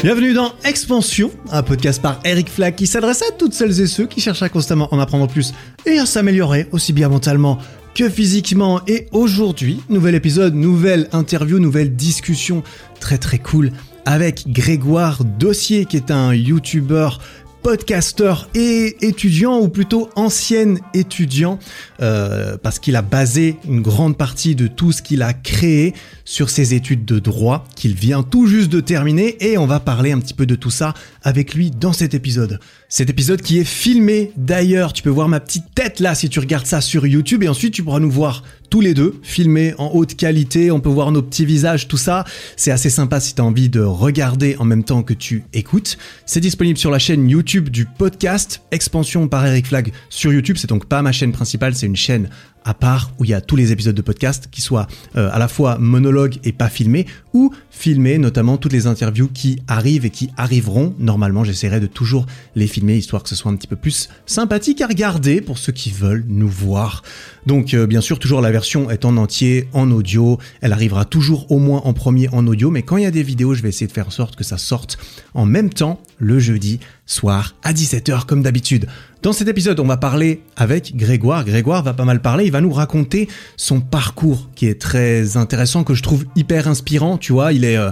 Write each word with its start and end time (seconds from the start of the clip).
Bienvenue 0.00 0.32
dans 0.32 0.52
Expansion, 0.64 1.32
un 1.50 1.64
podcast 1.64 2.00
par 2.00 2.20
Eric 2.24 2.48
Flack 2.48 2.76
qui 2.76 2.86
s'adresse 2.86 3.20
à 3.22 3.32
toutes 3.32 3.52
celles 3.52 3.80
et 3.80 3.88
ceux 3.88 4.06
qui 4.06 4.20
cherchent 4.20 4.44
à 4.44 4.48
constamment 4.48 4.86
en 4.94 5.00
apprendre 5.00 5.26
plus 5.26 5.52
et 5.86 5.98
à 5.98 6.06
s'améliorer 6.06 6.68
aussi 6.70 6.92
bien 6.92 7.08
mentalement 7.08 7.58
que 7.96 8.08
physiquement. 8.08 8.80
Et 8.86 9.08
aujourd'hui, 9.10 9.80
nouvel 9.88 10.14
épisode, 10.14 10.54
nouvelle 10.54 11.08
interview, 11.10 11.58
nouvelle 11.58 11.96
discussion 11.96 12.62
très 13.00 13.18
très 13.18 13.40
cool 13.40 13.72
avec 14.04 14.44
Grégoire 14.46 15.24
Dossier 15.24 15.84
qui 15.84 15.96
est 15.96 16.12
un 16.12 16.32
youtubeur 16.32 17.18
podcasteur 17.62 18.48
et 18.54 18.96
étudiant, 19.06 19.58
ou 19.58 19.68
plutôt 19.68 20.08
ancien 20.16 20.74
étudiant, 20.94 21.58
euh, 22.00 22.56
parce 22.62 22.78
qu'il 22.78 22.96
a 22.96 23.02
basé 23.02 23.56
une 23.68 23.80
grande 23.80 24.16
partie 24.16 24.54
de 24.54 24.66
tout 24.66 24.92
ce 24.92 25.02
qu'il 25.02 25.22
a 25.22 25.32
créé 25.32 25.94
sur 26.24 26.50
ses 26.50 26.74
études 26.74 27.04
de 27.04 27.18
droit 27.18 27.64
qu'il 27.74 27.94
vient 27.94 28.22
tout 28.22 28.46
juste 28.46 28.70
de 28.70 28.80
terminer, 28.80 29.36
et 29.40 29.58
on 29.58 29.66
va 29.66 29.80
parler 29.80 30.12
un 30.12 30.18
petit 30.18 30.34
peu 30.34 30.46
de 30.46 30.54
tout 30.54 30.70
ça 30.70 30.94
avec 31.22 31.54
lui 31.54 31.70
dans 31.70 31.92
cet 31.92 32.14
épisode. 32.14 32.60
Cet 32.88 33.10
épisode 33.10 33.42
qui 33.42 33.58
est 33.58 33.64
filmé 33.64 34.32
d'ailleurs, 34.36 34.92
tu 34.92 35.02
peux 35.02 35.10
voir 35.10 35.28
ma 35.28 35.40
petite 35.40 35.74
tête 35.74 36.00
là 36.00 36.14
si 36.14 36.28
tu 36.28 36.40
regardes 36.40 36.66
ça 36.66 36.80
sur 36.80 37.06
YouTube, 37.06 37.42
et 37.42 37.48
ensuite 37.48 37.74
tu 37.74 37.82
pourras 37.82 38.00
nous 38.00 38.10
voir 38.10 38.44
tous 38.70 38.80
les 38.80 38.94
deux, 38.94 39.14
filmés 39.22 39.74
en 39.78 39.90
haute 39.94 40.14
qualité, 40.14 40.70
on 40.70 40.80
peut 40.80 40.88
voir 40.88 41.12
nos 41.12 41.22
petits 41.22 41.46
visages, 41.46 41.88
tout 41.88 41.96
ça. 41.96 42.24
C'est 42.56 42.70
assez 42.70 42.90
sympa 42.90 43.20
si 43.20 43.34
tu 43.34 43.40
as 43.40 43.44
envie 43.44 43.68
de 43.68 43.80
regarder 43.80 44.56
en 44.58 44.64
même 44.64 44.84
temps 44.84 45.02
que 45.02 45.14
tu 45.14 45.44
écoutes. 45.52 45.98
C'est 46.26 46.40
disponible 46.40 46.78
sur 46.78 46.90
la 46.90 46.98
chaîne 46.98 47.28
YouTube 47.28 47.68
du 47.68 47.86
podcast 47.86 48.62
Expansion 48.70 49.28
par 49.28 49.46
Eric 49.46 49.66
Flag 49.66 49.92
sur 50.10 50.32
YouTube. 50.32 50.56
C'est 50.58 50.68
donc 50.68 50.86
pas 50.86 51.02
ma 51.02 51.12
chaîne 51.12 51.32
principale, 51.32 51.74
c'est 51.74 51.86
une 51.86 51.96
chaîne 51.96 52.28
à 52.64 52.74
part 52.74 53.12
où 53.18 53.24
il 53.24 53.30
y 53.30 53.34
a 53.34 53.40
tous 53.40 53.56
les 53.56 53.72
épisodes 53.72 53.94
de 53.94 54.02
podcast 54.02 54.48
qui 54.50 54.60
soient 54.60 54.86
euh, 55.16 55.30
à 55.32 55.38
la 55.38 55.48
fois 55.48 55.78
monologues 55.78 56.38
et 56.44 56.52
pas 56.52 56.68
filmés 56.68 57.06
ou 57.32 57.52
filmés, 57.70 58.18
notamment 58.18 58.56
toutes 58.56 58.72
les 58.72 58.86
interviews 58.86 59.28
qui 59.32 59.60
arrivent 59.68 60.04
et 60.04 60.10
qui 60.10 60.30
arriveront. 60.36 60.94
Normalement, 60.98 61.44
j'essaierai 61.44 61.80
de 61.80 61.86
toujours 61.86 62.26
les 62.56 62.66
filmer 62.66 62.96
histoire 62.96 63.22
que 63.22 63.28
ce 63.28 63.36
soit 63.36 63.50
un 63.50 63.56
petit 63.56 63.66
peu 63.66 63.76
plus 63.76 64.08
sympathique 64.26 64.80
à 64.80 64.86
regarder 64.86 65.40
pour 65.40 65.58
ceux 65.58 65.72
qui 65.72 65.90
veulent 65.90 66.24
nous 66.28 66.48
voir. 66.48 67.02
Donc, 67.46 67.74
euh, 67.74 67.86
bien 67.86 68.00
sûr, 68.00 68.18
toujours 68.18 68.40
la 68.40 68.50
version 68.50 68.90
est 68.90 69.04
en 69.04 69.16
entier, 69.16 69.68
en 69.72 69.90
audio. 69.90 70.38
Elle 70.60 70.72
arrivera 70.72 71.04
toujours 71.04 71.50
au 71.50 71.58
moins 71.58 71.80
en 71.84 71.92
premier 71.92 72.28
en 72.30 72.46
audio, 72.46 72.70
mais 72.70 72.82
quand 72.82 72.96
il 72.96 73.04
y 73.04 73.06
a 73.06 73.10
des 73.10 73.22
vidéos, 73.22 73.54
je 73.54 73.62
vais 73.62 73.68
essayer 73.68 73.86
de 73.86 73.92
faire 73.92 74.08
en 74.08 74.10
sorte 74.10 74.36
que 74.36 74.44
ça 74.44 74.58
sorte 74.58 74.98
en 75.34 75.46
même 75.46 75.70
temps 75.70 76.00
le 76.18 76.38
jeudi 76.38 76.80
soir 77.06 77.54
à 77.62 77.72
17h 77.72 78.26
comme 78.26 78.42
d'habitude. 78.42 78.86
Dans 79.20 79.32
cet 79.32 79.48
épisode, 79.48 79.80
on 79.80 79.84
va 79.84 79.96
parler 79.96 80.42
avec 80.56 80.94
Grégoire. 80.94 81.44
Grégoire 81.44 81.82
va 81.82 81.92
pas 81.92 82.04
mal 82.04 82.22
parler, 82.22 82.44
il 82.44 82.52
va 82.52 82.60
nous 82.60 82.72
raconter 82.72 83.28
son 83.56 83.80
parcours 83.80 84.48
qui 84.54 84.66
est 84.66 84.80
très 84.80 85.36
intéressant, 85.36 85.82
que 85.82 85.94
je 85.94 86.04
trouve 86.04 86.24
hyper 86.36 86.68
inspirant, 86.68 87.18
tu 87.18 87.32
vois, 87.32 87.52
il 87.52 87.64
est... 87.64 87.76
Euh, 87.76 87.90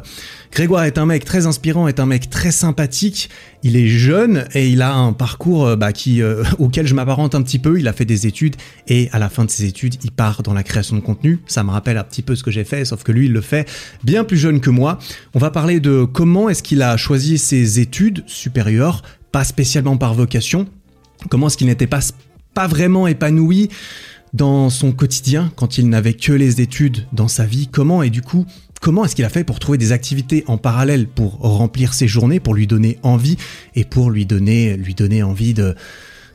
Grégoire 0.52 0.84
est 0.84 0.98
un 0.98 1.04
mec 1.04 1.24
très 1.24 1.46
inspirant, 1.46 1.88
est 1.88 1.98
un 1.98 2.06
mec 2.06 2.30
très 2.30 2.52
sympathique, 2.52 3.28
il 3.64 3.76
est 3.76 3.88
jeune 3.88 4.46
et 4.54 4.68
il 4.68 4.82
a 4.82 4.94
un 4.94 5.12
parcours 5.12 5.66
euh, 5.66 5.74
bah, 5.74 5.92
qui, 5.92 6.22
euh, 6.22 6.44
auquel 6.60 6.86
je 6.86 6.94
m'apparente 6.94 7.34
un 7.34 7.42
petit 7.42 7.58
peu, 7.58 7.80
il 7.80 7.88
a 7.88 7.92
fait 7.92 8.04
des 8.04 8.28
études 8.28 8.54
et 8.86 9.08
à 9.10 9.18
la 9.18 9.28
fin 9.28 9.44
de 9.44 9.50
ses 9.50 9.64
études, 9.64 9.96
il 10.04 10.12
part 10.12 10.44
dans 10.44 10.54
la 10.54 10.62
création 10.62 10.94
de 10.94 11.00
contenu. 11.00 11.40
Ça 11.48 11.64
me 11.64 11.70
rappelle 11.70 11.98
un 11.98 12.04
petit 12.04 12.22
peu 12.22 12.36
ce 12.36 12.44
que 12.44 12.52
j'ai 12.52 12.64
fait, 12.64 12.84
sauf 12.84 13.02
que 13.02 13.10
lui, 13.10 13.26
il 13.26 13.32
le 13.32 13.40
fait 13.40 13.68
bien 14.04 14.22
plus 14.22 14.38
jeune 14.38 14.60
que 14.60 14.70
moi. 14.70 15.00
On 15.34 15.40
va 15.40 15.50
parler 15.50 15.80
de 15.80 16.04
comment 16.04 16.48
est-ce 16.48 16.62
qu'il 16.62 16.82
a 16.82 16.96
choisi 16.96 17.36
ses 17.36 17.80
études 17.80 18.22
supérieures, 18.28 19.02
pas 19.32 19.42
spécialement 19.42 19.96
par 19.96 20.14
vocation, 20.14 20.68
Comment 21.28 21.48
est-ce 21.48 21.56
qu'il 21.56 21.66
n'était 21.66 21.86
pas, 21.86 22.00
vraiment 22.68 23.06
épanoui 23.06 23.68
dans 24.32 24.70
son 24.70 24.92
quotidien 24.92 25.52
quand 25.56 25.78
il 25.78 25.88
n'avait 25.88 26.14
que 26.14 26.32
les 26.32 26.60
études 26.60 27.06
dans 27.12 27.28
sa 27.28 27.44
vie? 27.44 27.68
Comment 27.68 28.02
et 28.02 28.10
du 28.10 28.22
coup, 28.22 28.46
comment 28.80 29.04
est-ce 29.04 29.14
qu'il 29.16 29.24
a 29.24 29.28
fait 29.28 29.44
pour 29.44 29.58
trouver 29.58 29.78
des 29.78 29.92
activités 29.92 30.44
en 30.46 30.58
parallèle 30.58 31.06
pour 31.06 31.38
remplir 31.40 31.94
ses 31.94 32.08
journées, 32.08 32.40
pour 32.40 32.54
lui 32.54 32.66
donner 32.66 32.98
envie 33.02 33.36
et 33.74 33.84
pour 33.84 34.10
lui 34.10 34.26
donner, 34.26 34.76
lui 34.76 34.94
donner 34.94 35.22
envie 35.22 35.54
de, 35.54 35.74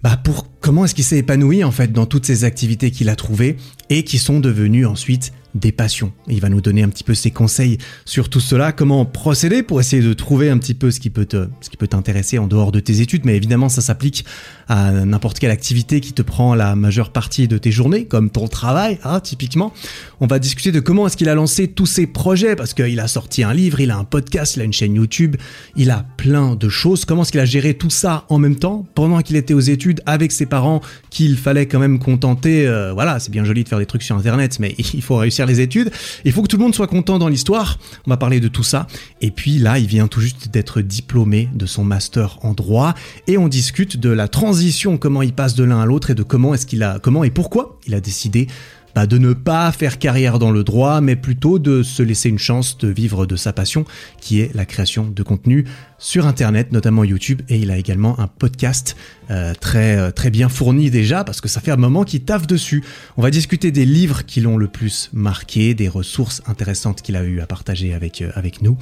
bah 0.04 0.18
pour 0.24 0.48
comment 0.60 0.86
est-ce 0.86 0.96
qu'il 0.96 1.04
s'est 1.04 1.20
épanoui 1.20 1.64
en 1.64 1.72
fait 1.72 1.92
dans 1.92 2.06
toutes 2.06 2.26
ces 2.26 2.44
activités 2.44 2.92
qu'il 2.92 3.10
a 3.10 3.16
trouvées 3.16 3.58
et 3.90 4.04
qui 4.04 4.18
sont 4.18 4.40
devenues 4.40 4.86
ensuite 4.86 5.32
des 5.56 5.72
passions. 5.72 6.12
Il 6.28 6.40
va 6.42 6.50
nous 6.50 6.62
donner 6.62 6.84
un 6.84 6.90
petit 6.90 7.04
peu 7.04 7.14
ses 7.14 7.32
conseils 7.32 7.78
sur 8.06 8.30
tout 8.30 8.40
cela, 8.40 8.72
comment 8.72 9.06
procéder 9.06 9.64
pour 9.64 9.80
essayer 9.80 10.02
de 10.02 10.14
trouver 10.14 10.50
un 10.50 10.58
petit 10.58 10.74
peu 10.74 10.92
ce 10.92 11.00
qui 11.00 11.10
peut 11.10 11.26
te, 11.26 11.48
ce 11.62 11.70
qui 11.70 11.78
peut 11.78 11.88
t'intéresser 11.88 12.38
en 12.38 12.48
dehors 12.48 12.72
de 12.72 12.80
tes 12.80 13.02
études, 13.02 13.26
mais 13.26 13.36
évidemment 13.36 13.70
ça 13.70 13.82
s'applique 13.82 14.26
à 14.68 14.92
n'importe 14.92 15.40
quelle 15.40 15.52
activité 15.52 16.00
qui 16.00 16.14
te 16.14 16.22
prend 16.22 16.56
la 16.56 16.76
majeure 16.76 17.12
partie 17.12 17.48
de 17.48 17.58
tes 17.58 17.72
journées, 17.72 18.06
comme 18.06 18.30
ton 18.30 18.48
travail, 18.48 19.00
hein, 19.04 19.20
typiquement. 19.20 19.74
On 20.22 20.28
va 20.28 20.40
discuter 20.40 20.72
de 20.72 20.80
comment 20.80 21.08
est-ce 21.08 21.18
qu'il 21.18 21.30
a 21.30 21.36
lancé 21.36 21.68
tous 21.68 21.86
ses 21.86 22.08
projets, 22.08 22.56
parce 22.56 22.74
qu'il 22.74 23.00
a 23.00 23.08
sorti 23.08 23.44
un 23.44 23.54
livre, 23.54 23.82
il 23.82 23.92
a 23.92 23.98
un 23.98 24.06
podcast, 24.06 24.56
il 24.56 24.62
a 24.62 24.66
une 24.66 24.74
chaîne 24.74 24.96
YouTube, 24.96 25.36
il 25.76 25.92
a 25.92 26.06
plein 26.18 26.56
de 26.56 26.70
choses. 26.70 27.04
Comment 27.04 27.24
est-ce 27.24 27.32
qu'il 27.32 27.42
a 27.42 27.46
géré 27.46 27.74
tout 27.74 27.90
ça 27.90 28.26
en 28.30 28.38
même 28.38 28.56
temps, 28.56 28.86
pendant 28.96 29.22
qu'il 29.22 29.36
était 29.36 29.54
aux 29.54 29.60
études, 29.60 30.02
avec 30.06 30.32
ses 30.32 30.46
parents, 30.46 30.82
qu'il 31.10 31.38
fallait 31.38 31.66
quand 31.66 31.80
même 31.80 32.00
contenter. 32.00 32.66
Euh, 32.68 32.94
voilà, 32.94 33.20
c'est 33.20 33.32
bien 33.32 33.44
joli 33.44 33.64
de 33.64 33.70
faire 33.70 33.80
des 33.80 33.86
trucs 33.86 34.04
sur 34.04 34.16
Internet, 34.16 34.60
mais 34.60 34.76
il 34.94 35.02
faut 35.02 35.18
réussir 35.18 35.41
les 35.46 35.62
études. 35.62 35.92
Il 36.26 36.32
faut 36.32 36.42
que 36.42 36.48
tout 36.48 36.58
le 36.58 36.64
monde 36.64 36.76
soit 36.76 36.88
content 36.88 37.20
dans 37.20 37.28
l'histoire. 37.28 37.78
On 38.06 38.10
va 38.10 38.18
parler 38.18 38.40
de 38.40 38.48
tout 38.48 38.64
ça. 38.64 38.88
Et 39.22 39.32
puis 39.32 39.58
là, 39.58 39.80
il 39.80 39.88
vient 39.88 40.08
tout 40.08 40.22
juste 40.22 40.50
d'être 40.50 40.82
diplômé 40.82 41.50
de 41.54 41.66
son 41.66 41.84
master 41.84 42.40
en 42.44 42.54
droit 42.54 42.94
et 43.28 43.38
on 43.38 43.48
discute 43.48 43.98
de 43.98 44.10
la 44.10 44.28
transition, 44.28 44.98
comment 44.98 45.22
il 45.22 45.34
passe 45.34 45.56
de 45.56 45.64
l'un 45.64 45.80
à 45.80 45.86
l'autre 45.86 46.12
et 46.12 46.16
de 46.16 46.24
comment 46.24 46.54
est-ce 46.54 46.66
qu'il 46.66 46.84
a, 46.84 47.00
comment 47.00 47.24
et 47.24 47.32
pourquoi 47.32 47.80
il 47.88 47.94
a 47.94 48.02
décidé 48.02 48.48
de 48.96 49.18
ne 49.18 49.34
pas 49.34 49.72
faire 49.72 50.00
carrière 50.00 50.40
dans 50.40 50.52
le 50.52 50.64
droit, 50.64 51.02
mais 51.02 51.16
plutôt 51.16 51.60
de 51.60 51.84
se 51.84 52.04
laisser 52.04 52.30
une 52.30 52.40
chance 52.40 52.78
de 52.78 52.88
vivre 52.88 53.26
de 53.26 53.36
sa 53.36 53.54
passion, 53.54 53.86
qui 54.20 54.42
est 54.42 54.54
la 54.54 54.66
création 54.66 55.06
de 55.06 55.24
contenu 55.24 55.66
sur 55.98 56.26
Internet, 56.26 56.72
notamment 56.72 57.04
YouTube, 57.04 57.42
et 57.48 57.58
il 57.58 57.70
a 57.70 57.78
également 57.78 58.20
un 58.20 58.28
podcast 58.28 58.98
euh, 59.30 59.54
très 59.54 59.98
euh, 59.98 60.12
très 60.12 60.32
bien 60.32 60.50
fourni 60.50 60.90
déjà, 60.90 61.24
parce 61.24 61.42
que 61.42 61.48
ça 61.48 61.62
fait 61.62 61.72
un 61.72 61.78
moment 61.78 62.04
qu'il 62.04 62.22
taffe 62.24 62.48
dessus. 62.48 62.84
On 63.18 63.22
va 63.22 63.30
discuter 63.30 63.72
des 63.72 63.86
livres 63.86 64.26
qui 64.26 64.42
l'ont 64.42 64.58
le 64.58 64.68
plus 64.68 65.10
marqué, 65.14 65.76
des 65.76 65.88
ressources 65.88 66.42
intéressantes 66.48 67.04
qu'il 67.04 67.16
a 67.16 67.24
eu 67.24 67.40
à 67.40 67.46
partager 67.46 67.94
avec 67.94 68.22
euh, 68.22 68.32
nous, 68.62 68.78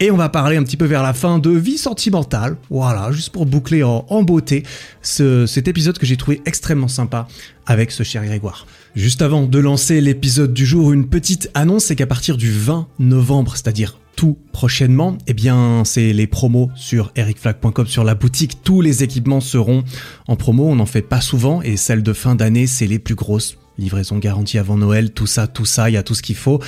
et 0.00 0.10
on 0.10 0.16
va 0.16 0.28
parler 0.28 0.56
un 0.56 0.64
petit 0.64 0.76
peu 0.76 0.84
vers 0.84 1.02
la 1.02 1.14
fin 1.14 1.38
de 1.38 1.50
vie 1.50 1.78
sentimentale. 1.78 2.56
Voilà, 2.70 3.12
juste 3.12 3.30
pour 3.30 3.46
boucler 3.46 3.82
en, 3.82 4.22
beauté 4.24 4.64
ce, 5.00 5.46
cet 5.46 5.68
épisode 5.68 5.98
que 5.98 6.06
j'ai 6.06 6.16
trouvé 6.16 6.42
extrêmement 6.44 6.88
sympa 6.88 7.28
avec 7.66 7.92
ce 7.92 8.02
cher 8.02 8.24
Grégoire. 8.24 8.66
Juste 8.94 9.22
avant 9.22 9.46
de 9.46 9.58
lancer 9.58 10.00
l'épisode 10.00 10.54
du 10.54 10.64
jour, 10.64 10.92
une 10.92 11.08
petite 11.08 11.50
annonce, 11.54 11.86
c'est 11.86 11.96
qu'à 11.96 12.06
partir 12.06 12.36
du 12.36 12.52
20 12.52 12.86
novembre, 13.00 13.56
c'est-à-dire 13.56 13.98
tout 14.14 14.38
prochainement, 14.52 15.18
eh 15.26 15.34
bien, 15.34 15.82
c'est 15.84 16.12
les 16.12 16.28
promos 16.28 16.70
sur 16.76 17.10
ericflag.com 17.16 17.88
sur 17.88 18.04
la 18.04 18.14
boutique. 18.14 18.62
Tous 18.62 18.80
les 18.80 19.02
équipements 19.02 19.40
seront 19.40 19.82
en 20.28 20.36
promo. 20.36 20.68
On 20.68 20.76
n'en 20.76 20.86
fait 20.86 21.02
pas 21.02 21.20
souvent 21.20 21.60
et 21.60 21.76
celles 21.76 22.04
de 22.04 22.12
fin 22.12 22.36
d'année, 22.36 22.68
c'est 22.68 22.86
les 22.86 23.00
plus 23.00 23.16
grosses. 23.16 23.58
Livraison 23.78 24.18
garantie 24.18 24.58
avant 24.58 24.76
Noël, 24.76 25.10
tout 25.10 25.26
ça, 25.26 25.48
tout 25.48 25.64
ça, 25.64 25.90
il 25.90 25.94
y 25.94 25.96
a 25.96 26.04
tout 26.04 26.14
ce 26.14 26.22
qu'il 26.22 26.36
faut. 26.36 26.62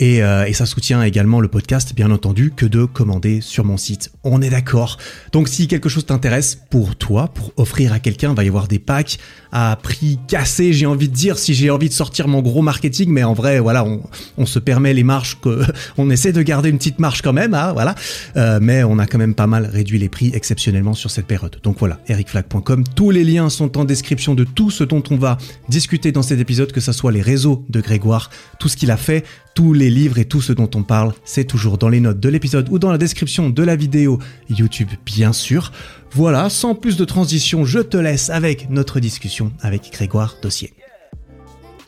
Et, 0.00 0.22
euh, 0.22 0.46
et, 0.46 0.52
ça 0.52 0.64
soutient 0.64 1.02
également 1.02 1.40
le 1.40 1.48
podcast, 1.48 1.94
bien 1.94 2.10
entendu, 2.10 2.52
que 2.54 2.66
de 2.66 2.84
commander 2.84 3.40
sur 3.40 3.64
mon 3.64 3.76
site. 3.76 4.12
On 4.22 4.40
est 4.40 4.50
d'accord. 4.50 4.96
Donc 5.32 5.48
si 5.48 5.66
quelque 5.66 5.88
chose 5.88 6.06
t'intéresse 6.06 6.56
pour 6.70 6.94
toi, 6.96 7.28
pour 7.34 7.52
offrir 7.56 7.92
à 7.92 7.98
quelqu'un, 7.98 8.32
va 8.32 8.44
y 8.44 8.48
avoir 8.48 8.68
des 8.68 8.78
packs 8.78 9.18
à 9.50 9.76
prix 9.82 10.18
cassé, 10.28 10.72
j'ai 10.72 10.86
envie 10.86 11.08
de 11.08 11.14
dire, 11.14 11.38
si 11.38 11.54
j'ai 11.54 11.70
envie 11.70 11.88
de 11.88 11.94
sortir 11.94 12.28
mon 12.28 12.42
gros 12.42 12.62
marketing, 12.62 13.10
mais 13.10 13.24
en 13.24 13.32
vrai, 13.32 13.58
voilà, 13.58 13.84
on, 13.84 14.02
on 14.36 14.46
se 14.46 14.58
permet 14.58 14.94
les 14.94 15.02
marges, 15.02 15.38
que, 15.40 15.62
on 15.98 16.10
essaie 16.10 16.32
de 16.32 16.42
garder 16.42 16.68
une 16.68 16.78
petite 16.78 16.98
marge 16.98 17.22
quand 17.22 17.32
même, 17.32 17.54
hein, 17.54 17.72
voilà. 17.72 17.94
Euh, 18.36 18.58
mais 18.62 18.84
on 18.84 18.98
a 18.98 19.06
quand 19.06 19.18
même 19.18 19.34
pas 19.34 19.46
mal 19.46 19.66
réduit 19.66 19.98
les 19.98 20.08
prix 20.08 20.30
exceptionnellement 20.34 20.94
sur 20.94 21.10
cette 21.10 21.26
période. 21.26 21.56
Donc 21.62 21.78
voilà, 21.78 22.00
ericflag.com. 22.06 22.84
Tous 22.94 23.10
les 23.10 23.24
liens 23.24 23.48
sont 23.48 23.78
en 23.78 23.84
description 23.84 24.34
de 24.34 24.44
tout 24.44 24.70
ce 24.70 24.84
dont 24.84 25.02
on 25.10 25.16
va 25.16 25.38
discuter 25.68 26.12
dans 26.12 26.22
cet 26.22 26.38
épisode, 26.38 26.72
que 26.72 26.80
ce 26.80 26.92
soit 26.92 27.12
les 27.12 27.22
réseaux 27.22 27.64
de 27.68 27.80
Grégoire, 27.80 28.30
tout 28.58 28.68
ce 28.68 28.76
qu'il 28.76 28.90
a 28.90 28.96
fait, 28.96 29.24
tous 29.54 29.72
les 29.72 29.90
livres 29.90 30.18
et 30.18 30.24
tout 30.24 30.40
ce 30.40 30.52
dont 30.52 30.70
on 30.74 30.82
parle, 30.82 31.12
c'est 31.24 31.44
toujours 31.44 31.78
dans 31.78 31.88
les 31.88 32.00
notes 32.00 32.20
de 32.20 32.28
l'épisode 32.28 32.68
ou 32.70 32.78
dans 32.78 32.90
la 32.90 32.98
description 32.98 33.50
de 33.50 33.62
la 33.62 33.76
vidéo 33.76 34.18
YouTube, 34.48 34.88
bien 35.04 35.32
sûr. 35.32 35.72
Voilà, 36.12 36.48
sans 36.50 36.74
plus 36.74 36.96
de 36.96 37.04
transition, 37.04 37.64
je 37.64 37.80
te 37.80 37.96
laisse 37.96 38.30
avec 38.30 38.70
notre 38.70 39.00
discussion 39.00 39.52
avec 39.60 39.90
Grégoire 39.92 40.36
Dossier. 40.42 40.72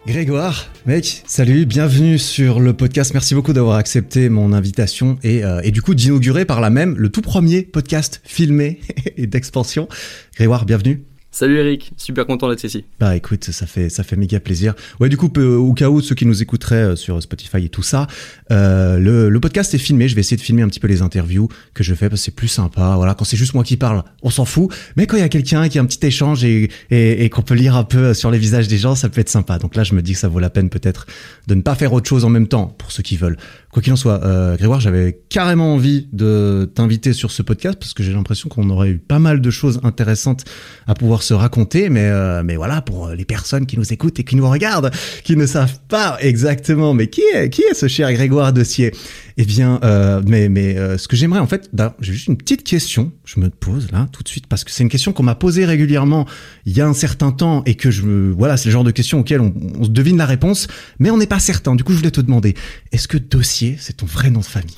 Grégoire, 0.07 0.67
mec, 0.87 1.23
salut, 1.27 1.67
bienvenue 1.67 2.19
sur 2.19 2.59
le 2.59 2.73
podcast. 2.73 3.13
Merci 3.13 3.35
beaucoup 3.35 3.53
d'avoir 3.53 3.77
accepté 3.77 4.31
mon 4.31 4.55
invitation 4.55 5.19
et, 5.23 5.45
euh, 5.45 5.61
et 5.63 5.73
du 5.73 5.83
coup 5.83 5.95
d'inaugurer 5.95 6.47
par 6.47 6.63
là 6.63 6.71
même 6.71 6.97
le 6.97 7.11
tout 7.11 7.21
premier 7.21 7.63
podcast 7.63 8.23
filmé 8.25 8.81
et 9.17 9.27
d'expansion. 9.27 9.89
Grégoire, 10.35 10.65
bienvenue. 10.65 11.10
Salut 11.33 11.59
Eric, 11.59 11.93
super 11.97 12.27
content 12.27 12.49
d'être 12.49 12.65
ici. 12.65 12.85
Bah 12.99 13.15
écoute, 13.15 13.45
ça 13.45 13.65
fait 13.65 13.89
ça 13.89 14.03
fait 14.03 14.17
méga 14.17 14.41
plaisir. 14.41 14.75
Ouais, 14.99 15.09
du 15.09 15.17
coup, 15.17 15.31
au 15.39 15.73
cas 15.75 15.89
où 15.89 16.01
ceux 16.01 16.17
qui 16.17 16.27
nous 16.27 16.43
écouteraient 16.43 16.75
euh, 16.75 16.97
sur 16.97 17.23
Spotify 17.23 17.65
et 17.65 17.69
tout 17.69 17.85
ça, 17.85 18.09
euh, 18.51 18.99
le, 18.99 19.29
le, 19.29 19.41
podcast 19.41 19.73
est 19.73 19.79
filmé. 19.79 20.09
Je 20.09 20.17
vais 20.17 20.23
essayer 20.23 20.37
de 20.37 20.43
filmer 20.43 20.63
un 20.63 20.69
petit 20.69 20.81
peu 20.81 20.89
les 20.89 21.03
interviews 21.03 21.49
que 21.73 21.85
je 21.85 21.95
fais 21.95 22.09
parce 22.09 22.21
que 22.21 22.25
c'est 22.25 22.35
plus 22.35 22.49
sympa. 22.49 22.95
Voilà, 22.97 23.15
quand 23.15 23.25
c'est 23.25 23.37
juste 23.37 23.55
moi 23.55 23.63
qui 23.63 23.77
parle, 23.77 24.03
on 24.23 24.31
s'en 24.31 24.45
fout. 24.45 24.75
Mais 24.97 25.07
quand 25.07 25.17
il 25.19 25.21
y 25.21 25.23
a 25.23 25.29
quelqu'un 25.29 25.69
qui 25.69 25.79
a 25.79 25.83
un 25.83 25.87
petit 25.87 26.05
échange 26.05 26.45
et, 26.45 26.69
et, 26.91 27.25
et 27.25 27.31
qu'on 27.31 27.43
peut 27.43 27.55
lire 27.55 27.77
un 27.77 27.85
peu 27.85 28.13
sur 28.13 28.33
les 28.33 28.39
visages 28.39 28.67
des 28.67 28.79
gens, 28.79 28.97
ça 28.97 29.09
peut 29.09 29.21
être 29.21 29.29
sympa. 29.29 29.59
Donc 29.59 29.77
là, 29.77 29.85
je 29.85 29.95
me 29.95 30.03
dis 30.03 30.15
que 30.15 30.19
ça 30.19 30.27
vaut 30.27 30.41
la 30.41 30.51
peine 30.51 30.69
peut-être 30.69 31.07
de 31.47 31.55
ne 31.55 31.63
pas 31.63 31.77
faire 31.77 31.93
autre 31.93 32.09
chose 32.09 32.25
en 32.25 32.31
même 32.31 32.49
temps 32.49 32.75
pour 32.77 32.91
ceux 32.91 33.05
qui 33.05 33.17
veulent 33.17 33.37
Quoi 33.73 33.83
qu'il 33.83 33.93
en 33.93 33.97
soit, 33.97 34.25
euh, 34.25 34.57
Grégoire, 34.57 34.81
j'avais 34.81 35.21
carrément 35.29 35.75
envie 35.75 36.09
de 36.13 36.69
t'inviter 36.75 37.13
sur 37.13 37.31
ce 37.31 37.41
podcast 37.41 37.79
parce 37.79 37.95
que 37.95 38.03
j'ai 38.03 38.13
l'impression 38.13 38.49
qu'on 38.49 38.69
aurait 38.69 38.89
eu 38.89 38.99
pas 38.99 39.21
mal 39.21 39.41
de 39.41 39.51
choses 39.51 39.79
intéressantes 39.85 40.45
à 40.89 40.95
pouvoir 40.95 41.23
se 41.23 41.35
raconter. 41.35 41.89
Mais, 41.89 42.07
euh, 42.07 42.43
mais 42.45 42.57
voilà, 42.57 42.83
pour 42.83 43.11
les 43.11 43.25
personnes 43.25 43.67
qui 43.67 43.79
nous 43.79 43.93
écoutent 43.93 44.19
et 44.19 44.25
qui 44.25 44.35
nous 44.35 44.49
regardent, 44.49 44.91
qui 45.23 45.37
ne 45.37 45.47
savent 45.47 45.79
pas 45.87 46.17
exactement, 46.21 46.95
mais 46.95 47.07
qui 47.07 47.23
est, 47.33 47.49
qui 47.49 47.63
est 47.63 47.75
ce 47.75 47.87
cher 47.87 48.13
Grégoire 48.13 48.53
Dossier 48.53 48.93
Eh 49.37 49.45
bien, 49.45 49.79
euh, 49.85 50.21
mais, 50.27 50.49
mais 50.49 50.77
euh, 50.77 50.99
ce 50.99 51.07
que 51.07 51.15
j'aimerais 51.15 51.39
en 51.39 51.47
fait, 51.47 51.71
j'ai 52.01 52.13
juste 52.13 52.27
une 52.27 52.39
petite 52.39 52.65
question. 52.65 53.13
Je 53.25 53.39
me 53.39 53.51
pose 53.51 53.93
là 53.93 54.09
tout 54.11 54.25
de 54.25 54.29
suite 54.29 54.49
parce 54.49 54.65
que 54.65 54.73
c'est 54.73 54.83
une 54.83 54.89
question 54.89 55.13
qu'on 55.13 55.23
m'a 55.23 55.37
posée 55.37 55.65
régulièrement 55.65 56.27
il 56.67 56.77
y 56.77 56.81
a 56.81 56.89
un 56.89 56.95
certain 56.95 57.31
temps 57.31 57.63
et 57.67 57.77
que 57.77 57.93
je 57.93 58.03
voilà, 58.33 58.57
c'est 58.57 58.69
le 58.69 58.73
genre 58.73 58.83
de 58.83 58.91
question 58.91 59.21
auquel 59.21 59.41
on, 59.41 59.55
on 59.79 59.87
devine 59.87 60.17
la 60.17 60.27
réponse, 60.27 60.67
mais 60.99 61.11
on 61.11 61.19
n'est 61.19 61.29
pas 61.29 61.39
certain. 61.39 61.77
Du 61.77 61.85
coup, 61.85 61.93
je 61.93 61.99
voulais 61.99 62.11
te 62.11 62.21
demander, 62.21 62.55
est-ce 62.91 63.07
que 63.07 63.17
Dossier 63.17 63.60
c'est 63.79 63.97
ton 63.97 64.07
vrai 64.07 64.31
nom 64.31 64.41
de 64.41 64.45
famille. 64.45 64.77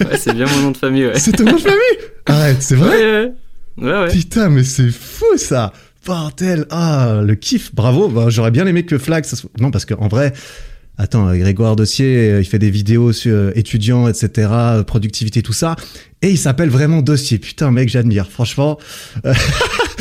ouais, 0.00 0.18
c'est 0.18 0.34
bien 0.34 0.46
mon 0.46 0.60
nom 0.60 0.70
de 0.70 0.76
famille, 0.76 1.06
ouais. 1.06 1.18
C'est 1.18 1.32
ton 1.32 1.44
nom 1.44 1.54
de 1.54 1.60
famille 1.60 1.78
Arrête, 2.26 2.62
c'est 2.62 2.76
vrai 2.76 2.88
ouais, 2.98 3.32
ouais. 3.78 4.08
Putain, 4.10 4.48
mais 4.48 4.64
c'est 4.64 4.90
fou 4.90 5.36
ça 5.36 5.72
Bordel 6.04 6.66
Ah, 6.70 7.20
le 7.24 7.34
kiff, 7.34 7.74
bravo 7.74 8.08
bah, 8.08 8.26
J'aurais 8.28 8.50
bien 8.50 8.66
aimé 8.66 8.84
que 8.84 8.98
Flag... 8.98 9.24
Ça 9.24 9.36
soit... 9.36 9.50
Non, 9.60 9.70
parce 9.70 9.84
qu'en 9.84 10.08
vrai... 10.08 10.32
Attends, 10.98 11.34
Grégoire 11.34 11.74
Dossier, 11.74 12.38
il 12.38 12.44
fait 12.44 12.58
des 12.58 12.70
vidéos 12.70 13.12
sur 13.12 13.34
euh, 13.34 13.52
étudiants, 13.54 14.08
etc., 14.08 14.50
productivité, 14.86 15.42
tout 15.42 15.54
ça. 15.54 15.74
Et 16.20 16.28
il 16.28 16.38
s'appelle 16.38 16.68
vraiment 16.68 17.00
Dossier. 17.00 17.38
Putain, 17.38 17.70
mec, 17.70 17.88
j'admire. 17.88 18.28
Franchement, 18.30 18.78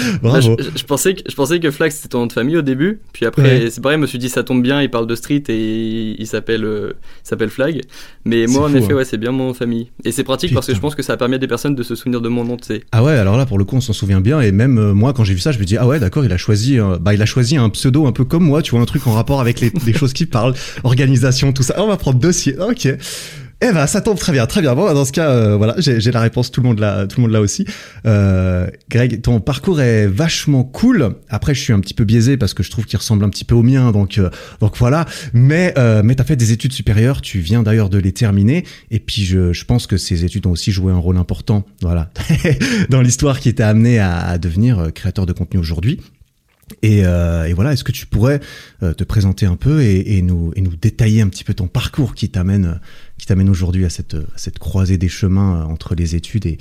bravo. 0.22 0.58
je, 0.60 0.70
je, 0.76 0.84
pensais 0.84 1.16
que, 1.16 1.22
je 1.30 1.36
pensais 1.36 1.60
que 1.60 1.72
Flax 1.72 1.96
c'était 1.96 2.10
ton 2.10 2.20
nom 2.20 2.28
de 2.28 2.34
famille 2.34 2.58
au 2.58 2.62
début. 2.62 3.00
Puis 3.14 3.26
après, 3.26 3.70
c'est 3.70 3.82
pareil, 3.82 3.98
je 3.98 4.02
me 4.02 4.08
suis 4.08 4.18
dit, 4.18 4.30
ça 4.30 4.44
tombe 4.44 4.62
bien, 4.62 4.82
il 4.82 4.90
parle 4.90 5.08
de 5.08 5.16
street 5.16 5.44
et 5.50 6.16
il, 6.18 6.28
s'appelle 6.28 6.66
euh, 6.66 6.94
s'appelle 7.24 7.50
Flag. 7.50 7.82
Mais 8.26 8.46
moi, 8.48 8.66
en 8.66 8.74
effet, 8.74 8.94
hein. 8.94 8.98
ouais, 8.98 9.06
c'est 9.06 9.18
bien 9.18 9.32
mon 9.32 9.46
nom 9.46 9.52
de 9.52 9.58
famille. 9.58 9.90
Et 10.04 10.12
c'est 10.12 10.24
pratique 10.24 10.54
parce 10.54 10.68
que 10.68 10.76
je 10.76 10.80
pense 10.80 10.96
que 10.96 11.04
ça 11.04 11.14
a 11.14 11.18
permis 11.18 11.36
à 11.36 11.38
des 11.38 11.48
personnes 11.48 11.76
de 11.76 11.84
se 11.84 11.96
souvenir 11.96 12.22
de 12.22 12.30
mon 12.30 12.44
nom, 12.44 12.58
tu 12.58 12.68
sais. 12.68 12.84
Ah 12.92 13.04
ouais, 13.04 13.14
alors 13.14 13.38
là, 13.38 13.46
pour 13.46 13.58
le 13.58 13.66
coup, 13.66 13.76
on 13.76 13.82
s'en 13.82 13.94
souvient 13.94 14.22
bien. 14.22 14.42
Et 14.42 14.52
même 14.52 14.78
euh, 14.78 14.94
moi, 14.94 15.14
quand 15.14 15.24
j'ai 15.24 15.34
vu 15.34 15.40
ça, 15.40 15.52
je 15.52 15.60
me 15.60 15.66
dis, 15.66 15.78
ah 15.78 15.88
ouais, 15.88 16.00
d'accord, 16.00 16.26
il 16.26 16.32
a 16.32 16.38
choisi, 16.38 16.78
bah, 17.00 17.14
il 17.14 17.22
a 17.22 17.26
choisi 17.26 17.58
un 17.58 17.70
pseudo 17.70 18.06
un 18.06 18.12
peu 18.12 18.26
comme 18.26 18.44
moi, 18.44 18.62
tu 18.62 18.72
vois, 18.72 18.82
un 18.82 18.86
truc 18.86 19.08
en 19.08 19.14
rapport 19.14 19.42
avec 19.42 19.60
les, 19.60 19.72
les 19.86 19.94
choses 19.98 20.14
qui 20.14 20.26
parlent, 20.26 20.54
organisation, 20.84 21.54
tout 21.54 21.64
ça. 21.64 21.76
Ah, 21.78 21.84
on 21.84 21.88
va 21.88 21.98
prendre 21.98 22.20
Dossier. 22.20 22.56
Ok. 22.60 22.88
Eh 23.64 23.72
ben, 23.72 23.86
ça 23.86 24.02
tombe 24.02 24.18
très 24.18 24.32
bien, 24.32 24.48
très 24.48 24.62
bien. 24.62 24.74
Bon, 24.74 24.92
dans 24.92 25.06
ce 25.06 25.12
cas, 25.12 25.30
euh, 25.30 25.56
voilà, 25.56 25.76
j'ai 25.78 26.12
la 26.12 26.20
réponse. 26.20 26.50
Tout 26.50 26.62
le 26.62 26.68
monde 26.68 26.80
là, 26.80 27.06
tout 27.06 27.18
le 27.18 27.22
monde 27.22 27.32
là 27.32 27.42
aussi. 27.42 27.66
Euh, 28.08 28.68
Greg, 28.90 29.22
ton 29.22 29.40
parcours 29.40 29.82
est 29.82 30.08
vachement 30.08 30.64
cool. 30.64 31.16
Après, 31.30 31.54
je 31.54 31.62
suis 31.62 31.72
un 31.72 31.80
petit 31.80 31.94
peu 31.94 32.04
biaisé 32.04 32.38
parce 32.38 32.56
que 32.56 32.64
je 32.64 32.72
trouve 32.72 32.86
qu'il 32.86 32.98
ressemble 32.98 33.24
un 33.24 33.30
petit 33.30 33.46
peu 33.46 33.54
au 33.54 33.62
mien, 33.62 33.92
donc 33.92 34.18
euh, 34.18 34.32
donc 34.62 34.78
voilà. 34.78 35.06
Mais 35.34 35.76
euh, 35.78 36.02
mais 36.04 36.16
t'as 36.16 36.24
fait 36.24 36.36
des 36.36 36.52
études 36.52 36.74
supérieures. 36.74 37.22
Tu 37.22 37.38
viens 37.38 37.62
d'ailleurs 37.62 37.90
de 37.90 38.00
les 38.00 38.14
terminer. 38.14 38.66
Et 38.90 39.00
puis 39.00 39.24
je, 39.26 39.54
je 39.54 39.66
pense 39.66 39.86
que 39.86 39.98
ces 39.98 40.26
études 40.26 40.48
ont 40.48 40.52
aussi 40.52 40.72
joué 40.72 40.92
un 40.92 40.98
rôle 40.98 41.18
important, 41.18 41.64
voilà, 41.82 42.10
dans 42.90 43.02
l'histoire 43.02 43.40
qui 43.40 43.54
t'a 43.54 43.70
amené 43.70 44.00
à, 44.00 44.18
à 44.18 44.38
devenir 44.40 44.80
euh, 44.80 44.90
créateur 44.90 45.28
de 45.28 45.34
contenu 45.34 45.60
aujourd'hui. 45.60 46.00
Et, 46.82 47.06
euh, 47.06 47.46
et, 47.46 47.54
voilà, 47.54 47.74
est-ce 47.74 47.84
que 47.84 47.92
tu 47.92 48.06
pourrais 48.06 48.40
euh, 48.84 48.94
te 48.94 49.04
présenter 49.04 49.46
un 49.46 49.56
peu 49.56 49.82
et, 49.82 50.18
et, 50.18 50.22
nous, 50.22 50.52
et 50.56 50.62
nous 50.62 50.76
détailler 50.76 51.22
un 51.22 51.28
petit 51.28 51.44
peu 51.44 51.54
ton 51.54 51.68
parcours 51.68 52.16
qui 52.16 52.30
t'amène 52.30 52.80
qui 53.22 53.28
t'amène 53.28 53.50
aujourd'hui 53.50 53.86
à 53.86 53.90
cette, 53.90 54.16
à 54.16 54.38
cette 54.38 54.58
croisée 54.58 54.98
des 54.98 55.08
chemins 55.08 55.64
entre 55.66 55.94
les 55.94 56.16
études 56.16 56.48
et, 56.48 56.58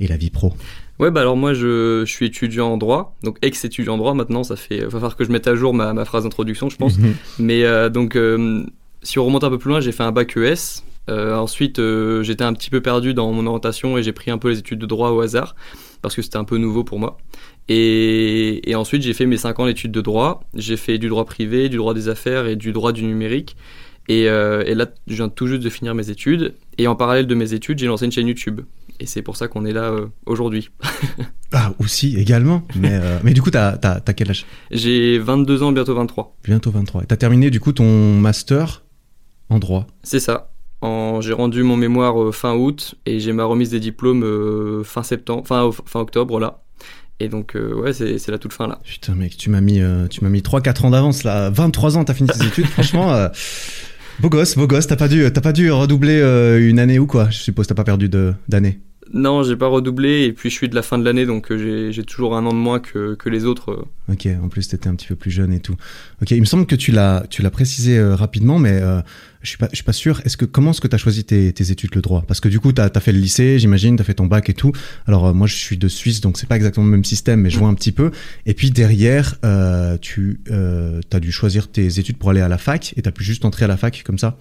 et 0.00 0.08
la 0.08 0.16
vie 0.16 0.30
pro 0.30 0.54
Ouais, 0.98 1.10
bah 1.10 1.20
alors 1.20 1.36
moi 1.36 1.52
je, 1.52 2.02
je 2.06 2.10
suis 2.10 2.26
étudiant 2.26 2.72
en 2.72 2.76
droit, 2.78 3.14
donc 3.22 3.36
ex-étudiant 3.42 3.94
en 3.94 3.98
droit 3.98 4.14
maintenant, 4.14 4.42
ça 4.42 4.56
fait, 4.56 4.80
va 4.80 4.90
falloir 4.90 5.16
que 5.16 5.24
je 5.24 5.30
mette 5.30 5.46
à 5.46 5.54
jour 5.54 5.74
ma, 5.74 5.92
ma 5.92 6.06
phrase 6.06 6.24
d'introduction, 6.24 6.70
je 6.70 6.76
pense. 6.76 6.98
Mhm. 6.98 7.14
Mais 7.38 7.62
euh, 7.64 7.90
donc, 7.90 8.16
euh, 8.16 8.64
si 9.02 9.18
on 9.18 9.26
remonte 9.26 9.44
un 9.44 9.50
peu 9.50 9.58
plus 9.58 9.68
loin, 9.68 9.80
j'ai 9.80 9.92
fait 9.92 10.02
un 10.02 10.10
bac 10.10 10.34
ES. 10.36 10.82
Euh, 11.10 11.36
ensuite, 11.36 11.78
euh, 11.78 12.22
j'étais 12.22 12.44
un 12.44 12.54
petit 12.54 12.70
peu 12.70 12.80
perdu 12.80 13.12
dans 13.12 13.30
mon 13.30 13.46
orientation 13.46 13.98
et 13.98 14.02
j'ai 14.02 14.12
pris 14.12 14.30
un 14.30 14.38
peu 14.38 14.48
les 14.48 14.58
études 14.58 14.78
de 14.78 14.86
droit 14.86 15.10
au 15.10 15.20
hasard 15.20 15.54
parce 16.02 16.14
que 16.14 16.22
c'était 16.22 16.36
un 16.36 16.44
peu 16.44 16.56
nouveau 16.56 16.84
pour 16.84 16.98
moi. 16.98 17.18
Et, 17.68 18.68
et 18.68 18.74
ensuite, 18.74 19.02
j'ai 19.02 19.12
fait 19.12 19.26
mes 19.26 19.36
5 19.36 19.60
ans 19.60 19.66
d'études 19.66 19.92
de 19.92 20.00
droit. 20.00 20.40
J'ai 20.54 20.76
fait 20.76 20.98
du 20.98 21.08
droit 21.08 21.26
privé, 21.26 21.68
du 21.68 21.76
droit 21.76 21.94
des 21.94 22.08
affaires 22.08 22.46
et 22.46 22.56
du 22.56 22.72
droit 22.72 22.92
du 22.92 23.04
numérique. 23.04 23.56
Et, 24.08 24.28
euh, 24.28 24.64
et, 24.66 24.74
là, 24.74 24.86
je 25.06 25.14
viens 25.14 25.28
tout 25.28 25.46
juste 25.46 25.62
de 25.62 25.70
finir 25.70 25.94
mes 25.94 26.10
études. 26.10 26.54
Et 26.78 26.86
en 26.86 26.96
parallèle 26.96 27.26
de 27.26 27.34
mes 27.34 27.52
études, 27.52 27.78
j'ai 27.78 27.86
lancé 27.86 28.06
une 28.06 28.12
chaîne 28.12 28.26
YouTube. 28.26 28.62
Et 29.00 29.06
c'est 29.06 29.22
pour 29.22 29.36
ça 29.36 29.48
qu'on 29.48 29.64
est 29.66 29.72
là 29.72 29.84
euh, 29.84 30.06
aujourd'hui. 30.24 30.70
ah, 31.52 31.72
aussi, 31.78 32.16
également. 32.16 32.66
Mais, 32.74 32.94
euh, 32.94 33.18
mais 33.22 33.34
du 33.34 33.42
coup, 33.42 33.50
t'as 33.50 33.78
as, 33.82 34.12
quel 34.14 34.30
âge? 34.30 34.46
J'ai 34.70 35.18
22 35.18 35.62
ans, 35.62 35.72
bientôt 35.72 35.94
23. 35.94 36.36
Bientôt 36.42 36.70
23. 36.70 37.02
Et 37.02 37.06
t'as 37.06 37.16
terminé, 37.16 37.50
du 37.50 37.60
coup, 37.60 37.72
ton 37.72 38.18
master 38.18 38.82
en 39.50 39.58
droit? 39.58 39.86
C'est 40.02 40.20
ça. 40.20 40.52
J'ai 41.20 41.32
rendu 41.32 41.62
mon 41.64 41.76
mémoire 41.76 42.32
fin 42.32 42.54
août 42.54 42.94
et 43.04 43.18
j'ai 43.18 43.32
ma 43.32 43.44
remise 43.44 43.70
des 43.70 43.80
diplômes 43.80 44.84
fin 44.84 45.02
septembre, 45.02 45.44
fin, 45.44 45.70
fin 45.86 45.98
octobre 45.98 46.38
là. 46.38 46.62
Et 47.18 47.28
donc 47.28 47.56
euh, 47.56 47.74
ouais, 47.74 47.92
c'est 47.92 48.28
la 48.28 48.38
toute 48.38 48.52
fin 48.52 48.68
là. 48.68 48.78
Putain 48.84 49.16
mec, 49.16 49.36
tu 49.36 49.50
m'as 49.50 49.60
mis 49.60 49.80
tu 50.08 50.22
m'as 50.22 50.30
mis 50.30 50.40
3 50.40 50.60
4 50.60 50.84
ans 50.84 50.90
d'avance 50.90 51.24
là, 51.24 51.50
23 51.50 51.96
ans 51.96 52.04
t'as 52.04 52.14
fini 52.14 52.28
tes 52.28 52.46
études, 52.46 52.66
franchement 52.66 53.28
beau 54.20 54.28
gosse, 54.28 54.56
beau 54.56 54.66
gosse, 54.66 54.86
t'as 54.86 54.96
pas 54.96 55.08
dû 55.08 55.30
t'as 55.32 55.40
pas 55.40 55.52
dû 55.52 55.70
redoubler 55.70 56.20
une 56.60 56.78
année 56.78 56.98
ou 56.98 57.06
quoi? 57.06 57.30
Je 57.30 57.38
suppose 57.38 57.66
t'as 57.66 57.74
pas 57.74 57.84
perdu 57.84 58.08
d'année. 58.48 58.80
Non, 59.12 59.42
j'ai 59.42 59.56
pas 59.56 59.68
redoublé 59.68 60.24
et 60.24 60.32
puis 60.32 60.50
je 60.50 60.54
suis 60.54 60.68
de 60.68 60.74
la 60.74 60.82
fin 60.82 60.98
de 60.98 61.04
l'année 61.04 61.26
donc 61.26 61.54
j'ai 61.54 62.04
toujours 62.04 62.36
un 62.36 62.44
an 62.46 62.52
de 62.52 62.58
moins 62.58 62.80
que, 62.80 63.14
que 63.14 63.28
les 63.28 63.44
autres. 63.44 63.86
Ok, 64.10 64.26
en 64.42 64.48
plus 64.48 64.68
t'étais 64.68 64.88
un 64.88 64.94
petit 64.94 65.08
peu 65.08 65.16
plus 65.16 65.30
jeune 65.30 65.52
et 65.52 65.60
tout. 65.60 65.76
Ok, 66.22 66.30
il 66.30 66.40
me 66.40 66.46
semble 66.46 66.66
que 66.66 66.76
tu 66.76 66.92
l'as 66.92 67.24
tu 67.30 67.42
l'as 67.42 67.50
précisé 67.50 68.02
rapidement, 68.02 68.58
mais 68.58 68.80
je 69.42 69.50
suis 69.50 69.58
pas, 69.58 69.68
je 69.70 69.76
suis 69.76 69.84
pas 69.84 69.92
sûr. 69.92 70.20
Est-ce 70.24 70.36
que 70.36 70.44
comment 70.44 70.72
est-ce 70.72 70.80
que 70.80 70.88
tu 70.88 70.94
as 70.94 70.98
choisi 70.98 71.24
tes, 71.24 71.52
tes, 71.52 71.70
études 71.70 71.94
le 71.94 72.02
droit? 72.02 72.24
Parce 72.26 72.40
que 72.40 72.48
du 72.48 72.58
coup, 72.60 72.72
tu 72.72 72.80
as, 72.80 72.90
fait 73.00 73.12
le 73.12 73.18
lycée, 73.18 73.58
j'imagine, 73.58 73.96
tu 73.96 74.02
as 74.02 74.04
fait 74.04 74.14
ton 74.14 74.26
bac 74.26 74.48
et 74.50 74.54
tout. 74.54 74.72
Alors 75.06 75.26
euh, 75.26 75.32
moi, 75.32 75.46
je 75.46 75.54
suis 75.54 75.76
de 75.76 75.88
Suisse, 75.88 76.20
donc 76.20 76.38
c'est 76.38 76.48
pas 76.48 76.56
exactement 76.56 76.86
le 76.86 76.92
même 76.92 77.04
système, 77.04 77.40
mais 77.40 77.50
je 77.50 77.58
vois 77.58 77.68
un 77.68 77.74
petit 77.74 77.92
peu. 77.92 78.10
Et 78.46 78.54
puis 78.54 78.70
derrière, 78.70 79.36
euh, 79.44 79.96
tu 79.98 80.40
euh, 80.50 81.00
as 81.12 81.20
dû 81.20 81.30
choisir 81.30 81.68
tes 81.68 81.98
études 81.98 82.18
pour 82.18 82.30
aller 82.30 82.40
à 82.40 82.48
la 82.48 82.58
fac, 82.58 82.94
et 82.96 83.02
tu 83.02 83.08
as 83.08 83.12
pu 83.12 83.22
juste 83.22 83.44
entrer 83.44 83.64
à 83.64 83.68
la 83.68 83.76
fac 83.76 84.02
comme 84.04 84.18
ça, 84.18 84.36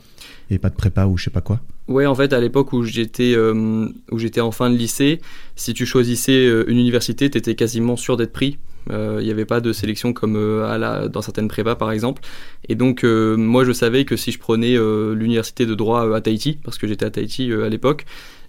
et 0.49 0.59
pas 0.59 0.69
de 0.69 0.75
prépa 0.75 1.05
ou 1.05 1.17
je 1.17 1.25
sais 1.25 1.29
pas 1.29 1.41
quoi. 1.41 1.59
Ouais, 1.87 2.05
en 2.05 2.15
fait, 2.15 2.33
à 2.33 2.39
l'époque 2.39 2.73
où 2.73 2.83
j'étais 2.83 3.33
euh, 3.35 3.87
où 4.11 4.19
j'étais 4.19 4.41
en 4.41 4.51
fin 4.51 4.69
de 4.69 4.75
lycée, 4.75 5.21
si 5.55 5.73
tu 5.73 5.85
choisissais 5.85 6.45
euh, 6.45 6.65
une 6.67 6.77
université, 6.77 7.29
tu 7.29 7.37
étais 7.37 7.55
quasiment 7.55 7.95
sûr 7.95 8.17
d'être 8.17 8.33
pris 8.33 8.57
il 8.89 8.95
euh, 8.95 9.21
n'y 9.21 9.31
avait 9.31 9.43
pas 9.43 9.59
de 9.59 9.73
sélection 9.73 10.13
comme 10.13 10.37
à 10.63 10.77
la, 10.77 11.09
dans 11.09 11.21
certaines 11.21 11.49
prépas 11.49 11.75
par 11.75 11.91
exemple. 11.91 12.21
Et 12.69 12.75
donc 12.75 13.03
moi 13.03 13.65
je 13.65 13.73
savais 13.73 14.05
que 14.05 14.15
si 14.15 14.31
je 14.31 14.39
prenais 14.39 14.77
l'université 15.13 15.65
de 15.65 15.75
droit 15.75 16.15
à 16.15 16.21
Tahiti, 16.21 16.57
parce 16.63 16.77
que 16.77 16.87
j'étais 16.87 17.03
à 17.03 17.09
Tahiti 17.09 17.51
à 17.51 17.67
l'époque, 17.67 18.05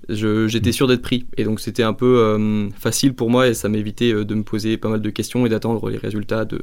j'étais 0.08 0.70
sûr 0.70 0.86
d'être 0.86 1.02
pris. 1.02 1.26
Et 1.38 1.42
donc 1.42 1.58
c'était 1.58 1.82
un 1.82 1.92
peu 1.92 2.70
facile 2.78 3.14
pour 3.14 3.30
moi 3.30 3.48
et 3.48 3.54
ça 3.54 3.68
m'évitait 3.68 4.12
de 4.12 4.34
me 4.36 4.44
poser 4.44 4.76
pas 4.76 4.88
mal 4.88 5.02
de 5.02 5.10
questions 5.10 5.44
et 5.44 5.48
d'attendre 5.48 5.90
les 5.90 5.98
résultats 5.98 6.44
de, 6.44 6.60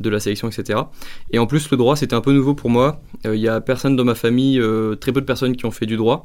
de 0.00 0.10
la 0.10 0.20
sélection, 0.20 0.48
etc. 0.48 0.80
Et 1.30 1.38
en 1.38 1.46
plus 1.46 1.70
le 1.70 1.76
droit 1.76 1.96
c'était 1.96 2.14
un 2.14 2.20
peu 2.20 2.32
nouveau 2.32 2.54
pour 2.54 2.70
moi. 2.70 3.00
Il 3.24 3.36
y 3.36 3.48
a 3.48 3.60
personne 3.60 3.96
dans 3.96 4.04
ma 4.04 4.14
famille, 4.14 4.60
très 5.00 5.12
peu 5.12 5.20
de 5.20 5.26
personnes 5.26 5.56
qui 5.56 5.66
ont 5.66 5.70
fait 5.70 5.86
du 5.86 5.96
droit. 5.96 6.24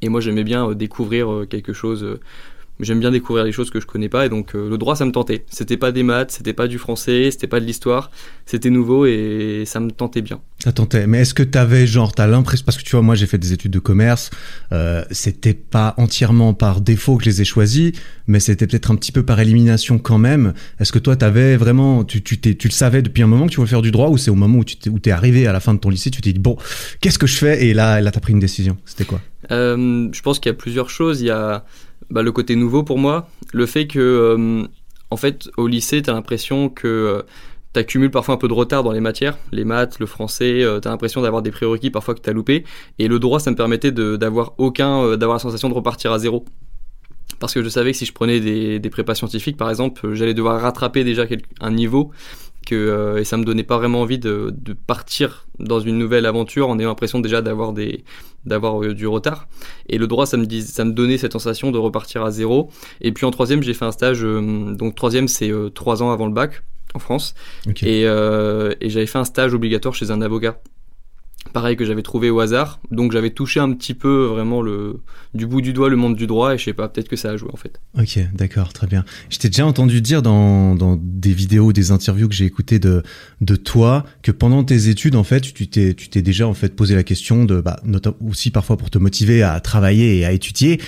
Et 0.00 0.08
moi 0.08 0.20
j'aimais 0.20 0.44
bien 0.44 0.72
découvrir 0.72 1.44
quelque 1.48 1.72
chose 1.72 2.18
j'aime 2.84 3.00
bien 3.00 3.10
découvrir 3.10 3.44
les 3.44 3.52
choses 3.52 3.70
que 3.70 3.80
je 3.80 3.86
connais 3.86 4.08
pas 4.08 4.26
et 4.26 4.28
donc 4.28 4.54
euh, 4.54 4.68
le 4.68 4.78
droit 4.78 4.96
ça 4.96 5.04
me 5.04 5.12
tentait. 5.12 5.44
C'était 5.50 5.76
pas 5.76 5.92
des 5.92 6.02
maths, 6.02 6.30
c'était 6.32 6.52
pas 6.52 6.68
du 6.68 6.78
français, 6.78 7.30
c'était 7.30 7.46
pas 7.46 7.60
de 7.60 7.64
l'histoire, 7.64 8.10
c'était 8.46 8.70
nouveau 8.70 9.06
et 9.06 9.64
ça 9.66 9.80
me 9.80 9.90
tentait 9.90 10.22
bien. 10.22 10.40
Ça 10.58 10.72
tentait. 10.72 11.06
Mais 11.06 11.20
est-ce 11.22 11.34
que 11.34 11.42
t'avais 11.42 11.86
genre 11.86 12.12
t'as 12.12 12.26
l'impression 12.26 12.64
parce 12.64 12.76
que 12.78 12.82
tu 12.82 12.92
vois 12.92 13.02
moi 13.02 13.14
j'ai 13.14 13.26
fait 13.26 13.38
des 13.38 13.52
études 13.52 13.72
de 13.72 13.78
commerce, 13.78 14.30
euh, 14.72 15.04
c'était 15.10 15.54
pas 15.54 15.94
entièrement 15.96 16.54
par 16.54 16.80
défaut 16.80 17.16
que 17.16 17.24
je 17.24 17.30
les 17.30 17.42
ai 17.42 17.44
choisis, 17.44 17.92
mais 18.26 18.40
c'était 18.40 18.66
peut-être 18.66 18.90
un 18.90 18.96
petit 18.96 19.12
peu 19.12 19.22
par 19.24 19.40
élimination 19.40 19.98
quand 19.98 20.18
même. 20.18 20.52
Est-ce 20.80 20.92
que 20.92 20.98
toi 20.98 21.16
t'avais 21.16 21.56
vraiment 21.56 22.04
tu 22.04 22.22
tu, 22.22 22.38
tu 22.38 22.68
le 22.68 22.72
savais 22.72 23.02
depuis 23.02 23.22
un 23.22 23.26
moment 23.26 23.46
que 23.46 23.52
tu 23.52 23.56
voulais 23.56 23.68
faire 23.70 23.82
du 23.82 23.90
droit 23.90 24.08
ou 24.08 24.18
c'est 24.18 24.30
au 24.30 24.34
moment 24.34 24.58
où 24.58 24.64
tu 24.64 24.76
t'es 24.76 25.10
arrivé 25.10 25.46
à 25.46 25.52
la 25.52 25.60
fin 25.60 25.74
de 25.74 25.78
ton 25.78 25.90
lycée 25.90 26.10
tu 26.10 26.20
t'es 26.20 26.32
dit 26.32 26.38
bon 26.40 26.56
qu'est-ce 27.00 27.18
que 27.18 27.26
je 27.26 27.36
fais? 27.36 27.66
Et 27.66 27.74
là 27.74 28.00
là 28.00 28.10
t'as 28.10 28.20
pris 28.20 28.32
une 28.32 28.40
décision. 28.40 28.76
C'était 28.84 29.04
quoi? 29.04 29.20
Euh, 29.50 30.08
Je 30.12 30.22
pense 30.22 30.38
qu'il 30.38 30.50
y 30.50 30.54
a 30.54 30.56
plusieurs 30.56 30.90
choses. 30.90 31.20
Il 31.20 31.26
y 31.26 31.30
a 31.30 31.64
bah, 32.12 32.22
le 32.22 32.30
côté 32.30 32.56
nouveau 32.56 32.82
pour 32.82 32.98
moi, 32.98 33.26
le 33.52 33.64
fait 33.64 33.86
que, 33.86 33.98
euh, 33.98 34.66
en 35.10 35.16
fait, 35.16 35.48
au 35.56 35.66
lycée, 35.66 36.02
tu 36.02 36.10
as 36.10 36.12
l'impression 36.12 36.68
que 36.68 36.86
euh, 36.86 37.22
tu 37.72 37.80
accumules 37.80 38.10
parfois 38.10 38.34
un 38.34 38.38
peu 38.38 38.48
de 38.48 38.52
retard 38.52 38.82
dans 38.82 38.92
les 38.92 39.00
matières, 39.00 39.38
les 39.50 39.64
maths, 39.64 39.98
le 39.98 40.04
français, 40.04 40.62
euh, 40.62 40.78
tu 40.78 40.88
as 40.88 40.90
l'impression 40.90 41.22
d'avoir 41.22 41.40
des 41.40 41.50
prérequis 41.50 41.90
parfois 41.90 42.14
que 42.14 42.20
tu 42.20 42.28
as 42.28 42.34
loupé. 42.34 42.64
Et 42.98 43.08
le 43.08 43.18
droit, 43.18 43.40
ça 43.40 43.50
me 43.50 43.56
permettait 43.56 43.92
d'avoir 43.92 44.52
aucun, 44.58 45.16
d'avoir 45.16 45.36
la 45.36 45.38
sensation 45.38 45.70
de 45.70 45.74
repartir 45.74 46.12
à 46.12 46.18
zéro. 46.18 46.44
Parce 47.40 47.54
que 47.54 47.62
je 47.62 47.68
savais 47.70 47.92
que 47.92 47.96
si 47.96 48.04
je 48.04 48.12
prenais 48.12 48.40
des, 48.40 48.78
des 48.78 48.90
prépas 48.90 49.14
scientifiques, 49.14 49.56
par 49.56 49.70
exemple, 49.70 50.12
j'allais 50.12 50.34
devoir 50.34 50.60
rattraper 50.60 51.02
déjà 51.04 51.24
un 51.60 51.70
niveau 51.70 52.10
que, 52.66 52.74
euh, 52.74 53.18
et 53.18 53.24
ça 53.24 53.36
me 53.36 53.44
donnait 53.44 53.62
pas 53.64 53.78
vraiment 53.78 54.00
envie 54.00 54.18
de, 54.18 54.54
de, 54.56 54.72
partir 54.72 55.46
dans 55.58 55.80
une 55.80 55.98
nouvelle 55.98 56.26
aventure 56.26 56.68
en 56.68 56.78
ayant 56.78 56.88
l'impression 56.88 57.20
déjà 57.20 57.42
d'avoir 57.42 57.72
des 57.72 58.04
d'avoir 58.44 58.82
euh, 58.82 58.94
du 58.94 59.06
retard. 59.06 59.48
Et 59.88 59.98
le 59.98 60.06
droit 60.06 60.26
ça 60.26 60.36
me 60.36 60.46
dis, 60.46 60.62
ça 60.62 60.84
me 60.84 60.92
donnait 60.92 61.18
cette 61.18 61.32
sensation 61.32 61.70
de 61.70 61.78
repartir 61.78 62.22
à 62.22 62.30
zéro. 62.30 62.70
Et 63.00 63.12
puis 63.12 63.26
en 63.26 63.30
troisième 63.30 63.62
j'ai 63.62 63.74
fait 63.74 63.84
un 63.84 63.92
stage 63.92 64.24
euh, 64.24 64.74
donc 64.74 64.94
troisième 64.94 65.28
c'est 65.28 65.52
trois 65.74 66.02
ans 66.02 66.10
avant 66.10 66.26
le 66.26 66.32
bac 66.32 66.62
en 66.94 66.98
France. 66.98 67.34
Et, 67.82 68.02
et 68.02 68.90
j'avais 68.90 69.06
fait 69.06 69.18
un 69.18 69.24
stage 69.24 69.54
obligatoire 69.54 69.94
chez 69.94 70.10
un 70.10 70.20
avocat 70.20 70.58
pareil 71.52 71.76
que 71.76 71.84
j'avais 71.84 72.02
trouvé 72.02 72.30
au 72.30 72.40
hasard. 72.40 72.80
Donc 72.90 73.12
j'avais 73.12 73.30
touché 73.30 73.60
un 73.60 73.72
petit 73.72 73.94
peu 73.94 74.24
vraiment 74.26 74.62
le 74.62 75.00
du 75.34 75.46
bout 75.46 75.60
du 75.60 75.72
doigt 75.72 75.88
le 75.88 75.96
monde 75.96 76.16
du 76.16 76.26
droit 76.26 76.54
et 76.54 76.58
je 76.58 76.64
sais 76.64 76.72
pas, 76.72 76.88
peut-être 76.88 77.08
que 77.08 77.16
ça 77.16 77.30
a 77.30 77.36
joué 77.36 77.50
en 77.52 77.56
fait. 77.56 77.80
Ok, 77.98 78.18
d'accord, 78.34 78.72
très 78.72 78.86
bien. 78.86 79.04
Je 79.30 79.38
t'ai 79.38 79.48
déjà 79.48 79.66
entendu 79.66 80.00
dire 80.00 80.22
dans, 80.22 80.74
dans 80.74 80.98
des 81.00 81.32
vidéos, 81.32 81.72
des 81.72 81.90
interviews 81.90 82.28
que 82.28 82.34
j'ai 82.34 82.46
écoutées 82.46 82.78
de 82.78 83.02
de 83.40 83.56
toi 83.56 84.04
que 84.22 84.32
pendant 84.32 84.64
tes 84.64 84.88
études 84.88 85.16
en 85.16 85.24
fait, 85.24 85.40
tu 85.40 85.68
t'es 85.68 85.94
tu 85.94 86.08
t'es 86.08 86.22
déjà 86.22 86.46
en 86.46 86.54
fait 86.54 86.74
posé 86.74 86.94
la 86.94 87.02
question 87.02 87.44
de 87.44 87.60
bah 87.60 87.80
aussi 88.26 88.50
parfois 88.50 88.76
pour 88.76 88.90
te 88.90 88.98
motiver 88.98 89.42
à 89.42 89.60
travailler 89.60 90.18
et 90.18 90.24
à 90.24 90.32
étudier. 90.32 90.80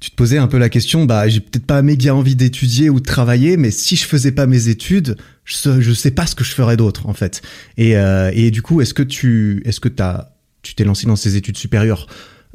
Tu 0.00 0.10
te 0.10 0.16
posais 0.16 0.38
un 0.38 0.46
peu 0.46 0.56
la 0.56 0.70
question, 0.70 1.04
bah 1.04 1.28
j'ai 1.28 1.40
peut-être 1.40 1.66
pas 1.66 1.82
méga 1.82 2.14
envie 2.14 2.34
d'étudier 2.34 2.88
ou 2.88 3.00
de 3.00 3.04
travailler, 3.04 3.58
mais 3.58 3.70
si 3.70 3.96
je 3.96 4.06
faisais 4.06 4.32
pas 4.32 4.46
mes 4.46 4.68
études, 4.68 5.16
je, 5.44 5.78
je 5.78 5.92
sais 5.92 6.10
pas 6.10 6.26
ce 6.26 6.34
que 6.34 6.42
je 6.42 6.52
ferais 6.52 6.78
d'autre 6.78 7.06
en 7.06 7.12
fait. 7.12 7.42
Et, 7.76 7.98
euh, 7.98 8.30
et 8.32 8.50
du 8.50 8.62
coup, 8.62 8.80
est-ce 8.80 8.94
que 8.94 9.02
tu 9.02 9.62
est-ce 9.66 9.78
que 9.78 9.90
t'as 9.90 10.30
tu 10.62 10.74
t'es 10.74 10.84
lancé 10.84 11.06
dans 11.06 11.16
ces 11.16 11.36
études 11.36 11.58
supérieures 11.58 12.06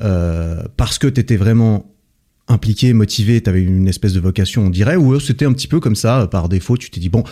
euh, 0.01 0.63
parce 0.75 0.97
que 0.97 1.07
t'étais 1.07 1.37
vraiment 1.37 1.91
impliqué, 2.47 2.93
motivé, 2.93 3.41
t'avais 3.41 3.61
une 3.61 3.87
espèce 3.87 4.13
de 4.13 4.19
vocation, 4.19 4.65
on 4.65 4.69
dirait, 4.69 4.95
ou 4.95 5.19
c'était 5.19 5.45
un 5.45 5.53
petit 5.53 5.67
peu 5.67 5.79
comme 5.79 5.95
ça 5.95 6.27
par 6.29 6.49
défaut, 6.49 6.77
tu 6.77 6.89
t'es 6.89 6.99
dit 6.99 7.09
bon. 7.09 7.23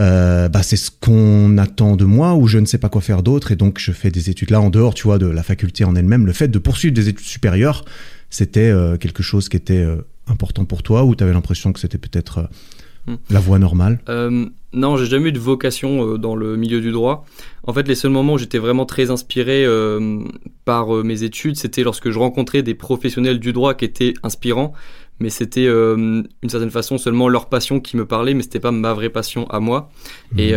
Euh, 0.00 0.48
bah 0.48 0.64
c'est 0.64 0.76
ce 0.76 0.90
qu'on 0.90 1.56
attend 1.56 1.94
de 1.94 2.04
moi 2.04 2.34
ou 2.34 2.48
je 2.48 2.58
ne 2.58 2.66
sais 2.66 2.78
pas 2.78 2.88
quoi 2.88 3.00
faire 3.00 3.22
d'autre 3.22 3.52
et 3.52 3.56
donc 3.56 3.78
je 3.78 3.92
fais 3.92 4.10
des 4.10 4.28
études 4.28 4.50
là 4.50 4.60
en 4.60 4.68
dehors 4.68 4.92
tu 4.92 5.04
vois 5.04 5.18
de 5.18 5.26
la 5.26 5.44
faculté 5.44 5.84
en 5.84 5.94
elle-même 5.94 6.26
le 6.26 6.32
fait 6.32 6.48
de 6.48 6.58
poursuivre 6.58 6.92
des 6.92 7.08
études 7.08 7.24
supérieures 7.24 7.84
c'était 8.34 8.70
euh, 8.70 8.96
quelque 8.96 9.22
chose 9.22 9.48
qui 9.48 9.56
était 9.56 9.78
euh, 9.78 10.04
important 10.26 10.64
pour 10.64 10.82
toi 10.82 11.04
ou 11.04 11.14
tu 11.14 11.22
avais 11.22 11.32
l'impression 11.32 11.72
que 11.72 11.78
c'était 11.78 11.98
peut-être 11.98 12.38
euh, 12.38 12.46
Hmm. 13.06 13.16
La 13.28 13.40
voie 13.40 13.58
normale? 13.58 13.98
Non, 14.72 14.96
j'ai 14.96 15.06
jamais 15.06 15.28
eu 15.28 15.32
de 15.32 15.38
vocation 15.38 16.04
euh, 16.04 16.18
dans 16.18 16.34
le 16.34 16.56
milieu 16.56 16.80
du 16.80 16.90
droit. 16.90 17.24
En 17.62 17.72
fait, 17.72 17.86
les 17.86 17.94
seuls 17.94 18.10
moments 18.10 18.32
où 18.32 18.38
j'étais 18.38 18.58
vraiment 18.58 18.86
très 18.86 19.10
inspiré 19.10 19.64
euh, 19.64 20.24
par 20.64 20.96
euh, 20.96 21.04
mes 21.04 21.22
études, 21.22 21.56
c'était 21.56 21.84
lorsque 21.84 22.10
je 22.10 22.18
rencontrais 22.18 22.62
des 22.62 22.74
professionnels 22.74 23.38
du 23.38 23.52
droit 23.52 23.74
qui 23.74 23.84
étaient 23.84 24.14
inspirants, 24.24 24.72
mais 25.20 25.30
c'était 25.30 25.66
euh, 25.66 26.22
une 26.42 26.48
certaine 26.48 26.70
façon 26.70 26.98
seulement 26.98 27.28
leur 27.28 27.48
passion 27.48 27.80
qui 27.80 27.96
me 27.96 28.06
parlait, 28.06 28.34
mais 28.34 28.42
c'était 28.42 28.60
pas 28.60 28.72
ma 28.72 28.92
vraie 28.92 29.10
passion 29.10 29.48
à 29.50 29.60
moi. 29.60 29.90
Mmh. 30.32 30.38
Et, 30.40 30.54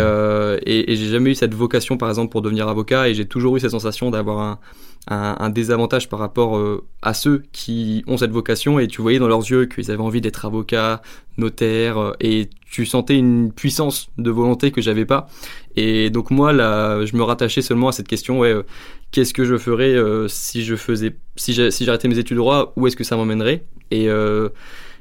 et, 0.65 0.91
et 0.91 0.95
j'ai 0.95 1.09
jamais 1.09 1.31
eu 1.31 1.35
cette 1.35 1.53
vocation, 1.53 1.97
par 1.97 2.09
exemple, 2.09 2.31
pour 2.31 2.41
devenir 2.41 2.67
avocat, 2.67 3.09
et 3.09 3.13
j'ai 3.13 3.25
toujours 3.25 3.57
eu 3.57 3.59
cette 3.59 3.71
sensation 3.71 4.09
d'avoir 4.11 4.39
un, 4.39 4.59
un, 5.07 5.35
un, 5.39 5.49
désavantage 5.49 6.09
par 6.09 6.19
rapport 6.19 6.57
euh, 6.57 6.83
à 7.01 7.13
ceux 7.13 7.43
qui 7.51 8.03
ont 8.07 8.17
cette 8.17 8.31
vocation 8.31 8.79
et 8.79 8.87
tu 8.87 9.01
voyais 9.01 9.19
dans 9.19 9.27
leurs 9.27 9.49
yeux 9.49 9.65
qu'ils 9.65 9.89
avaient 9.89 10.01
envie 10.01 10.21
d'être 10.21 10.45
avocats, 10.45 11.01
notaires 11.37 11.97
euh, 11.97 12.13
et 12.19 12.49
tu 12.69 12.85
sentais 12.85 13.17
une 13.17 13.51
puissance 13.53 14.09
de 14.17 14.29
volonté 14.29 14.71
que 14.71 14.81
j'avais 14.81 15.05
pas 15.05 15.27
et 15.75 16.09
donc 16.09 16.31
moi 16.31 16.51
là 16.51 17.05
je 17.05 17.15
me 17.15 17.23
rattachais 17.23 17.61
seulement 17.61 17.87
à 17.87 17.91
cette 17.91 18.07
question 18.07 18.39
ouais 18.39 18.51
euh, 18.51 18.63
qu'est-ce 19.11 19.33
que 19.33 19.45
je 19.45 19.57
ferais 19.57 19.95
euh, 19.95 20.27
si 20.27 20.63
je 20.63 20.75
faisais 20.75 21.15
si 21.37 21.53
j'arrêtais 21.53 22.07
mes 22.07 22.17
études 22.17 22.35
de 22.37 22.41
droit 22.41 22.73
où 22.75 22.87
est-ce 22.87 22.95
que 22.95 23.03
ça 23.03 23.15
m'emmènerait? 23.15 23.65
Et 23.91 24.09
euh, 24.09 24.49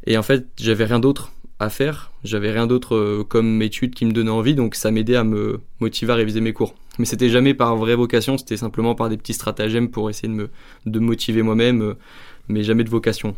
et 0.06 0.16
en 0.18 0.22
fait 0.22 0.46
j'avais 0.56 0.84
rien 0.84 1.00
d'autre 1.00 1.32
à 1.58 1.70
faire. 1.70 2.12
J'avais 2.24 2.50
rien 2.50 2.66
d'autre 2.66 3.24
comme 3.28 3.62
étude 3.62 3.94
qui 3.94 4.04
me 4.04 4.12
donnait 4.12 4.30
envie. 4.30 4.54
Donc 4.54 4.74
ça 4.74 4.90
m'aidait 4.90 5.16
à 5.16 5.24
me 5.24 5.60
motiver 5.80 6.12
à 6.12 6.16
réviser 6.16 6.40
mes 6.40 6.52
cours. 6.52 6.74
Mais 6.98 7.04
c'était 7.04 7.28
jamais 7.28 7.54
par 7.54 7.76
vraie 7.76 7.94
vocation, 7.94 8.38
c'était 8.38 8.56
simplement 8.56 8.94
par 8.94 9.08
des 9.08 9.16
petits 9.16 9.34
stratagèmes 9.34 9.90
pour 9.90 10.08
essayer 10.08 10.28
de 10.28 10.34
me 10.34 10.50
de 10.86 10.98
motiver 10.98 11.42
moi-même, 11.42 11.82
euh, 11.82 11.94
mais 12.48 12.62
jamais 12.62 12.84
de 12.84 12.90
vocation. 12.90 13.34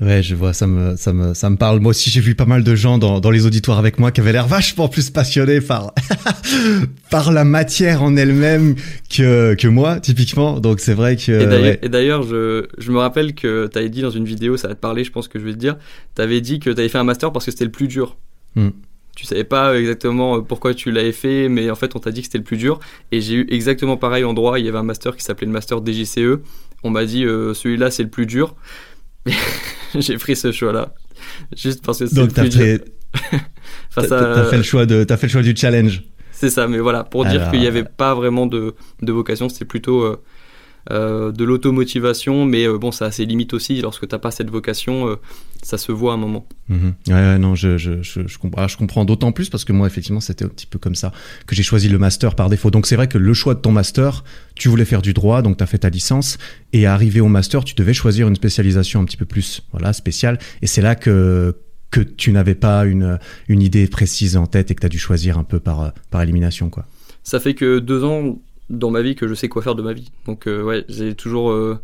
Ouais, 0.00 0.22
je 0.22 0.34
vois, 0.34 0.52
ça 0.52 0.66
me, 0.66 0.96
ça 0.96 1.12
me, 1.12 1.34
ça 1.34 1.50
me 1.50 1.56
parle. 1.56 1.80
Moi 1.80 1.90
aussi, 1.90 2.10
j'ai 2.10 2.20
vu 2.20 2.34
pas 2.34 2.44
mal 2.44 2.62
de 2.64 2.74
gens 2.74 2.98
dans, 2.98 3.20
dans 3.20 3.30
les 3.30 3.46
auditoires 3.46 3.78
avec 3.78 3.98
moi 3.98 4.10
qui 4.12 4.20
avaient 4.20 4.32
l'air 4.32 4.46
vachement 4.46 4.88
plus 4.88 5.10
passionnés 5.10 5.60
par, 5.60 5.94
par 7.10 7.32
la 7.32 7.44
matière 7.44 8.02
en 8.02 8.16
elle-même 8.16 8.74
que, 9.08 9.54
que 9.54 9.68
moi, 9.68 10.00
typiquement. 10.00 10.60
Donc, 10.60 10.80
c'est 10.80 10.94
vrai 10.94 11.16
que. 11.16 11.32
Et 11.82 11.88
d'ailleurs, 11.88 12.22
ouais. 12.22 12.28
je, 12.28 12.66
je 12.78 12.92
me 12.92 12.98
rappelle 12.98 13.34
que 13.34 13.68
tu 13.72 13.78
avais 13.78 13.88
dit 13.88 14.02
dans 14.02 14.10
une 14.10 14.24
vidéo, 14.24 14.56
ça 14.56 14.68
va 14.68 14.74
te 14.74 14.80
parler, 14.80 15.04
je 15.04 15.12
pense 15.12 15.28
que 15.28 15.38
je 15.38 15.44
vais 15.44 15.52
te 15.52 15.58
dire, 15.58 15.76
tu 16.14 16.22
avais 16.22 16.40
dit 16.40 16.58
que 16.58 16.70
tu 16.70 16.78
avais 16.78 16.88
fait 16.88 16.98
un 16.98 17.04
master 17.04 17.32
parce 17.32 17.44
que 17.44 17.50
c'était 17.50 17.64
le 17.64 17.72
plus 17.72 17.88
dur. 17.88 18.16
Hmm 18.56 18.70
tu 19.14 19.24
savais 19.24 19.44
pas 19.44 19.78
exactement 19.78 20.36
euh, 20.36 20.40
pourquoi 20.40 20.74
tu 20.74 20.90
l'avais 20.90 21.12
fait, 21.12 21.48
mais 21.48 21.70
en 21.70 21.74
fait 21.74 21.94
on 21.96 21.98
t'a 21.98 22.10
dit 22.10 22.20
que 22.20 22.26
c'était 22.26 22.38
le 22.38 22.44
plus 22.44 22.56
dur. 22.56 22.80
Et 23.12 23.20
j'ai 23.20 23.34
eu 23.34 23.46
exactement 23.48 23.96
pareil 23.96 24.24
en 24.24 24.34
droit. 24.34 24.58
Il 24.58 24.66
y 24.66 24.68
avait 24.68 24.78
un 24.78 24.84
master 24.84 25.16
qui 25.16 25.22
s'appelait 25.22 25.46
le 25.46 25.52
master 25.52 25.80
DGCE. 25.84 26.40
On 26.82 26.90
m'a 26.90 27.04
dit 27.04 27.24
euh, 27.24 27.54
celui-là 27.54 27.90
c'est 27.90 28.02
le 28.02 28.10
plus 28.10 28.26
dur. 28.26 28.54
j'ai 29.94 30.16
pris 30.16 30.36
ce 30.36 30.52
choix-là 30.52 30.94
juste 31.56 31.84
parce 31.84 31.98
que 32.00 32.06
c'est 32.06 32.20
le 32.20 32.28
plus 32.28 32.48
dur. 32.48 32.78
T'as 33.94 34.02
à... 34.02 34.44
fait 34.44 34.56
le 34.56 34.62
choix 34.62 34.86
de, 34.86 35.06
as 35.08 35.16
fait 35.16 35.26
le 35.28 35.32
choix 35.32 35.42
du 35.42 35.54
challenge. 35.54 36.02
C'est 36.32 36.50
ça, 36.50 36.66
mais 36.66 36.78
voilà 36.78 37.04
pour 37.04 37.24
dire 37.24 37.50
qu'il 37.50 37.60
n'y 37.60 37.66
avait 37.68 37.84
pas 37.84 38.14
vraiment 38.14 38.46
de, 38.46 38.74
de 39.00 39.12
vocation. 39.12 39.48
C'était 39.48 39.64
plutôt 39.64 40.02
euh, 40.02 40.20
de 40.90 41.44
l'automotivation, 41.44 42.44
mais 42.44 42.66
euh, 42.66 42.78
bon, 42.78 42.92
ça 42.92 43.06
a 43.06 43.10
ses 43.10 43.24
limites 43.24 43.54
aussi. 43.54 43.80
Lorsque 43.80 44.06
t'as 44.06 44.18
pas 44.18 44.30
cette 44.30 44.50
vocation, 44.50 45.08
euh, 45.08 45.16
ça 45.62 45.78
se 45.78 45.92
voit 45.92 46.12
à 46.12 46.14
un 46.14 46.18
moment. 46.18 46.46
Mmh. 46.68 46.88
Ouais, 47.08 47.14
ouais, 47.14 47.38
non, 47.38 47.54
je, 47.54 47.78
je, 47.78 48.02
je, 48.02 48.26
je 48.26 48.38
comprends, 48.38 48.68
je 48.68 48.76
comprends 48.76 49.04
d'autant 49.04 49.32
plus 49.32 49.48
parce 49.48 49.64
que 49.64 49.72
moi, 49.72 49.86
effectivement, 49.86 50.20
c'était 50.20 50.44
un 50.44 50.48
petit 50.48 50.66
peu 50.66 50.78
comme 50.78 50.94
ça 50.94 51.12
que 51.46 51.54
j'ai 51.54 51.62
choisi 51.62 51.88
le 51.88 51.98
master 51.98 52.34
par 52.34 52.50
défaut. 52.50 52.70
Donc 52.70 52.86
c'est 52.86 52.96
vrai 52.96 53.08
que 53.08 53.18
le 53.18 53.34
choix 53.34 53.54
de 53.54 53.60
ton 53.60 53.72
master, 53.72 54.24
tu 54.56 54.68
voulais 54.68 54.84
faire 54.84 55.02
du 55.02 55.14
droit, 55.14 55.40
donc 55.40 55.56
tu 55.56 55.64
as 55.64 55.66
fait 55.66 55.78
ta 55.78 55.88
licence, 55.88 56.38
et 56.72 56.86
arrivé 56.86 57.20
au 57.20 57.28
master, 57.28 57.64
tu 57.64 57.74
devais 57.74 57.94
choisir 57.94 58.28
une 58.28 58.36
spécialisation 58.36 59.00
un 59.00 59.04
petit 59.04 59.16
peu 59.16 59.26
plus, 59.26 59.62
voilà, 59.72 59.92
spéciale. 59.92 60.38
Et 60.60 60.66
c'est 60.66 60.82
là 60.82 60.94
que 60.94 61.56
que 61.90 62.00
tu 62.00 62.32
n'avais 62.32 62.56
pas 62.56 62.86
une, 62.86 63.20
une 63.46 63.62
idée 63.62 63.86
précise 63.86 64.36
en 64.36 64.48
tête 64.48 64.72
et 64.72 64.74
que 64.74 64.80
tu 64.80 64.86
as 64.86 64.88
dû 64.88 64.98
choisir 64.98 65.38
un 65.38 65.44
peu 65.44 65.60
par, 65.60 65.92
par 66.10 66.22
élimination, 66.22 66.68
quoi. 66.68 66.86
Ça 67.22 67.38
fait 67.38 67.54
que 67.54 67.78
deux 67.78 68.02
ans, 68.02 68.42
dans 68.70 68.90
ma 68.90 69.02
vie 69.02 69.14
que 69.14 69.28
je 69.28 69.34
sais 69.34 69.48
quoi 69.48 69.62
faire 69.62 69.74
de 69.74 69.82
ma 69.82 69.92
vie. 69.92 70.10
Donc 70.26 70.46
euh, 70.46 70.62
ouais, 70.62 70.84
j'ai 70.88 71.14
toujours 71.14 71.50
euh, 71.50 71.78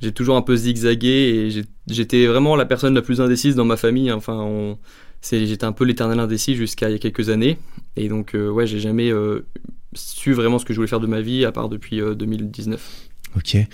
j'ai 0.00 0.12
toujours 0.12 0.36
un 0.36 0.42
peu 0.42 0.56
zigzagué 0.56 1.08
et 1.08 1.64
j'étais 1.86 2.26
vraiment 2.26 2.56
la 2.56 2.66
personne 2.66 2.94
la 2.94 3.02
plus 3.02 3.20
indécise 3.20 3.54
dans 3.54 3.64
ma 3.64 3.76
famille. 3.76 4.10
Enfin, 4.12 4.38
on, 4.40 4.78
j'étais 5.22 5.64
un 5.64 5.72
peu 5.72 5.84
l'éternel 5.84 6.18
indécis 6.18 6.54
jusqu'à 6.54 6.88
il 6.88 6.92
y 6.92 6.96
a 6.96 6.98
quelques 6.98 7.28
années. 7.28 7.58
Et 7.96 8.08
donc 8.08 8.34
euh, 8.34 8.50
ouais, 8.50 8.66
j'ai 8.66 8.80
jamais 8.80 9.10
euh, 9.10 9.46
su 9.94 10.32
vraiment 10.32 10.58
ce 10.58 10.64
que 10.64 10.72
je 10.72 10.78
voulais 10.78 10.88
faire 10.88 11.00
de 11.00 11.06
ma 11.06 11.20
vie 11.20 11.44
à 11.44 11.52
part 11.52 11.68
depuis 11.68 12.00
2019. 12.00 13.08
Ok. 13.36 13.56
et, 13.56 13.66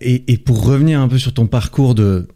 et 0.00 0.38
pour 0.38 0.64
revenir 0.64 1.00
un 1.00 1.06
peu 1.06 1.18
sur 1.18 1.32
ton 1.32 1.46
parcours 1.46 1.94
de 1.94 2.26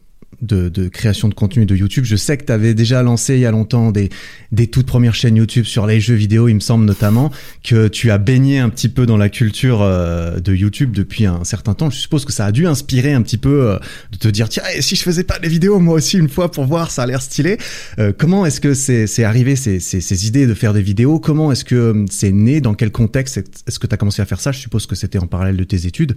de, 0.45 0.89
création 0.89 1.29
de 1.29 1.35
contenu 1.35 1.67
de 1.67 1.75
YouTube. 1.75 2.05
Je 2.05 2.17
sais 2.17 2.37
que 2.37 2.45
tu 2.45 2.53
avais 2.53 2.75
déjà 2.75 3.03
lancé 3.03 3.35
il 3.35 3.41
y 3.41 3.47
a 3.47 3.51
longtemps 3.51 3.91
des, 3.91 4.11
des 4.53 4.67
toutes 4.67 4.87
premières 4.87 5.15
chaînes 5.15 5.37
YouTube 5.37 5.65
sur 5.65 5.87
les 5.87 6.01
jeux 6.01 6.15
vidéo, 6.15 6.49
il 6.49 6.55
me 6.55 6.61
semble 6.61 6.85
notamment, 6.85 7.31
que 7.63 7.89
tu 7.89 8.11
as 8.11 8.19
baigné 8.19 8.59
un 8.59 8.69
petit 8.69 8.89
peu 8.89 9.07
dans 9.07 9.17
la 9.17 9.29
culture 9.29 9.83
euh, 9.83 10.41
de 10.41 10.55
YouTube 10.55 10.93
depuis 10.93 11.27
un 11.27 11.45
certain 11.45 11.75
temps. 11.75 11.91
Je 11.91 11.99
suppose 11.99 12.25
que 12.25 12.33
ça 12.33 12.47
a 12.47 12.53
dû 12.53 12.67
inspirer 12.67 13.13
un 13.13 13.23
petit 13.23 13.39
peu 13.39 13.71
euh, 13.71 13.79
de 14.13 14.19
te 14.19 14.29
dire, 14.29 14.49
tiens, 14.49 14.63
et 14.75 14.83
si 14.83 14.97
je 14.97 15.03
faisais 15.03 15.25
pas 15.25 15.39
des 15.39 15.49
vidéos 15.49 15.79
moi 15.79 15.95
aussi 15.95 16.19
une 16.19 16.29
fois 16.29 16.51
pour 16.51 16.65
voir, 16.65 16.91
ça 16.91 17.03
a 17.03 17.07
l'air 17.07 17.23
stylé. 17.23 17.59
Euh, 17.99 18.13
comment 18.17 18.47
est-ce 18.47 18.61
que 18.61 18.75
c'est 18.75 19.25
arrivé 19.25 19.57
ces, 19.57 19.81
ces, 19.81 20.01
ces, 20.01 20.27
idées 20.27 20.47
de 20.47 20.55
faire 20.55 20.73
des 20.73 20.83
vidéos? 20.83 21.19
Comment 21.19 21.53
est-ce 21.53 21.65
que 21.65 22.05
c'est 22.11 22.33
né? 22.33 22.61
Dans 22.61 22.75
quel 22.75 22.91
contexte 22.91 23.39
est-ce 23.39 23.79
que 23.79 23.87
tu 23.87 23.95
as 23.95 23.97
commencé 23.97 24.23
à 24.23 24.27
faire 24.27 24.41
ça? 24.41 24.53
Je 24.53 24.59
suppose 24.59 24.87
que 24.87 24.95
c'était 24.95 25.19
en 25.19 25.27
parallèle 25.27 25.57
de 25.57 25.65
tes 25.65 25.87
études. 25.87 26.17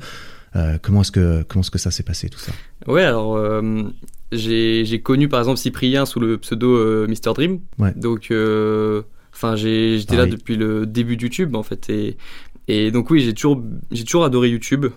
Comment 0.82 1.02
est-ce 1.02 1.12
que 1.12 1.46
est-ce 1.56 1.70
que 1.70 1.78
ça 1.78 1.92
s'est 1.92 2.04
passé 2.04 2.30
tout 2.30 2.40
ça? 2.40 2.52
Ouais, 2.88 3.04
alors 3.04 3.38
j'ai 4.32 5.02
connu 5.02 5.28
par 5.30 5.40
exemple 5.40 5.58
Cyprien 5.58 6.06
sous 6.06 6.20
le 6.20 6.38
pseudo 6.38 6.76
euh, 6.76 7.08
Mr 7.08 7.34
Dream. 7.34 7.60
Ouais. 7.80 7.94
Donc 7.96 8.32
euh, 8.32 9.04
enfin 9.34 9.56
j'étais 9.56 10.18
là 10.18 10.26
depuis 10.26 10.56
le 10.56 10.86
début 10.86 11.18
de 11.18 11.24
YouTube 11.24 11.56
en 11.56 11.64
fait 11.64 11.90
et 11.90 12.18
et 12.68 12.92
donc 12.92 13.10
oui 13.10 13.22
j'ai 13.22 13.34
toujours 13.34 13.64
j'ai 13.92 14.04
toujours 14.04 14.26
adoré 14.26 14.50
YouTube. 14.50 14.88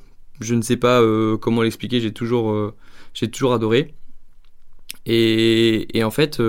Je 0.40 0.54
ne 0.54 0.62
sais 0.62 0.76
pas 0.76 1.00
euh, 1.00 1.36
comment 1.36 1.62
l'expliquer. 1.62 2.00
J'ai 2.00 2.12
toujours 2.12 2.72
j'ai 3.14 3.30
toujours 3.30 3.52
adoré. 3.52 3.94
Et, 5.06 5.96
et 5.96 6.04
en 6.04 6.10
fait 6.10 6.42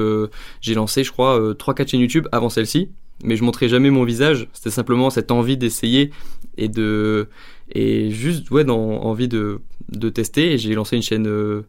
j'ai 0.62 0.74
lancé 0.74 1.04
je 1.04 1.12
crois 1.12 1.40
trois 1.58 1.74
quatre 1.74 1.90
chaînes 1.90 2.02
YouTube 2.02 2.28
avant 2.32 2.50
celle-ci 2.50 2.90
mais 3.24 3.36
je 3.36 3.44
montrais 3.44 3.70
jamais 3.70 3.90
mon 3.90 4.04
visage. 4.04 4.48
C'était 4.54 4.70
simplement 4.70 5.10
cette 5.10 5.32
envie 5.32 5.58
d'essayer 5.58 6.12
et 6.58 6.68
de 6.68 7.30
et 7.74 8.12
juste 8.12 8.52
ouais 8.52 8.64
dans 8.64 8.80
envie 8.80 9.28
de 9.28 9.60
de 9.90 10.10
tester. 10.10 10.54
Et 10.54 10.58
j'ai 10.58 10.74
lancé 10.74 10.96
une 10.96 11.02
chaîne 11.02 11.28
euh, 11.28 11.64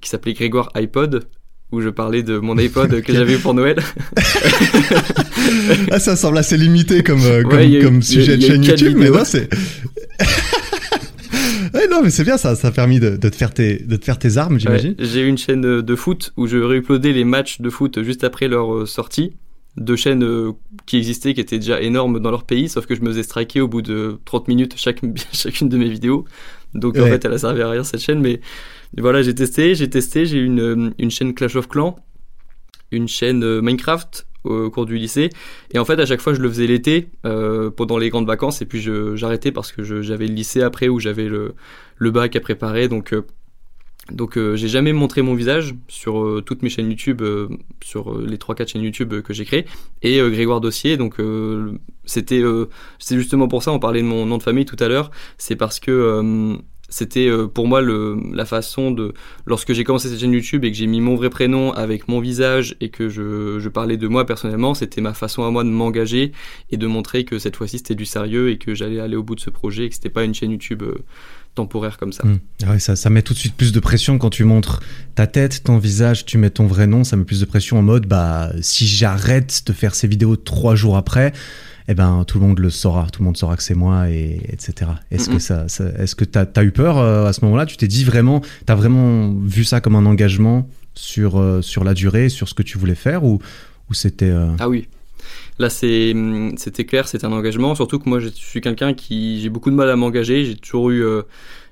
qui 0.00 0.08
s'appelait 0.08 0.34
Grégoire 0.34 0.70
iPod 0.74 1.28
où 1.70 1.80
je 1.80 1.90
parlais 1.90 2.22
de 2.22 2.38
mon 2.38 2.56
iPod 2.56 3.02
que 3.02 3.12
j'avais 3.12 3.34
eu 3.34 3.38
pour 3.38 3.52
Noël. 3.52 3.76
ah, 5.90 5.98
ça 5.98 6.16
semble 6.16 6.38
assez 6.38 6.56
limité 6.56 7.02
comme 7.02 7.22
euh, 7.22 7.42
comme, 7.42 7.58
ouais, 7.58 7.80
comme 7.82 8.02
sujet 8.02 8.38
de 8.38 8.42
chaîne 8.42 8.64
YouTube, 8.64 8.96
mais 8.96 9.10
non 9.10 9.24
c'est. 9.24 9.48
Ouais, 11.74 11.86
non, 11.86 12.00
mais 12.02 12.08
c'est 12.08 12.24
bien, 12.24 12.38
ça, 12.38 12.56
ça 12.56 12.68
a 12.68 12.70
permis 12.70 12.98
de, 12.98 13.16
de, 13.16 13.28
te 13.28 13.36
faire 13.36 13.52
tes, 13.52 13.78
de 13.78 13.96
te 13.96 14.04
faire 14.04 14.18
tes 14.18 14.38
armes, 14.38 14.58
j'imagine. 14.58 14.94
Ouais, 14.98 15.04
j'ai 15.04 15.20
une 15.20 15.36
chaîne 15.36 15.82
de 15.82 15.94
foot 15.96 16.32
où 16.38 16.46
je 16.46 16.56
réuploadais 16.56 17.12
les 17.12 17.24
matchs 17.24 17.60
de 17.60 17.68
foot 17.68 18.02
juste 18.02 18.24
après 18.24 18.48
leur 18.48 18.74
euh, 18.74 18.86
sortie 18.86 19.34
deux 19.78 19.96
chaînes 19.96 20.24
euh, 20.24 20.52
qui 20.86 20.96
existaient, 20.96 21.34
qui 21.34 21.40
étaient 21.40 21.58
déjà 21.58 21.80
énormes 21.80 22.20
dans 22.20 22.30
leur 22.30 22.44
pays, 22.44 22.68
sauf 22.68 22.86
que 22.86 22.94
je 22.94 23.00
me 23.00 23.08
faisais 23.08 23.22
striker 23.22 23.60
au 23.60 23.68
bout 23.68 23.82
de 23.82 24.18
30 24.24 24.48
minutes 24.48 24.74
chaque, 24.76 25.00
chacune 25.32 25.68
de 25.68 25.78
mes 25.78 25.88
vidéos. 25.88 26.24
Donc 26.74 26.98
en 26.98 27.06
fait, 27.06 27.24
elle 27.24 27.32
a 27.32 27.38
servi 27.38 27.62
à 27.62 27.70
rien 27.70 27.84
cette 27.84 28.00
chaîne, 28.00 28.20
mais 28.20 28.40
voilà, 28.96 29.22
j'ai 29.22 29.34
testé, 29.34 29.74
j'ai 29.74 29.90
testé, 29.90 30.26
j'ai 30.26 30.38
une, 30.38 30.94
une 30.98 31.10
chaîne 31.10 31.34
Clash 31.34 31.56
of 31.56 31.68
Clans, 31.68 31.96
une 32.90 33.08
chaîne 33.08 33.60
Minecraft 33.60 34.26
au 34.44 34.70
cours 34.70 34.86
du 34.86 34.96
lycée. 34.96 35.28
Et 35.72 35.78
en 35.78 35.84
fait, 35.84 36.00
à 36.00 36.06
chaque 36.06 36.20
fois, 36.20 36.32
je 36.32 36.40
le 36.40 36.48
faisais 36.48 36.66
l'été, 36.66 37.10
pendant 37.22 37.98
les 37.98 38.08
grandes 38.08 38.26
vacances, 38.26 38.62
et 38.62 38.66
puis 38.66 38.80
j'arrêtais 39.14 39.52
parce 39.52 39.72
que 39.72 39.82
j'avais 40.02 40.26
le 40.26 40.34
lycée 40.34 40.62
après 40.62 40.88
où 40.88 40.98
j'avais 41.00 41.28
le, 41.28 41.54
le 41.96 42.10
bac 42.10 42.34
à 42.34 42.40
préparer. 42.40 42.88
Donc 42.88 43.14
donc 44.10 44.38
euh, 44.38 44.56
j'ai 44.56 44.68
jamais 44.68 44.92
montré 44.92 45.20
mon 45.20 45.34
visage 45.34 45.74
sur 45.86 46.22
euh, 46.22 46.42
toutes 46.44 46.62
mes 46.62 46.70
chaînes 46.70 46.88
YouTube, 46.88 47.20
euh, 47.20 47.48
sur 47.82 48.18
les 48.18 48.38
3-4 48.38 48.68
chaînes 48.68 48.82
YouTube 48.82 49.20
que 49.20 49.34
j'ai 49.34 49.44
créées. 49.44 49.66
Et 50.02 50.18
Grégoire 50.18 50.60
Dossier, 50.60 50.96
donc 50.96 51.16
c'était 52.04 52.42
c'est 52.98 53.16
justement 53.16 53.48
pour 53.48 53.62
ça, 53.62 53.72
on 53.72 53.78
parlait 53.78 54.02
de 54.02 54.06
mon 54.06 54.26
nom 54.26 54.38
de 54.38 54.42
famille 54.42 54.64
tout 54.64 54.76
à 54.80 54.88
l'heure, 54.88 55.10
c'est 55.36 55.56
parce 55.56 55.80
que 55.80 56.58
c'était 56.88 57.30
pour 57.52 57.66
moi 57.66 57.80
le, 57.80 58.18
la 58.32 58.44
façon 58.44 58.90
de 58.90 59.12
lorsque 59.46 59.72
j'ai 59.72 59.84
commencé 59.84 60.08
cette 60.08 60.20
chaîne 60.20 60.32
YouTube 60.32 60.64
et 60.64 60.70
que 60.70 60.76
j'ai 60.76 60.86
mis 60.86 61.00
mon 61.00 61.16
vrai 61.16 61.30
prénom 61.30 61.72
avec 61.72 62.08
mon 62.08 62.20
visage 62.20 62.76
et 62.80 62.88
que 62.88 63.08
je, 63.08 63.58
je 63.58 63.68
parlais 63.68 63.96
de 63.96 64.08
moi 64.08 64.24
personnellement, 64.26 64.74
c'était 64.74 65.00
ma 65.00 65.14
façon 65.14 65.44
à 65.44 65.50
moi 65.50 65.64
de 65.64 65.68
m'engager 65.68 66.32
et 66.70 66.76
de 66.76 66.86
montrer 66.86 67.24
que 67.24 67.38
cette 67.38 67.56
fois-ci 67.56 67.78
c'était 67.78 67.94
du 67.94 68.06
sérieux 68.06 68.50
et 68.50 68.58
que 68.58 68.74
j'allais 68.74 69.00
aller 69.00 69.16
au 69.16 69.22
bout 69.22 69.34
de 69.34 69.40
ce 69.40 69.50
projet 69.50 69.84
et 69.84 69.88
que 69.88 69.94
c'était 69.94 70.08
pas 70.08 70.24
une 70.24 70.34
chaîne 70.34 70.50
YouTube 70.50 70.82
temporaire 71.58 71.98
comme 71.98 72.12
ça. 72.12 72.24
Hmm. 72.24 72.38
Ah 72.64 72.78
ça. 72.78 72.94
ça. 72.94 73.10
met 73.10 73.22
tout 73.22 73.34
de 73.34 73.38
suite 73.38 73.54
plus 73.54 73.72
de 73.72 73.80
pression 73.80 74.18
quand 74.18 74.30
tu 74.30 74.44
montres 74.44 74.80
ta 75.14 75.26
tête, 75.26 75.64
ton 75.64 75.78
visage, 75.78 76.24
tu 76.24 76.38
mets 76.38 76.50
ton 76.50 76.66
vrai 76.66 76.86
nom, 76.86 77.02
ça 77.04 77.16
met 77.16 77.24
plus 77.24 77.40
de 77.40 77.44
pression 77.44 77.78
en 77.78 77.82
mode 77.82 78.06
bah 78.06 78.52
si 78.60 78.86
j'arrête 78.86 79.62
de 79.66 79.72
faire 79.72 79.94
ces 79.94 80.06
vidéos 80.06 80.36
trois 80.36 80.76
jours 80.76 80.96
après, 80.96 81.32
eh 81.88 81.94
ben 81.94 82.24
tout 82.26 82.38
le 82.38 82.46
monde 82.46 82.58
le 82.58 82.68
saura, 82.68 83.06
tout 83.10 83.22
le 83.22 83.24
monde 83.24 83.38
saura 83.38 83.56
que 83.56 83.62
c'est 83.62 83.74
moi 83.74 84.10
et 84.10 84.40
etc. 84.52 84.90
Est-ce 85.10 85.30
que 85.30 85.38
ça, 85.38 85.64
est-ce 85.98 86.14
que 86.14 86.24
t'as 86.24 86.44
as 86.54 86.62
eu 86.62 86.70
peur 86.70 86.98
euh, 86.98 87.24
à 87.24 87.32
ce 87.32 87.42
moment-là? 87.46 87.64
Tu 87.64 87.78
t'es 87.78 87.88
dit 87.88 88.04
vraiment, 88.04 88.42
t'as 88.66 88.74
vraiment 88.74 89.32
vu 89.32 89.64
ça 89.64 89.80
comme 89.80 89.96
un 89.96 90.04
engagement 90.04 90.68
sur 90.94 91.40
euh, 91.40 91.62
sur 91.62 91.84
la 91.84 91.94
durée, 91.94 92.28
sur 92.28 92.46
ce 92.46 92.52
que 92.52 92.62
tu 92.62 92.76
voulais 92.76 92.94
faire 92.94 93.24
ou 93.24 93.40
ou 93.88 93.94
c'était 93.94 94.28
euh, 94.28 94.50
Ah 94.58 94.68
oui. 94.68 94.86
Là, 95.58 95.70
c'était 95.70 96.84
clair, 96.86 97.08
c'est 97.08 97.24
un 97.24 97.32
engagement. 97.32 97.74
Surtout 97.74 97.98
que 97.98 98.08
moi, 98.08 98.20
je 98.20 98.28
suis 98.28 98.60
quelqu'un 98.60 98.94
qui 98.94 99.40
j'ai 99.40 99.48
beaucoup 99.48 99.70
de 99.70 99.74
mal 99.74 99.90
à 99.90 99.96
m'engager. 99.96 100.44
J'ai 100.44 100.54
toujours 100.54 100.90
eu, 100.90 101.04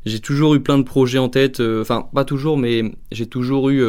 j'ai 0.04 0.18
toujours 0.18 0.54
eu 0.56 0.60
plein 0.60 0.76
de 0.76 0.82
projets 0.82 1.18
en 1.18 1.28
tête. 1.28 1.60
Enfin, 1.60 2.08
pas 2.12 2.24
toujours, 2.24 2.58
mais 2.58 2.82
j'ai 3.12 3.26
toujours 3.26 3.70
eu 3.70 3.84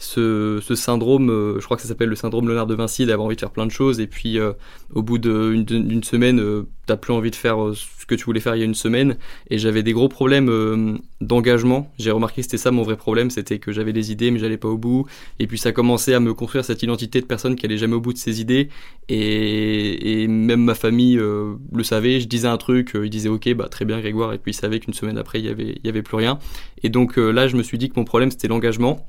ce, 0.00 0.60
ce 0.62 0.74
syndrome, 0.74 1.28
euh, 1.30 1.60
je 1.60 1.64
crois 1.66 1.76
que 1.76 1.82
ça 1.82 1.88
s'appelle 1.88 2.08
le 2.08 2.16
syndrome 2.16 2.48
Léonard 2.48 2.66
de 2.66 2.74
Vinci, 2.74 3.04
d'avoir 3.04 3.26
envie 3.26 3.36
de 3.36 3.40
faire 3.40 3.50
plein 3.50 3.66
de 3.66 3.70
choses 3.70 4.00
et 4.00 4.06
puis 4.06 4.38
euh, 4.38 4.54
au 4.94 5.02
bout 5.02 5.18
d'une 5.18 6.02
semaine, 6.02 6.40
euh, 6.40 6.62
t'as 6.86 6.96
plus 6.96 7.12
envie 7.12 7.30
de 7.30 7.36
faire 7.36 7.58
ce 7.74 8.06
que 8.06 8.14
tu 8.14 8.24
voulais 8.24 8.40
faire 8.40 8.56
il 8.56 8.60
y 8.60 8.62
a 8.62 8.64
une 8.64 8.74
semaine 8.74 9.18
et 9.50 9.58
j'avais 9.58 9.82
des 9.82 9.92
gros 9.92 10.08
problèmes 10.08 10.98
d'engagement. 11.20 11.92
J'ai 11.98 12.10
remarqué 12.10 12.36
que 12.36 12.42
c'était 12.44 12.56
ça 12.56 12.70
mon 12.70 12.82
vrai 12.82 12.96
problème, 12.96 13.28
c'était 13.28 13.58
que 13.58 13.72
j'avais 13.72 13.92
des 13.92 14.10
idées 14.10 14.30
mais 14.30 14.38
j'allais 14.38 14.56
pas 14.56 14.68
au 14.68 14.78
bout 14.78 15.06
et 15.38 15.46
puis 15.46 15.58
ça 15.58 15.70
commençait 15.70 16.14
à 16.14 16.20
me 16.20 16.32
construire 16.32 16.64
cette 16.64 16.82
identité 16.82 17.20
de 17.20 17.26
personne 17.26 17.54
qui 17.54 17.66
allait 17.66 17.76
jamais 17.76 17.94
au 17.94 18.00
bout 18.00 18.14
de 18.14 18.18
ses 18.18 18.40
idées 18.40 18.70
et, 19.10 20.22
et 20.22 20.28
même 20.28 20.64
ma 20.64 20.74
famille 20.74 21.16
le 21.16 21.82
savait. 21.82 22.20
Je 22.20 22.26
disais 22.26 22.48
un 22.48 22.56
truc, 22.56 22.92
ils 22.94 23.10
disaient 23.10 23.28
ok 23.28 23.52
bah 23.52 23.68
très 23.68 23.84
bien 23.84 24.00
Grégoire 24.00 24.32
et 24.32 24.38
puis 24.38 24.52
ils 24.52 24.54
savaient 24.54 24.80
qu'une 24.80 24.94
semaine 24.94 25.18
après 25.18 25.40
il 25.40 25.44
y 25.44 25.50
avait 25.50 25.76
il 25.78 25.86
y 25.86 25.90
avait 25.90 26.02
plus 26.02 26.16
rien 26.16 26.38
et 26.82 26.88
donc 26.88 27.18
là 27.18 27.48
je 27.48 27.56
me 27.56 27.62
suis 27.62 27.76
dit 27.76 27.90
que 27.90 27.94
mon 27.96 28.04
problème 28.04 28.30
c'était 28.30 28.48
l'engagement 28.48 29.06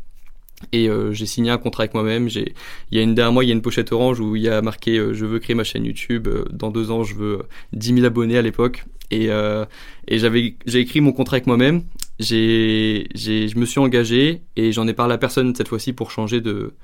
et 0.72 0.90
euh, 0.90 1.12
j'ai 1.12 1.26
signé 1.26 1.50
un 1.50 1.58
contrat 1.58 1.84
avec 1.84 1.94
moi-même. 1.94 2.30
J'ai, 2.30 2.54
il 2.92 2.98
y 2.98 3.02
a 3.02 3.04
une 3.04 3.16
dernière 3.16 3.34
mois, 3.34 3.44
il 3.44 3.48
y 3.48 3.52
a 3.52 3.56
une 3.56 3.62
pochette 3.62 3.92
orange 3.92 4.20
où 4.20 4.36
il 4.36 4.42
y 4.44 4.50
a 4.50 4.62
marqué 4.62 4.98
euh, 4.98 5.14
je 5.14 5.26
veux 5.26 5.40
créer 5.40 5.56
ma 5.56 5.64
chaîne 5.64 5.86
YouTube. 5.86 6.28
Euh, 6.28 6.46
dans 6.52 6.72
deux 6.72 6.92
ans, 6.92 7.04
je 7.04 7.16
veux 7.16 7.44
10 7.74 7.96
000 7.96 8.06
abonnés 8.06 8.38
à 8.38 8.42
l'époque. 8.42 8.86
Et, 9.14 9.28
et 10.08 10.20
j'avais, 10.20 10.56
j'ai 10.66 10.80
écrit 10.80 11.02
mon 11.02 11.12
contrat 11.12 11.36
avec 11.36 11.46
moi-même. 11.46 11.84
J'ai, 12.20 13.10
j'ai, 13.14 13.50
je 13.50 13.58
me 13.58 13.66
suis 13.66 13.82
engagé 13.82 14.42
et 14.56 14.72
j'en 14.72 14.88
ai 14.88 14.94
parlé 14.94 15.16
à 15.16 15.18
personne 15.18 15.54
cette 15.54 15.68
fois-ci 15.68 15.92
pour 15.92 16.12
changer 16.12 16.40
de, 16.40 16.76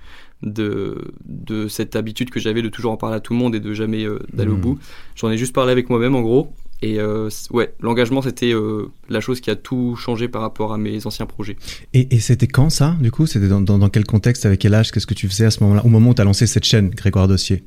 de, 0.42 1.14
de 1.24 1.70
cette 1.70 1.96
habitude 1.96 2.30
que 2.30 2.42
j'avais 2.42 2.62
de 2.62 2.68
toujours 2.68 2.92
en 2.92 2.98
parler 2.98 3.16
à 3.16 3.20
tout 3.22 3.32
le 3.32 3.40
monde 3.40 3.56
et 3.56 3.62
de 3.62 3.74
jamais 3.74 4.06
d'aller 4.34 4.52
au 4.52 4.58
mmh. 4.58 4.62
bout. 4.62 4.80
J'en 5.16 5.32
ai 5.32 5.38
juste 5.38 5.56
parlé 5.56 5.72
avec 5.72 5.90
moi-même 5.90 6.16
en 6.16 6.22
gros. 6.22 6.52
Et 6.82 7.00
euh, 7.00 7.30
ouais, 7.52 7.74
l'engagement, 7.80 8.22
c'était 8.22 8.54
euh, 8.54 8.92
la 9.10 9.20
chose 9.20 9.42
qui 9.42 9.50
a 9.50 9.56
tout 9.56 9.96
changé 9.96 10.28
par 10.28 10.42
rapport 10.42 10.74
à 10.74 10.78
mes 10.78 11.08
anciens 11.08 11.26
projets. 11.26 11.56
Et, 11.94 12.16
et 12.16 12.20
c'était 12.20 12.48
quand 12.48 12.70
ça, 12.70 12.96
du 13.02 13.10
coup? 13.10 13.26
C'était 13.26 13.48
dans, 13.48 13.62
dans, 13.62 13.90
quel 13.90 14.06
contexte, 14.06 14.46
avec 14.46 14.60
quel 14.60 14.76
âge? 14.76 14.92
Qu'est-ce 14.92 15.08
que 15.08 15.16
tu 15.16 15.28
faisais 15.28 15.46
à 15.46 15.52
ce 15.52 15.64
moment-là 15.64 15.84
Au 15.86 15.90
moment 15.90 16.12
où 16.12 16.14
tu 16.14 16.22
as 16.22 16.26
lancé 16.26 16.46
cette 16.46 16.66
chaîne, 16.66 16.90
Grégoire 16.90 17.28
Dossier? 17.28 17.64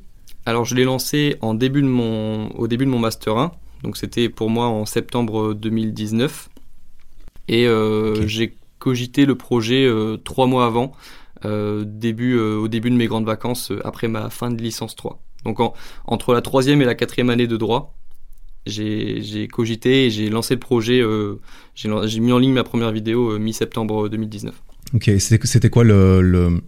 Alors, 0.47 0.65
je 0.65 0.75
l'ai 0.75 0.85
lancé 0.85 1.37
en 1.41 1.55
début 1.55 1.83
de 1.83 1.89
mon, 1.89 2.51
au 2.51 2.69
début 2.69 2.85
de 2.85 2.91
mon 2.91 3.01
Master 3.01 3.37
1. 3.37 3.53
Donc, 3.83 3.97
c'était 3.97 4.29
pour 4.29 4.49
moi 4.49 4.69
en 4.69 4.87
septembre 4.87 5.55
2019. 5.55 6.49
Et 7.49 7.67
euh, 7.67 8.27
j'ai 8.29 8.57
cogité 8.79 9.27
le 9.27 9.35
projet 9.35 9.85
euh, 9.85 10.19
trois 10.19 10.47
mois 10.47 10.67
avant, 10.67 10.93
euh, 11.45 11.85
début, 11.85 12.39
au 12.39 12.69
début 12.69 12.91
de 12.91 12.97
mes 12.97 13.07
grandes 13.07 13.27
vacances, 13.27 13.73
après 13.85 14.07
ma 14.07 14.31
fin 14.31 14.51
de 14.51 14.63
licence 14.63 14.95
3. 14.95 15.21
Donc, 15.45 15.59
en, 15.59 15.75
entre 16.07 16.33
la 16.33 16.43
troisième 16.43 16.81
et 16.81 16.85
la 16.85 16.95
quatrième 16.95 17.29
année 17.29 17.49
de 17.49 17.57
droit, 17.57 17.97
j'ai 18.67 19.49
cogité 19.49 20.07
et 20.07 20.11
j'ai 20.11 20.29
lancé 20.29 20.55
le 20.55 20.61
projet. 20.61 21.01
Euh, 21.01 21.41
j'ai 21.75 22.21
mis 22.21 22.33
en 22.33 22.39
ligne 22.39 22.53
ma 22.53 22.65
première 22.65 22.93
vidéo 22.93 23.33
euh, 23.33 23.39
mi-septembre 23.39 24.09
2019. 24.09 24.55
Ok, 24.95 25.11
c'était 25.19 25.71
quoi 25.71 25.85
le, 25.85 26.21
le, 26.21 26.61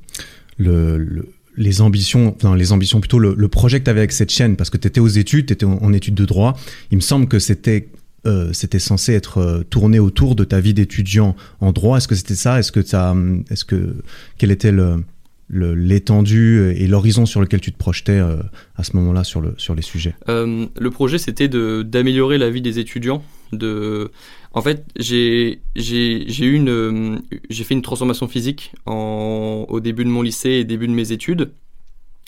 le, 0.59 1.28
les 1.57 1.81
ambitions, 1.81 2.35
enfin 2.37 2.57
les 2.57 2.72
ambitions 2.72 3.00
plutôt, 3.00 3.18
le, 3.18 3.48
projet 3.48 3.81
que 3.81 3.85
tu 3.85 3.90
avais 3.90 4.00
avec 4.00 4.12
cette 4.12 4.31
chaîne? 4.31 4.57
Parce 4.57 4.70
que 4.70 4.76
tu 4.76 4.88
étais 4.88 5.00
aux 5.00 5.09
études, 5.09 5.46
tu 5.46 5.52
étais 5.52 5.66
en, 5.66 5.92
études 5.92 6.14
de 6.14 6.24
droit. 6.24 6.57
Il 6.90 6.96
me 6.96 7.02
semble 7.02 7.26
que 7.26 7.38
c'était 7.38 7.88
euh, 8.26 8.52
censé 8.52 9.12
être 9.12 9.38
euh, 9.38 9.62
tourné 9.64 9.98
autour 9.98 10.37
de 10.37 10.44
ta 10.44 10.61
vie 10.61 10.74
d'étudiant 10.74 11.37
en 11.61 11.72
droit. 11.72 11.98
Est-ce 11.98 12.09
que 12.09 12.14
c'était 12.14 12.37
ça? 12.37 12.59
Est-ce 12.59 12.72
que 12.72 12.83
ça, 12.83 13.14
est-ce 13.50 13.64
que 13.64 13.96
quel 14.38 14.50
était 14.50 14.72
le 14.72 15.05
l'étendue 15.52 16.72
et 16.76 16.86
l'horizon 16.86 17.26
sur 17.26 17.40
lequel 17.40 17.60
tu 17.60 17.72
te 17.72 17.78
projetais 17.78 18.18
euh, 18.18 18.36
à 18.74 18.82
ce 18.82 18.96
moment-là 18.96 19.22
sur, 19.22 19.40
le, 19.40 19.54
sur 19.58 19.74
les 19.74 19.82
sujets 19.82 20.14
euh, 20.28 20.66
Le 20.78 20.90
projet, 20.90 21.18
c'était 21.18 21.48
d'améliorer 21.48 22.38
la 22.38 22.50
vie 22.50 22.62
des 22.62 22.78
étudiants. 22.78 23.22
De... 23.52 24.10
En 24.52 24.62
fait, 24.62 24.86
j'ai 24.96 25.60
fait 25.76 27.74
une 27.74 27.82
transformation 27.82 28.28
physique 28.28 28.72
au 28.86 29.80
début 29.80 30.04
de 30.04 30.10
mon 30.10 30.22
lycée 30.22 30.50
et 30.50 30.64
début 30.64 30.88
de 30.88 30.92
mes 30.92 31.12
études. 31.12 31.52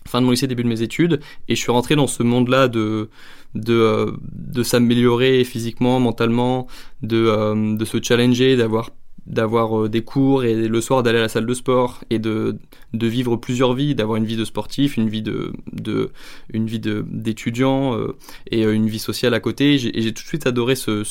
Fin 0.06 0.20
de 0.20 0.26
mon 0.26 0.32
lycée, 0.32 0.46
début 0.46 0.64
de 0.64 0.68
mes 0.68 0.82
études, 0.82 1.20
et 1.48 1.54
je 1.54 1.60
suis 1.60 1.72
rentré 1.72 1.96
dans 1.96 2.06
ce 2.06 2.22
monde-là 2.22 2.68
de 2.68 3.08
de, 3.54 3.72
euh, 3.72 4.12
de 4.20 4.62
s'améliorer 4.62 5.44
physiquement, 5.44 5.98
mentalement, 6.00 6.66
de, 7.02 7.76
de 7.76 7.84
se 7.84 8.02
challenger, 8.02 8.56
d'avoir 8.56 8.90
d'avoir 9.26 9.84
euh, 9.84 9.88
des 9.88 10.02
cours 10.02 10.44
et 10.44 10.68
le 10.68 10.80
soir 10.80 11.02
d'aller 11.02 11.18
à 11.18 11.22
la 11.22 11.28
salle 11.28 11.46
de 11.46 11.54
sport 11.54 12.04
et 12.10 12.18
de, 12.18 12.58
de 12.92 13.06
vivre 13.06 13.36
plusieurs 13.36 13.74
vies, 13.74 13.94
d'avoir 13.94 14.16
une 14.16 14.24
vie 14.24 14.36
de 14.36 14.44
sportif, 14.44 14.96
une 14.96 15.08
vie 15.08 15.22
de, 15.22 15.52
de 15.72 16.10
une 16.52 16.66
vie 16.66 16.80
d'étudiant 16.80 17.96
euh, 17.96 18.16
et 18.50 18.64
euh, 18.64 18.74
une 18.74 18.88
vie 18.88 18.98
sociale 18.98 19.34
à 19.34 19.40
côté. 19.40 19.74
Et 19.74 20.02
j'ai 20.02 20.12
tout 20.12 20.22
de 20.22 20.28
suite 20.28 20.46
adoré 20.46 20.74
ce, 20.74 21.02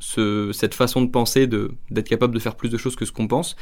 ce, 0.00 0.50
cette 0.52 0.74
façon 0.74 1.02
de 1.02 1.10
penser, 1.10 1.46
d'être 1.46 2.08
capable 2.08 2.34
de 2.34 2.40
faire 2.40 2.56
plus 2.56 2.70
de 2.70 2.76
choses 2.76 2.96
que 2.96 3.04
ce 3.04 3.12
qu'on 3.12 3.28
pense. 3.28 3.56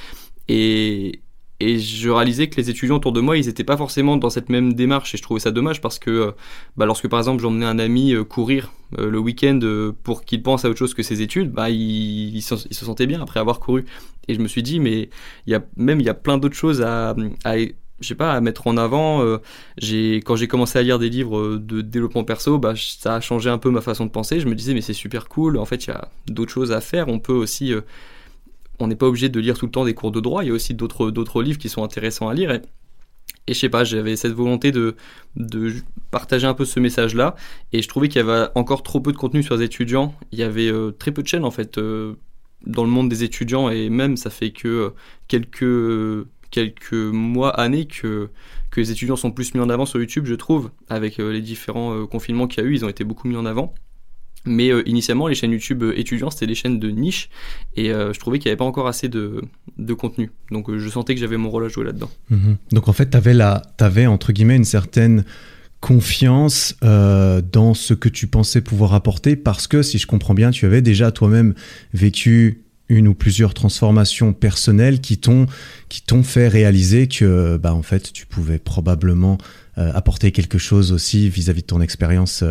Et, 0.48 1.20
et 1.60 1.78
je 1.80 2.08
réalisais 2.08 2.48
que 2.48 2.56
les 2.56 2.70
étudiants 2.70 2.96
autour 2.96 3.12
de 3.12 3.20
moi, 3.20 3.36
ils 3.36 3.46
n'étaient 3.46 3.64
pas 3.64 3.76
forcément 3.76 4.16
dans 4.16 4.30
cette 4.30 4.48
même 4.48 4.74
démarche 4.74 5.14
et 5.14 5.18
je 5.18 5.22
trouvais 5.22 5.40
ça 5.40 5.50
dommage 5.50 5.80
parce 5.80 5.98
que 5.98 6.10
euh, 6.10 6.30
bah, 6.76 6.86
lorsque 6.86 7.08
par 7.08 7.18
exemple 7.18 7.42
j'emmenais 7.42 7.66
un 7.66 7.80
ami 7.80 8.14
euh, 8.14 8.22
courir 8.22 8.72
euh, 8.98 9.10
le 9.10 9.18
week-end 9.18 9.58
pour 10.04 10.24
qu'il 10.24 10.42
pense 10.42 10.64
à 10.64 10.70
autre 10.70 10.78
chose 10.78 10.94
que 10.94 11.02
ses 11.02 11.20
études, 11.20 11.50
bah, 11.50 11.68
il, 11.68 12.40
se, 12.42 12.56
sentait 12.56 13.06
bien 13.06 13.20
après 13.20 13.40
avoir 13.40 13.58
couru. 13.58 13.86
Et 14.28 14.34
je 14.34 14.40
me 14.40 14.46
suis 14.46 14.62
dit, 14.62 14.78
mais 14.78 15.10
il 15.46 15.52
y 15.52 15.54
a 15.54 15.64
même 15.76 15.98
il 16.00 16.06
y 16.06 16.10
a 16.10 16.14
plein 16.14 16.38
d'autres 16.38 16.54
choses 16.54 16.80
à, 16.82 17.16
à 17.44 17.56
je 17.56 18.06
sais 18.06 18.14
pas 18.14 18.32
à 18.34 18.40
mettre 18.40 18.68
en 18.68 18.76
avant 18.76 19.24
j'ai 19.76 20.16
quand 20.16 20.36
j'ai 20.36 20.46
commencé 20.46 20.78
à 20.78 20.82
lire 20.82 21.00
des 21.00 21.08
livres 21.08 21.56
de 21.56 21.80
développement 21.80 22.22
perso 22.22 22.56
bah 22.56 22.74
ça 22.76 23.16
a 23.16 23.20
changé 23.20 23.50
un 23.50 23.58
peu 23.58 23.70
ma 23.70 23.80
façon 23.80 24.06
de 24.06 24.10
penser. 24.10 24.38
Je 24.38 24.46
me 24.46 24.54
disais 24.54 24.74
mais 24.74 24.82
c'est 24.82 24.92
super 24.92 25.28
cool. 25.28 25.56
En 25.56 25.64
fait 25.64 25.86
il 25.86 25.88
y 25.88 25.92
a 25.92 26.08
d'autres 26.28 26.52
choses 26.52 26.70
à 26.70 26.80
faire. 26.80 27.08
On 27.08 27.18
peut 27.18 27.32
aussi 27.32 27.72
on 28.78 28.86
n'est 28.86 28.96
pas 28.96 29.06
obligé 29.06 29.28
de 29.28 29.40
lire 29.40 29.58
tout 29.58 29.66
le 29.66 29.72
temps 29.72 29.84
des 29.84 29.94
cours 29.94 30.12
de 30.12 30.20
droit, 30.20 30.44
il 30.44 30.48
y 30.48 30.50
a 30.50 30.54
aussi 30.54 30.74
d'autres, 30.74 31.42
livres 31.42 31.58
qui 31.58 31.68
sont 31.68 31.82
intéressants 31.82 32.28
à 32.28 32.34
lire. 32.34 32.50
Et, 32.50 32.62
et 33.46 33.54
je 33.54 33.58
sais 33.58 33.68
pas, 33.68 33.84
j'avais 33.84 34.16
cette 34.16 34.34
volonté 34.34 34.72
de, 34.72 34.94
de 35.36 35.72
partager 36.10 36.46
un 36.46 36.54
peu 36.54 36.64
ce 36.64 36.80
message-là. 36.80 37.34
Et 37.72 37.82
je 37.82 37.88
trouvais 37.88 38.08
qu'il 38.08 38.24
y 38.24 38.28
avait 38.28 38.48
encore 38.54 38.82
trop 38.82 39.00
peu 39.00 39.12
de 39.12 39.16
contenu 39.16 39.42
sur 39.42 39.56
les 39.56 39.64
étudiants. 39.64 40.14
Il 40.32 40.38
y 40.38 40.42
avait 40.42 40.70
euh, 40.70 40.92
très 40.92 41.12
peu 41.12 41.22
de 41.22 41.28
chaînes 41.28 41.44
en 41.44 41.50
fait 41.50 41.78
euh, 41.78 42.14
dans 42.66 42.84
le 42.84 42.90
monde 42.90 43.08
des 43.08 43.24
étudiants. 43.24 43.70
Et 43.70 43.88
même 43.88 44.16
ça 44.16 44.30
fait 44.30 44.50
que 44.50 44.92
euh, 45.62 46.24
quelques, 46.50 46.92
mois, 46.92 47.50
années 47.58 47.86
que, 47.86 48.28
que 48.70 48.80
les 48.80 48.90
étudiants 48.90 49.16
sont 49.16 49.30
plus 49.30 49.54
mis 49.54 49.60
en 49.60 49.70
avant 49.70 49.86
sur 49.86 49.98
YouTube, 49.98 50.26
je 50.26 50.34
trouve. 50.34 50.70
Avec 50.88 51.18
les 51.18 51.42
différents 51.42 52.06
confinements 52.06 52.46
qu'il 52.46 52.62
y 52.62 52.66
a 52.66 52.68
eu, 52.68 52.74
ils 52.74 52.84
ont 52.84 52.88
été 52.88 53.04
beaucoup 53.04 53.28
mis 53.28 53.36
en 53.36 53.46
avant. 53.46 53.74
Mais 54.44 54.70
euh, 54.70 54.88
initialement, 54.88 55.28
les 55.28 55.34
chaînes 55.34 55.52
YouTube 55.52 55.82
euh, 55.82 55.98
étudiants, 55.98 56.30
c'était 56.30 56.46
des 56.46 56.54
chaînes 56.54 56.78
de 56.78 56.90
niche 56.90 57.28
et 57.76 57.90
euh, 57.90 58.12
je 58.12 58.20
trouvais 58.20 58.38
qu'il 58.38 58.48
n'y 58.48 58.52
avait 58.52 58.58
pas 58.58 58.64
encore 58.64 58.86
assez 58.86 59.08
de, 59.08 59.42
de 59.76 59.94
contenu. 59.94 60.30
Donc 60.50 60.74
je 60.74 60.88
sentais 60.88 61.14
que 61.14 61.20
j'avais 61.20 61.36
mon 61.36 61.50
rôle 61.50 61.64
à 61.64 61.68
jouer 61.68 61.84
là-dedans. 61.84 62.10
Mhm. 62.30 62.56
Donc 62.72 62.88
en 62.88 62.92
fait, 62.92 63.10
tu 63.10 63.16
avais, 63.16 63.36
avais, 63.78 64.06
entre 64.06 64.32
guillemets 64.32 64.56
une 64.56 64.64
certaine 64.64 65.24
confiance 65.80 66.74
dans 66.82 67.72
ce 67.72 67.94
que 67.94 68.08
tu 68.08 68.26
pensais 68.26 68.60
pouvoir 68.60 68.94
apporter 68.94 69.36
parce 69.36 69.68
que, 69.68 69.82
si 69.82 69.98
je 69.98 70.08
comprends 70.08 70.34
bien, 70.34 70.50
tu 70.50 70.66
avais 70.66 70.82
déjà 70.82 71.12
toi-même 71.12 71.54
vécu 71.94 72.64
une 72.88 73.06
ou 73.06 73.14
plusieurs 73.14 73.54
transformations 73.54 74.32
personnelles 74.32 75.00
qui 75.00 75.18
t'ont 75.18 75.46
fait 76.24 76.48
réaliser 76.48 77.06
que 77.06 77.58
bah 77.58 77.74
en 77.74 77.82
fait 77.82 78.12
tu 78.12 78.26
pouvais 78.26 78.58
probablement 78.58 79.38
apporter 79.76 80.32
quelque 80.32 80.58
chose 80.58 80.90
aussi 80.90 81.28
vis-à-vis 81.28 81.62
de 81.62 81.66
ton 81.68 81.80
expérience 81.80 82.42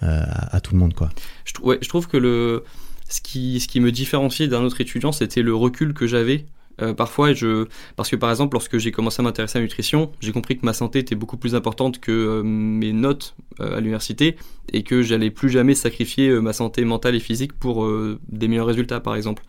à, 0.00 0.60
tout 0.60 0.74
le 0.74 0.80
monde, 0.80 0.94
quoi. 0.94 1.10
Je, 1.44 1.88
trouve 1.88 2.06
que 2.06 2.16
le 2.16 2.64
ce 3.08 3.20
qui, 3.20 3.60
ce 3.60 3.68
qui 3.68 3.80
me 3.80 3.92
différenciait 3.92 4.48
d'un 4.48 4.62
autre 4.62 4.80
étudiant, 4.80 5.12
c'était 5.12 5.42
le 5.42 5.54
recul 5.54 5.94
que 5.94 6.06
j'avais 6.06 6.46
euh, 6.82 6.92
parfois, 6.92 7.32
je, 7.32 7.66
parce 7.96 8.10
que 8.10 8.16
par 8.16 8.30
exemple, 8.30 8.54
lorsque 8.54 8.78
j'ai 8.78 8.92
commencé 8.92 9.20
à 9.20 9.22
m'intéresser 9.22 9.58
à 9.58 9.60
la 9.60 9.64
nutrition, 9.64 10.12
j'ai 10.20 10.32
compris 10.32 10.58
que 10.58 10.66
ma 10.66 10.72
santé 10.72 10.98
était 10.98 11.14
beaucoup 11.14 11.36
plus 11.36 11.54
importante 11.54 12.00
que 12.00 12.12
euh, 12.12 12.42
mes 12.42 12.92
notes 12.92 13.34
euh, 13.60 13.76
à 13.76 13.80
l'université 13.80 14.36
et 14.72 14.82
que 14.82 15.02
j'allais 15.02 15.30
plus 15.30 15.48
jamais 15.48 15.74
sacrifier 15.74 16.30
ma 16.40 16.52
santé 16.52 16.84
mentale 16.84 17.14
et 17.14 17.20
physique 17.20 17.52
pour 17.52 17.88
des 18.28 18.48
meilleurs 18.48 18.66
résultats, 18.66 19.00
par 19.00 19.14
exemple. 19.14 19.44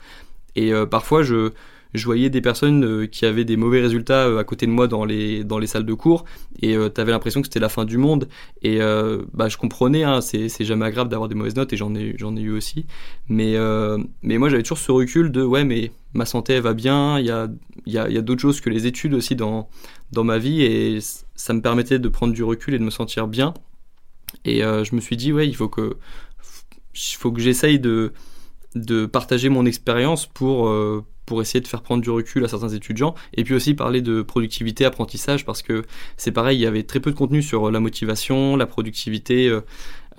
Et 0.56 0.72
parfois, 0.90 1.24
je, 1.24 1.54
je 1.98 2.06
voyais 2.06 2.30
des 2.30 2.42
personnes 2.42 2.84
euh, 2.84 3.08
qui 3.08 3.26
avaient 3.26 3.46
des 3.46 3.58
mauvais 3.58 3.82
résultats 3.82 4.28
euh, 4.28 4.40
à 4.40 4.44
côté 4.44 4.66
de 4.66 4.72
moi 4.72 4.88
dans 4.88 5.06
les, 5.06 5.44
dans 5.44 5.60
les 5.60 5.68
salles 5.68 5.86
de 5.86 5.94
cours 5.94 6.26
et 6.62 6.76
euh, 6.76 6.90
tu 6.90 7.02
avais 7.02 7.12
l'impression 7.12 7.42
que 7.42 7.48
c'était 7.48 7.60
la 7.60 7.70
fin 7.70 7.86
du 7.86 7.98
monde 7.98 8.28
et 8.62 8.80
bah, 9.34 9.50
je 9.50 9.58
comprenais, 9.58 10.04
hein, 10.04 10.22
c'est, 10.22 10.50
jamais 10.64 10.86
agréable 10.86 11.10
d'avoir 11.10 11.30
des 11.30 11.36
mauvaises 11.36 11.56
notes 11.56 11.74
et 11.74 11.78
j'en 11.78 11.94
ai, 11.96 12.16
ai 12.20 12.42
eu 12.42 12.52
aussi. 12.52 12.86
Mais, 13.30 13.56
mais 14.22 14.38
moi 14.38 14.50
j'avais 14.50 14.64
toujours 14.64 14.78
ce 14.78 14.92
recul 14.92 15.32
de 15.32 15.44
ouais 15.44 15.64
mais 15.64 15.92
ma 16.14 16.26
santé 16.26 16.60
va 16.60 16.74
bien, 16.74 17.20
il 17.20 17.26
y 17.26 17.32
a, 17.32 17.48
y, 17.86 17.98
a, 17.98 18.10
y 18.10 18.18
a 18.18 18.22
d'autres 18.22 18.42
choses 18.42 18.62
que 18.62 18.70
les 18.70 18.88
études 18.88 19.14
aussi 19.14 19.36
dans, 19.36 19.70
dans 20.12 20.24
ma 20.24 20.38
vie 20.38 20.62
et 20.62 21.00
ça 21.36 21.54
me 21.54 21.62
permettait 21.62 22.00
de 22.00 22.10
prendre 22.10 22.34
du 22.34 22.44
recul 22.44 22.74
et 22.74 22.80
de 22.80 22.84
me 22.84 22.90
sentir 22.90 23.28
bien. 23.28 23.54
Et 24.46 24.62
je 24.62 24.96
me 24.96 25.02
suis 25.02 25.18
dit 25.18 25.32
ouais 25.32 25.48
il 25.48 25.56
faut 25.56 25.70
que, 25.70 25.98
faut 26.94 27.32
que 27.32 27.42
j'essaye 27.42 27.80
de, 27.80 28.14
de 28.76 29.06
partager 29.06 29.50
mon 29.50 29.66
expérience 29.66 30.26
pour 30.26 30.70
pour 31.28 31.42
essayer 31.42 31.60
de 31.60 31.68
faire 31.68 31.84
prendre 31.84 32.02
du 32.02 32.10
recul 32.10 32.44
à 32.44 32.48
certains 32.48 32.70
étudiants, 32.70 33.13
et 33.36 33.44
puis 33.44 33.54
aussi 33.54 33.76
parler 33.76 34.02
de 34.02 34.24
productivité, 34.24 34.86
apprentissage, 34.86 35.46
parce 35.46 35.62
que 35.62 35.84
c'est 36.16 36.32
pareil, 36.32 36.58
il 36.58 36.62
y 36.62 36.66
avait 36.66 36.84
très 36.84 37.00
peu 37.00 37.12
de 37.12 37.16
contenu 37.16 37.44
sur 37.44 37.70
la 37.70 37.80
motivation, 37.80 38.56
la 38.56 38.66
productivité, 38.66 39.50
euh, 39.50 39.62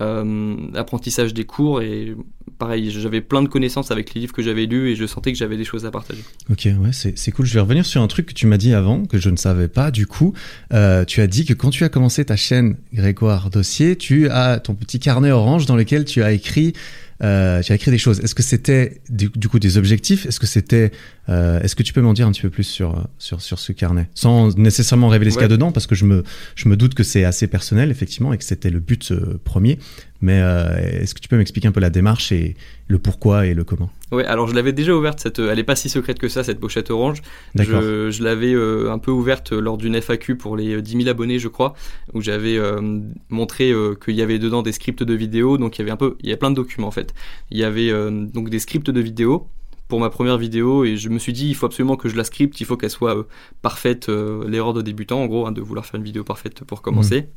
euh, 0.01 0.55
l'apprentissage 0.71 1.33
des 1.33 1.45
cours, 1.45 1.81
et 1.81 2.15
pareil, 2.59 2.91
j'avais 2.91 3.21
plein 3.21 3.41
de 3.41 3.47
connaissances 3.47 3.89
avec 3.89 4.13
les 4.13 4.21
livres 4.21 4.33
que 4.33 4.43
j'avais 4.43 4.67
lus, 4.67 4.91
et 4.91 4.95
je 4.95 5.07
sentais 5.07 5.31
que 5.31 5.37
j'avais 5.37 5.57
des 5.57 5.65
choses 5.65 5.83
à 5.83 5.91
partager. 5.91 6.23
Ok, 6.51 6.69
ouais, 6.79 6.91
c'est 6.91 7.31
cool. 7.31 7.47
Je 7.47 7.55
vais 7.55 7.59
revenir 7.59 7.87
sur 7.87 8.03
un 8.03 8.07
truc 8.07 8.27
que 8.27 8.33
tu 8.33 8.45
m'as 8.45 8.57
dit 8.57 8.75
avant, 8.75 9.05
que 9.05 9.17
je 9.17 9.31
ne 9.31 9.35
savais 9.35 9.67
pas, 9.67 9.89
du 9.89 10.05
coup. 10.05 10.33
Euh, 10.73 11.05
tu 11.05 11.21
as 11.21 11.27
dit 11.27 11.43
que 11.43 11.53
quand 11.53 11.71
tu 11.71 11.83
as 11.83 11.89
commencé 11.89 12.23
ta 12.23 12.35
chaîne 12.35 12.77
Grégoire 12.93 13.49
Dossier, 13.49 13.95
tu 13.95 14.29
as 14.29 14.59
ton 14.59 14.75
petit 14.75 14.99
carnet 14.99 15.31
orange 15.31 15.65
dans 15.65 15.75
lequel 15.75 16.05
tu 16.05 16.21
as 16.21 16.31
écrit 16.33 16.73
euh, 17.21 17.61
tu 17.61 17.71
as 17.71 17.75
écrit 17.75 17.91
des 17.91 17.97
choses. 17.97 18.19
Est-ce 18.21 18.35
que 18.35 18.43
c'était 18.43 19.01
du, 19.09 19.29
coup 19.29 19.59
des 19.59 19.77
objectifs? 19.77 20.25
Est-ce 20.25 20.39
que 20.39 20.47
c'était 20.47 20.91
euh, 21.29 21.61
Est-ce 21.61 21.75
que 21.75 21.83
tu 21.83 21.93
peux 21.93 22.01
m'en 22.01 22.13
dire 22.13 22.27
un 22.27 22.31
petit 22.31 22.41
peu 22.41 22.49
plus 22.49 22.63
sur 22.63 23.07
sur 23.17 23.41
sur 23.41 23.59
ce 23.59 23.71
carnet, 23.71 24.09
sans 24.13 24.57
nécessairement 24.57 25.07
révéler 25.07 25.31
ce 25.31 25.35
qu'il 25.35 25.43
y 25.43 25.45
a 25.45 25.49
dedans, 25.49 25.71
parce 25.71 25.87
que 25.87 25.95
je 25.95 26.05
me 26.05 26.23
je 26.55 26.67
me 26.67 26.75
doute 26.75 26.93
que 26.93 27.03
c'est 27.03 27.23
assez 27.23 27.47
personnel 27.47 27.91
effectivement 27.91 28.33
et 28.33 28.37
que 28.37 28.43
c'était 28.43 28.69
le 28.69 28.79
but 28.79 29.11
euh, 29.11 29.39
premier. 29.43 29.79
Mais 30.21 30.41
euh, 30.41 31.01
est-ce 31.01 31.15
que 31.15 31.21
tu 31.21 31.29
peux 31.29 31.37
m'expliquer 31.37 31.69
un 31.69 31.71
peu 31.71 31.79
la 31.79 31.89
démarche 31.89 32.31
et 32.31 32.55
le 32.87 32.99
pourquoi 32.99 33.45
et 33.45 33.53
le 33.53 33.63
comment? 33.63 33.89
Ouais, 34.11 34.25
alors 34.25 34.47
je 34.47 34.55
l'avais 34.55 34.73
déjà 34.73 34.93
ouverte, 34.93 35.19
cette, 35.19 35.39
elle 35.39 35.55
n'est 35.55 35.63
pas 35.63 35.77
si 35.77 35.87
secrète 35.87 36.19
que 36.19 36.27
ça, 36.27 36.43
cette 36.43 36.59
pochette 36.59 36.91
orange. 36.91 37.21
Je, 37.55 38.09
je 38.11 38.23
l'avais 38.23 38.53
euh, 38.53 38.91
un 38.91 38.99
peu 38.99 39.11
ouverte 39.11 39.51
lors 39.51 39.77
d'une 39.77 39.95
FAQ 39.95 40.35
pour 40.35 40.57
les 40.57 40.81
10 40.81 40.91
000 40.91 41.07
abonnés, 41.07 41.39
je 41.39 41.47
crois, 41.47 41.73
où 42.13 42.21
j'avais 42.21 42.57
euh, 42.57 42.99
montré 43.29 43.73
qu'il 44.03 44.15
y 44.15 44.21
avait 44.21 44.39
dedans 44.39 44.61
des 44.61 44.73
scripts 44.73 45.03
de 45.03 45.13
vidéos, 45.13 45.57
donc 45.57 45.77
il 45.77 45.81
y 45.81 45.83
avait 45.83 45.91
un 45.91 45.97
peu, 45.97 46.17
il 46.21 46.29
y 46.29 46.33
a 46.33 46.37
plein 46.37 46.51
de 46.51 46.55
documents 46.55 46.87
en 46.87 46.91
fait. 46.91 47.13
Il 47.51 47.57
y 47.57 47.63
avait 47.63 47.91
donc 47.91 48.49
des 48.49 48.59
scripts 48.59 48.89
de 48.89 48.99
vidéos 48.99 49.47
pour 49.89 49.99
ma 49.99 50.09
première 50.09 50.37
vidéo 50.37 50.85
et 50.85 50.95
je 50.95 51.09
me 51.09 51.19
suis 51.19 51.33
dit 51.33 51.49
il 51.49 51.55
faut 51.55 51.65
absolument 51.65 51.97
que 51.97 52.07
je 52.07 52.15
la 52.15 52.23
scripte, 52.23 52.61
il 52.61 52.65
faut 52.65 52.77
qu'elle 52.77 52.89
soit 52.89 53.27
parfaite, 53.61 54.07
l'erreur 54.07 54.73
de 54.73 54.81
débutant 54.81 55.21
en 55.21 55.25
gros, 55.25 55.45
hein, 55.45 55.51
de 55.51 55.59
vouloir 55.59 55.85
faire 55.85 55.97
une 55.97 56.05
vidéo 56.05 56.23
parfaite 56.23 56.63
pour 56.63 56.81
commencer. 56.81 57.21
Mmh. 57.21 57.29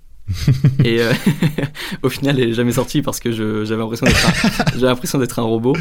et 0.85 1.01
euh, 1.01 1.13
au 2.03 2.09
final, 2.09 2.39
elle 2.39 2.51
est 2.51 2.55
jamais 2.55 2.73
sortie 2.73 3.03
parce 3.03 3.21
que 3.21 3.33
j'avais 3.65 3.83
l'impression 3.83 5.19
d'être 5.19 5.39
un, 5.39 5.43
robot. 5.43 5.75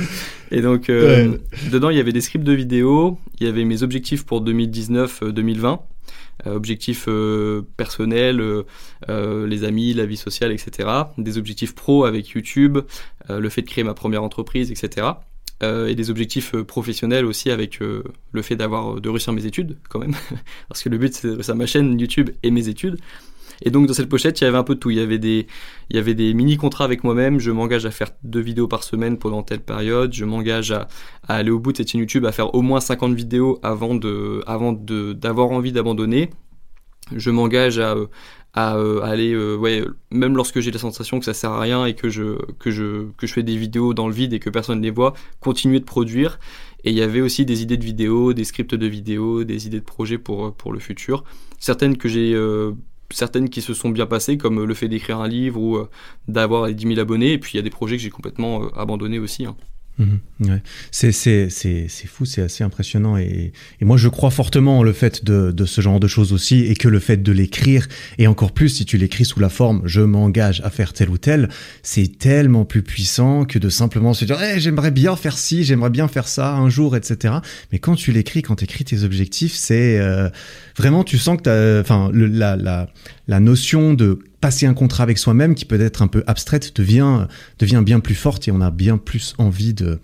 Et 0.51 0.61
donc, 0.61 0.89
euh, 0.89 1.37
dedans, 1.71 1.89
il 1.89 1.97
y 1.97 1.99
avait 1.99 2.11
des 2.11 2.21
scripts 2.21 2.43
de 2.43 2.53
vidéos, 2.53 3.19
il 3.39 3.45
y 3.47 3.49
avait 3.49 3.65
mes 3.65 3.83
objectifs 3.83 4.25
pour 4.25 4.43
2019-2020, 4.43 5.79
euh, 6.47 6.55
objectifs 6.55 7.07
personnels, 7.77 8.41
les 9.07 9.63
amis, 9.63 9.93
la 9.93 10.05
vie 10.05 10.17
sociale, 10.17 10.51
etc. 10.51 10.89
Des 11.17 11.37
objectifs 11.37 11.75
pro 11.75 12.05
avec 12.05 12.29
YouTube, 12.29 12.79
le 13.29 13.49
fait 13.49 13.61
de 13.61 13.67
créer 13.67 13.83
ma 13.83 13.93
première 13.93 14.23
entreprise, 14.23 14.71
etc. 14.71 15.07
et 15.61 15.95
des 15.95 16.09
objectifs 16.09 16.55
professionnels 16.63 17.25
aussi 17.25 17.51
avec 17.51 17.79
le 17.79 18.41
fait 18.41 18.55
d'avoir 18.55 18.99
de 18.99 19.09
réussir 19.09 19.31
mes 19.33 19.45
études 19.45 19.77
quand 19.89 19.99
même 19.99 20.15
parce 20.69 20.81
que 20.81 20.89
le 20.89 20.97
but 20.97 21.13
c'est 21.13 21.27
de 21.27 21.33
réussir 21.33 21.55
ma 21.55 21.65
chaîne 21.65 21.99
YouTube 21.99 22.31
et 22.43 22.51
mes 22.51 22.67
études 22.67 22.97
et 23.61 23.69
donc 23.69 23.87
dans 23.87 23.93
cette 23.93 24.09
pochette, 24.09 24.41
il 24.41 24.43
y 24.43 24.47
avait 24.47 24.57
un 24.57 24.63
peu 24.63 24.75
de 24.75 24.79
tout. 24.79 24.89
Il 24.89 24.97
y 24.97 25.01
avait 25.01 25.19
des, 25.19 25.47
il 25.89 25.95
y 25.95 25.99
avait 25.99 26.15
des 26.15 26.33
mini 26.33 26.57
contrats 26.57 26.85
avec 26.85 27.03
moi-même. 27.03 27.39
Je 27.39 27.51
m'engage 27.51 27.85
à 27.85 27.91
faire 27.91 28.09
deux 28.23 28.39
vidéos 28.39 28.67
par 28.67 28.83
semaine 28.83 29.17
pendant 29.17 29.43
telle 29.43 29.61
période. 29.61 30.13
Je 30.13 30.25
m'engage 30.25 30.71
à, 30.71 30.87
aller 31.27 31.51
au 31.51 31.59
bout 31.59 31.71
de 31.71 31.77
cette 31.77 31.89
chaîne 31.89 32.01
YouTube, 32.01 32.25
à 32.25 32.31
faire 32.31 32.53
au 32.55 32.61
moins 32.61 32.79
50 32.79 33.13
vidéos 33.13 33.59
avant 33.63 33.95
de, 33.95 34.43
avant 34.47 34.73
de, 34.73 35.13
d'avoir 35.13 35.51
envie 35.51 35.71
d'abandonner. 35.71 36.29
Je 37.15 37.29
m'engage 37.29 37.77
à, 37.79 37.95
à, 38.53 38.73
aller, 39.03 39.33
euh, 39.33 39.55
ouais, 39.55 39.83
même 40.11 40.35
lorsque 40.35 40.59
j'ai 40.59 40.71
la 40.71 40.79
sensation 40.79 41.19
que 41.19 41.25
ça 41.25 41.33
sert 41.33 41.51
à 41.51 41.59
rien 41.59 41.85
et 41.85 41.93
que 41.93 42.09
je, 42.09 42.37
que 42.59 42.71
je, 42.71 43.05
que 43.17 43.27
je 43.27 43.33
fais 43.33 43.43
des 43.43 43.55
vidéos 43.55 43.93
dans 43.93 44.07
le 44.07 44.13
vide 44.13 44.33
et 44.33 44.39
que 44.39 44.49
personne 44.49 44.79
ne 44.79 44.83
les 44.83 44.91
voit, 44.91 45.13
continuer 45.39 45.79
de 45.79 45.85
produire. 45.85 46.39
Et 46.83 46.91
il 46.91 46.97
y 46.97 47.01
avait 47.01 47.21
aussi 47.21 47.45
des 47.45 47.61
idées 47.61 47.77
de 47.77 47.85
vidéos, 47.85 48.33
des 48.33 48.43
scripts 48.43 48.75
de 48.75 48.87
vidéos, 48.87 49.43
des 49.43 49.67
idées 49.67 49.79
de 49.79 49.85
projets 49.85 50.17
pour, 50.17 50.53
pour 50.53 50.73
le 50.73 50.79
futur. 50.79 51.23
Certaines 51.59 51.97
que 51.97 52.09
j'ai 52.09 52.33
euh, 52.33 52.71
certaines 53.13 53.49
qui 53.49 53.61
se 53.61 53.73
sont 53.73 53.89
bien 53.89 54.05
passées, 54.05 54.37
comme 54.37 54.63
le 54.63 54.73
fait 54.73 54.87
d'écrire 54.87 55.19
un 55.19 55.27
livre 55.27 55.59
ou 55.59 55.77
euh, 55.77 55.89
d'avoir 56.27 56.67
les 56.67 56.73
10 56.73 56.87
000 56.87 56.99
abonnés. 56.99 57.33
Et 57.33 57.37
puis 57.37 57.53
il 57.53 57.57
y 57.57 57.59
a 57.59 57.63
des 57.63 57.69
projets 57.69 57.97
que 57.97 58.01
j'ai 58.01 58.09
complètement 58.09 58.63
euh, 58.63 58.67
abandonnés 58.75 59.19
aussi. 59.19 59.45
Hein. 59.45 59.55
Mhm. 60.01 60.61
C'est 60.91 61.11
fou, 62.07 62.25
c'est 62.25 62.41
assez 62.41 62.63
impressionnant. 62.63 63.17
Et, 63.17 63.53
et, 63.79 63.85
moi, 63.85 63.97
je 63.97 64.07
crois 64.07 64.31
fortement 64.31 64.79
en 64.79 64.83
le 64.83 64.93
fait 64.93 65.23
de, 65.23 65.51
de, 65.51 65.65
ce 65.65 65.81
genre 65.81 65.99
de 65.99 66.07
choses 66.07 66.33
aussi, 66.33 66.65
et 66.65 66.75
que 66.75 66.87
le 66.87 66.99
fait 66.99 67.17
de 67.17 67.31
l'écrire, 67.31 67.87
et 68.17 68.27
encore 68.27 68.51
plus 68.51 68.69
si 68.69 68.85
tu 68.85 68.97
l'écris 68.97 69.25
sous 69.25 69.39
la 69.39 69.49
forme 69.49 69.81
je 69.85 70.01
m'engage 70.01 70.61
à 70.63 70.69
faire 70.69 70.93
tel 70.93 71.09
ou 71.09 71.17
tel, 71.17 71.49
c'est 71.83 72.17
tellement 72.17 72.65
plus 72.65 72.81
puissant 72.81 73.45
que 73.45 73.59
de 73.59 73.69
simplement 73.69 74.13
se 74.13 74.25
dire 74.25 74.41
hey, 74.41 74.59
j'aimerais 74.59 74.91
bien 74.91 75.15
faire 75.15 75.37
ci, 75.37 75.63
j'aimerais 75.63 75.89
bien 75.89 76.07
faire 76.07 76.27
ça 76.27 76.55
un 76.55 76.69
jour, 76.69 76.95
etc. 76.95 77.35
Mais 77.71 77.79
quand 77.79 77.95
tu 77.95 78.11
l'écris, 78.11 78.41
quand 78.41 78.55
tu 78.55 78.63
écris 78.63 78.85
tes 78.85 79.03
objectifs, 79.03 79.53
c'est 79.53 79.99
euh, 79.99 80.29
vraiment, 80.77 81.03
tu 81.03 81.17
sens 81.17 81.37
que 81.41 81.83
la, 82.13 82.55
la, 82.55 82.89
la 83.27 83.39
notion 83.39 83.93
de 83.93 84.19
passer 84.41 84.65
un 84.65 84.73
contrat 84.73 85.03
avec 85.03 85.17
soi-même 85.17 85.55
qui 85.55 85.65
peut 85.65 85.79
être 85.79 86.01
un 86.01 86.07
peu 86.07 86.23
abstraite 86.27 86.75
devient, 86.75 87.27
devient 87.59 87.83
bien 87.85 87.99
plus 87.99 88.15
forte 88.15 88.47
et 88.47 88.51
on 88.51 88.59
a 88.61 88.71
bien 88.71 88.97
plus 88.97 89.35
envie 89.37 89.73
de, 89.73 89.99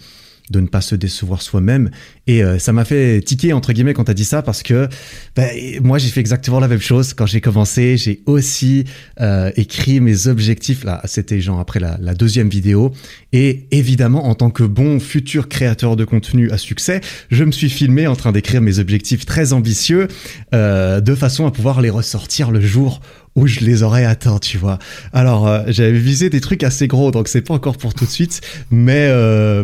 de 0.51 0.59
ne 0.59 0.67
pas 0.67 0.81
se 0.81 0.95
décevoir 0.95 1.41
soi-même. 1.41 1.89
Et 2.27 2.43
euh, 2.43 2.59
ça 2.59 2.73
m'a 2.73 2.83
fait 2.83 3.21
tiquer, 3.21 3.53
entre 3.53 3.71
guillemets, 3.71 3.93
quand 3.93 4.03
tu 4.03 4.11
as 4.11 4.13
dit 4.13 4.25
ça, 4.25 4.41
parce 4.41 4.61
que 4.61 4.89
ben, 5.35 5.49
moi, 5.81 5.97
j'ai 5.97 6.09
fait 6.09 6.19
exactement 6.19 6.59
la 6.59 6.67
même 6.67 6.81
chose. 6.81 7.13
Quand 7.13 7.25
j'ai 7.25 7.39
commencé, 7.39 7.95
j'ai 7.95 8.21
aussi 8.25 8.83
euh, 9.21 9.49
écrit 9.55 10.01
mes 10.01 10.27
objectifs. 10.27 10.83
Là, 10.83 11.01
c'était 11.05 11.39
genre 11.39 11.59
après 11.59 11.79
la, 11.79 11.97
deuxième 12.13 12.49
vidéo. 12.49 12.91
Et 13.31 13.67
évidemment, 13.71 14.27
en 14.27 14.35
tant 14.35 14.49
que 14.49 14.63
bon 14.63 14.99
futur 14.99 15.47
créateur 15.47 15.95
de 15.95 16.03
contenu 16.03 16.51
à 16.51 16.57
succès, 16.57 16.99
je 17.31 17.43
me 17.43 17.51
suis 17.51 17.69
filmé 17.69 18.07
en 18.07 18.15
train 18.15 18.31
d'écrire 18.31 18.61
mes 18.61 18.79
objectifs 18.79 19.25
très 19.25 19.53
ambitieux, 19.53 20.07
euh, 20.53 20.99
de 20.99 21.15
façon 21.15 21.45
à 21.45 21.51
pouvoir 21.51 21.79
les 21.79 21.89
ressortir 21.89 22.51
le 22.51 22.59
jour 22.59 23.01
où 23.35 23.45
je 23.45 23.59
les 23.59 23.83
aurais 23.83 24.03
atteints, 24.03 24.39
tu 24.39 24.57
vois. 24.57 24.79
Alors, 25.13 25.61
j'avais 25.67 25.99
visé 25.99 26.31
des 26.31 26.41
trucs 26.41 26.63
assez 26.63 26.87
gros, 26.87 27.11
donc 27.11 27.27
c'est 27.27 27.43
pas 27.43 27.53
encore 27.53 27.77
pour 27.77 27.93
tout 27.93 28.05
de 28.05 28.09
suite, 28.09 28.41
mais 28.71 29.11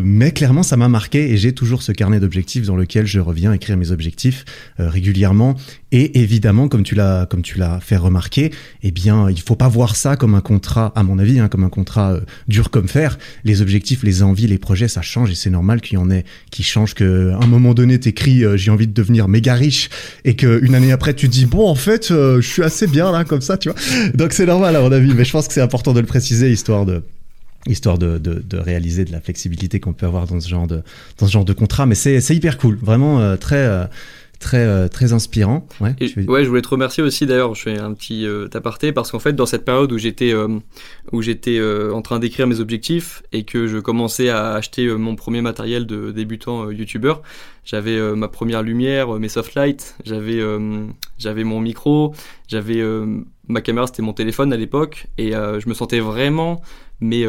mais 0.00 0.30
clairement 0.30 0.62
ça 0.62 0.76
m'a 0.76 0.88
marqué 0.88 1.32
et 1.32 1.36
j'ai 1.36 1.52
toujours 1.52 1.82
ce 1.82 1.90
carnet 1.90 2.20
d'objectifs 2.20 2.53
dans 2.62 2.76
lequel 2.76 3.06
je 3.06 3.20
reviens 3.20 3.52
écrire 3.52 3.76
mes 3.76 3.90
objectifs 3.90 4.44
euh, 4.80 4.88
régulièrement. 4.88 5.56
Et 5.92 6.20
évidemment, 6.20 6.68
comme 6.68 6.82
tu 6.82 6.94
l'as 6.94 7.26
comme 7.26 7.42
tu 7.42 7.58
l'as 7.58 7.80
fait 7.80 7.96
remarquer, 7.96 8.50
eh 8.82 8.90
bien, 8.90 9.30
il 9.30 9.40
faut 9.40 9.56
pas 9.56 9.68
voir 9.68 9.96
ça 9.96 10.16
comme 10.16 10.34
un 10.34 10.40
contrat, 10.40 10.92
à 10.96 11.02
mon 11.02 11.18
avis, 11.18 11.38
hein, 11.38 11.48
comme 11.48 11.64
un 11.64 11.68
contrat 11.68 12.18
dur 12.48 12.70
comme 12.70 12.88
fer. 12.88 13.18
Les 13.44 13.62
objectifs, 13.62 14.02
les 14.02 14.22
envies, 14.22 14.46
les 14.46 14.58
projets, 14.58 14.88
ça 14.88 15.02
change 15.02 15.30
et 15.30 15.34
c'est 15.34 15.50
normal 15.50 15.80
qu'il 15.80 15.94
y 15.94 16.00
en 16.00 16.10
ait 16.10 16.24
qui 16.50 16.62
changent. 16.62 16.94
Que 16.94 17.30
à 17.30 17.44
un 17.44 17.46
moment 17.46 17.74
donné, 17.74 17.98
t'écris 17.98 18.44
j'ai 18.56 18.70
envie 18.70 18.86
de 18.86 18.92
devenir 18.92 19.28
méga 19.28 19.54
riche 19.54 19.88
et 20.24 20.34
qu'une 20.36 20.74
année 20.74 20.92
après 20.92 21.14
tu 21.14 21.28
dis 21.28 21.46
bon 21.46 21.68
en 21.68 21.74
fait 21.74 22.08
je 22.10 22.40
suis 22.40 22.62
assez 22.62 22.86
bien 22.86 23.10
là 23.12 23.24
comme 23.24 23.40
ça 23.40 23.56
donc 24.14 24.32
c'est 24.32 24.46
normal 24.46 24.76
à 24.76 24.80
mon 24.80 24.92
avis, 24.92 25.14
mais 25.14 25.24
je 25.24 25.32
pense 25.32 25.48
que 25.48 25.54
c'est 25.54 25.60
important 25.60 25.92
de 25.92 26.00
le 26.00 26.06
préciser 26.06 26.50
histoire 26.50 26.86
de 26.86 27.02
histoire 27.66 27.98
de, 27.98 28.18
de, 28.18 28.58
réaliser 28.58 29.04
de 29.04 29.12
la 29.12 29.20
flexibilité 29.20 29.80
qu'on 29.80 29.92
peut 29.92 30.06
avoir 30.06 30.26
dans 30.26 30.40
ce 30.40 30.48
genre 30.48 30.66
de 30.66 30.82
dans 31.18 31.26
ce 31.26 31.32
genre 31.32 31.44
de 31.44 31.52
contrat. 31.52 31.86
Mais 31.86 31.94
c'est 31.94 32.34
hyper 32.34 32.58
cool. 32.58 32.76
Vraiment 32.80 33.20
euh, 33.20 33.36
très 33.36 33.56
euh, 33.56 33.84
très 34.38 34.88
très 34.88 35.12
inspirant. 35.12 35.66
Ouais, 35.80 35.94
ouais, 36.28 36.44
je 36.44 36.48
voulais 36.48 36.62
te 36.62 36.68
remercier 36.68 37.02
aussi 37.02 37.26
d'ailleurs. 37.26 37.54
Je 37.54 37.62
fais 37.62 37.78
un 37.78 37.92
petit 37.94 38.26
aparté 38.54 38.92
parce 38.92 39.10
qu'en 39.10 39.18
fait, 39.18 39.32
dans 39.34 39.46
cette 39.46 39.64
période 39.64 39.92
où 39.92 39.98
j'étais 39.98 40.34
où 41.12 41.22
j'étais 41.22 41.60
en 41.92 42.02
train 42.02 42.18
d'écrire 42.18 42.46
mes 42.46 42.60
objectifs 42.60 43.22
et 43.32 43.44
que 43.44 43.66
je 43.66 43.78
commençais 43.78 44.28
à 44.28 44.52
acheter 44.52 44.88
mon 44.88 45.16
premier 45.16 45.42
matériel 45.42 45.86
de 45.86 46.10
débutant 46.10 46.70
youtubeur, 46.70 47.22
j'avais 47.64 47.98
ma 48.14 48.28
première 48.28 48.62
lumière, 48.62 49.12
mes 49.14 49.28
soft 49.28 49.54
lights, 49.54 49.96
j'avais 50.04 50.40
j'avais 51.18 51.44
mon 51.44 51.60
micro, 51.60 52.14
j'avais 52.48 52.82
ma 53.48 53.60
caméra, 53.60 53.86
c'était 53.86 54.02
mon 54.02 54.12
téléphone 54.12 54.52
à 54.52 54.56
l'époque 54.56 55.06
et 55.18 55.32
je 55.32 55.68
me 55.68 55.74
sentais 55.74 56.00
vraiment 56.00 56.60
mais 57.00 57.24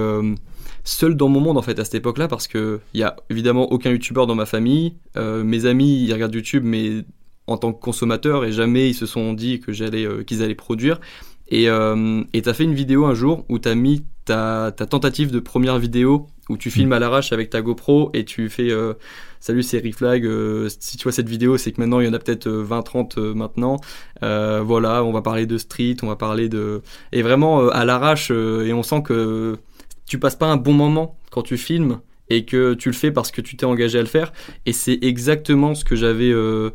seul 0.86 1.16
dans 1.16 1.28
mon 1.28 1.42
monde 1.42 1.58
en 1.58 1.62
fait 1.62 1.78
à 1.80 1.84
cette 1.84 1.96
époque-là 1.96 2.30
parce 2.30 2.48
que 2.48 2.80
il 2.94 3.02
y 3.02 3.04
a 3.04 3.18
évidemment 3.30 3.72
aucun 3.72 3.92
youtubeur 3.92 4.28
dans 4.28 4.36
ma 4.36 4.46
famille. 4.46 4.96
Euh, 5.18 5.44
mes 5.44 5.66
amis 5.66 6.06
ils 6.06 6.14
regardent 6.14 6.36
YouTube 6.36 6.64
mais 6.64 7.04
en 7.48 7.58
tant 7.58 7.74
que 7.74 7.82
consommateur 7.82 8.46
et 8.46 8.52
jamais 8.52 8.90
ils 8.90 8.94
se 8.94 9.06
sont 9.06 9.34
dit 9.34 9.60
que 9.60 9.74
j'allais 9.74 10.06
euh, 10.06 10.24
qu'ils 10.24 10.42
allaient 10.44 10.56
produire. 10.56 11.00
Et 11.48 11.70
euh, 11.70 12.24
et 12.34 12.42
t'as 12.42 12.54
fait 12.54 12.64
une 12.64 12.74
vidéo 12.74 13.06
un 13.06 13.14
jour 13.14 13.46
où 13.50 13.60
t'as 13.60 13.76
mis 13.76 14.04
ta, 14.26 14.72
ta 14.76 14.86
tentative 14.86 15.32
de 15.32 15.40
première 15.40 15.78
vidéo 15.78 16.28
où 16.50 16.58
tu 16.58 16.72
filmes 16.72 16.94
à 16.94 17.00
l'arrache 17.00 17.32
avec 17.34 17.50
ta 17.50 17.62
GoPro 17.62 18.12
et 18.14 18.24
tu 18.26 18.50
fais 18.50 18.72
euh, 18.72 18.94
salut 19.40 19.62
c'est 19.62 19.80
Reflag 19.80 20.28
si 20.80 20.98
tu 20.98 21.04
vois 21.04 21.12
cette 21.12 21.30
vidéo 21.30 21.58
c'est 21.58 21.72
que 21.72 21.82
maintenant 21.82 22.00
il 22.00 22.08
y 22.08 22.10
en 22.10 22.14
a 22.14 22.20
peut-être 22.20 22.50
20 22.50 22.82
30 22.82 23.18
maintenant 23.18 23.78
voilà 24.22 25.04
on 25.04 25.12
va 25.12 25.22
parler 25.22 25.46
de 25.46 25.60
street 25.60 25.98
on 26.02 26.08
va 26.08 26.16
parler 26.16 26.50
de 26.50 26.82
et 27.12 27.22
vraiment 27.22 27.68
à 27.70 27.86
l'arrache 27.86 28.32
et 28.32 28.74
on 28.74 28.82
sent 28.82 29.04
que 29.04 29.60
tu 30.06 30.20
passes 30.20 30.36
pas 30.36 30.48
un 30.48 30.58
bon 30.58 30.74
moment 30.74 31.18
quand 31.32 31.42
tu 31.42 31.58
filmes 31.58 32.00
et 32.30 32.46
que 32.46 32.74
tu 32.74 32.90
le 32.90 32.96
fais 32.96 33.12
parce 33.12 33.32
que 33.32 33.42
tu 33.42 33.56
t'es 33.56 33.66
engagé 33.66 34.00
à 34.00 34.02
le 34.02 34.08
faire. 34.08 34.34
Et 34.66 34.74
c'est 34.74 35.00
exactement 35.02 35.76
ce 35.76 35.86
que 35.86 35.96
j'avais 35.96 36.32
euh, 36.32 36.72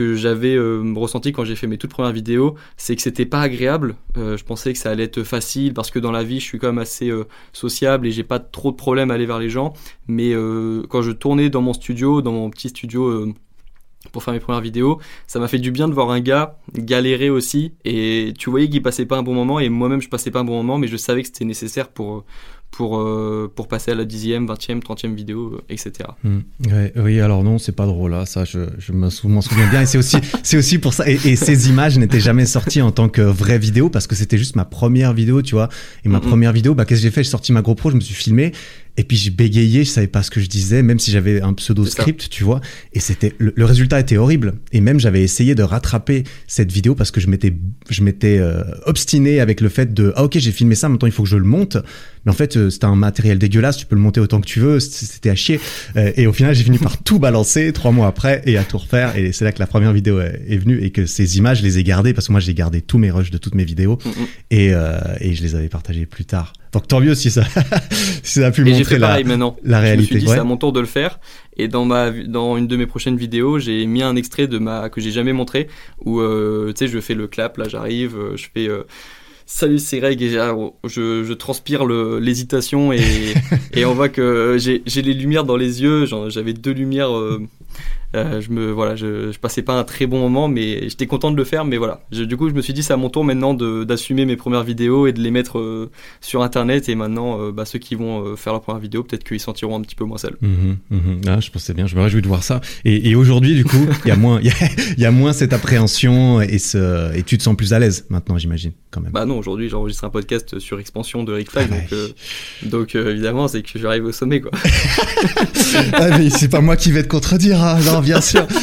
euh, 0.00 0.94
ressenti 0.96 1.32
quand 1.32 1.44
j'ai 1.44 1.56
fait 1.56 1.66
mes 1.66 1.78
toutes 1.78 1.90
premières 1.90 2.12
vidéos, 2.12 2.56
c'est 2.76 2.94
que 2.96 3.02
c'était 3.02 3.26
pas 3.26 3.40
agréable. 3.40 3.96
Euh, 4.16 4.36
je 4.36 4.44
pensais 4.44 4.72
que 4.72 4.78
ça 4.78 4.90
allait 4.90 5.04
être 5.04 5.22
facile 5.22 5.74
parce 5.74 5.90
que 5.90 5.98
dans 5.98 6.12
la 6.12 6.22
vie, 6.22 6.40
je 6.40 6.44
suis 6.44 6.58
quand 6.58 6.68
même 6.68 6.78
assez 6.78 7.10
sociable 7.52 8.06
et 8.06 8.10
j'ai 8.10 8.24
pas 8.24 8.38
trop 8.38 8.70
de 8.70 8.76
problèmes 8.76 9.10
à 9.10 9.14
aller 9.14 9.26
vers 9.26 9.38
les 9.38 9.50
gens. 9.50 9.72
Mais 10.08 10.32
quand 10.88 11.02
je 11.02 11.12
tournais 11.12 11.50
dans 11.50 11.62
mon 11.62 11.72
studio, 11.72 12.22
dans 12.22 12.32
mon 12.32 12.50
petit 12.50 12.68
studio 12.68 13.32
pour 14.10 14.24
faire 14.24 14.34
mes 14.34 14.40
premières 14.40 14.60
vidéos. 14.60 14.98
Ça 15.28 15.38
m'a 15.38 15.46
fait 15.46 15.60
du 15.60 15.70
bien 15.70 15.86
de 15.86 15.94
voir 15.94 16.10
un 16.10 16.18
gars 16.18 16.58
galérer 16.74 17.30
aussi 17.30 17.72
et 17.84 18.34
tu 18.36 18.50
voyais 18.50 18.68
qu'il 18.68 18.82
passait 18.82 19.06
pas 19.06 19.16
un 19.16 19.22
bon 19.22 19.32
moment 19.32 19.60
et 19.60 19.68
moi-même 19.68 20.02
je 20.02 20.08
passais 20.08 20.32
pas 20.32 20.40
un 20.40 20.44
bon 20.44 20.56
moment 20.56 20.76
mais 20.76 20.88
je 20.88 20.96
savais 20.96 21.22
que 21.22 21.28
c'était 21.28 21.44
nécessaire 21.44 21.88
pour 21.88 22.24
pour, 22.72 22.98
euh, 22.98 23.52
pour 23.54 23.68
passer 23.68 23.90
à 23.90 23.94
la 23.94 24.06
dixième, 24.06 24.46
vingtième, 24.46 24.82
trentième 24.82 25.14
vidéo, 25.14 25.52
euh, 25.54 25.60
etc. 25.68 26.08
Hmm. 26.24 26.40
oui, 26.96 27.20
alors 27.20 27.44
non, 27.44 27.58
c'est 27.58 27.72
pas 27.72 27.84
drôle, 27.84 28.12
là, 28.12 28.20
hein, 28.20 28.24
ça, 28.24 28.44
je, 28.44 28.60
je 28.78 28.92
m'en 28.92 29.10
souviens 29.10 29.68
bien. 29.70 29.82
Et 29.82 29.86
c'est 29.86 29.98
aussi, 29.98 30.16
c'est 30.42 30.56
aussi 30.56 30.78
pour 30.78 30.94
ça. 30.94 31.08
Et, 31.08 31.36
ces 31.36 31.68
images 31.68 31.98
n'étaient 31.98 32.18
jamais 32.18 32.46
sorties 32.46 32.80
en 32.80 32.90
tant 32.90 33.08
que 33.08 33.20
vraie 33.20 33.58
vidéo 33.58 33.90
parce 33.90 34.06
que 34.06 34.14
c'était 34.14 34.38
juste 34.38 34.56
ma 34.56 34.64
première 34.64 35.12
vidéo, 35.12 35.42
tu 35.42 35.54
vois. 35.54 35.68
Et 36.04 36.08
ma 36.08 36.20
première 36.20 36.52
vidéo, 36.52 36.74
bah, 36.74 36.86
qu'est-ce 36.86 37.00
que 37.00 37.02
j'ai 37.02 37.10
fait? 37.10 37.22
J'ai 37.22 37.30
sorti 37.30 37.52
ma 37.52 37.60
GoPro, 37.60 37.90
je 37.90 37.96
me 37.96 38.00
suis 38.00 38.14
filmé. 38.14 38.52
Et 38.96 39.04
puis 39.04 39.16
j'ai 39.16 39.30
bégayé, 39.30 39.84
je 39.84 39.90
savais 39.90 40.06
pas 40.06 40.22
ce 40.22 40.30
que 40.30 40.40
je 40.40 40.48
disais, 40.48 40.82
même 40.82 40.98
si 40.98 41.10
j'avais 41.10 41.40
un 41.40 41.54
pseudo 41.54 41.84
script, 41.86 42.28
tu 42.28 42.44
vois. 42.44 42.60
Et 42.92 43.00
c'était 43.00 43.32
le, 43.38 43.52
le, 43.56 43.64
résultat 43.64 43.98
était 43.98 44.18
horrible. 44.18 44.54
Et 44.72 44.80
même 44.80 45.00
j'avais 45.00 45.22
essayé 45.22 45.54
de 45.54 45.62
rattraper 45.62 46.24
cette 46.46 46.70
vidéo 46.70 46.94
parce 46.94 47.10
que 47.10 47.20
je 47.20 47.28
m'étais 47.28 47.54
je 47.88 48.02
m'étais 48.02 48.38
euh, 48.38 48.62
obstiné 48.84 49.40
avec 49.40 49.60
le 49.62 49.70
fait 49.70 49.94
de 49.94 50.12
ah 50.16 50.24
ok 50.24 50.38
j'ai 50.38 50.52
filmé 50.52 50.74
ça, 50.74 50.88
maintenant 50.90 51.08
il 51.08 51.12
faut 51.12 51.22
que 51.22 51.28
je 51.28 51.36
le 51.36 51.44
monte. 51.44 51.78
Mais 52.24 52.30
en 52.30 52.34
fait, 52.34 52.56
euh, 52.56 52.70
c'était 52.70 52.84
un 52.84 52.94
matériel 52.94 53.38
dégueulasse, 53.38 53.76
tu 53.76 53.86
peux 53.86 53.96
le 53.96 54.00
monter 54.00 54.20
autant 54.20 54.40
que 54.40 54.46
tu 54.46 54.60
veux, 54.60 54.80
c'était 54.80 55.30
à 55.30 55.34
chier. 55.34 55.60
Euh, 55.96 56.12
et 56.16 56.26
au 56.26 56.32
final, 56.32 56.54
j'ai 56.54 56.64
fini 56.64 56.78
par 56.78 57.02
tout 57.02 57.18
balancer 57.18 57.72
trois 57.72 57.90
mois 57.90 58.06
après 58.06 58.42
et 58.46 58.56
à 58.56 58.64
tout 58.64 58.78
refaire. 58.78 59.16
Et 59.16 59.32
c'est 59.32 59.44
là 59.44 59.52
que 59.52 59.58
la 59.58 59.66
première 59.66 59.92
vidéo 59.92 60.20
est 60.20 60.58
venue 60.58 60.82
et 60.82 60.90
que 60.90 61.06
ces 61.06 61.38
images, 61.38 61.58
je 61.58 61.62
les 61.64 61.78
ai 61.78 61.84
gardées 61.84 62.14
parce 62.14 62.28
que 62.28 62.32
moi, 62.32 62.40
j'ai 62.40 62.54
gardé 62.54 62.80
tous 62.80 62.98
mes 62.98 63.10
rushs 63.10 63.30
de 63.30 63.38
toutes 63.38 63.54
mes 63.54 63.64
vidéos 63.64 63.98
mm, 64.04 64.10
et, 64.50 64.72
euh, 64.72 64.98
et 65.20 65.34
je 65.34 65.42
les 65.42 65.54
avais 65.54 65.68
partagées 65.68 66.06
plus 66.06 66.24
tard. 66.24 66.52
Donc 66.72 66.88
tant 66.88 67.00
mieux 67.00 67.14
si 67.14 67.30
ça, 67.30 67.44
si 68.22 68.40
ça 68.40 68.46
a 68.46 68.50
pu 68.50 68.64
montrer 68.64 68.98
la, 68.98 69.18
la 69.62 69.80
réalité. 69.80 70.08
Je 70.08 70.14
me 70.14 70.20
suis 70.20 70.26
dit, 70.26 70.26
c'est 70.26 70.38
à 70.38 70.44
mon 70.44 70.56
tour 70.56 70.72
de 70.72 70.80
le 70.80 70.86
faire. 70.86 71.20
Et 71.56 71.68
dans 71.68 71.84
ma, 71.84 72.10
dans 72.10 72.56
une 72.56 72.66
de 72.66 72.76
mes 72.76 72.86
prochaines 72.86 73.16
vidéos, 73.16 73.58
j'ai 73.58 73.84
mis 73.86 74.02
un 74.02 74.16
extrait 74.16 74.46
de 74.46 74.58
ma 74.58 74.88
que 74.88 75.00
j'ai 75.00 75.10
jamais 75.10 75.34
montré 75.34 75.68
où 76.04 76.20
euh, 76.20 76.72
tu 76.72 76.86
sais, 76.86 76.92
je 76.92 76.98
fais 76.98 77.14
le 77.14 77.26
clap, 77.28 77.58
là 77.58 77.68
j'arrive, 77.68 78.16
je 78.36 78.46
fais 78.54 78.68
Salut, 79.54 79.78
c'est 79.80 79.98
Greg 79.98 80.22
et 80.22 80.30
je, 80.30 81.24
je 81.24 81.32
transpire 81.34 81.84
l'hésitation 81.84 82.90
et, 82.90 83.34
et 83.74 83.84
on 83.84 83.92
voit 83.92 84.08
que 84.08 84.56
j'ai 84.58 85.02
les 85.02 85.14
lumières 85.14 85.44
dans 85.44 85.56
les 85.56 85.82
yeux. 85.82 86.06
J'avais 86.28 86.54
deux 86.54 86.72
lumières 86.72 87.14
euh, 87.14 87.42
euh, 88.14 88.40
je 88.40 88.50
me 88.50 88.70
voilà, 88.70 88.94
je, 88.94 89.32
je, 89.32 89.38
passais 89.38 89.62
pas 89.62 89.74
un 89.74 89.84
très 89.84 90.06
bon 90.06 90.20
moment, 90.20 90.48
mais 90.48 90.88
j'étais 90.88 91.06
content 91.06 91.30
de 91.30 91.36
le 91.36 91.44
faire. 91.44 91.64
Mais 91.64 91.78
voilà, 91.78 92.02
du 92.10 92.36
coup, 92.36 92.48
je 92.48 92.54
me 92.54 92.60
suis 92.60 92.74
dit 92.74 92.82
c'est 92.82 92.92
à 92.92 92.96
mon 92.96 93.08
tour 93.08 93.24
maintenant 93.24 93.54
d'assumer 93.54 94.26
mes 94.26 94.36
premières 94.36 94.64
vidéos 94.64 95.06
et 95.06 95.12
de 95.12 95.20
les 95.20 95.30
mettre 95.30 95.58
euh, 95.58 95.90
sur 96.20 96.42
Internet. 96.42 96.88
Et 96.88 96.94
maintenant, 96.94 97.40
euh, 97.40 97.52
bah, 97.52 97.64
ceux 97.64 97.78
qui 97.78 97.94
vont 97.94 98.36
faire 98.36 98.52
leur 98.52 98.62
première 98.62 98.80
vidéo, 98.80 99.02
peut-être 99.02 99.24
qu'ils 99.24 99.40
sentiront 99.40 99.76
un 99.76 99.80
petit 99.80 99.94
peu 99.94 100.04
moins 100.04 100.18
seuls. 100.18 100.36
Mhm, 100.40 100.76
mhm. 100.90 101.20
Ah, 101.26 101.40
je 101.40 101.50
pensais 101.50 101.72
bien, 101.72 101.86
je 101.86 101.96
me 101.96 102.02
réjouis 102.02 102.22
de 102.22 102.28
voir 102.28 102.42
ça. 102.42 102.60
Et, 102.84 103.10
et 103.10 103.14
aujourd'hui, 103.14 103.54
du 103.54 103.64
coup, 103.64 103.86
il 104.04 104.08
y 104.08 104.10
a 104.10 104.16
moins, 104.16 104.40
il 104.42 104.52
y, 104.98 105.06
a 105.06 105.10
moins 105.10 105.32
cette 105.32 105.52
appréhension 105.52 106.40
et 106.40 106.58
ce, 106.58 107.16
et 107.16 107.22
tu 107.22 107.38
te 107.38 107.42
sens 107.42 107.56
plus 107.56 107.72
à 107.72 107.78
l'aise 107.78 108.06
maintenant, 108.10 108.36
j'imagine, 108.36 108.72
quand 108.90 109.00
même. 109.00 109.12
Bah 109.12 109.24
non, 109.24 109.38
aujourd'hui, 109.38 109.68
j'enregistre 109.68 110.04
un 110.04 110.10
podcast 110.10 110.58
sur 110.58 110.78
expansion 110.78 111.24
de 111.24 111.32
Rick 111.32 111.50
Flag, 111.50 111.70
donc, 111.70 112.70
donc 112.70 112.94
évidemment, 112.94 113.48
c'est 113.48 113.62
que 113.62 113.78
j'arrive 113.78 114.04
au 114.04 114.12
sommet, 114.12 114.40
quoi. 114.40 114.50
ah, 115.94 116.18
mais 116.18 116.28
c'est 116.28 116.48
pas 116.48 116.60
moi 116.60 116.76
qui 116.76 116.92
vais 116.92 117.02
te 117.02 117.08
contredire, 117.08 117.62
hein. 117.62 117.78
non, 117.86 118.01
bien 118.02 118.20
sûr. 118.20 118.46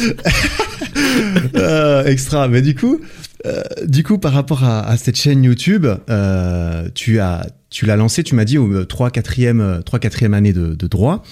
Euh, 1.54 2.04
extra. 2.04 2.48
Mais 2.48 2.62
du 2.62 2.74
coup, 2.74 3.00
euh, 3.46 3.62
du 3.86 4.02
coup, 4.02 4.18
par 4.18 4.32
rapport 4.32 4.64
à, 4.64 4.96
cette 4.96 5.16
chaîne 5.16 5.42
YouTube, 5.44 5.86
euh, 6.08 6.88
tu 6.94 7.20
as, 7.20 7.46
tu 7.68 7.86
l'as 7.86 7.96
lancé, 7.96 8.22
tu 8.22 8.34
m'as 8.34 8.44
dit 8.44 8.58
au 8.58 8.84
3 8.84 9.10
4e 9.10 9.82
3 9.82 9.98
4e 9.98 10.32
année 10.32 10.52
de, 10.52 10.74
de 10.74 10.86
droit. 10.86 11.22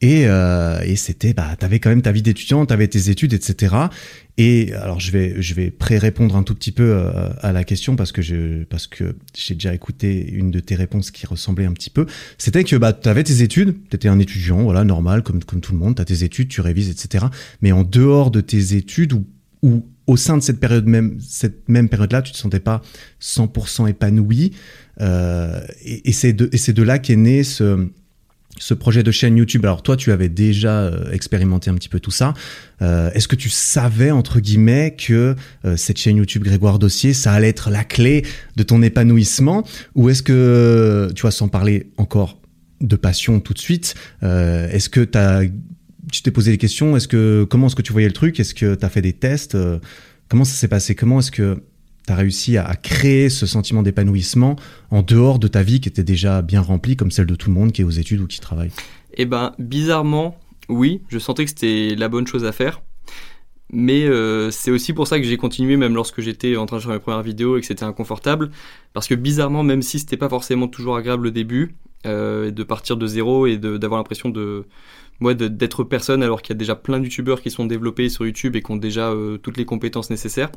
Et, 0.00 0.22
et 0.22 0.96
c'était, 0.96 1.32
bah, 1.32 1.56
t'avais 1.58 1.78
quand 1.78 1.90
même 1.90 2.02
ta 2.02 2.12
vie 2.12 2.22
d'étudiant, 2.22 2.64
t'avais 2.66 2.88
tes 2.88 3.10
études, 3.10 3.32
etc. 3.32 3.74
Et 4.36 4.72
alors 4.74 4.98
je 4.98 5.12
vais 5.12 5.40
je 5.40 5.54
vais 5.54 5.70
pré-répondre 5.70 6.34
un 6.34 6.42
tout 6.42 6.56
petit 6.56 6.72
peu 6.72 6.82
euh, 6.82 7.28
à, 7.40 7.52
la 7.52 7.62
question 7.62 7.94
parce 7.94 8.10
que 8.10 8.20
je 8.20 8.64
parce 8.64 8.88
que 8.88 9.14
j'ai 9.32 9.54
déjà 9.54 9.72
écouté 9.72 10.28
une 10.28 10.50
de 10.50 10.58
tes 10.58 10.74
réponses 10.74 11.12
qui 11.12 11.24
ressemblait 11.26 11.66
un 11.66 11.72
petit 11.72 11.90
peu. 11.90 12.06
C'était 12.36 12.64
que 12.64 12.74
bah 12.74 12.92
tu 12.92 13.08
avais 13.08 13.22
tes 13.22 13.42
études, 13.42 13.76
tu 13.88 13.94
étais 13.94 14.08
un 14.08 14.18
étudiant, 14.18 14.64
voilà 14.64 14.82
normal 14.82 15.22
comme 15.22 15.44
comme 15.44 15.60
tout 15.60 15.72
le 15.72 15.78
monde, 15.78 15.94
tu 15.94 16.02
as 16.02 16.04
tes 16.04 16.24
études, 16.24 16.48
tu 16.48 16.60
révises, 16.60 16.90
etc. 16.90 17.26
Mais 17.62 17.70
en 17.70 17.84
dehors 17.84 18.32
de 18.32 18.40
tes 18.40 18.74
études 18.74 19.12
ou 19.12 19.24
ou 19.62 19.86
au 20.06 20.16
sein 20.16 20.36
de 20.36 20.42
cette 20.42 20.58
période 20.58 20.86
même 20.86 21.16
cette 21.20 21.68
même 21.68 21.88
période 21.88 22.10
là, 22.10 22.20
tu 22.20 22.32
te 22.32 22.36
sentais 22.36 22.60
pas 22.60 22.82
100% 23.22 23.88
épanoui. 23.88 24.52
Euh, 25.00 25.60
et 25.84 26.12
c'est 26.12 26.32
de 26.32 26.48
et 26.52 26.56
c'est 26.56 26.72
de 26.72 26.82
là 26.82 26.98
qu'est 26.98 27.16
né 27.16 27.44
ce 27.44 27.88
ce 28.58 28.74
projet 28.74 29.02
de 29.02 29.10
chaîne 29.10 29.36
YouTube. 29.36 29.64
Alors 29.64 29.82
toi, 29.82 29.96
tu 29.96 30.12
avais 30.12 30.28
déjà 30.28 30.80
euh, 30.80 31.10
expérimenté 31.12 31.70
un 31.70 31.74
petit 31.74 31.88
peu 31.88 32.00
tout 32.00 32.10
ça. 32.10 32.34
Euh, 32.82 33.10
est-ce 33.12 33.28
que 33.28 33.36
tu 33.36 33.50
savais 33.50 34.10
entre 34.10 34.40
guillemets 34.40 34.94
que 34.96 35.34
euh, 35.64 35.76
cette 35.76 35.98
chaîne 35.98 36.16
YouTube 36.16 36.44
Grégoire 36.44 36.78
Dossier, 36.78 37.14
ça 37.14 37.32
allait 37.32 37.48
être 37.48 37.70
la 37.70 37.84
clé 37.84 38.24
de 38.56 38.62
ton 38.62 38.82
épanouissement, 38.82 39.64
ou 39.94 40.08
est-ce 40.08 40.22
que, 40.22 41.10
tu 41.14 41.22
vois, 41.22 41.30
sans 41.30 41.48
parler 41.48 41.90
encore 41.96 42.40
de 42.80 42.96
passion 42.96 43.40
tout 43.40 43.54
de 43.54 43.58
suite, 43.58 43.94
est-ce 44.22 44.88
que 44.88 45.00
tu 46.12 46.22
t'es 46.22 46.30
posé 46.30 46.50
des 46.50 46.58
questions? 46.58 46.96
Est-ce 46.96 47.08
que 47.08 47.46
comment 47.48 47.68
est-ce 47.68 47.76
que 47.76 47.82
tu 47.82 47.92
voyais 47.92 48.08
le 48.08 48.12
truc? 48.12 48.38
Est-ce 48.38 48.54
que 48.54 48.74
tu 48.74 48.84
as 48.84 48.88
fait 48.90 49.00
des 49.00 49.14
tests? 49.14 49.56
Comment 50.28 50.44
ça 50.44 50.54
s'est 50.54 50.68
passé? 50.68 50.94
Comment 50.94 51.20
est-ce 51.20 51.30
que 51.30 51.62
tu 52.06 52.12
as 52.12 52.16
réussi 52.16 52.56
à, 52.56 52.74
créer 52.76 53.28
ce 53.28 53.46
sentiment 53.46 53.82
d'épanouissement 53.82 54.56
en 54.90 55.02
dehors 55.02 55.38
de 55.38 55.48
ta 55.48 55.62
vie 55.62 55.80
qui 55.80 55.88
était 55.88 56.04
déjà 56.04 56.42
bien 56.42 56.60
remplie, 56.60 56.96
comme 56.96 57.10
celle 57.10 57.26
de 57.26 57.34
tout 57.34 57.50
le 57.50 57.54
monde 57.54 57.72
qui 57.72 57.82
est 57.82 57.84
aux 57.84 57.90
études 57.90 58.20
ou 58.20 58.26
qui 58.26 58.40
travaille 58.40 58.70
Eh 59.16 59.26
ben, 59.26 59.52
bizarrement, 59.58 60.38
oui, 60.68 61.02
je 61.08 61.18
sentais 61.18 61.44
que 61.44 61.50
c'était 61.50 61.94
la 61.96 62.08
bonne 62.08 62.26
chose 62.26 62.44
à 62.44 62.52
faire. 62.52 62.82
Mais 63.72 64.04
euh, 64.04 64.50
c'est 64.50 64.70
aussi 64.70 64.92
pour 64.92 65.08
ça 65.08 65.18
que 65.18 65.24
j'ai 65.24 65.36
continué, 65.36 65.76
même 65.76 65.94
lorsque 65.94 66.20
j'étais 66.20 66.56
en 66.56 66.66
train 66.66 66.76
de 66.76 66.82
faire 66.82 66.92
mes 66.92 66.98
premières 66.98 67.22
vidéos 67.22 67.56
et 67.56 67.60
que 67.60 67.66
c'était 67.66 67.84
inconfortable. 67.84 68.50
Parce 68.92 69.08
que 69.08 69.14
bizarrement, 69.14 69.62
même 69.62 69.82
si 69.82 69.98
c'était 69.98 70.16
pas 70.16 70.28
forcément 70.28 70.68
toujours 70.68 70.96
agréable 70.96 71.28
au 71.28 71.30
début, 71.30 71.74
euh, 72.06 72.50
de 72.50 72.62
partir 72.62 72.98
de 72.98 73.06
zéro 73.06 73.46
et 73.46 73.56
d'avoir 73.56 73.98
l'impression 73.98 74.28
de, 74.28 74.66
moi, 75.20 75.32
d'être 75.34 75.84
personne 75.84 76.22
alors 76.22 76.42
qu'il 76.42 76.54
y 76.54 76.56
a 76.56 76.58
déjà 76.58 76.74
plein 76.74 77.00
de 77.00 77.08
qui 77.08 77.50
sont 77.50 77.64
développés 77.64 78.08
sur 78.08 78.26
YouTube 78.26 78.56
et 78.56 78.62
qui 78.62 78.70
ont 78.70 78.76
déjà 78.76 79.10
euh, 79.10 79.38
toutes 79.38 79.56
les 79.56 79.64
compétences 79.64 80.10
nécessaires, 80.10 80.50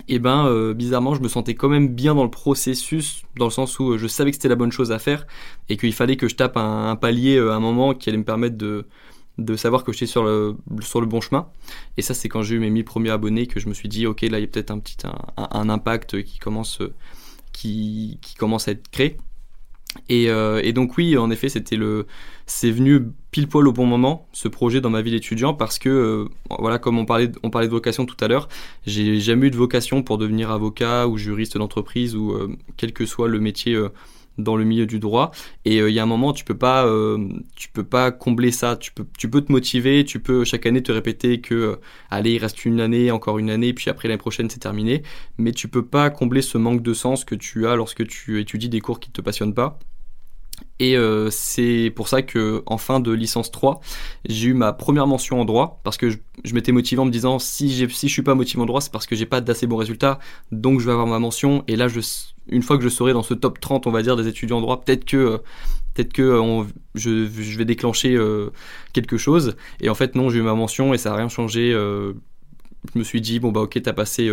et 0.00 0.16
eh 0.16 0.18
ben 0.18 0.46
euh, 0.46 0.74
bizarrement 0.74 1.14
je 1.14 1.20
me 1.20 1.28
sentais 1.28 1.54
quand 1.54 1.68
même 1.68 1.88
bien 1.88 2.16
dans 2.16 2.24
le 2.24 2.30
processus 2.30 3.22
dans 3.36 3.44
le 3.44 3.52
sens 3.52 3.78
où 3.78 3.92
euh, 3.92 3.98
je 3.98 4.08
savais 4.08 4.32
que 4.32 4.36
c'était 4.36 4.48
la 4.48 4.56
bonne 4.56 4.72
chose 4.72 4.90
à 4.90 4.98
faire 4.98 5.24
et 5.68 5.76
qu'il 5.76 5.92
fallait 5.94 6.16
que 6.16 6.28
je 6.28 6.34
tape 6.34 6.56
un, 6.56 6.96
palier 6.96 7.36
euh, 7.36 7.52
à 7.52 7.54
un 7.54 7.60
moment 7.60 7.94
qui 7.94 8.08
allait 8.08 8.18
me 8.18 8.24
permettre 8.24 8.56
de 8.56 9.56
savoir 9.56 9.84
que 9.84 9.92
j'étais 9.92 10.06
sur 10.06 10.24
le 10.24 10.56
sur 10.80 11.00
le 11.00 11.06
bon 11.06 11.20
chemin. 11.20 11.48
Et 11.96 12.02
ça 12.02 12.12
c'est 12.12 12.28
quand 12.28 12.42
j'ai 12.42 12.56
eu 12.56 12.58
mes 12.58 12.70
1000 12.70 12.84
premiers 12.84 13.10
abonnés 13.10 13.46
que 13.46 13.60
je 13.60 13.68
me 13.68 13.74
suis 13.74 13.88
dit 13.88 14.06
ok 14.06 14.22
là 14.22 14.38
il 14.38 14.42
y 14.42 14.44
a 14.44 14.48
peut-être 14.48 14.72
un 14.72 14.80
petit 14.80 14.96
un, 15.06 15.48
un, 15.50 15.68
impact 15.68 16.22
qui 16.24 16.38
commence 16.38 16.80
qui 17.52 18.18
qui 18.20 18.34
commence 18.34 18.66
à 18.66 18.72
être 18.72 18.90
créé 18.90 19.16
Et, 20.08 20.28
euh, 20.28 20.60
et, 20.62 20.72
donc 20.72 20.96
oui, 20.96 21.16
en 21.16 21.30
effet, 21.30 21.48
c'était 21.48 21.76
le, 21.76 22.06
c'est 22.46 22.70
venu 22.70 23.08
pile 23.30 23.48
poil 23.48 23.66
au 23.66 23.72
bon 23.72 23.86
moment 23.86 24.28
ce 24.32 24.48
projet 24.48 24.80
dans 24.80 24.90
ma 24.90 25.02
vie 25.02 25.10
d'étudiant 25.10 25.54
parce 25.54 25.78
que 25.78 25.88
euh, 25.88 26.24
voilà, 26.58 26.78
comme 26.78 26.98
on 26.98 27.04
parlait, 27.04 27.30
on 27.42 27.50
parlait 27.50 27.68
de 27.68 27.72
vocation 27.72 28.04
tout 28.06 28.16
à 28.20 28.28
l'heure, 28.28 28.48
j'ai 28.86 29.20
jamais 29.20 29.48
eu 29.48 29.50
de 29.50 29.56
vocation 29.56 30.02
pour 30.02 30.18
devenir 30.18 30.50
avocat 30.50 31.08
ou 31.08 31.16
juriste 31.16 31.56
d'entreprise 31.56 32.16
ou 32.16 32.32
euh, 32.32 32.56
quel 32.76 32.92
que 32.92 33.06
soit 33.06 33.28
le 33.28 33.40
métier 33.40 33.76
dans 34.38 34.56
le 34.56 34.64
milieu 34.64 34.86
du 34.86 34.98
droit. 34.98 35.30
Et 35.64 35.78
il 35.78 35.90
y 35.90 35.98
a 35.98 36.02
un 36.02 36.06
moment, 36.06 36.32
tu 36.32 36.44
peux 36.44 36.56
pas, 36.56 36.86
tu 37.56 37.68
peux 37.68 37.84
pas 37.84 38.10
combler 38.10 38.50
ça. 38.50 38.76
Tu 38.76 38.92
peux, 38.92 39.06
tu 39.18 39.28
peux 39.28 39.40
te 39.40 39.52
motiver, 39.52 40.04
tu 40.04 40.20
peux 40.20 40.44
chaque 40.44 40.66
année 40.66 40.82
te 40.82 40.92
répéter 40.92 41.40
que 41.40 41.78
allez, 42.10 42.32
il 42.32 42.38
reste 42.38 42.64
une 42.64 42.80
année, 42.80 43.10
encore 43.10 43.38
une 43.38 43.50
année, 43.50 43.72
puis 43.72 43.90
après 43.90 44.08
l'année 44.08 44.18
prochaine 44.18 44.50
c'est 44.50 44.60
terminé. 44.60 45.02
Mais 45.38 45.52
tu 45.52 45.68
peux 45.68 45.84
pas 45.84 46.10
combler 46.10 46.42
ce 46.42 46.58
manque 46.58 46.82
de 46.82 46.94
sens 46.94 47.24
que 47.24 47.34
tu 47.34 47.66
as 47.66 47.76
lorsque 47.76 48.06
tu 48.06 48.40
étudies 48.40 48.68
des 48.68 48.80
cours 48.80 49.00
qui 49.00 49.10
te 49.10 49.20
passionnent 49.20 49.54
pas. 49.54 49.78
Et 50.80 50.96
euh, 50.96 51.30
c'est 51.30 51.92
pour 51.94 52.08
ça 52.08 52.22
que 52.22 52.62
en 52.66 52.78
fin 52.78 53.00
de 53.00 53.12
licence 53.12 53.50
3, 53.50 53.80
j'ai 54.28 54.48
eu 54.48 54.54
ma 54.54 54.72
première 54.72 55.06
mention 55.06 55.40
en 55.40 55.44
droit 55.44 55.80
parce 55.84 55.96
que 55.96 56.10
je, 56.10 56.18
m'étais 56.52 56.72
motivé 56.72 57.00
en 57.00 57.04
me 57.04 57.10
disant 57.10 57.38
si 57.38 57.72
j'ai 57.72 57.88
si 57.88 58.08
je 58.08 58.12
suis 58.12 58.22
pas 58.22 58.34
motivé 58.34 58.60
en 58.62 58.66
droit, 58.66 58.80
c'est 58.80 58.92
parce 58.92 59.06
que 59.06 59.14
j'ai 59.14 59.26
pas 59.26 59.40
d'assez 59.40 59.66
bons 59.66 59.76
résultats, 59.76 60.18
donc 60.50 60.80
je 60.80 60.86
vais 60.86 60.92
avoir 60.92 61.06
ma 61.06 61.18
mention. 61.18 61.64
Et 61.68 61.76
là 61.76 61.86
une 62.48 62.62
fois 62.62 62.76
que 62.76 62.82
je 62.82 62.88
serai 62.88 63.12
dans 63.12 63.22
ce 63.22 63.34
top 63.34 63.60
30, 63.60 63.86
on 63.86 63.90
va 63.90 64.02
dire 64.02 64.16
des 64.16 64.26
étudiants 64.26 64.58
en 64.58 64.60
droit, 64.60 64.80
peut-être 64.80 65.04
que 65.04 65.40
peut-être 65.94 66.12
que 66.12 66.22
euh, 66.22 66.64
je, 66.96 67.26
je, 67.26 67.58
vais 67.58 67.64
déclencher 67.64 68.14
euh, 68.16 68.50
quelque 68.92 69.16
chose. 69.16 69.56
Et 69.80 69.88
en 69.88 69.94
fait 69.94 70.16
non, 70.16 70.28
j'ai 70.28 70.40
eu 70.40 70.42
ma 70.42 70.54
mention 70.54 70.92
et 70.92 70.98
ça 70.98 71.12
a 71.12 71.16
rien 71.16 71.28
changé. 71.28 71.70
Je 71.70 72.98
me 72.98 73.04
suis 73.04 73.20
dit 73.20 73.38
bon 73.38 73.52
bah 73.52 73.60
OK, 73.60 73.80
tu 73.80 73.88
as 73.88 73.92
passé 73.92 74.28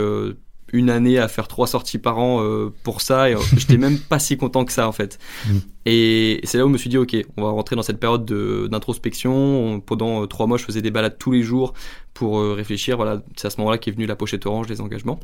une 0.74 0.90
année 0.90 1.18
à 1.18 1.28
faire 1.28 1.48
trois 1.48 1.68
sorties 1.68 1.98
par 1.98 2.18
an 2.18 2.42
euh, 2.42 2.74
pour 2.84 3.02
ça 3.02 3.30
et 3.30 3.36
euh, 3.36 3.40
j'étais 3.58 3.78
même 3.78 3.98
pas 4.10 4.20
si 4.20 4.38
content 4.38 4.66
que 4.66 4.72
ça 4.72 4.88
en 4.88 4.92
fait. 4.92 5.20
Mm. 5.48 5.58
Et 5.86 6.40
c'est 6.44 6.58
là 6.58 6.66
où 6.66 6.68
je 6.68 6.74
me 6.74 6.78
suis 6.78 6.90
dit 6.90 6.98
ok, 6.98 7.16
on 7.38 7.44
va 7.44 7.50
rentrer 7.50 7.76
dans 7.76 7.82
cette 7.82 8.00
période 8.00 8.26
d'introspection. 8.70 9.82
Pendant 9.82 10.24
euh, 10.24 10.26
trois 10.28 10.48
mois, 10.48 10.58
je 10.58 10.64
faisais 10.64 10.82
des 10.82 10.92
balades 10.92 11.18
tous 11.18 11.32
les 11.32 11.44
jours 11.44 11.74
pour 12.14 12.42
réfléchir. 12.42 12.98
Voilà, 12.98 13.24
c'est 13.36 13.48
à 13.48 13.50
ce 13.50 13.58
moment-là 13.60 13.78
qu'est 13.78 13.92
venue 13.92 14.06
la 14.06 14.16
pochette 14.16 14.46
orange, 14.46 14.68
les 14.68 14.82
engagements. 14.82 15.20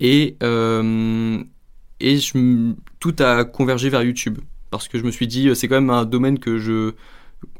Et 0.00 0.36
et 2.00 2.18
je, 2.18 2.72
tout 2.98 3.14
a 3.20 3.44
convergé 3.44 3.88
vers 3.88 4.02
YouTube 4.02 4.38
parce 4.70 4.88
que 4.88 4.98
je 4.98 5.04
me 5.04 5.10
suis 5.10 5.26
dit 5.26 5.54
c'est 5.54 5.68
quand 5.68 5.76
même 5.76 5.90
un 5.90 6.04
domaine 6.04 6.38
que 6.38 6.58
je 6.58 6.92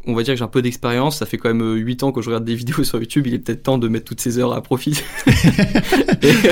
on 0.06 0.14
va 0.14 0.22
dire 0.22 0.34
que 0.34 0.38
j'ai 0.38 0.44
un 0.44 0.48
peu 0.48 0.62
d'expérience, 0.62 1.18
ça 1.18 1.26
fait 1.26 1.38
quand 1.38 1.52
même 1.52 1.74
8 1.74 2.02
euh, 2.02 2.06
ans 2.06 2.12
que 2.12 2.22
je 2.22 2.28
regarde 2.28 2.44
des 2.44 2.54
vidéos 2.56 2.84
sur 2.84 2.98
YouTube, 2.98 3.26
il 3.26 3.34
est 3.34 3.38
peut-être 3.38 3.62
temps 3.62 3.78
de 3.78 3.88
mettre 3.88 4.04
toutes 4.04 4.20
ces 4.20 4.38
heures 4.38 4.52
à 4.52 4.62
profit. 4.62 5.02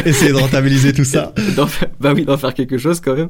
Essayer 0.05 0.33
de 0.33 0.37
rentabiliser 0.37 0.93
tout 0.93 1.05
ça. 1.05 1.35
bah 2.01 2.13
oui, 2.15 2.25
d'en 2.25 2.37
faire 2.37 2.55
quelque 2.55 2.79
chose 2.79 3.01
quand 3.01 3.15
même. 3.15 3.29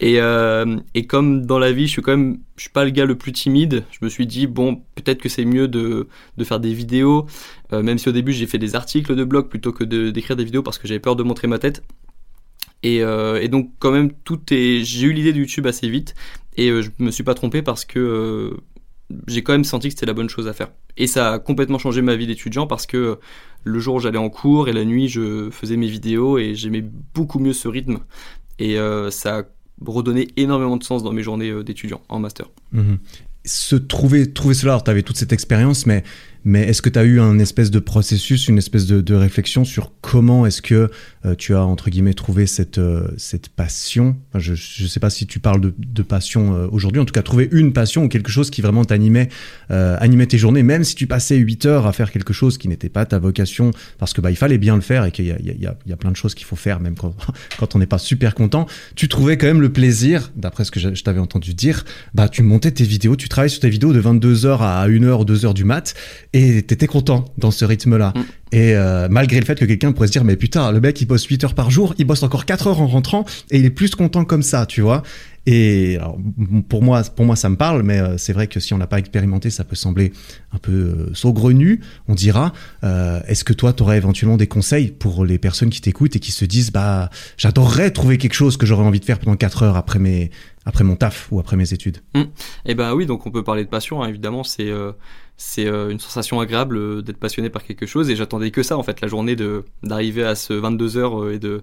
Et, 0.00 0.20
euh, 0.20 0.76
et 0.94 1.06
comme 1.06 1.46
dans 1.46 1.58
la 1.58 1.72
vie, 1.72 1.86
je 1.86 1.92
suis 1.92 2.02
quand 2.02 2.16
même, 2.16 2.38
je 2.56 2.62
suis 2.62 2.70
pas 2.70 2.84
le 2.84 2.90
gars 2.90 3.04
le 3.04 3.16
plus 3.16 3.32
timide, 3.32 3.84
je 3.90 4.04
me 4.04 4.10
suis 4.10 4.26
dit, 4.26 4.46
bon, 4.46 4.82
peut-être 4.96 5.20
que 5.20 5.28
c'est 5.28 5.44
mieux 5.44 5.68
de, 5.68 6.08
de 6.36 6.44
faire 6.44 6.60
des 6.60 6.74
vidéos, 6.74 7.26
euh, 7.72 7.82
même 7.82 7.98
si 7.98 8.08
au 8.08 8.12
début 8.12 8.32
j'ai 8.32 8.46
fait 8.46 8.58
des 8.58 8.74
articles 8.74 9.14
de 9.14 9.24
blog 9.24 9.48
plutôt 9.48 9.72
que 9.72 9.84
d'écrire 9.84 10.36
des 10.36 10.44
vidéos 10.44 10.62
parce 10.62 10.78
que 10.78 10.88
j'avais 10.88 11.00
peur 11.00 11.16
de 11.16 11.22
montrer 11.22 11.48
ma 11.48 11.58
tête. 11.58 11.82
Et, 12.82 13.02
euh, 13.02 13.40
et, 13.40 13.48
donc 13.48 13.70
quand 13.78 13.92
même 13.92 14.12
tout 14.24 14.40
est, 14.50 14.84
j'ai 14.84 15.06
eu 15.06 15.12
l'idée 15.12 15.32
de 15.32 15.38
YouTube 15.38 15.66
assez 15.66 15.88
vite 15.88 16.14
et 16.58 16.68
je 16.68 16.90
me 16.98 17.10
suis 17.10 17.24
pas 17.24 17.32
trompé 17.32 17.62
parce 17.62 17.86
que 17.86 18.54
j'ai 19.26 19.42
quand 19.42 19.52
même 19.52 19.64
senti 19.64 19.88
que 19.88 19.94
c'était 19.94 20.06
la 20.06 20.12
bonne 20.12 20.28
chose 20.28 20.48
à 20.48 20.52
faire. 20.52 20.68
Et 20.96 21.06
ça 21.06 21.32
a 21.32 21.38
complètement 21.38 21.78
changé 21.78 22.02
ma 22.02 22.16
vie 22.16 22.26
d'étudiant 22.26 22.66
parce 22.66 22.86
que 22.86 23.18
le 23.64 23.78
jour 23.78 24.00
j'allais 24.00 24.18
en 24.18 24.30
cours 24.30 24.68
et 24.68 24.72
la 24.72 24.84
nuit 24.84 25.08
je 25.08 25.50
faisais 25.50 25.76
mes 25.76 25.88
vidéos 25.88 26.38
et 26.38 26.54
j'aimais 26.54 26.84
beaucoup 27.14 27.38
mieux 27.38 27.52
ce 27.52 27.68
rythme. 27.68 27.98
Et 28.58 28.78
euh, 28.78 29.10
ça 29.10 29.38
a 29.38 29.42
redonné 29.84 30.28
énormément 30.36 30.76
de 30.76 30.84
sens 30.84 31.02
dans 31.02 31.12
mes 31.12 31.22
journées 31.22 31.50
euh, 31.50 31.64
d'étudiant 31.64 32.00
en 32.08 32.20
master. 32.20 32.46
Mhm. 32.72 32.98
Se 33.44 33.76
trouver, 33.76 34.32
trouver 34.32 34.54
cela, 34.54 34.72
alors 34.72 34.84
tu 34.84 34.90
avais 34.90 35.02
toute 35.02 35.16
cette 35.16 35.32
expérience, 35.32 35.84
mais 35.84 36.02
mais 36.44 36.62
est-ce 36.68 36.82
que 36.82 36.90
tu 36.90 36.98
as 36.98 37.04
eu 37.04 37.20
un 37.20 37.38
espèce 37.38 37.70
de 37.70 37.78
processus, 37.78 38.48
une 38.48 38.58
espèce 38.58 38.86
de, 38.86 39.14
réflexion 39.14 39.64
sur 39.64 39.92
comment 40.00 40.44
est-ce 40.44 40.60
que 40.60 40.90
euh, 41.24 41.34
tu 41.36 41.54
as, 41.54 41.64
entre 41.64 41.88
guillemets, 41.88 42.14
trouvé 42.14 42.46
cette, 42.46 42.78
euh, 42.78 43.08
cette 43.16 43.48
passion? 43.48 44.16
Je 44.34 44.52
ne 44.52 44.88
sais 44.88 45.00
pas 45.00 45.08
si 45.08 45.26
tu 45.26 45.38
parles 45.38 45.60
de, 45.60 46.02
passion 46.02 46.54
euh, 46.54 46.66
aujourd'hui, 46.70 47.00
en 47.00 47.06
tout 47.06 47.12
cas, 47.12 47.22
trouver 47.22 47.48
une 47.52 47.72
passion 47.72 48.04
ou 48.04 48.08
quelque 48.08 48.30
chose 48.30 48.50
qui 48.50 48.60
vraiment 48.60 48.84
t'animait, 48.84 49.28
animait 49.70 50.26
tes 50.26 50.36
journées, 50.36 50.62
même 50.62 50.84
si 50.84 50.94
tu 50.94 51.06
passais 51.06 51.36
8 51.36 51.66
heures 51.66 51.86
à 51.86 51.92
faire 51.92 52.10
quelque 52.10 52.32
chose 52.32 52.58
qui 52.58 52.68
n'était 52.68 52.88
pas 52.88 53.06
ta 53.06 53.18
vocation, 53.18 53.70
parce 53.98 54.12
que 54.12 54.20
bah, 54.20 54.30
il 54.30 54.36
fallait 54.36 54.58
bien 54.58 54.74
le 54.74 54.82
faire 54.82 55.04
et 55.04 55.12
qu'il 55.12 55.26
y 55.26 55.66
a, 55.66 55.96
plein 55.96 56.10
de 56.10 56.16
choses 56.16 56.34
qu'il 56.34 56.46
faut 56.46 56.56
faire, 56.56 56.80
même 56.80 56.94
quand, 56.94 57.16
quand 57.58 57.74
on 57.74 57.78
n'est 57.78 57.86
pas 57.86 57.98
super 57.98 58.34
content. 58.34 58.66
Tu 58.96 59.08
trouvais 59.08 59.38
quand 59.38 59.46
même 59.46 59.62
le 59.62 59.72
plaisir, 59.72 60.32
d'après 60.36 60.64
ce 60.64 60.70
que 60.70 60.80
je, 60.80 61.02
t'avais 61.02 61.20
entendu 61.20 61.54
dire, 61.54 61.84
bah, 62.12 62.28
tu 62.28 62.42
montais 62.42 62.70
tes 62.70 62.84
vidéos, 62.84 63.16
tu 63.16 63.28
travailles 63.28 63.50
sur 63.50 63.60
tes 63.60 63.70
vidéos 63.70 63.92
de 63.92 64.02
22h 64.02 64.58
à 64.60 64.86
1h 64.88 65.20
ou 65.20 65.24
2h 65.24 65.54
du 65.54 65.64
mat, 65.64 65.94
et 66.34 66.62
t'étais 66.62 66.88
content 66.88 67.24
dans 67.38 67.52
ce 67.52 67.64
rythme-là. 67.64 68.12
Mm. 68.14 68.20
Et 68.52 68.74
euh, 68.74 69.08
malgré 69.08 69.38
le 69.40 69.46
fait 69.46 69.58
que 69.58 69.64
quelqu'un 69.64 69.92
pourrait 69.92 70.08
se 70.08 70.12
dire, 70.12 70.24
mais 70.24 70.36
putain, 70.36 70.70
le 70.72 70.80
mec, 70.80 71.00
il 71.00 71.06
bosse 71.06 71.24
8 71.24 71.44
heures 71.44 71.54
par 71.54 71.70
jour, 71.70 71.94
il 71.96 72.04
bosse 72.04 72.22
encore 72.22 72.44
4 72.44 72.66
heures 72.66 72.80
en 72.80 72.88
rentrant, 72.88 73.24
et 73.50 73.58
il 73.58 73.64
est 73.64 73.70
plus 73.70 73.94
content 73.94 74.24
comme 74.24 74.42
ça, 74.42 74.66
tu 74.66 74.80
vois. 74.80 75.02
Et 75.46 75.96
alors, 75.96 76.18
pour 76.68 76.82
moi, 76.82 77.02
pour 77.02 77.26
moi, 77.26 77.36
ça 77.36 77.50
me 77.50 77.56
parle, 77.56 77.82
mais 77.82 77.98
euh, 77.98 78.16
c'est 78.18 78.32
vrai 78.32 78.46
que 78.46 78.60
si 78.60 78.74
on 78.74 78.78
n'a 78.78 78.86
pas 78.86 78.98
expérimenté, 78.98 79.50
ça 79.50 79.62
peut 79.62 79.76
sembler 79.76 80.12
un 80.52 80.58
peu 80.58 80.72
euh, 80.72 81.10
saugrenu, 81.14 81.80
on 82.08 82.14
dira. 82.14 82.52
Est-ce 82.82 83.44
que 83.44 83.52
toi, 83.52 83.72
tu 83.72 83.82
aurais 83.82 83.96
éventuellement 83.96 84.36
des 84.36 84.46
conseils 84.46 84.88
pour 84.88 85.24
les 85.24 85.38
personnes 85.38 85.70
qui 85.70 85.80
t'écoutent 85.80 86.16
et 86.16 86.20
qui 86.20 86.32
se 86.32 86.44
disent, 86.44 86.72
bah, 86.72 87.10
j'adorerais 87.36 87.90
trouver 87.90 88.18
quelque 88.18 88.34
chose 88.34 88.56
que 88.56 88.66
j'aurais 88.66 88.84
envie 88.84 89.00
de 89.00 89.04
faire 89.04 89.18
pendant 89.18 89.36
4 89.36 89.62
heures 89.62 89.76
après 89.76 89.98
mes, 89.98 90.30
après 90.64 90.84
mon 90.84 90.96
taf 90.96 91.28
ou 91.30 91.40
après 91.40 91.56
mes 91.56 91.72
études. 91.72 91.98
Mm. 92.14 92.20
Et 92.20 92.26
eh 92.66 92.74
ben 92.74 92.94
oui, 92.94 93.06
donc 93.06 93.26
on 93.26 93.30
peut 93.30 93.44
parler 93.44 93.64
de 93.64 93.68
passion, 93.68 94.02
hein, 94.02 94.08
évidemment, 94.08 94.44
c'est 94.44 94.72
c'est 95.36 95.66
euh, 95.66 95.90
une 95.90 95.98
sensation 95.98 96.40
agréable 96.40 96.76
euh, 96.76 97.02
d'être 97.02 97.18
passionné 97.18 97.50
par 97.50 97.64
quelque 97.64 97.86
chose 97.86 98.08
et 98.10 98.16
j'attendais 98.16 98.50
que 98.50 98.62
ça 98.62 98.78
en 98.78 98.82
fait 98.82 99.00
la 99.00 99.08
journée 99.08 99.34
de 99.34 99.64
d'arriver 99.82 100.22
à 100.24 100.34
ce 100.34 100.52
22 100.52 100.96
heures 100.96 101.22
euh, 101.22 101.32
et 101.32 101.38
de 101.38 101.62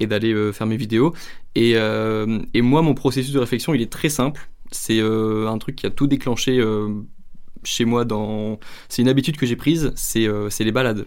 et 0.00 0.06
d'aller 0.06 0.52
faire 0.52 0.68
mes 0.68 0.76
vidéos 0.76 1.12
et 1.56 1.72
et 1.72 2.62
moi 2.62 2.82
mon 2.82 2.94
processus 2.94 3.32
de 3.32 3.40
réflexion 3.40 3.74
il 3.74 3.82
est 3.82 3.90
très 3.90 4.08
simple 4.08 4.48
c'est 4.70 5.00
un 5.00 5.58
truc 5.58 5.74
qui 5.74 5.86
a 5.86 5.90
tout 5.90 6.06
déclenché 6.06 6.64
chez 7.64 7.84
moi 7.84 8.04
dans 8.04 8.60
c'est 8.88 9.02
une 9.02 9.08
habitude 9.08 9.36
que 9.36 9.44
j'ai 9.44 9.56
prise 9.56 9.90
c'est 9.96 10.28
c'est 10.50 10.62
les 10.62 10.70
balades 10.70 11.06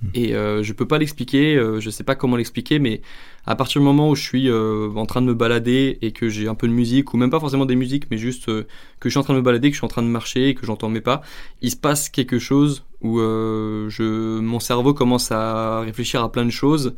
hmm. 0.00 0.08
et 0.14 0.36
euh, 0.36 0.62
je 0.62 0.72
peux 0.72 0.86
pas 0.86 0.98
l'expliquer, 0.98 1.60
je 1.80 1.90
sais 1.90 2.04
pas 2.04 2.14
comment 2.14 2.36
l'expliquer, 2.36 2.78
mais 2.78 3.02
à 3.44 3.56
partir 3.56 3.80
du 3.80 3.84
moment 3.84 4.10
où 4.10 4.14
je 4.14 4.22
suis 4.22 4.48
euh, 4.48 4.90
en 4.94 5.06
train 5.06 5.20
de 5.20 5.26
me 5.26 5.34
balader 5.34 5.98
et 6.00 6.12
que 6.12 6.28
j'ai 6.28 6.48
un 6.48 6.54
peu 6.54 6.68
de 6.68 6.72
musique, 6.72 7.12
ou 7.12 7.16
même 7.16 7.30
pas 7.30 7.40
forcément 7.40 7.66
des 7.66 7.74
musiques, 7.74 8.04
mais 8.10 8.18
juste 8.18 8.48
euh, 8.48 8.66
que 9.00 9.08
je 9.08 9.10
suis 9.10 9.18
en 9.18 9.24
train 9.24 9.34
de 9.34 9.38
me 9.38 9.44
balader, 9.44 9.70
que 9.70 9.74
je 9.74 9.80
suis 9.80 9.84
en 9.84 9.88
train 9.88 10.02
de 10.02 10.08
marcher 10.08 10.48
et 10.48 10.54
que 10.54 10.64
j'entends 10.64 10.88
mes 10.88 11.00
pas, 11.00 11.22
il 11.60 11.70
se 11.70 11.76
passe 11.76 12.08
quelque 12.08 12.38
chose 12.38 12.84
où 13.00 13.18
euh, 13.18 13.88
je, 13.88 14.38
mon 14.38 14.60
cerveau 14.60 14.94
commence 14.94 15.32
à 15.32 15.80
réfléchir 15.80 16.22
à 16.22 16.30
plein 16.30 16.44
de 16.44 16.50
choses. 16.50 16.94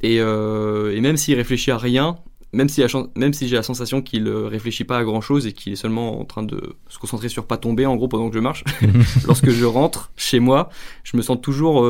Et, 0.00 0.18
et 0.18 1.00
même 1.00 1.16
s'il 1.16 1.34
réfléchit 1.34 1.72
à 1.72 1.76
rien, 1.76 2.18
même 2.52 2.68
si, 2.68 2.84
même 3.16 3.32
si 3.32 3.48
j'ai 3.48 3.56
la 3.56 3.64
sensation 3.64 4.00
qu'il 4.00 4.28
réfléchit 4.28 4.84
pas 4.84 4.98
à 4.98 5.02
grand 5.02 5.20
chose 5.20 5.44
et 5.48 5.52
qu'il 5.52 5.72
est 5.72 5.76
seulement 5.76 6.20
en 6.20 6.24
train 6.24 6.44
de 6.44 6.76
se 6.88 7.00
concentrer 7.00 7.28
sur 7.28 7.46
pas 7.46 7.56
tomber 7.56 7.84
en 7.84 7.96
gros 7.96 8.06
pendant 8.06 8.28
que 8.28 8.36
je 8.36 8.38
marche, 8.38 8.62
lorsque 9.26 9.50
je 9.50 9.64
rentre 9.64 10.12
chez 10.16 10.38
moi, 10.38 10.68
je 11.02 11.16
me 11.16 11.22
sens 11.22 11.40
toujours 11.42 11.84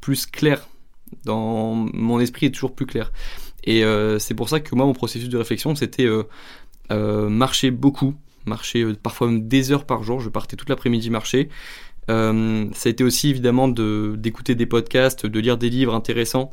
plus 0.00 0.26
clair. 0.26 0.66
Dans 1.24 1.74
mon 1.74 2.18
esprit 2.18 2.46
est 2.46 2.50
toujours 2.50 2.74
plus 2.74 2.86
clair. 2.86 3.12
Et 3.64 3.84
euh, 3.84 4.18
c'est 4.18 4.34
pour 4.34 4.48
ça 4.48 4.60
que 4.60 4.74
moi, 4.74 4.86
mon 4.86 4.92
processus 4.92 5.28
de 5.28 5.38
réflexion, 5.38 5.74
c'était 5.74 6.06
euh, 6.06 6.24
euh, 6.90 7.28
marcher 7.28 7.70
beaucoup, 7.70 8.14
marcher 8.46 8.94
parfois 8.94 9.28
même 9.28 9.46
des 9.46 9.72
heures 9.72 9.84
par 9.84 10.02
jour. 10.02 10.20
Je 10.20 10.28
partais 10.28 10.56
toute 10.56 10.68
l'après-midi 10.68 11.10
marcher. 11.10 11.48
ça 12.08 12.12
a 12.14 12.88
été 12.88 13.04
aussi 13.04 13.30
évidemment 13.30 13.68
d'écouter 13.68 14.54
des 14.54 14.66
podcasts, 14.66 15.26
de 15.26 15.40
lire 15.40 15.58
des 15.58 15.70
livres 15.70 15.94
intéressants 15.94 16.52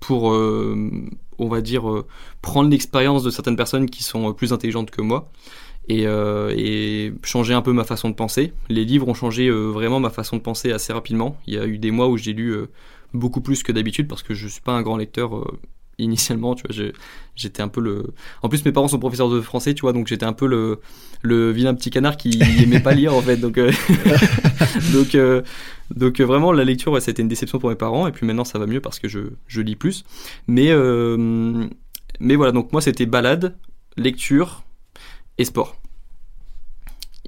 pour, 0.00 0.24
on 0.24 1.48
va 1.48 1.60
dire, 1.60 2.04
prendre 2.42 2.70
l'expérience 2.70 3.22
de 3.22 3.30
certaines 3.30 3.56
personnes 3.56 3.88
qui 3.88 4.02
sont 4.02 4.32
plus 4.34 4.52
intelligentes 4.52 4.90
que 4.90 5.02
moi. 5.02 5.30
Et, 5.88 6.02
et, 6.02 7.12
changer 7.24 7.54
un 7.54 7.62
peu 7.62 7.72
ma 7.72 7.84
façon 7.84 8.10
de 8.10 8.14
penser. 8.14 8.52
Les 8.68 8.84
livres 8.84 9.08
ont 9.08 9.14
changé 9.14 9.50
vraiment 9.50 9.98
ma 9.98 10.10
façon 10.10 10.36
de 10.36 10.42
penser 10.42 10.70
assez 10.70 10.92
rapidement. 10.92 11.38
Il 11.46 11.54
y 11.54 11.58
a 11.58 11.66
eu 11.66 11.78
des 11.78 11.90
mois 11.90 12.08
où 12.08 12.18
j'ai 12.18 12.34
lu 12.34 12.54
beaucoup 13.14 13.40
plus 13.40 13.62
que 13.62 13.72
d'habitude 13.72 14.08
parce 14.08 14.22
que 14.22 14.34
je 14.34 14.48
suis 14.48 14.60
pas 14.60 14.72
un 14.72 14.82
grand 14.82 14.96
lecteur 14.96 15.36
euh, 15.36 15.58
initialement, 15.98 16.54
tu 16.54 16.64
vois, 16.66 16.86
j'étais 17.36 17.62
un 17.62 17.68
peu 17.68 17.80
le. 17.80 18.14
En 18.42 18.48
plus, 18.48 18.64
mes 18.64 18.72
parents 18.72 18.88
sont 18.88 18.98
professeurs 18.98 19.28
de 19.28 19.40
français, 19.40 19.74
tu 19.74 19.82
vois, 19.82 19.92
donc 19.92 20.08
j'étais 20.08 20.24
un 20.24 20.32
peu 20.32 20.46
le, 20.46 20.80
le 21.20 21.50
vilain 21.50 21.74
petit 21.74 21.90
canard 21.90 22.16
qui 22.16 22.40
aimait 22.62 22.80
pas 22.80 22.94
lire 22.94 23.14
en 23.14 23.20
fait, 23.20 23.36
donc 23.36 23.58
euh, 23.58 23.70
donc 24.92 25.14
euh, 25.14 25.42
donc 25.94 26.20
vraiment 26.20 26.50
la 26.50 26.64
lecture, 26.64 27.00
c'était 27.00 27.22
une 27.22 27.28
déception 27.28 27.58
pour 27.58 27.68
mes 27.68 27.76
parents, 27.76 28.06
et 28.06 28.12
puis 28.12 28.26
maintenant 28.26 28.44
ça 28.44 28.58
va 28.58 28.66
mieux 28.66 28.80
parce 28.80 28.98
que 28.98 29.08
je, 29.08 29.20
je 29.46 29.60
lis 29.60 29.76
plus, 29.76 30.04
mais 30.48 30.72
mais 32.20 32.36
voilà, 32.36 32.52
donc 32.52 32.72
moi 32.72 32.80
c'était 32.80 33.06
balade, 33.06 33.56
lecture 33.96 34.64
et 35.38 35.44
sport. 35.44 35.81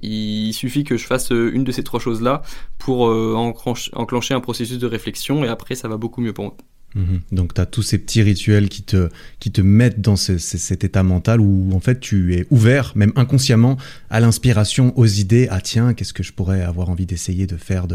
Il 0.01 0.53
suffit 0.53 0.83
que 0.83 0.97
je 0.97 1.05
fasse 1.05 1.31
euh, 1.31 1.51
une 1.53 1.63
de 1.63 1.71
ces 1.71 1.83
trois 1.83 1.99
choses-là 1.99 2.41
pour 2.77 3.07
euh, 3.07 3.33
enclencher 3.35 4.33
un 4.33 4.39
processus 4.39 4.77
de 4.77 4.87
réflexion 4.87 5.43
et 5.43 5.47
après 5.47 5.75
ça 5.75 5.87
va 5.87 5.97
beaucoup 5.97 6.21
mieux 6.21 6.33
pour 6.33 6.45
moi. 6.45 6.57
Mhm. 6.95 7.21
Donc 7.33 7.53
tu 7.53 7.61
as 7.61 7.65
tous 7.65 7.81
ces 7.81 7.97
petits 7.97 8.21
rituels 8.21 8.69
qui 8.69 8.81
te, 8.81 9.09
qui 9.39 9.51
te 9.51 9.61
mettent 9.61 9.99
dans 9.99 10.15
cet 10.15 10.83
état 10.83 11.03
mental 11.03 11.41
où 11.41 11.69
en 11.73 11.79
fait 11.79 11.99
tu 11.99 12.35
es 12.35 12.45
ouvert, 12.49 12.93
même 12.95 13.11
inconsciemment, 13.15 13.77
à 14.09 14.21
l'inspiration, 14.21 14.97
aux 14.97 15.05
idées. 15.05 15.47
Ah 15.51 15.61
tiens, 15.61 15.93
qu'est-ce 15.93 16.13
que 16.13 16.23
je 16.23 16.31
pourrais 16.31 16.61
avoir 16.61 16.89
envie 16.89 17.05
d'essayer 17.05 17.47
de 17.47 17.57
faire, 17.57 17.85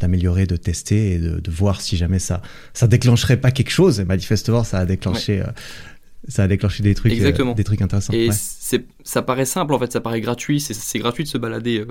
d'améliorer, 0.00 0.46
de, 0.46 0.56
tester 0.56 1.14
et 1.14 1.18
de, 1.18 1.50
voir 1.50 1.80
si 1.80 1.96
jamais 1.96 2.20
ça, 2.20 2.42
ça 2.72 2.86
déclencherait 2.86 3.40
pas 3.40 3.50
quelque 3.50 3.70
chose. 3.70 4.00
Et 4.00 4.04
manifestement, 4.04 4.64
ça 4.64 4.78
a 4.78 4.86
déclenché... 4.86 5.40
Euh, 5.40 5.46
ça 6.26 6.44
a 6.44 6.48
déclenché 6.48 6.82
des 6.82 6.94
trucs, 6.94 7.12
euh, 7.12 7.54
des 7.54 7.64
trucs 7.64 7.82
intéressants. 7.82 8.14
Et 8.14 8.30
ça 9.02 9.22
paraît 9.22 9.44
simple 9.44 9.74
en 9.74 9.78
fait, 9.78 9.92
ça 9.92 10.00
paraît 10.00 10.20
gratuit, 10.20 10.60
c'est 10.60 10.98
gratuit 10.98 11.24
de 11.24 11.28
se 11.28 11.38
balader. 11.38 11.80
Euh. 11.80 11.86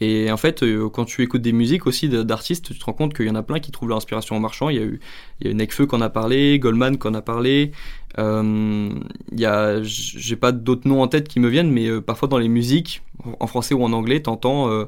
Et 0.00 0.30
en 0.30 0.36
fait, 0.36 0.62
euh, 0.62 0.88
quand 0.88 1.04
tu 1.04 1.22
écoutes 1.22 1.42
des 1.42 1.52
musiques 1.52 1.86
aussi 1.86 2.08
d'artistes, 2.08 2.72
tu 2.72 2.78
te 2.78 2.84
rends 2.84 2.92
compte 2.92 3.14
qu'il 3.14 3.26
y 3.26 3.30
en 3.30 3.34
a 3.34 3.42
plein 3.42 3.60
qui 3.60 3.72
trouvent 3.72 3.88
leur 3.88 3.98
inspiration 3.98 4.36
en 4.36 4.40
marchant. 4.40 4.68
Il 4.68 4.76
y 4.76 4.80
a 4.80 4.82
eu, 4.82 5.00
il 5.40 5.58
y 5.58 5.62
a 5.62 5.86
qu'on 5.86 6.00
a 6.00 6.10
parlé, 6.10 6.58
Goldman 6.58 6.98
qu'on 6.98 7.14
a 7.14 7.22
parlé. 7.22 7.72
Euh, 8.18 8.90
il 9.32 9.40
y 9.40 9.46
a, 9.46 9.82
j'ai 9.82 10.36
pas 10.36 10.52
d'autres 10.52 10.86
noms 10.86 11.02
en 11.02 11.08
tête 11.08 11.28
qui 11.28 11.40
me 11.40 11.48
viennent, 11.48 11.70
mais 11.70 12.00
parfois 12.00 12.28
dans 12.28 12.38
les 12.38 12.48
musiques, 12.48 13.02
en 13.40 13.46
français 13.46 13.74
ou 13.74 13.82
en 13.82 13.92
anglais, 13.92 14.20
t'entends 14.20 14.70
euh, 14.70 14.84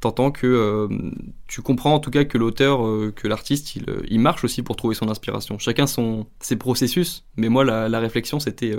t'entends 0.00 0.30
que 0.30 0.46
euh, 0.46 0.88
tu 1.46 1.62
comprends 1.62 1.94
en 1.94 1.98
tout 1.98 2.10
cas 2.10 2.24
que 2.24 2.36
l'auteur, 2.36 2.86
euh, 2.86 3.12
que 3.14 3.26
l'artiste, 3.26 3.76
il, 3.76 3.84
euh, 3.88 4.02
il, 4.08 4.20
marche 4.20 4.44
aussi 4.44 4.62
pour 4.62 4.76
trouver 4.76 4.94
son 4.94 5.08
inspiration. 5.08 5.58
Chacun 5.58 5.86
son 5.86 6.26
ses 6.40 6.56
processus, 6.56 7.24
mais 7.36 7.48
moi 7.48 7.64
la, 7.64 8.00
réflexion 8.00 8.38
c'était 8.38 8.76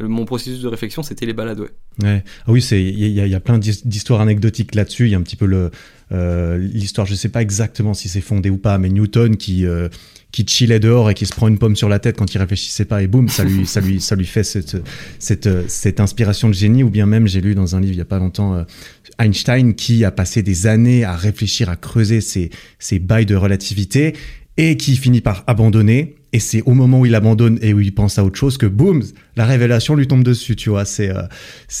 mon 0.00 0.24
processus 0.24 0.60
de 0.60 0.68
réflexion 0.68 1.02
c'était 1.02 1.26
les 1.26 1.32
balades. 1.32 1.60
Ouais. 2.02 2.24
Ah 2.46 2.52
oui, 2.52 2.60
il 2.72 2.98
y, 2.98 3.12
y, 3.12 3.34
a 3.34 3.40
plein 3.40 3.58
d'histoires 3.58 4.20
anecdotiques 4.20 4.74
là-dessus. 4.74 5.06
Il 5.06 5.10
y 5.10 5.14
a 5.14 5.18
un 5.18 5.22
petit 5.22 5.36
peu 5.36 5.46
le 5.46 5.70
l'histoire, 6.10 7.06
je 7.06 7.14
sais 7.14 7.28
pas 7.28 7.42
exactement 7.42 7.94
si 7.94 8.08
c'est 8.08 8.20
fondé 8.20 8.50
ou 8.50 8.58
pas, 8.58 8.78
mais 8.78 8.88
Newton 8.88 9.36
qui 9.36 9.66
qui 10.34 10.44
chillait 10.48 10.80
dehors 10.80 11.10
et 11.10 11.14
qui 11.14 11.26
se 11.26 11.32
prend 11.32 11.46
une 11.46 11.58
pomme 11.58 11.76
sur 11.76 11.88
la 11.88 12.00
tête 12.00 12.16
quand 12.16 12.34
il 12.34 12.38
réfléchissait 12.38 12.86
pas 12.86 13.02
et 13.04 13.06
boum, 13.06 13.28
ça 13.28 13.44
lui, 13.44 13.66
ça 13.66 13.80
lui, 13.80 14.00
ça 14.00 14.16
lui 14.16 14.26
fait 14.26 14.42
cette, 14.42 14.76
cette, 15.20 15.48
cette 15.68 16.00
inspiration 16.00 16.48
de 16.48 16.54
génie. 16.54 16.82
Ou 16.82 16.90
bien 16.90 17.06
même, 17.06 17.28
j'ai 17.28 17.40
lu 17.40 17.54
dans 17.54 17.76
un 17.76 17.80
livre 17.80 17.92
il 17.92 17.98
y 17.98 18.00
a 18.00 18.04
pas 18.04 18.18
longtemps 18.18 18.56
euh, 18.56 18.64
Einstein 19.20 19.74
qui 19.74 20.04
a 20.04 20.10
passé 20.10 20.42
des 20.42 20.66
années 20.66 21.04
à 21.04 21.14
réfléchir, 21.14 21.68
à 21.68 21.76
creuser 21.76 22.20
ses, 22.20 22.50
ses 22.80 22.98
bails 22.98 23.26
de 23.26 23.36
relativité 23.36 24.14
et 24.56 24.76
qui 24.76 24.96
finit 24.96 25.20
par 25.20 25.44
abandonner 25.46 26.16
et 26.34 26.40
c'est 26.40 26.62
au 26.62 26.74
moment 26.74 26.98
où 26.98 27.06
il 27.06 27.14
abandonne 27.14 27.60
et 27.62 27.72
où 27.72 27.78
il 27.78 27.94
pense 27.94 28.18
à 28.18 28.24
autre 28.24 28.36
chose 28.36 28.58
que 28.58 28.66
boum, 28.66 29.04
la 29.36 29.46
révélation 29.46 29.94
lui 29.94 30.08
tombe 30.08 30.24
dessus, 30.24 30.56
tu 30.56 30.68
vois. 30.68 30.84
C'est, 30.84 31.08
euh, 31.08 31.22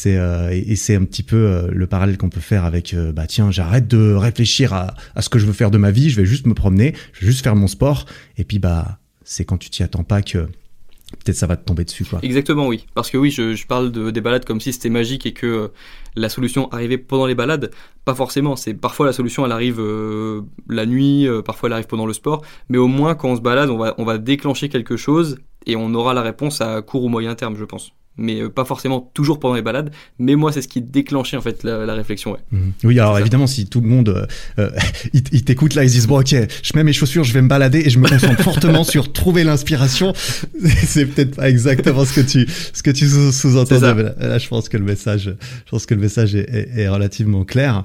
euh, 0.06 0.48
et 0.52 0.76
c'est 0.76 0.94
un 0.94 1.02
petit 1.02 1.24
peu 1.24 1.36
euh, 1.36 1.68
le 1.72 1.88
parallèle 1.88 2.16
qu'on 2.16 2.28
peut 2.28 2.40
faire 2.40 2.64
avec, 2.64 2.94
bah 3.14 3.26
tiens, 3.26 3.50
j'arrête 3.50 3.88
de 3.88 4.14
réfléchir 4.14 4.72
à, 4.72 4.94
à 5.16 5.22
ce 5.22 5.28
que 5.28 5.40
je 5.40 5.46
veux 5.46 5.52
faire 5.52 5.72
de 5.72 5.78
ma 5.78 5.90
vie, 5.90 6.08
je 6.08 6.16
vais 6.16 6.24
juste 6.24 6.46
me 6.46 6.54
promener, 6.54 6.94
je 7.14 7.22
vais 7.22 7.32
juste 7.32 7.42
faire 7.42 7.56
mon 7.56 7.66
sport. 7.66 8.06
Et 8.38 8.44
puis 8.44 8.60
bah, 8.60 9.00
c'est 9.24 9.44
quand 9.44 9.58
tu 9.58 9.70
t'y 9.70 9.82
attends 9.82 10.04
pas 10.04 10.22
que 10.22 10.38
peut-être 10.38 11.36
ça 11.36 11.48
va 11.48 11.56
te 11.56 11.64
tomber 11.64 11.84
dessus. 11.84 12.06
Exactement 12.22 12.68
oui, 12.68 12.86
parce 12.94 13.10
que 13.10 13.16
oui, 13.16 13.32
je, 13.32 13.56
je 13.56 13.66
parle 13.66 13.90
de, 13.90 14.12
des 14.12 14.20
balades 14.20 14.44
comme 14.44 14.60
si 14.60 14.72
c'était 14.72 14.88
magique 14.88 15.26
et 15.26 15.32
que 15.32 15.72
la 16.16 16.28
solution 16.28 16.68
arrivait 16.70 16.98
pendant 16.98 17.26
les 17.26 17.34
balades. 17.34 17.70
Pas 18.04 18.14
forcément, 18.14 18.56
c'est 18.56 18.74
parfois 18.74 19.06
la 19.06 19.12
solution 19.12 19.44
elle 19.44 19.52
arrive 19.52 19.80
euh, 19.80 20.42
la 20.68 20.86
nuit, 20.86 21.26
euh, 21.26 21.42
parfois 21.42 21.68
elle 21.68 21.74
arrive 21.74 21.86
pendant 21.86 22.06
le 22.06 22.12
sport, 22.12 22.42
mais 22.68 22.78
au 22.78 22.86
moins 22.86 23.14
quand 23.14 23.28
on 23.28 23.36
se 23.36 23.40
balade, 23.40 23.70
on 23.70 23.78
va 23.78 23.94
on 23.98 24.04
va 24.04 24.18
déclencher 24.18 24.68
quelque 24.68 24.96
chose 24.96 25.38
et 25.66 25.76
on 25.76 25.94
aura 25.94 26.14
la 26.14 26.22
réponse 26.22 26.60
à 26.60 26.82
court 26.82 27.04
ou 27.04 27.08
moyen 27.08 27.34
terme, 27.34 27.56
je 27.56 27.64
pense 27.64 27.92
mais 28.16 28.40
euh, 28.40 28.48
pas 28.48 28.64
forcément 28.64 29.10
toujours 29.14 29.40
pendant 29.40 29.54
les 29.54 29.62
balades. 29.62 29.90
Mais 30.18 30.36
moi, 30.36 30.52
c'est 30.52 30.62
ce 30.62 30.68
qui 30.68 30.80
déclenchait 30.80 31.36
en 31.36 31.40
fait 31.40 31.64
la, 31.64 31.94
réflexion. 31.94 32.32
Ouais. 32.32 32.38
Mhm. 32.52 32.72
Oui, 32.84 32.98
alors 32.98 33.18
évidemment, 33.18 33.46
si 33.46 33.66
tout 33.66 33.80
le 33.80 33.88
monde 33.88 34.08
euh, 34.08 34.26
euh 34.58 34.70
il, 35.12 35.44
t'écoute 35.44 35.74
là, 35.74 35.84
ils 35.84 35.90
disent 35.90 36.06
bon, 36.06 36.20
ok, 36.20 36.34
je 36.62 36.72
mets 36.74 36.84
mes 36.84 36.92
chaussures, 36.92 37.24
je 37.24 37.32
vais 37.32 37.42
me 37.42 37.48
balader 37.48 37.82
et 37.84 37.90
je 37.90 37.98
me 37.98 38.08
concentre 38.08 38.42
fortement 38.42 38.84
sur 38.84 39.12
trouver 39.12 39.44
l'inspiration. 39.44 40.12
c'est 40.86 41.06
peut-être 41.06 41.36
pas 41.36 41.48
exactement 41.48 42.04
ce 42.04 42.20
que 42.20 42.20
tu 42.20 42.46
ce 42.72 42.82
que 42.82 42.90
tu 42.90 43.08
sous-entends. 43.08 43.80
Là, 43.80 44.38
je 44.38 44.48
pense 44.48 44.68
que 44.68 44.76
le 44.76 44.84
message, 44.84 45.34
je 45.64 45.70
pense 45.70 45.86
que 45.86 45.94
le 45.94 46.00
message 46.00 46.34
est, 46.34 46.48
est, 46.48 46.80
est 46.82 46.88
relativement 46.88 47.44
clair. 47.44 47.84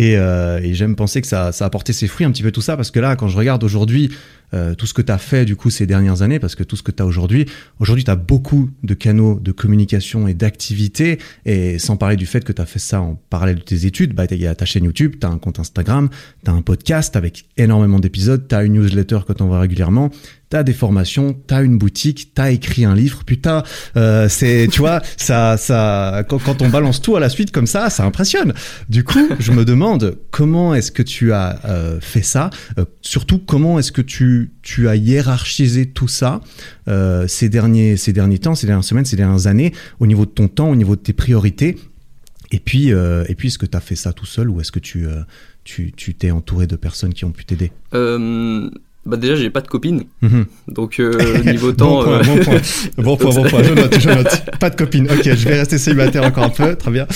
Et, 0.00 0.16
euh, 0.16 0.60
et 0.62 0.72
j'aime 0.72 0.96
penser 0.96 1.20
que 1.20 1.26
ça, 1.26 1.52
ça 1.52 1.66
a 1.66 1.70
porté 1.70 1.92
ses 1.92 2.06
fruits 2.06 2.24
un 2.24 2.30
petit 2.30 2.42
peu 2.42 2.52
tout 2.52 2.62
ça, 2.62 2.74
parce 2.74 2.90
que 2.90 3.00
là, 3.00 3.16
quand 3.16 3.28
je 3.28 3.36
regarde 3.36 3.62
aujourd'hui 3.62 4.10
euh, 4.54 4.74
tout 4.74 4.86
ce 4.86 4.94
que 4.94 5.02
tu 5.02 5.12
as 5.12 5.18
fait 5.18 5.44
du 5.44 5.56
coup 5.56 5.70
ces 5.70 5.86
dernières 5.86 6.22
années, 6.22 6.38
parce 6.38 6.54
que 6.54 6.64
tout 6.64 6.76
ce 6.76 6.82
que 6.82 6.90
tu 6.90 7.02
as 7.02 7.06
aujourd'hui, 7.06 7.46
aujourd'hui 7.78 8.04
tu 8.04 8.10
as 8.10 8.16
beaucoup 8.16 8.70
de 8.82 8.94
canaux 8.94 9.38
de 9.40 9.52
communication 9.52 10.28
et 10.28 10.34
d'activité, 10.34 11.18
et 11.44 11.78
sans 11.78 11.96
parler 11.96 12.16
du 12.16 12.26
fait 12.26 12.44
que 12.44 12.52
tu 12.52 12.62
as 12.62 12.66
fait 12.66 12.78
ça 12.78 13.00
en 13.00 13.20
parallèle 13.30 13.56
de 13.56 13.62
tes 13.62 13.86
études, 13.86 14.14
bah, 14.14 14.24
il 14.30 14.40
y 14.40 14.46
a 14.46 14.54
ta 14.54 14.64
chaîne 14.64 14.84
YouTube, 14.84 15.16
tu 15.20 15.26
as 15.26 15.30
un 15.30 15.38
compte 15.38 15.58
Instagram, 15.58 16.08
tu 16.44 16.50
as 16.50 16.54
un 16.54 16.62
podcast 16.62 17.16
avec 17.16 17.46
énormément 17.56 18.00
d'épisodes, 18.00 18.46
tu 18.48 18.54
as 18.54 18.64
une 18.64 18.74
newsletter 18.74 19.20
que 19.26 19.32
tu 19.32 19.42
envoies 19.42 19.60
régulièrement, 19.60 20.10
t'as 20.50 20.64
des 20.64 20.72
formations, 20.72 21.32
t'as 21.46 21.62
une 21.62 21.78
boutique, 21.78 22.32
t'as 22.34 22.50
écrit 22.50 22.84
un 22.84 22.94
livre, 22.94 23.24
putain, 23.24 23.62
euh, 23.96 24.28
c'est, 24.28 24.66
tu 24.70 24.80
vois, 24.80 25.00
ça, 25.16 25.56
ça, 25.56 26.24
quand, 26.28 26.38
quand, 26.38 26.60
on 26.60 26.68
balance 26.68 27.00
tout 27.00 27.14
à 27.14 27.20
la 27.20 27.28
suite 27.28 27.52
comme 27.52 27.68
ça, 27.68 27.88
ça 27.88 28.04
impressionne. 28.04 28.52
Du 28.88 29.04
coup, 29.04 29.28
je 29.38 29.52
me 29.52 29.64
demande 29.64 30.18
comment 30.32 30.74
est-ce 30.74 30.90
que 30.90 31.04
tu 31.04 31.32
as 31.32 31.60
euh, 31.66 32.00
fait 32.00 32.22
ça, 32.22 32.50
euh, 32.78 32.84
surtout 33.00 33.38
comment 33.38 33.78
est-ce 33.78 33.92
que 33.92 34.02
tu, 34.02 34.39
tu 34.62 34.88
as 34.88 34.96
hiérarchisé 34.96 35.86
tout 35.86 36.08
ça 36.08 36.40
euh, 36.88 37.26
ces 37.28 37.48
derniers, 37.48 37.96
ces 37.96 38.12
derniers 38.12 38.38
temps, 38.38 38.54
ces 38.54 38.66
dernières 38.66 38.84
semaines, 38.84 39.04
ces 39.04 39.16
dernières 39.16 39.46
années, 39.46 39.72
au 39.98 40.06
niveau 40.06 40.26
de 40.26 40.30
ton 40.30 40.48
temps, 40.48 40.70
au 40.70 40.76
niveau 40.76 40.96
de 40.96 41.00
tes 41.00 41.12
priorités. 41.12 41.76
Et 42.52 42.58
puis, 42.58 42.92
euh, 42.92 43.24
et 43.28 43.34
puis, 43.34 43.48
est-ce 43.48 43.58
que 43.58 43.66
tu 43.66 43.76
as 43.76 43.80
fait 43.80 43.94
ça 43.94 44.12
tout 44.12 44.26
seul 44.26 44.50
ou 44.50 44.60
est-ce 44.60 44.72
que 44.72 44.80
euh, 44.98 45.22
tu, 45.64 45.92
tu 45.92 46.14
t'es 46.14 46.30
entouré 46.30 46.66
de 46.66 46.76
personnes 46.76 47.14
qui 47.14 47.24
ont 47.24 47.32
pu 47.32 47.44
t'aider? 47.44 47.70
Bah 49.06 49.16
déjà 49.16 49.34
j'ai 49.34 49.48
pas 49.48 49.62
de 49.62 49.66
copine, 49.66 50.04
mhm. 50.20 50.44
donc 50.68 51.00
euh, 51.00 51.42
niveau 51.44 51.72
temps. 51.72 52.04
bon, 52.04 52.04
point, 52.04 52.22
bon 52.22 52.36
point, 52.44 52.60
bon 52.98 53.16
point, 53.16 53.34
bon 53.34 53.48
point. 53.48 53.62
Je 53.62 53.72
note, 53.72 53.98
je 53.98 54.08
note. 54.10 54.42
Pas 54.60 54.68
de 54.68 54.76
copine. 54.76 55.08
Ok, 55.10 55.22
je 55.24 55.48
vais 55.48 55.58
rester 55.58 55.78
célibataire 55.78 56.22
encore 56.22 56.44
un 56.44 56.50
peu. 56.50 56.76
Très 56.76 56.90
bien. 56.90 57.06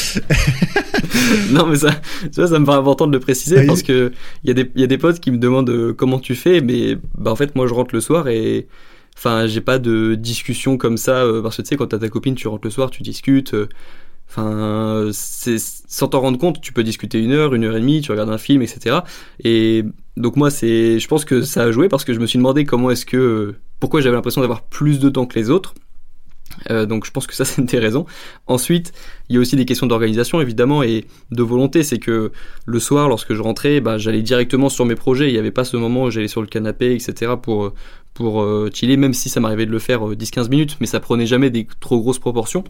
non 1.51 1.67
mais 1.67 1.77
ça, 1.77 1.91
tu 2.23 2.41
vois, 2.41 2.49
ça 2.49 2.59
me 2.59 2.65
paraît 2.65 2.79
important 2.79 3.07
de 3.07 3.13
le 3.13 3.21
préciser 3.21 3.67
parce 3.67 3.83
que 3.83 4.13
il 4.45 4.49
y 4.49 4.51
a 4.51 4.55
des 4.55 4.71
il 4.75 4.81
y 4.81 4.85
a 4.85 4.87
des 4.87 4.97
potes 4.97 5.21
qui 5.21 5.31
me 5.31 5.37
demandent 5.37 5.69
euh, 5.69 5.93
comment 5.93 6.19
tu 6.19 6.35
fais, 6.35 6.63
mais 6.63 6.97
bah 7.19 7.31
en 7.31 7.37
fait 7.37 7.55
moi 7.55 7.67
je 7.67 7.75
rentre 7.75 7.95
le 7.95 8.01
soir 8.01 8.29
et 8.29 8.67
enfin 9.17 9.47
j'ai 9.47 9.61
pas 9.61 9.79
de 9.79 10.15
discussion 10.15 10.79
comme 10.79 10.97
ça 10.97 11.23
euh, 11.23 11.43
parce 11.43 11.59
que 11.59 11.63
tu 11.63 11.69
sais 11.69 11.77
quand 11.77 11.89
t'as 11.89 11.99
ta 11.99 12.09
copine 12.09 12.35
tu 12.35 12.49
rentres 12.49 12.65
le 12.65 12.71
soir 12.71 12.91
tu 12.91 13.03
discutes. 13.03 13.55
Enfin, 14.29 15.11
c'est 15.13 15.59
sans 15.59 16.09
t'en 16.09 16.21
rendre 16.21 16.39
compte, 16.39 16.61
tu 16.61 16.73
peux 16.73 16.83
discuter 16.83 17.21
une 17.21 17.33
heure, 17.33 17.55
une 17.55 17.65
heure 17.65 17.77
et 17.77 17.81
demie, 17.81 18.01
tu 18.01 18.11
regardes 18.11 18.31
un 18.31 18.39
film, 18.39 18.63
etc. 18.63 18.99
Et 19.43 19.85
donc 20.17 20.37
moi, 20.37 20.51
c'est, 20.51 20.99
je 20.99 21.09
pense 21.09 21.25
que 21.25 21.43
ça 21.43 21.63
a 21.63 21.71
joué 21.71 21.89
parce 21.89 22.05
que 22.05 22.13
je 22.13 22.19
me 22.19 22.27
suis 22.27 22.39
demandé 22.39 22.65
comment 22.65 22.91
est-ce 22.91 23.07
que, 23.07 23.55
pourquoi 23.79 24.01
j'avais 24.01 24.17
l'impression 24.17 24.41
d'avoir 24.41 24.63
plus 24.63 24.99
de 24.99 25.09
temps 25.09 25.27
que 25.27 25.39
les 25.39 25.51
autres. 25.51 25.75
Euh, 26.71 26.87
donc 26.87 27.05
je 27.05 27.11
pense 27.11 27.27
que 27.27 27.35
ça 27.35 27.45
c'est 27.45 27.61
une 27.61 27.67
des 27.67 27.79
raisons. 27.79 28.07
Ensuite, 28.47 28.93
il 29.29 29.35
y 29.35 29.39
a 29.39 29.41
aussi 29.41 29.57
des 29.57 29.65
questions 29.65 29.87
d'organisation 29.87 30.41
évidemment 30.41 30.83
et 30.83 31.07
de 31.31 31.43
volonté. 31.43 31.83
C'est 31.83 31.99
que 31.99 32.33
le 32.67 32.81
soir, 32.81 33.09
lorsque 33.09 33.35
je 33.35 33.43
rentrais, 33.43 33.81
bah, 33.81 33.99
j'allais 33.99 34.23
directement 34.23 34.69
sur 34.69 34.85
mes 34.85 34.95
projets. 34.95 35.29
Il 35.29 35.33
n'y 35.33 35.39
avait 35.39 35.51
pas 35.51 35.65
ce 35.65 35.77
moment 35.77 36.05
où 36.05 36.11
j'allais 36.11 36.29
sur 36.29 36.41
le 36.41 36.47
canapé, 36.47 36.95
etc. 36.95 37.33
pour 37.41 37.73
pour 38.15 38.43
euh, 38.43 38.71
chiller, 38.73 38.97
même 38.97 39.13
si 39.13 39.29
ça 39.29 39.41
m'arrivait 39.41 39.67
de 39.67 39.73
le 39.73 39.81
faire 39.81 40.01
10-15 40.03 40.45
euh, 40.45 40.49
minutes, 40.49 40.77
mais 40.81 40.87
ça 40.87 41.01
prenait 41.01 41.27
jamais 41.27 41.51
des 41.51 41.67
trop 41.81 41.99
grosses 41.99 42.21
proportions. 42.21 42.63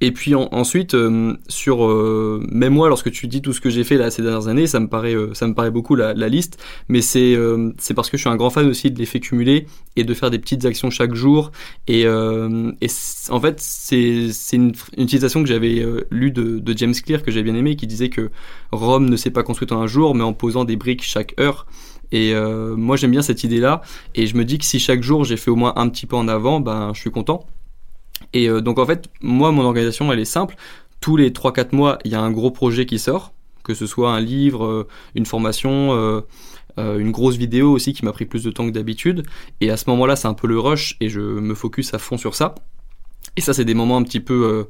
Et 0.00 0.12
puis 0.12 0.34
ensuite, 0.34 0.94
euh, 0.94 1.36
sur 1.48 1.86
euh, 1.86 2.42
même 2.50 2.74
moi, 2.74 2.88
lorsque 2.88 3.10
tu 3.10 3.26
dis 3.26 3.42
tout 3.42 3.52
ce 3.52 3.60
que 3.60 3.70
j'ai 3.70 3.84
fait 3.84 3.96
là 3.96 4.10
ces 4.10 4.22
dernières 4.22 4.48
années, 4.48 4.66
ça 4.66 4.80
me 4.80 4.88
paraît, 4.88 5.14
euh, 5.14 5.34
ça 5.34 5.46
me 5.46 5.54
paraît 5.54 5.70
beaucoup 5.70 5.94
la, 5.94 6.12
liste. 6.28 6.62
Mais 6.88 7.00
c'est 7.00 7.36
c'est 7.78 7.94
parce 7.94 8.10
que 8.10 8.16
je 8.16 8.22
suis 8.22 8.30
un 8.30 8.36
grand 8.36 8.50
fan 8.50 8.66
aussi 8.66 8.90
de 8.90 8.98
l'effet 8.98 9.20
cumulé 9.20 9.66
et 9.96 10.04
de 10.04 10.14
faire 10.14 10.30
des 10.30 10.38
petites 10.38 10.64
actions 10.64 10.90
chaque 10.90 11.14
jour. 11.14 11.52
Et, 11.86 12.06
en 12.08 13.40
fait, 13.40 13.60
c'est 13.60 14.30
une, 14.52 14.72
une 14.96 15.08
citation 15.08 15.42
que 15.42 15.48
j'avais 15.48 15.84
lue 16.10 16.30
de, 16.30 16.58
de 16.58 16.78
James 16.78 16.94
Clear 16.94 17.22
que 17.22 17.30
j'ai 17.30 17.42
bien 17.42 17.54
aimé, 17.54 17.76
qui 17.76 17.86
disait 17.86 18.08
que 18.08 18.30
Rome 18.72 19.08
ne 19.08 19.16
s'est 19.16 19.30
pas 19.30 19.42
construite 19.42 19.72
en 19.72 19.80
un 19.80 19.86
jour, 19.86 20.14
mais 20.14 20.24
en 20.24 20.32
posant 20.32 20.64
des 20.64 20.76
briques 20.76 21.02
chaque 21.02 21.34
heure. 21.38 21.66
Et 22.12 22.34
moi 22.76 22.96
j'aime 22.96 23.10
bien 23.10 23.22
cette 23.22 23.44
idée-là, 23.44 23.82
et 24.14 24.26
je 24.26 24.36
me 24.36 24.44
dis 24.44 24.58
que 24.58 24.64
si 24.64 24.78
chaque 24.78 25.02
jour 25.02 25.24
j'ai 25.24 25.36
fait 25.36 25.50
au 25.50 25.56
moins 25.56 25.74
un 25.76 25.88
petit 25.88 26.06
peu 26.06 26.16
en 26.16 26.28
avant, 26.28 26.60
ben 26.60 26.92
je 26.94 27.00
suis 27.00 27.10
content. 27.10 27.46
Et 28.34 28.48
euh, 28.48 28.60
donc 28.60 28.78
en 28.78 28.84
fait, 28.84 29.08
moi, 29.22 29.52
mon 29.52 29.62
organisation, 29.62 30.12
elle 30.12 30.18
est 30.18 30.26
simple. 30.26 30.56
Tous 31.00 31.16
les 31.16 31.30
3-4 31.30 31.74
mois, 31.74 31.98
il 32.04 32.10
y 32.10 32.14
a 32.14 32.20
un 32.20 32.30
gros 32.30 32.50
projet 32.50 32.84
qui 32.84 32.98
sort, 32.98 33.32
que 33.62 33.72
ce 33.72 33.86
soit 33.86 34.12
un 34.12 34.20
livre, 34.20 34.64
euh, 34.66 34.88
une 35.14 35.24
formation, 35.24 35.92
euh, 35.92 36.20
une 36.76 37.12
grosse 37.12 37.36
vidéo 37.36 37.70
aussi 37.70 37.92
qui 37.92 38.04
m'a 38.04 38.12
pris 38.12 38.26
plus 38.26 38.42
de 38.42 38.50
temps 38.50 38.66
que 38.66 38.72
d'habitude. 38.72 39.22
Et 39.60 39.70
à 39.70 39.76
ce 39.76 39.88
moment-là, 39.90 40.16
c'est 40.16 40.28
un 40.28 40.34
peu 40.34 40.48
le 40.48 40.58
rush 40.58 40.96
et 41.00 41.08
je 41.08 41.20
me 41.20 41.54
focus 41.54 41.94
à 41.94 41.98
fond 41.98 42.18
sur 42.18 42.34
ça. 42.34 42.56
Et 43.36 43.40
ça, 43.40 43.54
c'est 43.54 43.64
des 43.64 43.74
moments 43.74 43.96
un 43.96 44.02
petit 44.02 44.20
peu 44.20 44.66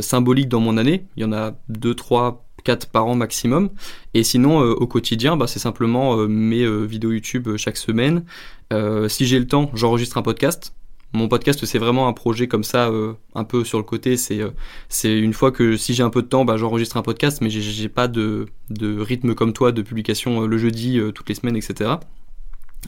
symboliques 0.00 0.48
dans 0.48 0.60
mon 0.60 0.76
année. 0.76 1.06
Il 1.16 1.22
y 1.22 1.26
en 1.26 1.32
a 1.32 1.52
2, 1.70 1.94
3, 1.94 2.44
4 2.62 2.88
par 2.88 3.06
an 3.06 3.16
maximum. 3.16 3.70
Et 4.14 4.22
sinon, 4.22 4.58
au 4.60 4.86
quotidien, 4.86 5.36
bah, 5.36 5.48
c'est 5.48 5.58
simplement 5.58 6.16
mes 6.28 6.64
vidéos 6.86 7.10
YouTube 7.10 7.56
chaque 7.56 7.76
semaine. 7.76 8.24
si 9.08 9.26
j'ai 9.26 9.40
le 9.40 9.46
temps, 9.46 9.70
j'enregistre 9.74 10.18
un 10.18 10.22
podcast 10.22 10.72
mon 11.14 11.28
podcast, 11.28 11.64
c'est 11.64 11.78
vraiment 11.78 12.08
un 12.08 12.12
projet 12.12 12.48
comme 12.48 12.64
ça, 12.64 12.88
euh, 12.88 13.14
un 13.34 13.44
peu 13.44 13.64
sur 13.64 13.78
le 13.78 13.84
côté. 13.84 14.16
C'est 14.16 14.40
euh, 14.40 14.50
c'est 14.88 15.16
une 15.16 15.32
fois 15.32 15.52
que 15.52 15.76
si 15.76 15.94
j'ai 15.94 16.02
un 16.02 16.10
peu 16.10 16.22
de 16.22 16.26
temps, 16.26 16.44
bah, 16.44 16.56
j'enregistre 16.56 16.96
un 16.96 17.02
podcast, 17.02 17.40
mais 17.40 17.50
j'ai 17.50 17.88
pas 17.88 18.08
de, 18.08 18.46
de 18.70 19.00
rythme 19.00 19.34
comme 19.34 19.52
toi 19.52 19.70
de 19.72 19.80
publication 19.82 20.42
euh, 20.42 20.46
le 20.46 20.58
jeudi, 20.58 21.00
toutes 21.14 21.28
les 21.28 21.36
semaines, 21.36 21.56
etc. 21.56 21.92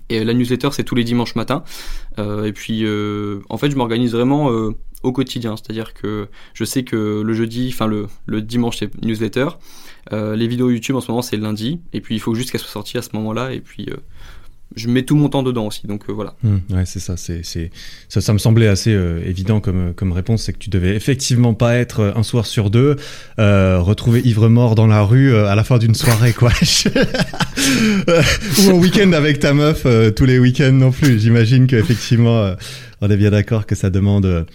Et 0.09 0.24
la 0.24 0.35
newsletter, 0.35 0.70
c'est 0.72 0.85
tous 0.85 0.97
les 0.97 1.05
dimanches 1.05 1.37
matin. 1.37 1.64
et 2.18 2.53
puis, 2.53 2.85
en 3.49 3.57
fait, 3.57 3.70
je 3.70 3.77
m'organise 3.77 4.12
vraiment 4.12 4.51
au 5.03 5.12
quotidien. 5.12 5.57
C'est-à-dire 5.57 5.95
que 5.95 6.29
je 6.53 6.64
sais 6.64 6.85
que 6.85 7.22
le 7.22 7.33
jeudi, 7.33 7.70
enfin 7.72 7.87
le, 7.87 8.07
le 8.27 8.43
dimanche, 8.43 8.77
c'est 8.77 8.95
newsletter. 9.03 9.49
les 10.12 10.47
vidéos 10.47 10.68
YouTube, 10.68 10.97
en 10.97 11.01
ce 11.01 11.11
moment, 11.11 11.22
c'est 11.22 11.39
lundi. 11.39 11.81
Et 11.95 12.03
puis, 12.03 12.14
il 12.14 12.20
faut 12.20 12.35
juste 12.35 12.51
qu'elles 12.51 12.61
soient 12.61 12.70
sorties 12.70 12.99
à 12.99 13.03
ce 13.03 13.11
moment-là. 13.14 13.53
Et 13.55 13.61
puis, 13.61 13.89
je 14.74 14.88
mets 14.88 15.04
tout 15.04 15.14
mon 15.16 15.28
temps 15.28 15.42
dedans 15.42 15.66
aussi, 15.66 15.86
donc 15.86 16.02
euh, 16.08 16.12
voilà. 16.12 16.34
Mmh, 16.42 16.56
ouais, 16.70 16.84
c'est 16.86 16.98
ça, 16.98 17.16
c'est, 17.16 17.42
ça, 18.08 18.20
ça 18.20 18.32
me 18.32 18.38
semblait 18.38 18.66
assez 18.66 18.92
euh, 18.92 19.22
évident 19.24 19.60
comme, 19.60 19.94
comme 19.94 20.12
réponse, 20.12 20.42
c'est 20.42 20.52
que 20.52 20.58
tu 20.58 20.70
devais 20.70 20.96
effectivement 20.96 21.54
pas 21.54 21.76
être 21.76 22.00
euh, 22.00 22.12
un 22.16 22.22
soir 22.22 22.46
sur 22.46 22.68
deux, 22.68 22.96
retrouver 23.38 24.20
ivre 24.24 24.48
mort 24.48 24.74
dans 24.74 24.86
la 24.86 25.02
rue 25.02 25.34
à 25.36 25.54
la 25.54 25.64
fin 25.64 25.78
d'une 25.78 25.94
soirée, 25.94 26.32
quoi. 26.32 26.50
Ou 28.58 28.70
un 28.70 28.74
week-end 28.74 29.12
avec 29.12 29.38
ta 29.38 29.54
meuf 29.54 29.86
tous 30.14 30.24
les 30.24 30.38
week-ends 30.38 30.72
non 30.72 30.90
plus. 30.90 31.18
J'imagine 31.18 31.66
qu'effectivement, 31.66 32.54
on 33.00 33.10
est 33.10 33.16
bien 33.16 33.30
d'accord 33.30 33.66
que 33.66 33.74
ça 33.74 33.90
demande 33.90 34.46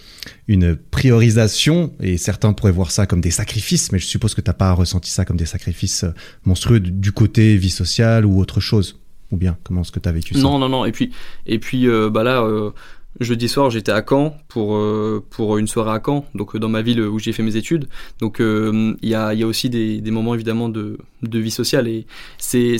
une 0.48 0.76
priorisation 0.76 1.92
et 2.00 2.16
certains 2.16 2.52
pourraient 2.52 2.72
voir 2.72 2.90
ça 2.90 3.06
comme 3.06 3.20
des 3.20 3.30
sacrifices, 3.30 3.92
mais 3.92 3.98
je 3.98 4.06
suppose 4.06 4.34
que 4.34 4.40
t'as 4.40 4.52
pas 4.52 4.72
ressenti 4.72 5.10
ça 5.10 5.24
comme 5.24 5.36
des 5.36 5.46
sacrifices 5.46 6.04
monstrueux 6.44 6.80
du 6.80 7.12
côté 7.12 7.56
vie 7.56 7.70
sociale 7.70 8.26
ou 8.26 8.40
autre 8.40 8.60
chose 8.60 9.01
ou 9.32 9.36
bien 9.36 9.56
comment 9.64 9.80
est-ce 9.80 9.90
que 9.90 9.98
tu 9.98 10.08
as 10.08 10.12
vécu 10.12 10.34
ça 10.34 10.40
Non, 10.40 10.58
non, 10.58 10.68
non. 10.68 10.84
Et 10.84 10.92
puis, 10.92 11.10
et 11.46 11.58
puis 11.58 11.88
euh, 11.88 12.10
bah 12.10 12.22
là, 12.22 12.42
euh, 12.42 12.70
jeudi 13.18 13.48
soir, 13.48 13.70
j'étais 13.70 13.90
à 13.90 14.04
Caen 14.08 14.36
pour, 14.48 14.76
euh, 14.76 15.24
pour 15.30 15.58
une 15.58 15.66
soirée 15.66 15.96
à 15.96 16.02
Caen, 16.04 16.26
donc 16.34 16.56
dans 16.56 16.68
ma 16.68 16.82
ville 16.82 17.00
où 17.00 17.18
j'ai 17.18 17.32
fait 17.32 17.42
mes 17.42 17.56
études. 17.56 17.88
Donc 18.20 18.36
il 18.40 18.96
y, 19.02 19.14
a, 19.14 19.34
y 19.34 19.42
a 19.42 19.46
aussi 19.46 19.70
des, 19.70 20.00
des 20.00 20.10
moments 20.10 20.34
évidemment 20.34 20.68
de, 20.68 20.98
de 21.22 21.38
vie 21.38 21.50
sociale. 21.50 21.88
Et 21.88 22.06
c'est. 22.38 22.76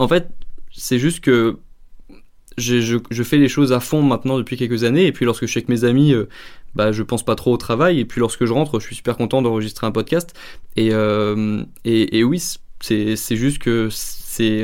En 0.00 0.08
fait, 0.08 0.28
c'est 0.72 0.98
juste 0.98 1.20
que 1.20 1.58
je, 2.58 2.98
je, 3.10 3.22
fais 3.22 3.36
les 3.36 3.48
choses 3.48 3.72
à 3.72 3.78
fond 3.78 4.02
maintenant 4.02 4.36
depuis 4.38 4.56
quelques 4.56 4.82
années. 4.82 5.06
Et 5.06 5.12
puis 5.12 5.24
lorsque 5.24 5.42
je 5.42 5.50
suis 5.50 5.58
avec 5.58 5.68
mes 5.68 5.84
amis, 5.84 6.12
bah, 6.74 6.90
je 6.90 7.04
pense 7.04 7.24
pas 7.24 7.36
trop 7.36 7.52
au 7.52 7.56
travail. 7.56 8.00
Et 8.00 8.04
puis 8.04 8.18
lorsque 8.18 8.44
je 8.44 8.52
rentre, 8.52 8.80
je 8.80 8.86
suis 8.86 8.96
super 8.96 9.16
content 9.16 9.42
d'enregistrer 9.42 9.86
un 9.86 9.92
podcast. 9.92 10.34
Et, 10.74 10.88
et, 10.88 12.18
et 12.18 12.24
oui, 12.24 12.42
c'est 12.84 13.36
juste 13.36 13.58
que 13.58 13.88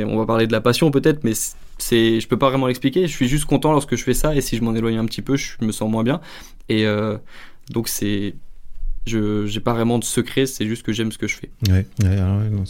on 0.05 0.17
va 0.17 0.25
parler 0.25 0.47
de 0.47 0.51
la 0.51 0.61
passion 0.61 0.91
peut-être, 0.91 1.23
mais 1.23 1.33
c'est, 1.77 2.19
je 2.19 2.27
peux 2.27 2.37
pas 2.37 2.49
vraiment 2.49 2.67
l'expliquer. 2.67 3.07
Je 3.07 3.11
suis 3.11 3.27
juste 3.27 3.45
content 3.45 3.71
lorsque 3.71 3.95
je 3.95 4.03
fais 4.03 4.13
ça, 4.13 4.35
et 4.35 4.41
si 4.41 4.57
je 4.57 4.63
m'en 4.63 4.75
éloigne 4.75 4.97
un 4.97 5.05
petit 5.05 5.21
peu, 5.21 5.37
je 5.37 5.53
me 5.61 5.71
sens 5.71 5.89
moins 5.89 6.03
bien. 6.03 6.21
Et 6.69 6.85
euh, 6.85 7.17
donc 7.71 7.87
c'est, 7.87 8.35
je 9.07 9.51
n'ai 9.51 9.59
pas 9.59 9.73
vraiment 9.73 9.97
de 9.97 10.03
secret, 10.03 10.45
c'est 10.45 10.67
juste 10.67 10.83
que 10.83 10.93
j'aime 10.93 11.11
ce 11.11 11.17
que 11.17 11.27
je 11.27 11.35
fais. 11.35 11.49
Ouais, 11.71 11.87
non, 12.03 12.63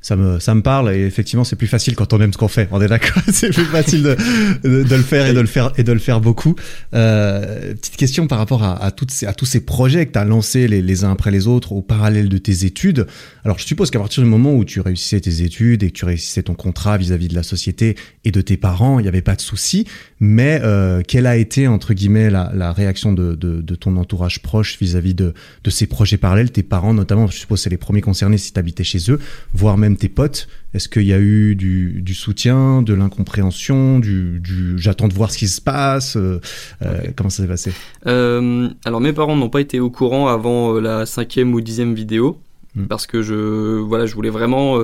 ça 0.00 0.14
me 0.14 0.38
ça 0.38 0.54
me 0.54 0.62
parle 0.62 0.94
et 0.94 1.04
effectivement 1.04 1.42
c'est 1.42 1.56
plus 1.56 1.66
facile 1.66 1.96
quand 1.96 2.12
on 2.12 2.20
aime 2.20 2.32
ce 2.32 2.38
qu'on 2.38 2.48
fait. 2.48 2.68
On 2.70 2.80
est 2.80 2.86
d'accord, 2.86 3.22
c'est 3.32 3.52
plus 3.52 3.64
facile 3.64 4.02
de, 4.04 4.14
le 4.62 5.02
faire 5.02 5.26
et 5.26 5.34
de 5.34 5.40
le 5.40 5.46
faire 5.46 5.72
et 5.76 5.82
de 5.82 5.92
le 5.92 5.98
faire 5.98 6.20
beaucoup. 6.20 6.54
Euh, 6.94 7.74
petite 7.74 7.96
question 7.96 8.28
par 8.28 8.38
rapport 8.38 8.62
à, 8.62 8.90
toutes 8.92 9.12
à 9.26 9.34
tous 9.34 9.46
ces 9.46 9.64
projets 9.64 10.06
que 10.06 10.12
tu 10.12 10.18
as 10.18 10.24
lancés 10.24 10.68
les, 10.68 11.04
uns 11.04 11.10
après 11.10 11.32
les 11.32 11.48
autres 11.48 11.72
au 11.72 11.82
parallèle 11.82 12.28
de 12.28 12.38
tes 12.38 12.64
études. 12.64 13.08
Alors 13.44 13.58
je 13.58 13.64
suppose 13.64 13.90
qu'à 13.90 13.98
partir 13.98 14.22
du 14.22 14.28
moment 14.28 14.54
où 14.54 14.64
tu 14.64 14.80
réussissais 14.80 15.20
tes 15.20 15.42
études 15.42 15.82
et 15.82 15.90
que 15.90 15.96
tu 15.96 16.04
réussissais 16.04 16.44
ton 16.44 16.54
contrat 16.54 16.98
vis-à-vis 16.98 17.26
de 17.26 17.34
la 17.34 17.42
société 17.42 17.96
et 18.24 18.30
de 18.30 18.40
tes 18.40 18.56
parents, 18.56 19.00
il 19.00 19.02
n'y 19.02 19.08
avait 19.08 19.22
pas 19.22 19.34
de 19.34 19.40
souci. 19.40 19.88
Mais 20.20 20.60
euh, 20.62 21.02
quelle 21.06 21.26
a 21.26 21.36
été 21.36 21.66
entre 21.66 21.94
guillemets 21.94 22.30
la, 22.30 22.52
la 22.54 22.72
réaction 22.72 23.12
de, 23.12 23.34
de 23.34 23.74
ton 23.74 23.96
entourage 23.96 24.40
proche 24.40 24.78
vis-à-vis 24.78 25.14
de 25.14 25.34
de 25.64 25.70
ces 25.70 25.86
projets 25.86 26.18
parallèles, 26.18 26.52
tes 26.52 26.62
parents 26.62 26.92
notamment, 26.92 27.26
je 27.26 27.38
suppose 27.38 27.60
c'est 27.60 27.70
les 27.70 27.78
premiers 27.78 28.02
concernés 28.02 28.38
si 28.38 28.52
tu 28.52 28.58
habitais 28.58 28.84
chez 28.84 29.10
eux, 29.10 29.18
voire 29.54 29.78
même 29.78 29.96
tes 29.96 30.10
potes. 30.10 30.46
Est-ce 30.74 30.88
qu'il 30.88 31.04
y 31.04 31.12
a 31.12 31.18
eu 31.18 31.56
du, 31.56 32.02
du 32.02 32.14
soutien, 32.14 32.82
de 32.82 32.92
l'incompréhension, 32.92 33.98
du, 33.98 34.40
du 34.40 34.78
j'attends 34.78 35.08
de 35.08 35.14
voir 35.14 35.30
ce 35.30 35.38
qui 35.38 35.48
se 35.48 35.60
passe 35.60 36.16
euh, 36.16 36.40
euh 36.82 37.00
Comment 37.16 37.30
ça 37.30 37.42
s'est 37.42 37.48
passé? 37.48 37.72
Euh, 38.06 38.68
Alors 38.84 39.00
mes 39.00 39.12
parents 39.12 39.36
n'ont 39.36 39.48
pas 39.48 39.60
été 39.60 39.80
au 39.80 39.90
courant 39.90 40.28
avant 40.28 40.74
la 40.74 41.06
cinquième 41.06 41.54
ou 41.54 41.60
dixième 41.60 41.94
vidéo 41.94 42.40
hmm. 42.76 42.86
parce 42.86 43.06
que 43.06 43.22
je 43.22 43.78
voilà 43.78 44.06
je 44.06 44.14
voulais 44.14 44.30
vraiment 44.30 44.78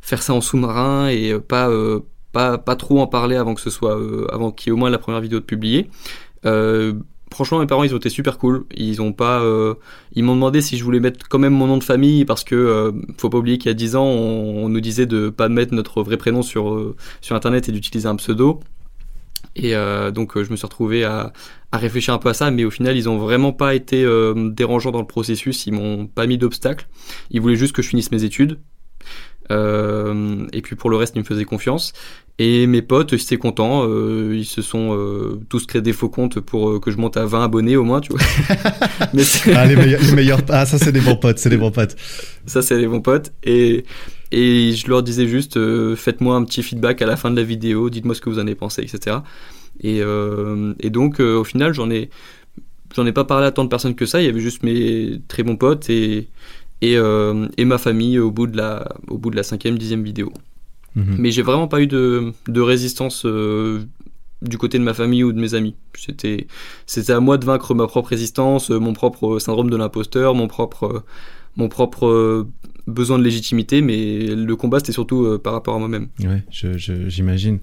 faire 0.00 0.22
ça 0.22 0.32
en 0.32 0.40
sous-marin 0.40 1.08
et 1.08 1.34
pas 1.40 1.68
pas 2.32 2.56
pas 2.56 2.76
trop 2.76 3.00
en 3.00 3.06
parler 3.06 3.36
avant 3.36 3.54
que 3.54 3.60
ce 3.60 3.70
soit 3.70 3.98
avant 4.32 4.52
qu'il 4.52 4.68
y 4.68 4.70
ait 4.70 4.72
au 4.72 4.78
moins 4.78 4.90
la 4.90 4.98
première 4.98 5.20
vidéo 5.20 5.40
de 5.40 5.44
publier. 5.44 5.90
Euh, 6.46 6.94
franchement 7.36 7.60
mes 7.60 7.66
parents 7.66 7.84
ils 7.84 7.94
ont 7.94 7.98
été 7.98 8.08
super 8.08 8.38
cool. 8.38 8.64
Ils 8.74 9.02
ont 9.02 9.12
pas 9.12 9.40
euh, 9.42 9.74
ils 10.14 10.24
m'ont 10.24 10.34
demandé 10.34 10.62
si 10.62 10.78
je 10.78 10.84
voulais 10.84 11.00
mettre 11.00 11.28
quand 11.28 11.38
même 11.38 11.52
mon 11.52 11.66
nom 11.66 11.76
de 11.76 11.84
famille 11.84 12.24
parce 12.24 12.42
que 12.44 12.54
euh, 12.54 12.92
faut 13.18 13.28
pas 13.28 13.38
oublier 13.38 13.58
qu'il 13.58 13.68
y 13.68 13.70
a 13.70 13.74
10 13.74 13.96
ans 13.96 14.06
on, 14.06 14.68
nous 14.68 14.80
disait 14.80 15.06
de 15.06 15.28
pas 15.28 15.48
mettre 15.48 15.74
notre 15.74 16.02
vrai 16.02 16.16
prénom 16.16 16.42
sur 16.42 16.72
euh, 16.72 16.96
internet 17.30 17.68
et 17.68 17.72
d'utiliser 17.72 18.08
un 18.08 18.16
pseudo. 18.16 18.60
Et 19.54 19.72
donc 20.12 20.38
je 20.42 20.50
me 20.50 20.56
suis 20.56 20.66
retrouvé 20.66 21.04
à, 21.04 21.32
à, 21.72 21.78
réfléchir 21.78 22.12
un 22.12 22.18
peu 22.18 22.28
à 22.28 22.34
ça 22.34 22.50
mais 22.50 22.64
au 22.64 22.70
final 22.70 22.94
ils 22.94 23.08
ont 23.08 23.16
vraiment 23.16 23.54
pas 23.54 23.74
été 23.74 24.04
dérangeants 24.50 24.90
dans 24.90 25.00
le 25.00 25.06
processus. 25.06 25.66
Ils 25.66 25.72
m'ont 25.72 26.06
pas 26.06 26.26
mis 26.26 26.36
d'obstacle. 26.36 26.88
Ils 27.30 27.40
voulaient 27.40 27.56
juste 27.56 27.74
que 27.74 27.80
je 27.80 27.88
finisse 27.88 28.10
mes 28.10 28.24
études. 28.24 28.58
euh, 28.58 29.35
et 29.50 30.62
puis 30.62 30.76
pour 30.76 30.90
le 30.90 30.96
reste, 30.96 31.14
ils 31.16 31.20
me 31.20 31.24
faisaient 31.24 31.44
confiance. 31.44 31.92
Et 32.38 32.66
mes 32.66 32.82
potes, 32.82 33.12
ils 33.12 33.22
étaient 33.22 33.38
contents. 33.38 33.84
Euh, 33.88 34.34
ils 34.36 34.44
se 34.44 34.60
sont 34.60 34.94
euh, 34.94 35.40
tous 35.48 35.64
créés 35.64 35.80
des 35.80 35.94
faux 35.94 36.10
comptes 36.10 36.40
pour 36.40 36.80
que 36.80 36.90
je 36.90 36.98
monte 36.98 37.16
à 37.16 37.24
20 37.24 37.44
abonnés 37.44 37.76
au 37.76 37.84
moins, 37.84 38.00
tu 38.00 38.12
vois. 38.12 38.20
Mais 39.14 39.22
ah, 39.54 39.64
les 39.64 39.76
meilleurs, 40.14 40.40
Ah, 40.50 40.66
ça, 40.66 40.78
c'est 40.78 40.92
des 40.92 41.00
bons 41.00 41.16
potes, 41.16 41.38
c'est 41.38 41.48
des 41.48 41.56
bons 41.56 41.70
potes. 41.70 41.96
Ça, 42.44 42.60
c'est 42.60 42.78
des 42.78 42.86
bons 42.86 43.00
potes. 43.00 43.32
Et, 43.42 43.84
et 44.32 44.72
je 44.72 44.88
leur 44.88 45.02
disais 45.02 45.26
juste, 45.26 45.58
faites-moi 45.94 46.36
un 46.36 46.44
petit 46.44 46.62
feedback 46.62 47.00
à 47.00 47.06
la 47.06 47.16
fin 47.16 47.30
de 47.30 47.36
la 47.36 47.42
vidéo, 47.42 47.88
dites-moi 47.88 48.14
ce 48.14 48.20
que 48.20 48.28
vous 48.28 48.38
en 48.38 48.42
avez 48.42 48.54
pensé, 48.54 48.82
etc. 48.82 49.18
Et, 49.80 50.02
et 50.80 50.90
donc, 50.90 51.20
au 51.20 51.44
final, 51.44 51.72
j'en 51.72 51.90
ai, 51.90 52.10
j'en 52.94 53.06
ai 53.06 53.12
pas 53.12 53.24
parlé 53.24 53.46
à 53.46 53.50
tant 53.50 53.64
de 53.64 53.70
personnes 53.70 53.94
que 53.94 54.04
ça. 54.04 54.20
Il 54.20 54.26
y 54.26 54.28
avait 54.28 54.40
juste 54.40 54.62
mes 54.62 55.20
très 55.26 55.42
bons 55.42 55.56
potes 55.56 55.88
et, 55.88 56.28
et, 56.82 56.96
euh, 56.96 57.48
et 57.56 57.64
ma 57.64 57.78
famille 57.78 58.18
au 58.18 58.30
bout 58.30 58.46
de 58.46 58.56
la, 58.56 58.88
au 59.08 59.18
bout 59.18 59.30
de 59.30 59.36
la 59.36 59.42
cinquième, 59.42 59.78
dixième 59.78 60.02
vidéo. 60.02 60.32
Mhm. 60.94 61.16
Mais 61.18 61.30
j'ai 61.30 61.42
vraiment 61.42 61.68
pas 61.68 61.80
eu 61.80 61.86
de, 61.86 62.32
de 62.48 62.60
résistance 62.60 63.24
euh, 63.24 63.84
du 64.42 64.58
côté 64.58 64.78
de 64.78 64.84
ma 64.84 64.94
famille 64.94 65.24
ou 65.24 65.32
de 65.32 65.40
mes 65.40 65.54
amis. 65.54 65.74
C'était, 65.96 66.46
c'était 66.86 67.12
à 67.12 67.20
moi 67.20 67.38
de 67.38 67.44
vaincre 67.44 67.74
ma 67.74 67.86
propre 67.86 68.10
résistance, 68.10 68.70
mon 68.70 68.92
propre 68.92 69.38
syndrome 69.38 69.70
de 69.70 69.76
l'imposteur, 69.76 70.34
mon 70.34 70.48
propre, 70.48 71.04
mon 71.56 71.68
propre 71.68 72.46
besoin 72.86 73.18
de 73.18 73.24
légitimité, 73.24 73.82
mais 73.82 74.26
le 74.26 74.56
combat 74.56 74.78
c'était 74.78 74.92
surtout 74.92 75.38
par 75.42 75.54
rapport 75.54 75.74
à 75.74 75.78
moi-même. 75.78 76.08
Ouais, 76.20 76.44
j'imagine. 77.08 77.58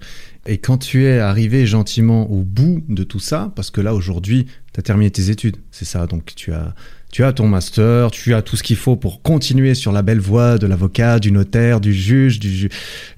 Et 0.46 0.58
quand 0.58 0.76
tu 0.78 1.04
es 1.04 1.18
arrivé 1.18 1.64
gentiment 1.64 2.30
au 2.30 2.42
bout 2.42 2.84
de 2.88 3.04
tout 3.04 3.20
ça, 3.20 3.52
parce 3.56 3.70
que 3.70 3.80
là 3.80 3.94
aujourd'hui, 3.94 4.46
tu 4.72 4.80
as 4.80 4.82
terminé 4.82 5.10
tes 5.10 5.30
études, 5.30 5.56
c'est 5.70 5.86
ça, 5.86 6.06
donc 6.06 6.34
tu 6.34 6.52
as 6.52 6.74
tu 7.14 7.22
as 7.22 7.32
ton 7.32 7.46
master, 7.46 8.10
tu 8.10 8.34
as 8.34 8.42
tout 8.42 8.56
ce 8.56 8.64
qu'il 8.64 8.74
faut 8.74 8.96
pour 8.96 9.22
continuer 9.22 9.76
sur 9.76 9.92
la 9.92 10.02
belle 10.02 10.18
voie 10.18 10.58
de 10.58 10.66
l'avocat, 10.66 11.20
du 11.20 11.30
notaire, 11.30 11.80
du 11.80 11.94
juge, 11.94 12.40
du 12.40 12.68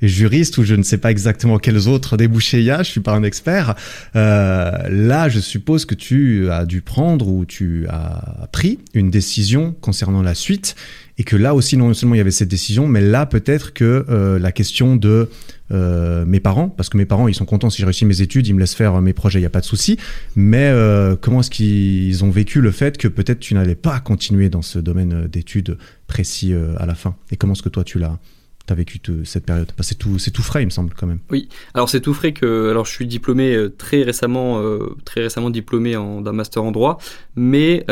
juriste, 0.03 0.59
ou 0.59 0.65
je 0.65 0.75
ne 0.75 0.83
sais 0.83 0.99
pas 0.99 1.11
exactement 1.11 1.57
quels 1.59 1.89
autres 1.89 2.19
débouchés 2.19 2.59
il 2.59 2.65
y 2.65 2.71
a, 2.71 2.83
je 2.83 2.91
suis 2.91 3.01
pas 3.01 3.13
un 3.13 3.23
expert. 3.23 3.75
Euh, 4.15 4.71
là, 4.91 5.31
je 5.31 5.41
suppose 5.41 5.87
que 5.87 5.95
tu 5.95 6.51
as 6.51 6.67
dû 6.67 6.83
prendre 6.83 7.27
ou 7.27 7.47
tu 7.47 7.87
as 7.89 8.47
pris 8.53 8.81
une 8.93 9.11
décision 9.11 9.75
concernant 9.81 10.21
la 10.21 10.35
suite 10.35 10.77
et 11.17 11.25
que 11.25 11.37
là 11.37 11.55
aussi 11.55 11.79
non 11.79 11.95
seulement 11.95 12.17
il 12.17 12.19
y 12.19 12.21
avait 12.21 12.31
cette 12.31 12.51
décision, 12.51 12.87
mais 12.89 13.01
là 13.01 13.25
peut-être 13.25 13.73
que 13.73 14.05
euh, 14.11 14.39
la 14.39 14.53
question 14.53 14.97
de 14.97 15.31
euh, 15.73 16.25
mes 16.25 16.41
parents, 16.41 16.69
parce 16.69 16.89
que 16.89 16.97
mes 16.97 17.07
parents 17.07 17.29
ils 17.29 17.35
sont 17.35 17.45
contents 17.45 17.71
si 17.71 17.79
j'ai 17.79 17.85
réussi 17.85 18.05
mes 18.05 18.23
études, 18.23 18.47
ils 18.47 18.55
me 18.55 18.61
laissent 18.61 18.75
faire 18.75 19.01
mes 19.01 19.13
projets, 19.13 19.39
il 19.39 19.43
n'y 19.43 19.47
a 19.47 19.51
pas 19.51 19.61
de 19.61 19.65
souci, 19.65 19.99
mais 20.35 20.71
euh, 20.71 21.17
comment 21.21 21.41
est-ce 21.41 21.51
qu'ils 21.51 22.25
ont 22.25 22.31
vécu 22.31 22.61
le 22.61 22.71
fait 22.71 22.99
que 22.99 23.09
peut-être 23.09 23.41
tu 23.41 23.55
n'allais 23.55 23.75
pas 23.75 23.99
continuer 24.01 24.49
dans 24.49 24.63
ce 24.63 24.79
domaine 24.79 25.27
d'études 25.27 25.79
précis 26.07 26.55
à 26.79 26.87
la 26.87 26.95
fin, 26.95 27.17
et 27.31 27.37
comment 27.37 27.55
est-ce 27.55 27.63
que 27.63 27.69
toi 27.69 27.85
tu 27.85 27.99
l'as 27.99 28.19
T'as 28.67 28.75
vécu 28.75 29.01
cette 29.23 29.47
période? 29.47 29.71
C'est 29.79 29.97
tout, 29.97 30.19
c'est 30.19 30.33
tout 30.33 30.43
frais, 30.43 30.63
il 30.63 30.67
me 30.67 30.71
semble 30.71 30.93
quand 30.93 31.07
même. 31.07 31.21
Oui, 31.31 31.49
alors 31.73 31.89
c'est 31.89 32.01
tout 32.01 32.15
frais 32.15 32.33
que, 32.33 32.69
alors 32.69 32.85
je 32.85 32.91
suis 32.91 33.07
diplômé 33.07 33.57
très 33.79 34.03
récemment, 34.03 34.61
très 35.05 35.23
récemment 35.23 35.51
diplômé 35.51 35.93
d'un 35.93 36.33
master 36.33 36.65
en 36.65 36.73
droit, 36.73 36.99
mais 37.37 37.87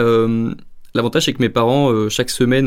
L'avantage, 0.96 1.24
c'est 1.24 1.32
que 1.32 1.42
mes 1.42 1.48
parents, 1.48 1.90
euh, 1.90 2.08
chaque 2.08 2.30
semaine, 2.30 2.66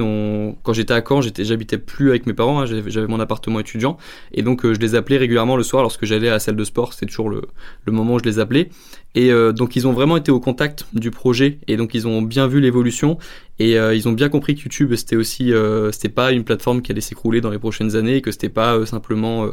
quand 0.64 0.74
j'étais 0.74 0.94
à 0.94 1.02
Caen, 1.02 1.22
j'habitais 1.22 1.78
plus 1.78 2.10
avec 2.10 2.26
mes 2.26 2.34
parents, 2.34 2.60
hein, 2.60 2.66
j'avais 2.66 3.08
mon 3.08 3.22
appartement 3.22 3.62
étudiant, 3.62 3.96
et 4.34 4.42
donc 4.42 4.66
euh, 4.66 4.74
je 4.74 4.82
les 4.82 4.96
appelais 4.96 5.16
régulièrement 5.16 5.56
le 5.56 5.64
soir 5.64 5.82
lorsque 5.82 6.04
j'allais 6.04 6.28
à 6.28 6.34
la 6.34 6.40
salle 6.40 6.58
de 6.58 6.64
sport, 6.66 6.92
c'était 6.92 7.06
toujours 7.06 7.30
le, 7.30 7.44
le, 7.86 7.92
moment 7.94 8.16
où 8.16 8.20
je 8.20 8.26
les 8.26 8.40
appelais. 8.40 8.68
Et 9.16 9.32
euh, 9.32 9.54
donc 9.54 9.78
ils 9.78 9.88
ont 9.88 9.94
vraiment 9.94 10.18
été 10.18 10.30
au 10.30 10.42
contact 10.42 10.88
du 10.92 11.10
projet, 11.10 11.60
et 11.70 11.78
donc 11.78 11.94
ils 11.94 12.06
ont 12.06 12.22
bien 12.22 12.48
vu 12.48 12.60
l'évolution, 12.60 13.18
et 13.60 13.76
ils 13.76 14.08
ont 14.10 14.12
bien 14.12 14.28
compris 14.28 14.56
que 14.56 14.64
YouTube, 14.64 14.94
c'était 14.96 15.16
aussi, 15.16 15.54
c'était 15.94 16.10
pas 16.10 16.34
une 16.34 16.44
plateforme 16.44 16.82
qui 16.82 16.92
allait 16.92 17.00
s'écrouler 17.00 17.40
dans 17.40 17.50
les 17.50 17.60
prochaines 17.60 17.96
années, 17.96 18.18
et 18.18 18.22
que 18.22 18.32
c'était 18.32 18.50
pas 18.50 18.86
simplement 18.86 19.48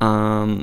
un, 0.00 0.60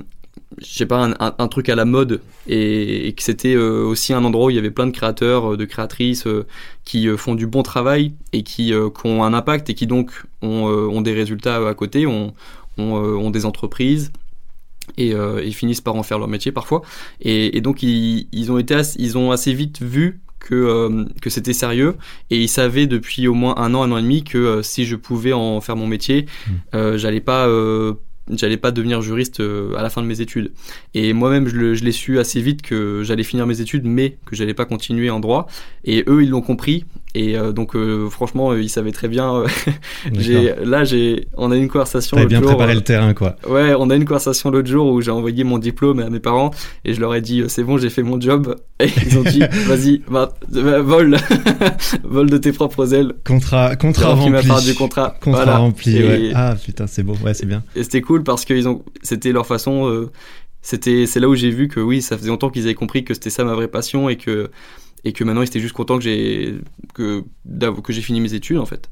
je 0.60 0.66
sais 0.66 0.86
pas, 0.86 1.10
un, 1.20 1.48
truc 1.48 1.70
à 1.70 1.76
la 1.76 1.86
mode 1.86 2.22
et, 2.48 3.14
que 3.16 3.24
c'était 3.24 3.56
euh, 3.56 3.84
aussi 3.84 4.14
un 4.14 4.24
endroit 4.24 4.48
où 4.48 4.50
il 4.50 4.56
y 4.56 4.60
avait 4.60 4.72
plein 4.72 4.88
de 4.88 4.92
créateurs, 4.92 5.54
euh, 5.54 5.58
de 5.58 5.66
créatrices 5.66 6.28
euh, 6.28 6.46
qui 6.86 7.08
font 7.18 7.36
du 7.36 7.48
bon 7.48 7.64
travail 7.64 8.14
et 8.34 8.44
qui, 8.44 8.74
ont 9.04 9.24
un 9.24 9.34
impact 9.34 9.70
et 9.70 9.74
qui 9.74 9.88
donc 9.88 10.12
ont, 10.42 11.02
des 11.02 11.14
résultats 11.14 11.68
à 11.68 11.74
côté, 11.74 12.06
ont, 12.06 12.34
ont, 12.78 13.30
des 13.30 13.46
entreprises 13.46 14.12
et 14.98 15.14
ils 15.44 15.54
finissent 15.54 15.82
par 15.82 15.96
en 15.96 16.04
faire 16.04 16.20
leur 16.20 16.28
métier 16.28 16.52
parfois. 16.52 16.82
Et, 17.22 17.62
donc 17.62 17.84
ils, 17.84 18.52
ont 18.52 18.58
été 18.58 18.76
ils 18.98 19.18
ont 19.18 19.32
assez 19.32 19.54
vite 19.54 19.82
vu 19.82 20.20
que, 20.40 21.06
que 21.22 21.30
c'était 21.30 21.54
sérieux 21.54 21.96
et 22.30 22.42
ils 22.42 22.50
savaient 22.50 22.88
depuis 22.88 23.30
au 23.30 23.34
moins 23.34 23.56
un 23.58 23.74
an, 23.74 23.84
un 23.84 23.92
an 23.94 23.98
et 23.98 24.02
demi 24.02 24.26
que 24.26 24.62
si 24.62 24.84
je 24.84 24.98
pouvais 24.98 25.32
en 25.32 25.62
faire 25.62 25.78
mon 25.78 25.88
métier, 25.88 26.26
mmh. 26.74 26.98
j'allais 26.98 27.22
pas 27.22 27.48
j'allais 28.32 28.58
pas 28.58 28.72
devenir 28.72 29.02
juriste 29.02 29.40
euh, 29.40 29.76
à 29.76 29.82
la 29.82 29.90
fin 29.90 30.02
de 30.02 30.08
mes 30.08 30.22
études. 30.22 30.52
Et 30.94 31.14
moi-même, 31.14 31.48
je, 31.48 31.84
l'ai 31.84 31.92
su 31.92 32.20
assez 32.20 32.42
vite 32.42 32.62
que 32.62 33.02
j'allais 33.04 33.24
finir 33.24 33.46
mes 33.46 33.62
études, 33.62 33.86
mais 33.86 34.18
que 34.26 34.36
j'allais 34.36 34.54
pas 34.54 34.66
continuer 34.66 35.10
en 35.10 35.20
droit. 35.20 35.48
Et 35.84 36.04
eux, 36.08 36.24
ils 36.24 36.30
l'ont 36.30 36.42
compris. 36.42 36.86
Et 37.16 37.38
euh, 37.38 37.52
donc, 37.52 37.76
euh, 37.76 38.10
franchement, 38.10 38.56
ils 38.56 38.70
savaient 38.70 38.92
très 38.92 39.08
bien. 39.08 39.44
j'ai, 40.14 40.54
là, 40.64 40.84
j'ai, 40.84 41.28
on 41.38 41.52
a 41.52 41.56
eu 41.56 41.60
une 41.60 41.68
conversation. 41.68 42.18
T'avais 42.18 42.28
bien 42.28 42.42
préparé 42.42 42.74
le 42.74 42.82
terrain, 42.82 43.14
quoi. 43.14 43.36
Ouais, 43.48 43.74
on 43.78 43.90
a 43.90 43.96
eu 43.96 43.98
une 43.98 44.06
conversation 44.06 44.50
l'autre 44.50 44.68
jour 44.68 44.92
où 44.92 45.02
j'ai 45.02 45.12
envoyé 45.12 45.44
mon 45.44 45.60
diplôme 45.60 46.00
à 46.00 46.10
mes 46.10 46.20
parents 46.20 46.52
et 46.86 46.94
je 46.94 47.00
leur 47.00 47.14
ai 47.14 47.22
dit, 47.22 47.44
c'est 47.48 47.64
bon, 47.64 47.78
j'ai 47.78 47.90
fait 47.90 48.04
mon 48.04 48.20
job. 48.20 48.56
Et 48.80 48.90
ils 49.06 49.18
ont 49.18 49.24
dit, 49.24 49.40
vas-y, 49.68 50.02
va, 50.08 50.34
vole, 50.82 51.18
vole 52.04 52.30
de 52.30 52.38
tes 52.38 52.52
propres 52.52 52.94
ailes. 52.94 53.14
Contrat, 53.24 53.76
contrat 53.76 54.14
rempli. 54.14 54.66
du 54.66 54.74
contrat. 54.74 55.16
Contrat 55.22 55.58
rempli. 55.58 56.32
Ah 56.34 56.56
putain, 56.62 56.88
c'est 56.88 57.04
beau. 57.04 57.16
Ouais, 57.24 57.34
c'est 57.34 57.46
bien. 57.46 57.64
Et 57.76 57.84
c'était 57.84 58.02
cool 58.02 58.24
parce 58.24 58.46
que 58.46 58.54
ils 58.54 58.68
ont, 58.68 58.84
c'était 59.02 59.32
leur 59.32 59.46
façon. 59.46 59.88
Euh, 59.88 60.12
c'était, 60.62 61.06
c'est 61.06 61.20
là 61.20 61.28
où 61.28 61.36
j'ai 61.36 61.50
vu 61.50 61.68
que 61.68 61.80
oui, 61.80 62.02
ça 62.02 62.18
faisait 62.18 62.30
longtemps 62.30 62.50
qu'ils 62.50 62.64
avaient 62.64 62.74
compris 62.74 63.04
que 63.04 63.14
c'était 63.14 63.30
ça 63.30 63.44
ma 63.44 63.54
vraie 63.54 63.68
passion 63.68 64.10
et 64.10 64.16
que 64.16 64.50
et 65.04 65.14
que 65.14 65.24
maintenant 65.24 65.42
ils 65.42 65.48
étaient 65.48 65.60
juste 65.60 65.76
contents 65.76 65.98
que 65.98 66.04
j'ai 66.04 66.56
que 66.94 67.24
que 67.84 67.94
j'ai 67.94 68.02
fini 68.02 68.22
mes 68.22 68.34
études 68.34 68.58
en 68.58 68.66
fait. 68.66 68.90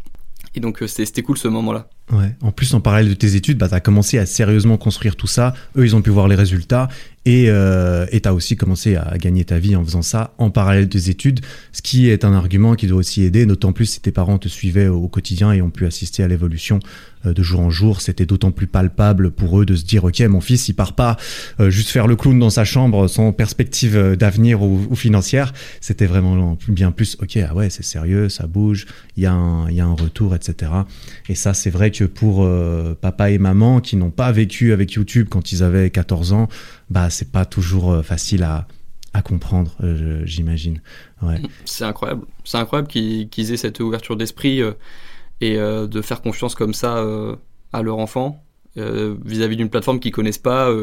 Et 0.56 0.60
donc 0.60 0.82
euh, 0.82 0.88
c'était 0.88 1.24
cool 1.24 1.38
ce 1.38 1.48
moment-là. 1.48 1.90
Ouais. 2.12 2.36
En 2.42 2.52
plus, 2.52 2.74
en 2.74 2.82
parallèle 2.82 3.10
de 3.10 3.14
tes 3.14 3.36
études, 3.36 3.58
bah, 3.58 3.70
tu 3.70 3.76
as 3.76 3.80
commencé 3.80 4.18
à 4.18 4.26
sérieusement 4.26 4.78
construire 4.78 5.16
tout 5.16 5.28
ça. 5.28 5.54
Eux, 5.78 5.86
ils 5.86 5.96
ont 5.96 6.02
pu 6.02 6.10
voir 6.10 6.28
les 6.28 6.36
résultats. 6.36 6.90
Et 7.26 7.46
euh, 7.50 8.08
tu 8.12 8.28
as 8.28 8.34
aussi 8.34 8.56
commencé 8.56 8.96
à 8.96 9.16
gagner 9.20 9.46
ta 9.46 9.60
vie 9.60 9.76
en 9.76 9.86
faisant 9.86 10.02
ça 10.02 10.34
en 10.40 10.50
parallèle 10.50 10.88
des 10.88 11.12
études, 11.12 11.42
ce 11.72 11.84
qui 11.84 12.10
est 12.10 12.26
un 12.26 12.34
argument 12.34 12.74
qui 12.74 12.88
doit 12.88 12.98
aussi 12.98 13.24
aider, 13.24 13.46
d'autant 13.46 13.74
plus 13.74 13.86
si 13.86 14.02
tes 14.02 14.12
parents 14.12 14.40
te 14.40 14.48
suivaient 14.48 14.88
au 14.88 15.08
quotidien 15.08 15.52
et 15.52 15.62
ont 15.62 15.70
pu 15.70 15.86
assister 15.86 16.24
à 16.24 16.28
l'évolution 16.28 16.80
euh, 17.28 17.34
de 17.34 17.44
jour 17.44 17.60
en 17.60 17.70
jour. 17.70 18.02
C'était 18.02 18.26
d'autant 18.26 18.50
plus 18.50 18.66
palpable 18.66 19.30
pour 19.30 19.62
eux 19.62 19.68
de 19.68 19.76
se 19.76 19.86
dire, 19.86 20.04
OK, 20.04 20.20
mon 20.22 20.42
fils, 20.42 20.68
il 20.68 20.74
part 20.74 20.94
pas 20.94 21.16
euh, 21.60 21.70
juste 21.70 21.90
faire 21.90 22.08
le 22.08 22.16
clown 22.16 22.40
dans 22.40 22.50
sa 22.50 22.66
chambre 22.66 23.08
sans 23.08 23.34
perspective 23.34 24.16
d'avenir 24.18 24.64
ou, 24.64 24.96
financière. 24.96 25.54
C'était 25.80 26.08
vraiment 26.08 26.58
bien 26.70 26.92
plus, 26.92 27.18
OK, 27.22 27.38
ah 27.38 27.54
ouais, 27.54 27.70
c'est 27.70 27.86
sérieux, 27.86 28.30
ça 28.30 28.48
bouge, 28.48 28.88
il 29.16 29.24
y, 29.24 29.26
a 29.28 29.34
un, 29.34 29.70
y 29.70 29.80
a 29.80 29.86
un 29.86 29.94
retour, 29.94 30.34
etc. 30.34 30.72
Et 31.30 31.36
ça, 31.36 31.54
c'est 31.54 31.70
vrai 31.70 31.92
que 31.92 32.01
pour 32.06 32.44
euh, 32.44 32.96
papa 33.00 33.32
et 33.32 33.38
maman 33.38 33.82
qui 33.82 33.96
n'ont 33.96 34.12
pas 34.12 34.32
vécu 34.32 34.74
avec 34.74 34.94
YouTube 34.94 35.28
quand 35.30 35.52
ils 35.52 35.64
avaient 35.64 35.90
14 35.90 36.34
ans, 36.34 36.48
bah 36.90 37.10
c'est 37.10 37.32
pas 37.32 37.46
toujours 37.46 37.92
euh, 37.92 38.02
facile 38.02 38.44
à, 38.44 38.68
comprendre, 39.24 39.76
euh, 39.84 40.22
j'imagine. 40.26 40.82
Ouais. 41.22 41.42
C'est 41.66 41.84
incroyable. 41.84 42.26
C'est 42.44 42.58
incroyable 42.58 42.88
qu'ils 42.88 43.52
aient 43.52 43.58
cette 43.58 43.80
ouverture 43.80 44.16
d'esprit 44.16 44.62
et 45.42 45.58
de 45.58 46.02
faire 46.02 46.22
confiance 46.22 46.56
comme 46.56 46.74
ça 46.74 47.06
à 47.74 47.82
leur 47.82 47.98
enfant 47.98 48.42
vis-à-vis 48.76 49.58
d'une 49.58 49.70
plateforme 49.70 50.00
qu'ils 50.00 50.14
connaissent 50.14 50.38
pas, 50.38 50.74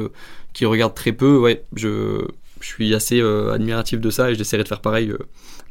qui 0.52 0.66
regardent 0.66 0.94
très 0.94 1.12
peu. 1.12 1.38
Ouais, 1.38 1.64
je, 1.74 2.28
je 2.60 2.66
suis 2.66 2.94
assez 2.94 3.20
admiratif 3.20 3.98
de 3.98 4.10
ça 4.10 4.30
et 4.30 4.34
j'essaierai 4.34 4.62
de 4.62 4.68
faire 4.68 4.82
pareil 4.82 5.12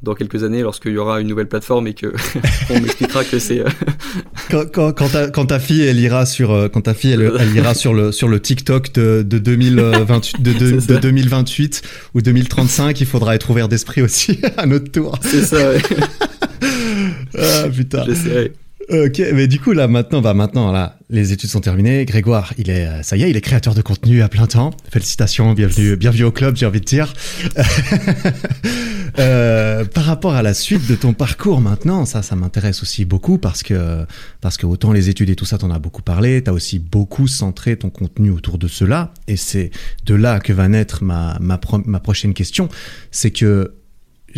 dans 0.03 0.13
quelques 0.13 0.43
années 0.43 0.61
lorsqu'il 0.61 0.91
y 0.91 0.97
aura 0.97 1.19
une 1.21 1.27
nouvelle 1.27 1.47
plateforme 1.47 1.87
et 1.87 1.93
que 1.93 2.13
on 2.69 2.79
m'expliquera 2.79 3.23
que 3.23 3.39
c'est 3.39 3.59
euh, 3.59 3.69
quand, 4.51 4.93
quand, 4.93 5.09
ta, 5.09 5.29
quand, 5.29 5.47
ta, 5.47 5.59
fille 5.59 5.81
elle 5.81 5.99
ira 5.99 6.25
sur 6.25 6.51
euh, 6.51 6.67
quand 6.69 6.81
ta 6.81 6.93
fille 6.93 7.13
elle, 7.13 7.55
ira 7.55 7.73
sur 7.73 7.93
le 7.93 8.11
sur 8.11 8.27
le 8.27 8.39
TikTok 8.39 8.93
de, 8.93 9.23
de 9.23 9.37
2028 9.39 10.41
de, 10.41 10.53
de, 10.53 10.97
2028 11.01 11.81
ou 12.13 12.21
2035 12.21 13.01
il 13.01 13.07
faudra 13.07 13.35
être 13.35 13.49
ouvert 13.49 13.67
d'esprit 13.67 14.01
aussi 14.01 14.39
à 14.57 14.65
notre 14.65 14.91
tour. 14.91 15.17
C'est 15.21 15.43
ça 15.43 15.71
ouais. 15.71 15.81
ah 17.37 17.69
putain. 17.69 18.05
J'essaierai 18.05 18.53
Ok, 18.89 19.21
mais 19.33 19.47
du 19.47 19.59
coup 19.59 19.73
là 19.73 19.89
maintenant, 19.89 20.21
bah 20.21 20.33
maintenant 20.33 20.71
là, 20.71 20.97
les 21.09 21.33
études 21.33 21.49
sont 21.49 21.59
terminées. 21.59 22.05
Grégoire, 22.05 22.53
il 22.57 22.69
est, 22.69 22.87
euh, 22.87 23.03
ça 23.03 23.17
y 23.17 23.23
est, 23.23 23.29
il 23.29 23.35
est 23.35 23.41
créateur 23.41 23.75
de 23.75 23.81
contenu 23.81 24.21
à 24.21 24.29
plein 24.29 24.47
temps. 24.47 24.71
Félicitations, 24.89 25.51
bienvenue, 25.51 25.97
bienvenue 25.97 26.23
au 26.23 26.31
club, 26.31 26.55
j'ai 26.55 26.65
envie 26.65 26.79
de 26.79 26.85
dire. 26.85 27.13
euh, 29.19 29.83
par 29.83 30.05
rapport 30.05 30.35
à 30.35 30.41
la 30.41 30.53
suite 30.53 30.87
de 30.87 30.95
ton 30.95 31.11
parcours 31.11 31.59
maintenant, 31.59 32.05
ça, 32.05 32.21
ça 32.21 32.37
m'intéresse 32.37 32.81
aussi 32.81 33.03
beaucoup 33.03 33.37
parce 33.37 33.61
que 33.61 34.05
parce 34.39 34.55
que 34.55 34.65
autant 34.65 34.93
les 34.93 35.09
études 35.09 35.29
et 35.29 35.35
tout 35.35 35.43
ça, 35.43 35.57
t'en 35.57 35.69
as 35.69 35.79
beaucoup 35.79 36.01
parlé. 36.01 36.41
T'as 36.41 36.53
aussi 36.53 36.79
beaucoup 36.79 37.27
centré 37.27 37.75
ton 37.75 37.89
contenu 37.89 38.29
autour 38.29 38.57
de 38.57 38.69
cela, 38.69 39.11
et 39.27 39.35
c'est 39.35 39.69
de 40.05 40.15
là 40.15 40.39
que 40.39 40.53
va 40.53 40.69
naître 40.69 41.03
ma 41.03 41.37
ma, 41.41 41.59
ma 41.85 41.99
prochaine 41.99 42.33
question. 42.33 42.69
C'est 43.11 43.31
que 43.31 43.73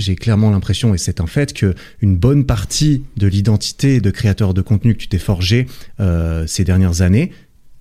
j'ai 0.02 0.16
clairement 0.16 0.52
l'impression, 0.52 0.94
et 0.94 0.98
c'est 0.98 1.22
un 1.22 1.28
fait, 1.28 1.54
que 1.54 1.76
une 2.02 2.18
bonne 2.18 2.46
partie 2.46 3.04
de 3.18 3.28
l'identité 3.28 4.02
de 4.02 4.12
créateur 4.12 4.54
de 4.54 4.62
contenu 4.62 4.94
que 4.94 5.00
tu 5.00 5.08
t'es 5.08 5.20
forgé 5.20 5.68
euh, 6.00 6.46
ces 6.48 6.64
dernières 6.64 7.02
années, 7.02 7.32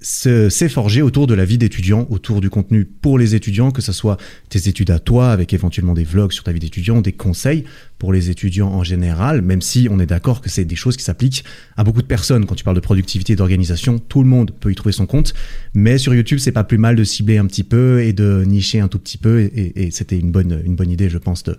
s'est 0.00 0.68
forgé 0.68 1.02
autour 1.02 1.26
de 1.26 1.34
la 1.34 1.44
vie 1.44 1.58
d'étudiant, 1.58 2.06
autour 2.10 2.40
du 2.40 2.50
contenu 2.50 2.84
pour 2.84 3.18
les 3.18 3.34
étudiants, 3.34 3.72
que 3.72 3.82
ce 3.82 3.92
soit 3.92 4.16
tes 4.48 4.68
études 4.68 4.90
à 4.90 5.00
toi, 5.00 5.32
avec 5.32 5.52
éventuellement 5.52 5.94
des 5.94 6.04
vlogs 6.04 6.30
sur 6.30 6.44
ta 6.44 6.52
vie 6.52 6.60
d'étudiant, 6.60 7.00
des 7.00 7.12
conseils 7.12 7.64
pour 7.98 8.12
les 8.12 8.30
étudiants 8.30 8.68
en 8.68 8.84
général, 8.84 9.42
même 9.42 9.60
si 9.60 9.88
on 9.90 9.98
est 9.98 10.06
d'accord 10.06 10.40
que 10.40 10.48
c'est 10.48 10.64
des 10.64 10.76
choses 10.76 10.96
qui 10.96 11.02
s'appliquent 11.02 11.44
à 11.76 11.82
beaucoup 11.82 12.00
de 12.00 12.06
personnes. 12.06 12.46
Quand 12.46 12.54
tu 12.54 12.62
parles 12.62 12.76
de 12.76 12.80
productivité 12.80 13.32
et 13.32 13.36
d'organisation, 13.36 13.98
tout 13.98 14.22
le 14.22 14.28
monde 14.28 14.52
peut 14.52 14.70
y 14.70 14.74
trouver 14.76 14.92
son 14.92 15.06
compte. 15.06 15.34
Mais 15.74 15.98
sur 15.98 16.14
YouTube, 16.14 16.38
c'est 16.38 16.52
pas 16.52 16.64
plus 16.64 16.78
mal 16.78 16.94
de 16.94 17.02
cibler 17.02 17.38
un 17.38 17.46
petit 17.46 17.64
peu 17.64 18.00
et 18.00 18.12
de 18.12 18.44
nicher 18.46 18.78
un 18.78 18.88
tout 18.88 19.00
petit 19.00 19.18
peu. 19.18 19.40
Et, 19.40 19.90
c'était 19.90 20.18
une 20.18 20.30
bonne, 20.30 20.62
une 20.64 20.76
bonne 20.76 20.90
idée, 20.90 21.08
je 21.08 21.18
pense, 21.18 21.42
de, 21.42 21.58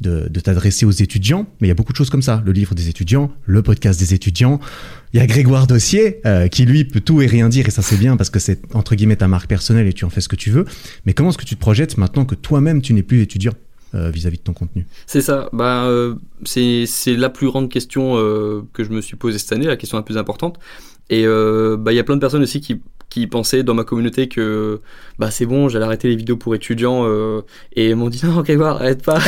de, 0.00 0.40
t'adresser 0.40 0.86
aux 0.86 0.90
étudiants, 0.90 1.46
mais 1.60 1.66
il 1.66 1.68
y 1.68 1.72
a 1.72 1.74
beaucoup 1.74 1.92
de 1.92 1.96
choses 1.96 2.10
comme 2.10 2.22
ça. 2.22 2.42
Le 2.44 2.52
livre 2.52 2.74
des 2.74 2.88
étudiants, 2.88 3.32
le 3.46 3.62
podcast 3.62 3.98
des 3.98 4.14
étudiants. 4.14 4.60
Il 5.12 5.20
y 5.20 5.22
a 5.22 5.26
Grégoire 5.26 5.66
Dossier, 5.66 6.20
euh, 6.26 6.48
qui 6.48 6.64
lui 6.64 6.84
peut 6.84 7.00
tout 7.00 7.20
et 7.20 7.26
rien 7.26 7.48
dire, 7.48 7.66
et 7.66 7.70
ça 7.70 7.82
c'est 7.82 7.96
bien 7.96 8.16
parce 8.16 8.30
que 8.30 8.38
c'est 8.38 8.60
entre 8.74 8.94
guillemets 8.94 9.16
ta 9.16 9.28
marque 9.28 9.48
personnelle 9.48 9.86
et 9.86 9.92
tu 9.92 10.04
en 10.04 10.10
fais 10.10 10.20
ce 10.20 10.28
que 10.28 10.36
tu 10.36 10.50
veux. 10.50 10.66
Mais 11.04 11.14
comment 11.14 11.30
est-ce 11.30 11.38
que 11.38 11.44
tu 11.44 11.56
te 11.56 11.60
projettes 11.60 11.96
maintenant 11.96 12.24
que 12.24 12.34
toi-même 12.34 12.80
tu 12.80 12.92
n'es 12.92 13.02
plus 13.02 13.22
étudiant 13.22 13.54
euh, 13.94 14.10
vis-à-vis 14.10 14.38
de 14.38 14.42
ton 14.42 14.52
contenu? 14.52 14.86
C'est 15.06 15.22
ça. 15.22 15.48
Bah, 15.52 15.84
euh, 15.86 16.14
c'est 16.44 16.86
la 17.08 17.30
plus 17.30 17.48
grande 17.48 17.68
question 17.68 18.14
que 18.72 18.84
je 18.84 18.90
me 18.90 19.00
suis 19.00 19.16
posée 19.16 19.38
cette 19.38 19.52
année, 19.52 19.66
la 19.66 19.76
question 19.76 19.96
la 19.96 20.04
plus 20.04 20.18
importante. 20.18 20.58
Et 21.10 21.24
bah, 21.26 21.92
il 21.92 21.96
y 21.96 22.00
a 22.00 22.04
plein 22.04 22.16
de 22.16 22.20
personnes 22.20 22.42
aussi 22.42 22.60
qui 22.60 22.80
qui 23.10 23.26
pensaient 23.26 23.62
dans 23.62 23.74
ma 23.74 23.84
communauté 23.84 24.28
que 24.28 24.80
bah 25.18 25.30
c'est 25.30 25.46
bon, 25.46 25.68
j'allais 25.68 25.84
arrêter 25.84 26.08
les 26.08 26.16
vidéos 26.16 26.36
pour 26.36 26.54
étudiants 26.54 27.04
euh, 27.06 27.40
et 27.74 27.94
m'ont 27.94 28.08
dit 28.08 28.20
non 28.24 28.42
Grégoire, 28.42 28.76
arrête 28.76 29.02
pas. 29.02 29.18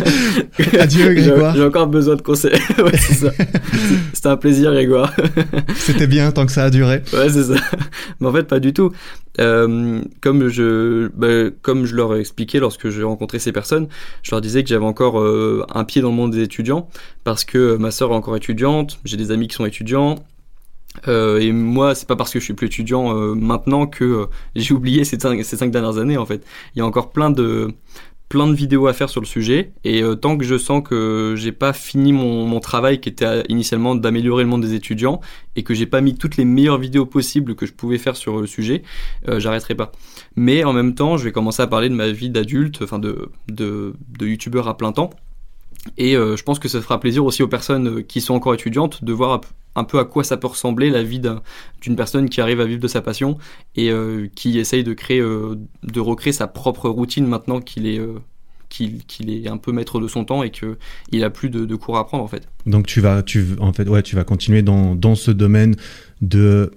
Adieu 0.78 1.14
Grégoire. 1.14 1.54
J'ai 1.54 1.64
encore 1.64 1.86
besoin 1.86 2.16
de 2.16 2.22
conseils. 2.22 2.52
ouais, 2.78 2.96
c'est 2.96 3.14
ça. 3.14 3.30
C'était 4.12 4.28
un 4.28 4.36
plaisir 4.36 4.72
Grégoire. 4.72 5.14
C'était 5.76 6.06
bien 6.06 6.30
tant 6.32 6.44
que 6.44 6.52
ça 6.52 6.64
a 6.64 6.70
duré. 6.70 7.02
Ouais, 7.12 7.28
c'est 7.28 7.44
ça. 7.44 7.54
Mais 8.20 8.26
en 8.26 8.32
fait 8.32 8.44
pas 8.44 8.60
du 8.60 8.72
tout. 8.72 8.92
Euh, 9.38 10.02
comme 10.20 10.48
je 10.48 11.08
bah, 11.14 11.54
comme 11.62 11.86
je 11.86 11.94
leur 11.94 12.16
ai 12.16 12.20
expliqué 12.20 12.58
lorsque 12.58 12.90
j'ai 12.90 13.04
rencontré 13.04 13.38
ces 13.38 13.52
personnes, 13.52 13.86
je 14.22 14.32
leur 14.32 14.40
disais 14.40 14.62
que 14.64 14.68
j'avais 14.68 14.84
encore 14.84 15.20
euh, 15.20 15.64
un 15.72 15.84
pied 15.84 16.02
dans 16.02 16.10
le 16.10 16.16
monde 16.16 16.32
des 16.32 16.42
étudiants 16.42 16.88
parce 17.22 17.44
que 17.44 17.76
ma 17.76 17.92
sœur 17.92 18.10
est 18.10 18.14
encore 18.14 18.36
étudiante, 18.36 18.98
j'ai 19.04 19.16
des 19.16 19.30
amis 19.30 19.46
qui 19.46 19.54
sont 19.54 19.66
étudiants, 19.66 20.16
euh, 21.08 21.38
et 21.38 21.52
moi, 21.52 21.94
c'est 21.94 22.06
pas 22.06 22.16
parce 22.16 22.32
que 22.32 22.38
je 22.38 22.44
suis 22.44 22.54
plus 22.54 22.66
étudiant 22.66 23.16
euh, 23.16 23.34
maintenant 23.34 23.86
que 23.86 24.04
euh, 24.04 24.26
j'ai 24.54 24.74
oublié 24.74 25.04
ces 25.04 25.18
cinq, 25.18 25.70
dernières 25.70 25.98
années 25.98 26.16
en 26.16 26.26
fait. 26.26 26.44
Il 26.74 26.78
y 26.78 26.82
a 26.82 26.86
encore 26.86 27.10
plein 27.10 27.30
de 27.30 27.74
plein 28.28 28.46
de 28.46 28.54
vidéos 28.54 28.86
à 28.86 28.92
faire 28.92 29.08
sur 29.08 29.20
le 29.20 29.26
sujet 29.26 29.72
et 29.82 30.04
tant 30.22 30.38
que 30.38 30.44
je 30.44 30.56
sens 30.56 30.84
que 30.88 31.34
j'ai 31.36 31.50
pas 31.50 31.72
fini 31.72 32.12
mon, 32.12 32.46
mon, 32.46 32.60
travail 32.60 33.00
qui 33.00 33.08
était 33.08 33.42
initialement 33.48 33.96
d'améliorer 33.96 34.44
le 34.44 34.48
monde 34.48 34.62
des 34.62 34.74
étudiants 34.74 35.20
et 35.56 35.64
que 35.64 35.74
j'ai 35.74 35.86
pas 35.86 36.00
mis 36.00 36.14
toutes 36.14 36.36
les 36.36 36.44
meilleures 36.44 36.78
vidéos 36.78 37.06
possibles 37.06 37.56
que 37.56 37.66
je 37.66 37.72
pouvais 37.72 37.98
faire 37.98 38.14
sur 38.14 38.40
le 38.40 38.46
sujet, 38.46 38.84
j'arrêterai 39.26 39.74
pas. 39.74 39.90
Mais 40.36 40.62
en 40.62 40.72
même 40.72 40.94
temps, 40.94 41.16
je 41.16 41.24
vais 41.24 41.32
commencer 41.32 41.60
à 41.60 41.66
parler 41.66 41.88
de 41.88 41.94
ma 41.96 42.10
vie 42.10 42.30
d'adulte, 42.30 42.82
enfin 42.82 43.00
de, 43.00 43.32
de, 43.48 43.94
de 44.16 44.26
youtubeur 44.28 44.68
à 44.68 44.76
plein 44.76 44.92
temps. 44.92 45.10
Et 45.96 46.12
je 46.14 46.42
pense 46.42 46.58
que 46.58 46.68
ça 46.68 46.80
fera 46.80 47.00
plaisir 47.00 47.24
aussi 47.24 47.42
aux 47.42 47.48
personnes 47.48 48.04
qui 48.04 48.20
sont 48.20 48.34
encore 48.34 48.52
étudiantes 48.54 49.02
de 49.02 49.12
voir 49.12 49.40
un 49.76 49.84
peu 49.84 49.98
à 49.98 50.04
quoi 50.04 50.24
ça 50.24 50.36
peut 50.36 50.46
ressembler 50.46 50.90
la 50.90 51.02
vie 51.02 51.20
d'une 51.80 51.96
personne 51.96 52.28
qui 52.28 52.40
arrive 52.40 52.60
à 52.60 52.64
vivre 52.64 52.80
de 52.80 52.88
sa 52.88 53.02
passion 53.02 53.38
et 53.76 53.90
euh, 53.90 54.28
qui 54.34 54.58
essaye 54.58 54.84
de 54.84 54.92
créer, 54.92 55.20
euh, 55.20 55.56
de 55.82 56.00
recréer 56.00 56.32
sa 56.32 56.46
propre 56.46 56.88
routine 56.88 57.26
maintenant 57.26 57.60
qu'il 57.60 57.86
est, 57.86 57.98
euh, 57.98 58.18
qu'il 58.68 59.30
est 59.30 59.48
un 59.48 59.58
peu 59.58 59.72
maître 59.72 60.00
de 60.00 60.08
son 60.08 60.24
temps 60.24 60.42
et 60.42 60.50
qu'il 60.50 61.24
a 61.24 61.30
plus 61.30 61.50
de, 61.50 61.74
cours 61.76 61.98
à 61.98 62.06
prendre 62.06 62.24
en 62.24 62.28
fait. 62.28 62.48
Donc 62.66 62.86
tu 62.86 63.00
vas, 63.00 63.22
tu, 63.22 63.46
en 63.60 63.72
fait, 63.72 63.88
ouais, 63.88 64.02
tu 64.02 64.16
vas 64.16 64.24
continuer 64.24 64.62
dans, 64.62 64.94
dans 64.94 65.14
ce 65.14 65.30
domaine 65.30 65.76
de, 66.20 66.72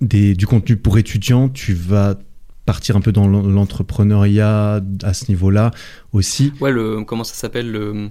des, 0.00 0.34
du 0.34 0.46
contenu 0.46 0.76
pour 0.76 0.98
étudiants, 0.98 1.48
tu 1.48 1.74
vas 1.74 2.16
partir 2.64 2.96
un 2.96 3.00
peu 3.00 3.12
dans 3.12 3.26
l'entrepreneuriat 3.26 4.82
à 5.02 5.14
ce 5.14 5.30
niveau-là 5.30 5.70
aussi. 6.12 6.52
Ouais, 6.60 6.70
le, 6.70 7.02
comment 7.02 7.24
ça 7.24 7.32
s'appelle 7.32 7.70
le, 7.70 8.10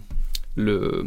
le 0.57 1.05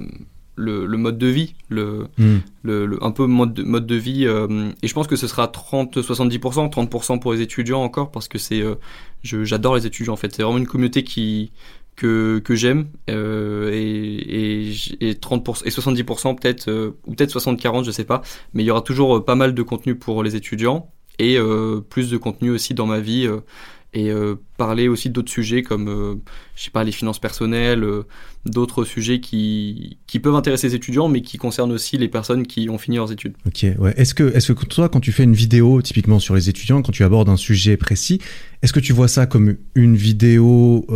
le, 0.61 0.86
le, 0.86 0.96
mode 0.98 1.18
de 1.18 1.26
vie, 1.26 1.55
le, 1.68 2.07
hmm. 2.18 2.38
le, 2.62 2.98
un 3.03 3.11
peu 3.11 3.26
mode 3.26 3.55
de, 3.55 3.62
mode 3.62 3.86
de 3.86 3.94
vie. 3.94 4.26
Euh, 4.26 4.70
et 4.82 4.88
je 4.88 4.94
pense 4.94 5.07
que 5.07 5.16
ce 5.16 5.26
sera 5.26 5.46
30-70%, 5.46 6.70
30% 6.70 7.18
pour 7.18 7.32
les 7.32 7.40
étudiants 7.40 7.82
encore, 7.82 8.11
parce 8.11 8.28
que 8.28 8.38
c'est, 8.38 8.61
euh, 8.61 8.74
j'adore 9.22 9.74
les 9.74 9.86
étudiants 9.86 10.12
en 10.12 10.16
fait. 10.16 10.34
C'est 10.34 10.42
vraiment 10.42 10.59
une 10.59 10.66
communauté 10.66 11.03
qui 11.03 11.53
que, 11.96 12.38
que 12.38 12.55
j'aime 12.55 12.86
euh, 13.11 13.70
et, 13.72 14.68
et, 14.68 15.11
et 15.11 15.14
30% 15.14 15.66
et 15.66 15.70
70% 15.70 16.40
peut-être 16.40 16.68
euh, 16.70 16.92
ou 17.07 17.14
peut-être 17.14 17.38
60-40 17.38 17.84
je 17.84 17.90
sais 17.90 18.05
pas 18.05 18.22
mais 18.55 18.62
il 18.62 18.66
y 18.66 18.70
aura 18.70 18.80
toujours 18.80 19.22
pas 19.22 19.34
mal 19.34 19.53
de 19.53 19.62
contenu 19.62 19.96
pour 19.96 20.22
les 20.22 20.34
étudiants 20.34 20.90
et 21.18 21.36
plus 21.90 22.09
de 22.11 22.16
contenu 22.16 22.51
aussi 22.51 22.72
dans 22.72 22.86
ma 22.86 23.01
vie 23.01 23.28
et 23.93 24.11
euh, 24.11 24.36
parler 24.57 24.86
aussi 24.86 25.11
d'autres 25.11 25.32
sujets 25.32 25.62
comme, 25.62 25.88
euh, 25.88 26.14
je 26.55 26.64
sais 26.64 26.70
pas, 26.70 26.84
les 26.84 26.93
finances 26.93 27.18
personnelles, 27.18 27.82
euh, 27.82 28.03
d'autres 28.47 28.84
sujets 28.84 29.18
qui, 29.18 29.99
qui 30.07 30.20
peuvent 30.20 30.36
intéresser 30.36 30.68
les 30.68 30.76
étudiants, 30.76 31.09
mais 31.09 31.22
qui 31.22 31.38
concernent 31.38 31.72
aussi 31.72 31.99
les 31.99 32.07
personnes 32.07 32.47
qui 32.47 32.68
ont 32.70 32.78
fini 32.78 32.97
leurs 32.97 33.11
études. 33.11 33.34
Ok, 33.47 33.66
ouais. 33.78 33.93
Est-ce 33.97 34.14
que, 34.14 34.32
est-ce 34.34 34.53
que 34.53 34.64
toi, 34.64 34.88
quand 34.88 35.01
tu 35.01 35.11
fais 35.11 35.24
une 35.24 35.34
vidéo, 35.34 35.82
typiquement 35.82 36.20
sur 36.20 36.36
les 36.36 36.49
étudiants, 36.49 36.82
quand 36.82 36.93
tu 36.93 37.03
abordes 37.03 37.28
un 37.28 37.36
sujet 37.36 37.76
précis, 37.76 38.20
est-ce 38.62 38.72
que 38.72 38.80
tu 38.80 38.93
vois 38.93 39.09
ça 39.09 39.26
comme 39.26 39.57
une 39.74 39.97
vidéo, 39.97 40.86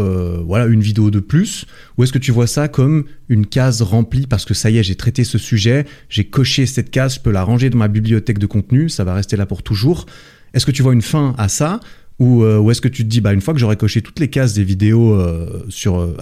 voilà, 0.46 0.66
une 0.66 0.82
vidéo 0.82 1.10
de 1.10 1.20
plus, 1.20 1.66
ou 1.96 2.04
est-ce 2.04 2.12
que 2.12 2.18
tu 2.18 2.30
vois 2.30 2.46
ça 2.46 2.68
comme 2.68 3.04
une 3.28 3.46
case 3.46 3.82
remplie 3.82 4.26
parce 4.26 4.44
que 4.44 4.54
ça 4.54 4.70
y 4.70 4.78
est, 4.78 4.82
j'ai 4.82 4.94
traité 4.94 5.24
ce 5.24 5.38
sujet, 5.38 5.86
j'ai 6.08 6.24
coché 6.24 6.66
cette 6.66 6.90
case, 6.90 7.14
je 7.14 7.20
peux 7.20 7.30
la 7.30 7.42
ranger 7.42 7.70
dans 7.70 7.78
ma 7.78 7.88
bibliothèque 7.88 8.38
de 8.38 8.46
contenu, 8.46 8.88
ça 8.88 9.02
va 9.02 9.14
rester 9.14 9.36
là 9.36 9.46
pour 9.46 9.62
toujours. 9.62 10.06
Est-ce 10.52 10.64
que 10.64 10.70
tu 10.70 10.82
vois 10.82 10.92
une 10.92 11.02
fin 11.02 11.34
à 11.36 11.48
ça 11.48 11.80
euh, 12.20 12.58
ou, 12.58 12.70
est-ce 12.70 12.80
que 12.80 12.88
tu 12.88 13.04
te 13.04 13.08
dis, 13.08 13.20
bah, 13.20 13.32
une 13.32 13.40
fois 13.40 13.54
que 13.54 13.60
j'aurai 13.60 13.76
coché 13.76 14.02
toutes 14.02 14.20
les 14.20 14.28
cases 14.28 14.54
des 14.54 14.64
vidéos 14.64 15.14
euh, 15.14 15.64
sur, 15.68 15.98
euh, 15.98 16.12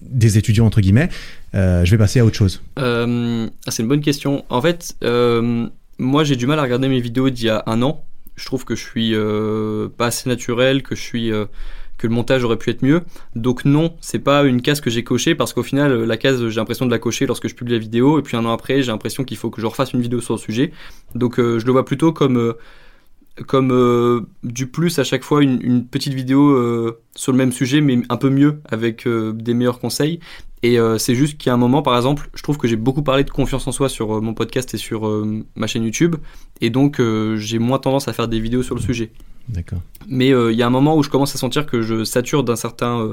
des 0.00 0.38
étudiants, 0.38 0.66
entre 0.66 0.80
guillemets, 0.80 1.08
je 1.54 1.90
vais 1.90 1.98
passer 1.98 2.20
à 2.20 2.24
autre 2.24 2.36
chose 2.36 2.62
ah, 2.76 3.06
C'est 3.68 3.82
une 3.82 3.88
bonne 3.88 4.00
question. 4.00 4.44
En 4.48 4.62
fait, 4.62 4.96
moi, 5.98 6.24
j'ai 6.24 6.36
du 6.36 6.46
mal 6.46 6.58
à 6.58 6.62
regarder 6.62 6.88
mes 6.88 7.00
vidéos 7.00 7.30
d'il 7.30 7.46
y 7.46 7.50
a 7.50 7.62
un 7.66 7.82
an. 7.82 8.04
Je 8.34 8.46
trouve 8.46 8.64
que 8.64 8.74
je 8.74 8.82
suis 8.82 9.14
pas 9.96 10.06
assez 10.06 10.28
naturel, 10.28 10.82
que 10.82 10.94
je 10.94 11.00
suis 11.00 11.30
que 11.98 12.08
le 12.08 12.14
montage 12.14 12.42
aurait 12.42 12.56
pu 12.56 12.70
être 12.70 12.82
mieux. 12.82 13.02
Donc 13.36 13.64
non, 13.64 13.94
c'est 14.00 14.18
pas 14.18 14.42
une 14.42 14.60
case 14.60 14.80
que 14.80 14.90
j'ai 14.90 15.04
cochée 15.04 15.36
parce 15.36 15.52
qu'au 15.52 15.62
final 15.62 16.02
la 16.02 16.16
case 16.16 16.48
j'ai 16.48 16.56
l'impression 16.56 16.84
de 16.84 16.90
la 16.90 16.98
cocher 16.98 17.26
lorsque 17.26 17.46
je 17.46 17.54
publie 17.54 17.74
la 17.74 17.78
vidéo 17.78 18.18
et 18.18 18.22
puis 18.22 18.36
un 18.36 18.44
an 18.44 18.50
après 18.50 18.82
j'ai 18.82 18.90
l'impression 18.90 19.22
qu'il 19.22 19.36
faut 19.36 19.50
que 19.50 19.60
je 19.60 19.66
refasse 19.66 19.92
une 19.92 20.00
vidéo 20.00 20.20
sur 20.20 20.34
le 20.34 20.40
sujet. 20.40 20.72
Donc 21.14 21.36
je 21.36 21.64
le 21.64 21.70
vois 21.70 21.84
plutôt 21.84 22.12
comme 22.12 22.54
comme 23.46 23.72
euh, 23.72 24.26
du 24.42 24.66
plus 24.66 24.98
à 24.98 25.04
chaque 25.04 25.24
fois 25.24 25.42
une, 25.42 25.86
petite 25.86 26.12
vidéo 26.12 26.50
euh, 26.50 27.00
sur 27.16 27.32
le 27.32 27.38
même 27.38 27.52
sujet 27.52 27.80
mais 27.80 28.02
un 28.08 28.16
peu 28.16 28.28
mieux 28.28 28.60
avec 28.68 29.06
euh, 29.06 29.32
des 29.32 29.54
meilleurs 29.54 29.78
conseils. 29.78 30.20
Et 30.64 30.78
c'est 30.98 31.16
juste 31.16 31.38
qu'il 31.38 31.48
y 31.48 31.50
a 31.50 31.54
un 31.54 31.56
moment 31.56 31.82
par 31.82 31.96
exemple 31.96 32.30
je 32.34 32.42
trouve 32.44 32.56
que 32.56 32.68
j'ai 32.68 32.76
beaucoup 32.76 33.02
parlé 33.02 33.24
de 33.24 33.30
confiance 33.30 33.66
en 33.66 33.72
soi 33.72 33.88
sur 33.88 34.22
mon 34.22 34.32
podcast 34.32 34.72
et 34.74 34.76
sur 34.76 35.10
ma 35.56 35.66
chaîne 35.66 35.82
YouTube. 35.82 36.14
Et 36.60 36.70
donc 36.70 37.02
j'ai 37.34 37.58
moins 37.58 37.80
tendance 37.80 38.06
à 38.06 38.12
faire 38.12 38.28
des 38.28 38.38
vidéos 38.38 38.62
sur 38.62 38.76
le 38.76 38.80
sujet. 38.80 39.10
D'accord. 39.48 39.80
Mais 40.06 40.28
il 40.28 40.56
y 40.56 40.62
a 40.62 40.66
un 40.68 40.70
moment 40.70 40.96
où 40.96 41.02
je 41.02 41.10
commence 41.10 41.34
à 41.34 41.38
sentir 41.38 41.66
que 41.66 41.82
je 41.82 42.04
sature 42.04 42.44
d'un 42.44 42.54
certain 42.54 43.12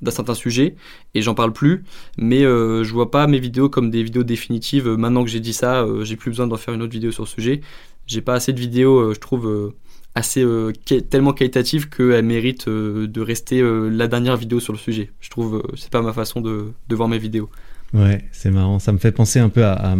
d'un 0.00 0.10
certain 0.10 0.32
sujet 0.32 0.76
et 1.14 1.20
j'en 1.20 1.34
parle 1.34 1.52
plus. 1.52 1.84
Mais 2.16 2.40
je 2.40 2.90
vois 2.90 3.10
pas 3.10 3.26
mes 3.26 3.38
vidéos 3.38 3.68
comme 3.68 3.90
des 3.90 4.02
vidéos 4.02 4.24
définitives. 4.24 4.88
Maintenant 4.88 5.24
que 5.24 5.30
j'ai 5.30 5.40
dit 5.40 5.52
ça 5.52 5.84
j'ai 6.04 6.16
plus 6.16 6.30
besoin 6.30 6.46
d'en 6.46 6.56
faire 6.56 6.72
une 6.72 6.80
autre 6.80 6.92
vidéo 6.92 7.12
sur 7.12 7.24
le 7.24 7.28
sujet 7.28 7.60
j'ai 8.08 8.22
pas 8.22 8.34
assez 8.34 8.52
de 8.52 8.58
vidéos, 8.58 8.98
euh, 8.98 9.14
je 9.14 9.20
trouve, 9.20 9.46
euh, 9.46 9.74
assez 10.14 10.42
euh, 10.42 10.72
tellement 11.10 11.32
qualitatives 11.32 11.88
qu'elles 11.88 12.24
méritent 12.24 12.68
de 12.68 13.20
rester 13.20 13.62
la 13.62 14.08
dernière 14.08 14.36
vidéo 14.36 14.58
sur 14.58 14.72
le 14.72 14.78
sujet. 14.78 15.12
Je 15.20 15.30
trouve, 15.30 15.62
c'est 15.76 15.90
pas 15.90 16.02
ma 16.02 16.12
façon 16.12 16.40
de, 16.40 16.72
de, 16.88 16.96
voir 16.96 17.08
mes 17.08 17.18
vidéos. 17.18 17.48
Ouais, 17.94 18.24
c'est 18.32 18.50
marrant. 18.50 18.80
Ça 18.80 18.90
me 18.90 18.98
fait 18.98 19.12
penser 19.12 19.38
un 19.38 19.48
peu 19.48 19.64
à, 19.64 19.96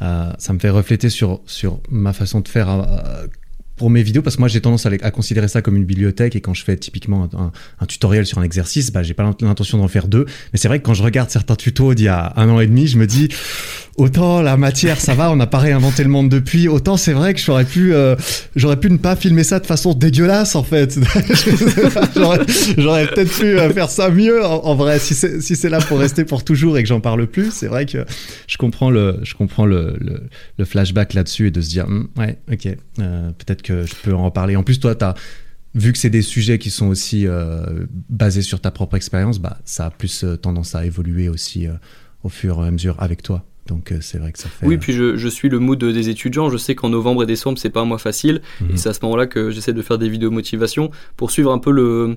ça 0.00 0.52
me 0.52 0.58
fait 0.58 0.70
refléter 0.70 1.10
sur 1.10 1.42
sur 1.46 1.78
ma 1.90 2.12
façon 2.12 2.40
de 2.40 2.48
faire 2.48 2.84
pour 3.82 3.90
mes 3.90 4.04
vidéos 4.04 4.22
parce 4.22 4.36
que 4.36 4.40
moi 4.40 4.46
j'ai 4.46 4.60
tendance 4.60 4.86
à, 4.86 5.10
considérer 5.10 5.48
ça 5.48 5.60
comme 5.60 5.76
une 5.76 5.84
bibliothèque 5.84 6.36
et 6.36 6.40
quand 6.40 6.54
je 6.54 6.62
fais 6.62 6.76
typiquement 6.76 7.28
un, 7.80 7.86
tutoriel 7.86 8.24
sur 8.26 8.38
un 8.38 8.44
exercice, 8.44 8.92
bah, 8.92 9.02
j'ai 9.02 9.12
pas 9.12 9.24
l'intention 9.40 9.76
d'en 9.76 9.88
faire 9.88 10.06
deux. 10.06 10.24
Mais 10.52 10.58
c'est 10.60 10.68
vrai 10.68 10.78
que 10.78 10.84
quand 10.84 10.94
je 10.94 11.02
regarde 11.02 11.30
certains 11.30 11.56
tutos 11.56 11.94
d'il 11.94 12.04
y 12.04 12.08
a 12.08 12.32
un 12.36 12.48
an 12.48 12.60
et 12.60 12.68
demi, 12.68 12.86
je 12.86 12.96
me 12.96 13.08
dis 13.08 13.28
autant 13.96 14.40
la 14.40 14.56
matière 14.56 15.00
ça 15.00 15.14
va, 15.14 15.32
on 15.32 15.36
n'a 15.36 15.48
pas 15.48 15.58
réinventé 15.58 16.04
le 16.04 16.10
monde 16.10 16.28
depuis, 16.28 16.68
autant 16.68 16.96
c'est 16.96 17.12
vrai 17.12 17.34
que 17.34 17.40
j'aurais 17.40 17.64
pu, 17.64 17.92
euh, 17.92 18.14
j'aurais 18.54 18.78
pu 18.78 18.88
ne 18.88 18.98
pas 18.98 19.16
filmer 19.16 19.42
ça 19.42 19.58
de 19.58 19.66
façon 19.66 19.94
dégueulasse 19.94 20.54
en 20.54 20.62
fait. 20.62 20.96
j'aurais 22.78 23.06
peut-être 23.08 23.36
pu 23.36 23.58
euh, 23.58 23.68
faire 23.70 23.90
ça 23.90 24.10
mieux 24.10 24.44
en, 24.44 24.76
vrai. 24.76 25.00
Si 25.00 25.14
c'est 25.14 25.40
si 25.40 25.68
là 25.68 25.80
pour 25.80 25.98
rester 25.98 26.24
pour 26.24 26.44
toujours 26.44 26.78
et 26.78 26.82
que 26.82 26.88
j'en 26.88 27.00
parle 27.00 27.26
plus, 27.26 27.50
c'est 27.52 27.66
vrai 27.66 27.84
que 27.84 28.04
je 28.46 28.56
comprends 28.58 28.90
le 28.90 29.18
je 29.24 29.34
comprends 29.34 29.66
le, 29.66 29.98
le, 30.56 30.64
flashback 30.64 31.14
là-dessus 31.14 31.48
et 31.48 31.50
de 31.50 31.60
se 31.60 31.68
dire 31.68 31.86
hum, 31.86 32.08
ouais 32.16 32.38
ok 32.50 32.68
euh, 32.98 33.30
peut-être 33.32 33.62
que 33.62 33.71
je 33.86 33.94
peux 34.02 34.14
en 34.14 34.24
reparler. 34.24 34.56
En 34.56 34.62
plus, 34.62 34.80
toi, 34.80 34.94
as, 35.02 35.14
vu 35.74 35.92
que 35.92 35.98
c'est 35.98 36.10
des 36.10 36.22
sujets 36.22 36.58
qui 36.58 36.70
sont 36.70 36.88
aussi 36.88 37.26
euh, 37.26 37.86
basés 38.08 38.42
sur 38.42 38.60
ta 38.60 38.70
propre 38.70 38.96
expérience, 38.96 39.38
bah, 39.38 39.58
ça 39.64 39.86
a 39.86 39.90
plus 39.90 40.24
euh, 40.24 40.36
tendance 40.36 40.74
à 40.74 40.84
évoluer 40.84 41.28
aussi 41.28 41.66
euh, 41.66 41.72
au 42.24 42.28
fur 42.28 42.62
et 42.64 42.68
à 42.68 42.70
mesure 42.70 42.96
avec 42.98 43.22
toi. 43.22 43.44
Donc 43.68 43.94
c'est 44.00 44.18
vrai 44.18 44.32
que 44.32 44.40
ça 44.40 44.48
fait. 44.48 44.66
Oui, 44.66 44.76
puis 44.76 44.92
je, 44.92 45.28
suis 45.28 45.48
le 45.48 45.60
mood 45.60 45.78
des 45.78 46.08
étudiants. 46.08 46.50
Je 46.50 46.56
sais 46.56 46.74
qu'en 46.74 46.88
novembre 46.88 47.22
et 47.22 47.26
décembre, 47.26 47.58
c'est 47.58 47.70
pas 47.70 47.80
un 47.80 47.84
mois 47.84 47.98
facile. 47.98 48.42
Et 48.60 48.64
mhm. 48.64 48.76
c'est 48.76 48.88
à 48.88 48.92
ce 48.92 48.98
moment-là 49.04 49.28
que 49.28 49.50
j'essaie 49.50 49.72
de 49.72 49.82
faire 49.82 49.98
des 49.98 50.08
vidéos 50.08 50.32
motivation 50.32 50.90
pour 51.16 51.30
suivre 51.30 51.52
un 51.52 51.58
peu 51.58 51.70
le 51.70 52.16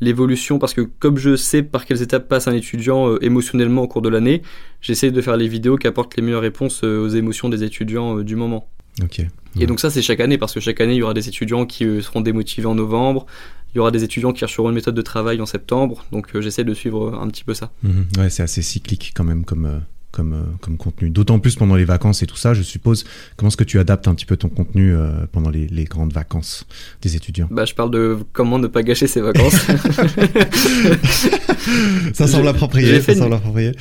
l'évolution 0.00 0.58
parce 0.58 0.74
que 0.74 0.82
comme 0.82 1.16
je 1.16 1.34
sais 1.34 1.62
par 1.62 1.86
quelles 1.86 2.02
étapes 2.02 2.28
passe 2.28 2.46
un 2.46 2.52
étudiant 2.52 3.16
émotionnellement 3.18 3.82
au 3.82 3.88
cours 3.88 4.02
de 4.02 4.10
l'année, 4.10 4.42
j'essaie 4.82 5.10
de 5.10 5.20
faire 5.22 5.38
les 5.38 5.48
vidéos 5.48 5.78
qui 5.78 5.86
apportent 5.86 6.14
les 6.16 6.22
meilleures 6.22 6.42
réponses 6.42 6.82
aux 6.82 7.08
émotions 7.08 7.48
des 7.48 7.64
étudiants 7.64 8.18
du 8.18 8.36
moment. 8.36 8.68
Ok. 9.00 9.20
Et 9.60 9.66
donc 9.66 9.80
ça, 9.80 9.90
c'est 9.90 10.02
chaque 10.02 10.20
année, 10.20 10.38
parce 10.38 10.54
que 10.54 10.60
chaque 10.60 10.80
année, 10.80 10.94
il 10.94 10.98
y 10.98 11.02
aura 11.02 11.14
des 11.14 11.28
étudiants 11.28 11.66
qui 11.66 11.84
euh, 11.84 12.00
seront 12.00 12.20
démotivés 12.20 12.66
en 12.66 12.74
novembre, 12.74 13.26
il 13.74 13.78
y 13.78 13.80
aura 13.80 13.90
des 13.90 14.04
étudiants 14.04 14.32
qui 14.32 14.40
chercheront 14.40 14.68
une 14.68 14.74
méthode 14.74 14.94
de 14.94 15.02
travail 15.02 15.40
en 15.40 15.46
septembre, 15.46 16.04
donc 16.12 16.34
euh, 16.34 16.40
j'essaie 16.40 16.64
de 16.64 16.74
suivre 16.74 17.14
un 17.14 17.28
petit 17.28 17.44
peu 17.44 17.54
ça. 17.54 17.70
Mhm. 17.82 18.06
Ouais, 18.18 18.30
c'est 18.30 18.42
assez 18.42 18.62
cyclique 18.62 19.12
quand 19.14 19.24
même 19.24 19.44
comme, 19.44 19.66
euh, 19.66 19.78
comme, 20.12 20.34
euh, 20.34 20.42
comme 20.60 20.76
contenu. 20.76 21.10
D'autant 21.10 21.40
plus 21.40 21.56
pendant 21.56 21.74
les 21.74 21.86
vacances 21.86 22.22
et 22.22 22.26
tout 22.26 22.36
ça, 22.36 22.54
je 22.54 22.62
suppose. 22.62 23.04
Comment 23.36 23.48
est-ce 23.48 23.56
que 23.56 23.64
tu 23.64 23.80
adaptes 23.80 24.06
un 24.06 24.14
petit 24.14 24.26
peu 24.26 24.36
ton 24.36 24.48
contenu 24.48 24.94
euh, 24.94 25.10
pendant 25.32 25.50
les, 25.50 25.66
les, 25.66 25.82
grandes 25.84 26.12
vacances 26.12 26.66
des 27.00 27.16
étudiants? 27.16 27.48
Bah, 27.50 27.64
Je 27.64 27.74
parle 27.74 27.90
de 27.90 28.18
comment 28.32 28.58
ne 28.58 28.66
pas 28.68 28.82
gâcher 28.82 29.06
ses 29.06 29.22
vacances. 29.22 29.54
ça 32.12 32.26
semble 32.28 32.46
approprié. 32.46 33.00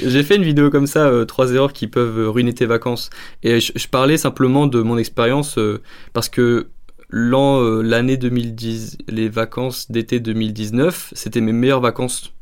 J'ai 0.03 0.23
fait 0.23 0.37
une 0.37 0.43
vidéo 0.43 0.69
comme 0.71 0.87
ça, 0.87 1.07
euh, 1.07 1.25
trois 1.25 1.51
erreurs 1.51 1.73
qui 1.73 1.87
peuvent 1.87 2.29
ruiner 2.29 2.53
tes 2.53 2.65
vacances. 2.65 3.09
Et 3.43 3.59
je, 3.59 3.87
parlais 3.89 4.17
simplement 4.17 4.67
de 4.67 4.81
mon 4.81 4.97
expérience 4.97 5.59
parce 6.13 6.29
que 6.29 6.69
l'an, 7.09 7.61
l'année 7.81 8.15
2010, 8.15 8.99
les 9.09 9.27
vacances 9.27 9.91
d'été 9.91 10.21
2019, 10.21 11.11
c'était 11.13 11.41
mes 11.41 11.51
meilleures 11.51 11.81
vacances 11.81 12.33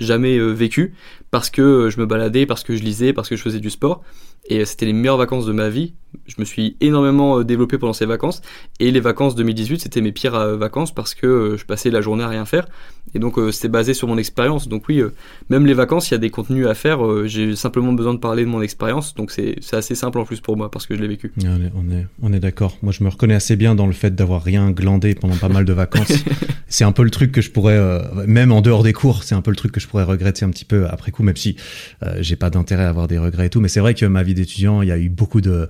jamais 0.00 0.38
vécues 0.38 0.94
parce 1.34 1.50
que 1.50 1.62
euh, 1.62 1.90
je 1.90 1.98
me 1.98 2.06
baladais, 2.06 2.46
parce 2.46 2.62
que 2.62 2.76
je 2.76 2.84
lisais, 2.84 3.12
parce 3.12 3.28
que 3.28 3.34
je 3.34 3.42
faisais 3.42 3.58
du 3.58 3.68
sport. 3.68 4.04
Et 4.48 4.60
euh, 4.60 4.64
c'était 4.64 4.86
les 4.86 4.92
meilleures 4.92 5.16
vacances 5.16 5.46
de 5.46 5.52
ma 5.52 5.68
vie. 5.68 5.94
Je 6.26 6.36
me 6.38 6.44
suis 6.44 6.76
énormément 6.80 7.40
euh, 7.40 7.44
développé 7.44 7.76
pendant 7.76 7.92
ces 7.92 8.06
vacances. 8.06 8.40
Et 8.78 8.92
les 8.92 9.00
vacances 9.00 9.34
2018, 9.34 9.80
c'était 9.80 10.00
mes 10.00 10.12
pires 10.12 10.38
vacances 10.56 10.94
parce 10.94 11.12
que 11.12 11.56
je 11.58 11.64
passais 11.64 11.90
la 11.90 12.00
journée 12.00 12.22
à 12.22 12.28
rien 12.28 12.44
faire. 12.44 12.68
Et 13.16 13.18
donc 13.18 13.34
c'était 13.50 13.68
basé 13.68 13.94
sur 13.94 14.06
mon 14.06 14.16
expérience. 14.16 14.68
Donc 14.68 14.84
oui, 14.88 15.02
même 15.48 15.66
les 15.66 15.74
vacances, 15.74 16.08
il 16.08 16.12
y 16.12 16.14
a 16.14 16.18
des 16.18 16.30
contenus 16.30 16.68
à 16.68 16.74
faire. 16.74 17.00
J'ai 17.26 17.56
simplement 17.56 17.92
besoin 17.92 18.14
de 18.14 18.18
parler 18.18 18.44
de 18.44 18.48
mon 18.48 18.62
expérience. 18.62 19.14
Donc 19.14 19.32
c'est 19.32 19.56
assez 19.72 19.94
simple 19.96 20.18
en 20.18 20.24
plus 20.24 20.40
pour 20.40 20.56
moi 20.56 20.70
parce 20.70 20.86
que 20.86 20.94
je 20.94 21.00
l'ai 21.00 21.08
vécu. 21.08 21.32
On 21.44 21.60
est, 21.60 21.72
on 21.74 21.90
est, 21.90 22.06
on 22.22 22.32
est 22.32 22.40
d'accord. 22.40 22.76
Moi, 22.82 22.92
je 22.92 23.02
me 23.02 23.08
reconnais 23.08 23.34
assez 23.34 23.56
bien 23.56 23.74
dans 23.74 23.86
le 23.86 23.92
fait 23.92 24.14
d'avoir 24.14 24.42
rien 24.42 24.70
glandé 24.70 25.14
pendant 25.14 25.36
pas 25.36 25.48
mal 25.48 25.64
de 25.64 25.72
vacances. 25.72 26.24
c'est 26.68 26.84
un 26.84 26.92
peu 26.92 27.02
le 27.02 27.10
truc 27.10 27.32
que 27.32 27.40
je 27.40 27.50
pourrais, 27.50 27.80
même 28.26 28.52
en 28.52 28.60
dehors 28.60 28.82
des 28.82 28.92
cours, 28.92 29.24
c'est 29.24 29.34
un 29.34 29.42
peu 29.42 29.50
le 29.50 29.56
truc 29.56 29.72
que 29.72 29.80
je 29.80 29.88
pourrais 29.88 30.04
regretter 30.04 30.44
un 30.44 30.50
petit 30.50 30.64
peu 30.64 30.86
après 30.88 31.10
coup 31.10 31.23
même 31.24 31.36
si 31.36 31.56
euh, 32.02 32.16
j'ai 32.20 32.36
pas 32.36 32.50
d'intérêt 32.50 32.84
à 32.84 32.88
avoir 32.88 33.08
des 33.08 33.18
regrets 33.18 33.46
et 33.46 33.50
tout. 33.50 33.60
Mais 33.60 33.68
c'est 33.68 33.80
vrai 33.80 33.94
que 33.94 34.06
ma 34.06 34.22
vie 34.22 34.34
d'étudiant, 34.34 34.82
il 34.82 34.88
y 34.88 34.92
a 34.92 34.98
eu 34.98 35.08
beaucoup 35.08 35.40
de 35.40 35.68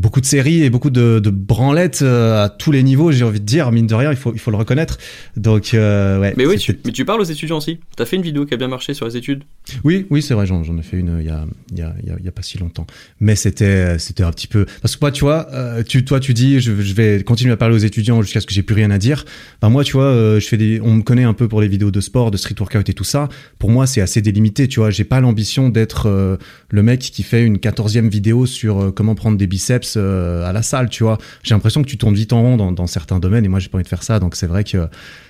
beaucoup 0.00 0.20
de 0.20 0.26
séries 0.26 0.62
et 0.62 0.70
beaucoup 0.70 0.90
de, 0.90 1.18
de 1.18 1.30
branlettes 1.30 2.00
euh, 2.02 2.44
à 2.44 2.48
tous 2.48 2.72
les 2.72 2.82
niveaux, 2.82 3.12
j'ai 3.12 3.24
envie 3.24 3.38
de 3.38 3.44
dire, 3.44 3.70
mine 3.70 3.86
de 3.86 3.94
rien, 3.94 4.10
il 4.10 4.16
faut, 4.16 4.32
il 4.32 4.38
faut 4.38 4.50
le 4.50 4.56
reconnaître. 4.56 4.98
Donc, 5.36 5.74
euh, 5.74 6.18
ouais. 6.18 6.32
Mais 6.36 6.46
oui, 6.46 6.56
tu, 6.56 6.78
mais 6.86 6.92
tu 6.92 7.04
parles 7.04 7.20
aux 7.20 7.24
étudiants 7.24 7.58
aussi. 7.58 7.78
Tu 7.96 8.02
as 8.02 8.06
fait 8.06 8.16
une 8.16 8.22
vidéo 8.22 8.46
qui 8.46 8.54
a 8.54 8.56
bien 8.56 8.68
marché 8.68 8.94
sur 8.94 9.06
les 9.06 9.16
études 9.16 9.44
Oui, 9.84 10.06
oui, 10.08 10.22
c'est 10.22 10.32
vrai, 10.32 10.46
j'en, 10.46 10.62
ai 10.62 10.82
fait 10.82 10.96
une 10.96 11.18
il 11.20 11.26
y 11.26 11.28
a, 11.28 11.44
y, 11.76 11.82
a, 11.82 11.94
il 12.18 12.24
y 12.24 12.28
a 12.28 12.32
pas 12.32 12.42
si 12.42 12.56
longtemps. 12.56 12.86
Mais 13.20 13.36
c'était, 13.36 13.98
c'était 13.98 14.22
un 14.22 14.32
petit 14.32 14.46
peu. 14.46 14.64
Parce 14.80 14.96
que 14.96 15.00
moi, 15.02 15.12
tu 15.12 15.20
vois, 15.20 15.48
euh, 15.52 15.82
tu, 15.82 16.02
toi, 16.04 16.18
tu 16.18 16.32
dis, 16.32 16.60
je, 16.60 16.80
je, 16.80 16.94
vais 16.94 17.22
continuer 17.22 17.52
à 17.52 17.58
parler 17.58 17.74
aux 17.74 17.78
étudiants 17.78 18.22
jusqu'à 18.22 18.40
ce 18.40 18.46
que 18.46 18.54
j'ai 18.54 18.62
plus 18.62 18.74
rien 18.74 18.90
à 18.90 18.98
dire. 18.98 19.26
Enfin, 19.60 19.70
moi, 19.70 19.84
tu 19.84 19.92
vois, 19.92 20.38
je 20.38 20.46
fais 20.46 20.56
des, 20.56 20.80
on 20.82 20.94
me 20.94 21.02
connaît 21.02 21.24
un 21.24 21.34
peu 21.34 21.46
pour 21.46 21.60
les 21.60 21.68
vidéos 21.68 21.90
de 21.90 22.00
sport, 22.00 22.30
de 22.30 22.38
street 22.38 22.56
workout 22.58 22.88
et 22.88 22.94
tout 22.94 23.04
ça. 23.04 23.28
Pour 23.58 23.70
moi, 23.70 23.86
c'est 23.86 24.00
assez 24.00 24.22
délimité, 24.22 24.66
tu 24.66 24.80
vois. 24.80 24.90
J'ai 24.90 25.04
pas 25.04 25.20
l'ambition 25.20 25.68
d'être 25.68 26.38
le 26.70 26.82
mec 26.82 27.00
qui 27.00 27.22
fait 27.22 27.44
une 27.44 27.58
quatorzième 27.58 28.08
vidéo 28.08 28.46
sur 28.46 28.92
comment 28.94 29.14
prendre 29.14 29.36
des 29.36 29.46
biceps 29.46 29.89
à 29.96 30.52
la 30.52 30.62
salle, 30.62 30.88
tu 30.88 31.02
vois. 31.02 31.18
J'ai 31.42 31.54
l'impression 31.54 31.82
que 31.82 31.88
tu 31.88 31.98
tournes 31.98 32.14
vite 32.14 32.32
en 32.32 32.42
rond 32.42 32.72
dans, 32.72 32.86
certains 32.86 33.18
domaines 33.18 33.44
et 33.44 33.48
moi 33.48 33.60
j'ai 33.60 33.68
pas 33.68 33.76
envie 33.76 33.84
de 33.84 33.88
faire 33.88 34.02
ça. 34.02 34.18
Donc 34.18 34.36
c'est 34.36 34.46
vrai 34.46 34.64
que 34.64 34.88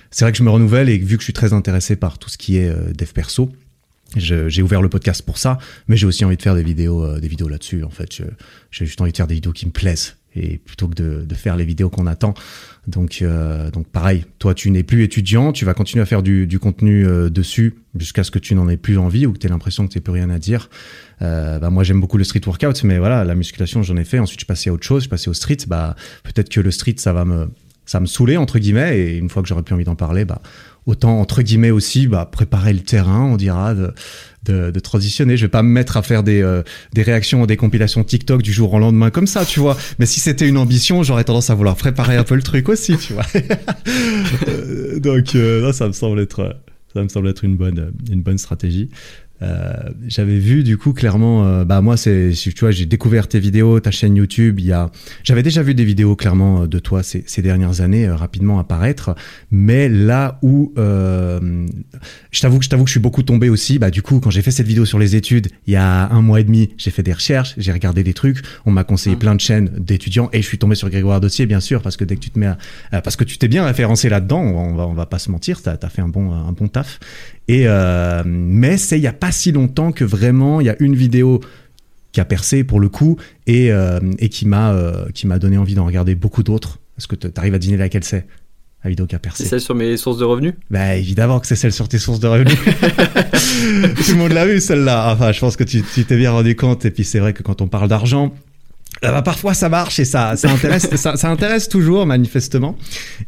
c'est 0.09 0.25
vrai 0.25 0.31
que 0.31 0.37
je 0.37 0.43
me 0.43 0.49
renouvelle 0.49 0.89
et 0.89 0.97
vu 0.97 1.17
que 1.17 1.21
je 1.21 1.25
suis 1.25 1.33
très 1.33 1.53
intéressé 1.53 1.95
par 1.95 2.17
tout 2.17 2.29
ce 2.29 2.37
qui 2.37 2.57
est 2.57 2.69
euh, 2.69 2.91
dev 2.93 3.11
perso, 3.13 3.51
j'ai 4.17 4.61
ouvert 4.61 4.81
le 4.81 4.89
podcast 4.89 5.21
pour 5.21 5.37
ça, 5.37 5.57
mais 5.87 5.95
j'ai 5.95 6.05
aussi 6.05 6.25
envie 6.25 6.35
de 6.35 6.41
faire 6.41 6.55
des 6.55 6.63
vidéos, 6.63 7.17
des 7.19 7.29
vidéos 7.29 7.47
là-dessus. 7.47 7.83
En 7.85 7.89
fait, 7.89 8.21
j'ai 8.69 8.85
juste 8.85 8.99
envie 8.99 9.13
de 9.13 9.17
faire 9.17 9.27
des 9.27 9.35
vidéos 9.35 9.53
qui 9.53 9.65
me 9.65 9.71
plaisent 9.71 10.17
et 10.35 10.57
plutôt 10.57 10.87
que 10.87 10.95
de, 10.95 11.35
faire 11.35 11.55
les 11.55 11.65
vidéos 11.65 11.89
qu'on 11.89 12.07
attend. 12.07 12.33
Donc, 12.87 13.19
euh, 13.21 13.69
donc 13.71 13.87
pareil, 13.87 14.25
toi 14.39 14.53
tu 14.53 14.71
n'es 14.71 14.83
plus 14.83 15.03
étudiant, 15.03 15.51
tu 15.51 15.65
vas 15.65 15.73
continuer 15.73 16.01
à 16.01 16.05
faire 16.05 16.23
du, 16.23 16.59
contenu 16.59 17.05
euh, 17.05 17.29
dessus 17.29 17.75
jusqu'à 17.97 18.23
ce 18.23 18.31
que 18.31 18.39
tu 18.39 18.55
n'en 18.55 18.69
aies 18.69 18.77
plus 18.77 18.97
envie 18.97 19.25
ou 19.25 19.33
que 19.33 19.39
tu 19.39 19.47
aies 19.47 19.49
l'impression 19.49 19.85
que 19.87 19.91
tu 19.91 19.97
n'as 19.97 20.01
plus 20.01 20.13
rien 20.13 20.29
à 20.29 20.39
dire. 20.39 20.69
Euh, 21.21 21.59
bah 21.59 21.69
moi 21.69 21.83
j'aime 21.83 21.99
beaucoup 21.99 22.17
le 22.17 22.23
street 22.23 22.41
workout, 22.45 22.83
mais 22.83 22.97
voilà, 22.97 23.23
la 23.23 23.35
musculation 23.35 23.83
j'en 23.83 23.97
ai 23.97 24.03
fait. 24.03 24.19
Ensuite 24.19 24.41
je 24.41 24.45
passais 24.45 24.69
à 24.69 24.73
autre 24.73 24.85
chose, 24.85 25.03
je 25.03 25.09
passais 25.09 25.29
au 25.29 25.33
street. 25.33 25.57
Bah 25.67 25.95
peut-être 26.23 26.49
que 26.49 26.61
le 26.61 26.71
street 26.71 26.95
ça 26.97 27.13
va 27.13 27.25
me 27.25 27.49
ça 27.85 27.99
me 27.99 28.05
saouler 28.05 28.37
entre 28.37 28.59
guillemets 28.59 28.97
et 28.99 29.17
une 29.17 29.29
fois 29.29 29.41
que 29.41 29.47
j'aurais 29.47 29.63
plus 29.63 29.75
envie 29.75 29.83
d'en 29.83 29.95
parler, 29.95 30.25
bah 30.25 30.41
autant 30.85 31.19
entre 31.19 31.41
guillemets 31.41 31.71
aussi 31.71 32.07
bah 32.07 32.25
préparer 32.31 32.73
le 32.73 32.81
terrain, 32.81 33.23
on 33.23 33.37
dira. 33.37 33.75
De, 34.43 34.71
de, 34.71 34.79
transitionner. 34.79 35.37
Je 35.37 35.45
vais 35.45 35.49
pas 35.49 35.63
me 35.63 35.69
mettre 35.69 35.97
à 35.97 36.01
faire 36.01 36.23
des, 36.23 36.41
euh, 36.41 36.63
des 36.93 37.03
réactions, 37.03 37.45
des 37.45 37.57
compilations 37.57 38.03
TikTok 38.03 38.41
du 38.41 38.51
jour 38.51 38.73
au 38.73 38.79
lendemain 38.79 39.09
comme 39.09 39.27
ça, 39.27 39.45
tu 39.45 39.59
vois. 39.59 39.77
Mais 39.99 40.05
si 40.05 40.19
c'était 40.19 40.47
une 40.47 40.57
ambition, 40.57 41.03
j'aurais 41.03 41.23
tendance 41.23 41.49
à 41.49 41.55
vouloir 41.55 41.75
préparer 41.75 42.17
un 42.17 42.23
peu 42.23 42.35
le 42.35 42.43
truc 42.43 42.69
aussi, 42.69 42.97
tu 42.97 43.13
vois. 43.13 43.25
Euh, 44.47 44.99
donc, 44.99 45.35
euh, 45.35 45.71
ça 45.73 45.87
me 45.87 45.91
semble 45.91 46.19
être, 46.19 46.57
ça 46.93 47.03
me 47.03 47.09
semble 47.09 47.27
être 47.27 47.43
une 47.43 47.57
bonne, 47.57 47.91
une 48.11 48.21
bonne 48.21 48.37
stratégie. 48.37 48.89
Euh, 49.41 49.73
j'avais 50.07 50.37
vu 50.37 50.63
du 50.63 50.77
coup 50.77 50.93
clairement, 50.93 51.45
euh, 51.45 51.65
bah 51.65 51.81
moi 51.81 51.97
c'est, 51.97 52.31
tu 52.35 52.53
vois, 52.59 52.71
j'ai 52.71 52.85
découvert 52.85 53.27
tes 53.27 53.39
vidéos, 53.39 53.79
ta 53.79 53.91
chaîne 53.91 54.15
YouTube. 54.15 54.59
Il 54.59 54.65
y 54.65 54.71
a, 54.71 54.91
j'avais 55.23 55.43
déjà 55.43 55.63
vu 55.63 55.73
des 55.73 55.83
vidéos 55.83 56.15
clairement 56.15 56.67
de 56.67 56.79
toi 56.79 57.01
ces, 57.01 57.23
ces 57.25 57.41
dernières 57.41 57.81
années 57.81 58.07
euh, 58.07 58.15
rapidement 58.15 58.59
apparaître, 58.59 59.15
mais 59.49 59.89
là 59.89 60.39
où 60.41 60.73
je 60.75 62.41
t'avoue 62.41 62.59
que 62.59 62.65
je 62.65 62.69
t'avoue 62.69 62.83
que 62.83 62.89
je 62.89 62.93
suis 62.93 62.99
beaucoup 62.99 63.23
tombé 63.23 63.49
aussi. 63.49 63.79
Bah 63.79 63.89
du 63.89 64.01
coup 64.01 64.19
quand 64.19 64.29
j'ai 64.29 64.41
fait 64.41 64.51
cette 64.51 64.67
vidéo 64.67 64.85
sur 64.85 64.99
les 64.99 65.15
études 65.15 65.47
il 65.65 65.73
y 65.73 65.75
a 65.77 66.09
un 66.09 66.21
mois 66.21 66.39
et 66.39 66.43
demi, 66.43 66.69
j'ai 66.77 66.91
fait 66.91 67.03
des 67.03 67.13
recherches, 67.13 67.55
j'ai 67.57 67.71
regardé 67.71 68.03
des 68.03 68.13
trucs, 68.13 68.43
on 68.65 68.71
m'a 68.71 68.83
conseillé 68.83 69.15
mmh. 69.15 69.19
plein 69.19 69.35
de 69.35 69.41
chaînes 69.41 69.69
d'étudiants 69.77 70.29
et 70.33 70.41
je 70.41 70.47
suis 70.47 70.57
tombé 70.57 70.75
sur 70.75 70.89
Grégoire 70.89 71.19
Dossier 71.19 71.45
bien 71.45 71.59
sûr 71.59 71.81
parce 71.81 71.97
que 71.97 72.03
dès 72.03 72.15
que 72.15 72.21
tu 72.21 72.29
te 72.29 72.37
mets, 72.37 72.51
à, 72.91 73.01
parce 73.01 73.15
que 73.15 73.23
tu 73.23 73.37
t'es 73.37 73.47
bien 73.47 73.65
référencé 73.65 74.09
là-dedans, 74.09 74.41
on 74.41 74.75
va 74.75 74.87
on 74.87 74.93
va 74.93 75.05
pas 75.05 75.19
se 75.19 75.31
mentir, 75.31 75.61
t'as 75.61 75.77
as 75.81 75.89
fait 75.89 76.01
un 76.01 76.09
bon 76.09 76.31
un 76.31 76.51
bon 76.51 76.67
taf 76.67 76.99
et 77.51 77.63
euh, 77.65 78.23
mais 78.25 78.77
c'est 78.77 78.97
il 78.97 79.01
y 79.01 79.07
a 79.07 79.13
pas 79.13 79.33
si 79.33 79.51
longtemps 79.51 79.91
que 79.91 80.05
vraiment 80.05 80.61
il 80.61 80.67
y 80.67 80.69
a 80.69 80.75
une 80.79 80.95
vidéo 80.95 81.41
qui 82.13 82.21
a 82.21 82.25
percé 82.25 82.63
pour 82.63 82.79
le 82.79 82.87
coup 82.87 83.17
et, 83.45 83.73
euh, 83.73 83.99
et 84.19 84.29
qui 84.29 84.47
m'a 84.47 84.71
euh, 84.71 85.09
qui 85.13 85.27
m'a 85.27 85.37
donné 85.37 85.57
envie 85.57 85.75
d'en 85.75 85.85
regarder 85.85 86.15
beaucoup 86.15 86.43
d'autres. 86.43 86.79
Est-ce 86.97 87.09
que 87.09 87.15
tu 87.17 87.27
arrives 87.35 87.53
à 87.53 87.59
dîner 87.59 87.75
laquelle 87.75 88.05
c'est 88.05 88.25
la 88.85 88.89
vidéo 88.89 89.05
qui 89.05 89.15
a 89.15 89.19
percé? 89.19 89.43
C'est 89.43 89.49
celle 89.49 89.59
sur 89.59 89.75
mes 89.75 89.97
sources 89.97 90.17
de 90.17 90.23
revenus? 90.23 90.53
Bah 90.69 90.95
évidemment 90.95 91.41
que 91.41 91.47
c'est 91.47 91.57
celle 91.57 91.73
sur 91.73 91.89
tes 91.89 91.97
sources 91.97 92.21
de 92.21 92.27
revenus. 92.29 92.55
Tout 92.55 94.11
le 94.11 94.17
monde 94.17 94.31
l'a 94.31 94.45
vu 94.45 94.61
celle-là. 94.61 95.11
Enfin, 95.13 95.33
je 95.33 95.39
pense 95.41 95.57
que 95.57 95.65
tu 95.65 95.83
t'es 95.83 96.15
bien 96.15 96.31
rendu 96.31 96.55
compte. 96.55 96.85
Et 96.85 96.91
puis 96.91 97.03
c'est 97.03 97.19
vrai 97.19 97.33
que 97.33 97.43
quand 97.43 97.61
on 97.61 97.67
parle 97.67 97.89
d'argent, 97.89 98.33
bah, 99.01 99.21
parfois 99.21 99.53
ça 99.53 99.69
marche 99.69 99.99
et 99.99 100.05
ça, 100.05 100.35
ça 100.35 100.51
intéresse, 100.51 100.87
ça, 100.95 101.15
ça, 101.15 101.29
intéresse 101.29 101.69
toujours 101.69 102.05
manifestement 102.05 102.77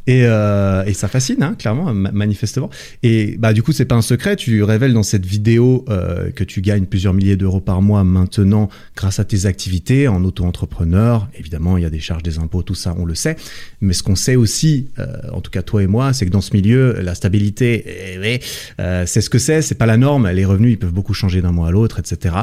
et, 0.07 0.21
euh, 0.23 0.83
et 0.85 0.93
ça 0.93 1.07
fascine 1.07 1.41
hein, 1.41 1.55
clairement 1.57 1.93
manifestement 1.93 2.69
et 3.01 3.35
bah 3.37 3.53
du 3.53 3.63
coup 3.63 3.71
c'est 3.71 3.85
pas 3.85 3.95
un 3.95 4.01
secret, 4.01 4.35
tu 4.35 4.63
révèles 4.63 4.93
dans 4.93 5.03
cette 5.03 5.25
vidéo 5.25 5.85
euh, 5.89 6.31
que 6.31 6.43
tu 6.43 6.61
gagnes 6.61 6.85
plusieurs 6.85 7.13
milliers 7.13 7.37
d'euros 7.37 7.61
par 7.61 7.81
mois 7.81 8.03
maintenant 8.03 8.69
grâce 8.95 9.19
à 9.19 9.25
tes 9.25 9.45
activités 9.45 10.07
en 10.07 10.23
auto-entrepreneur. 10.23 11.27
Évidemment 11.37 11.77
il 11.77 11.83
y 11.83 11.85
a 11.85 11.89
des 11.89 11.99
charges, 11.99 12.23
des 12.23 12.39
impôts, 12.39 12.61
tout 12.61 12.75
ça 12.75 12.95
on 12.97 13.05
le 13.05 13.15
sait, 13.15 13.35
mais 13.81 13.93
ce 13.93 14.03
qu'on 14.03 14.15
sait 14.15 14.35
aussi, 14.35 14.89
euh, 14.99 15.05
en 15.31 15.41
tout 15.41 15.51
cas 15.51 15.61
toi 15.61 15.83
et 15.83 15.87
moi, 15.87 16.13
c'est 16.13 16.25
que 16.25 16.31
dans 16.31 16.41
ce 16.41 16.53
milieu 16.53 16.99
la 17.01 17.15
stabilité, 17.15 17.83
eh, 18.23 18.39
euh, 18.79 19.03
c'est 19.05 19.21
ce 19.21 19.29
que 19.29 19.39
c'est, 19.39 19.61
c'est 19.61 19.75
pas 19.75 19.85
la 19.85 19.97
norme. 19.97 20.29
Les 20.29 20.45
revenus 20.45 20.73
ils 20.73 20.77
peuvent 20.77 20.93
beaucoup 20.93 21.13
changer 21.13 21.41
d'un 21.41 21.51
mois 21.51 21.67
à 21.67 21.71
l'autre, 21.71 21.99
etc. 21.99 22.35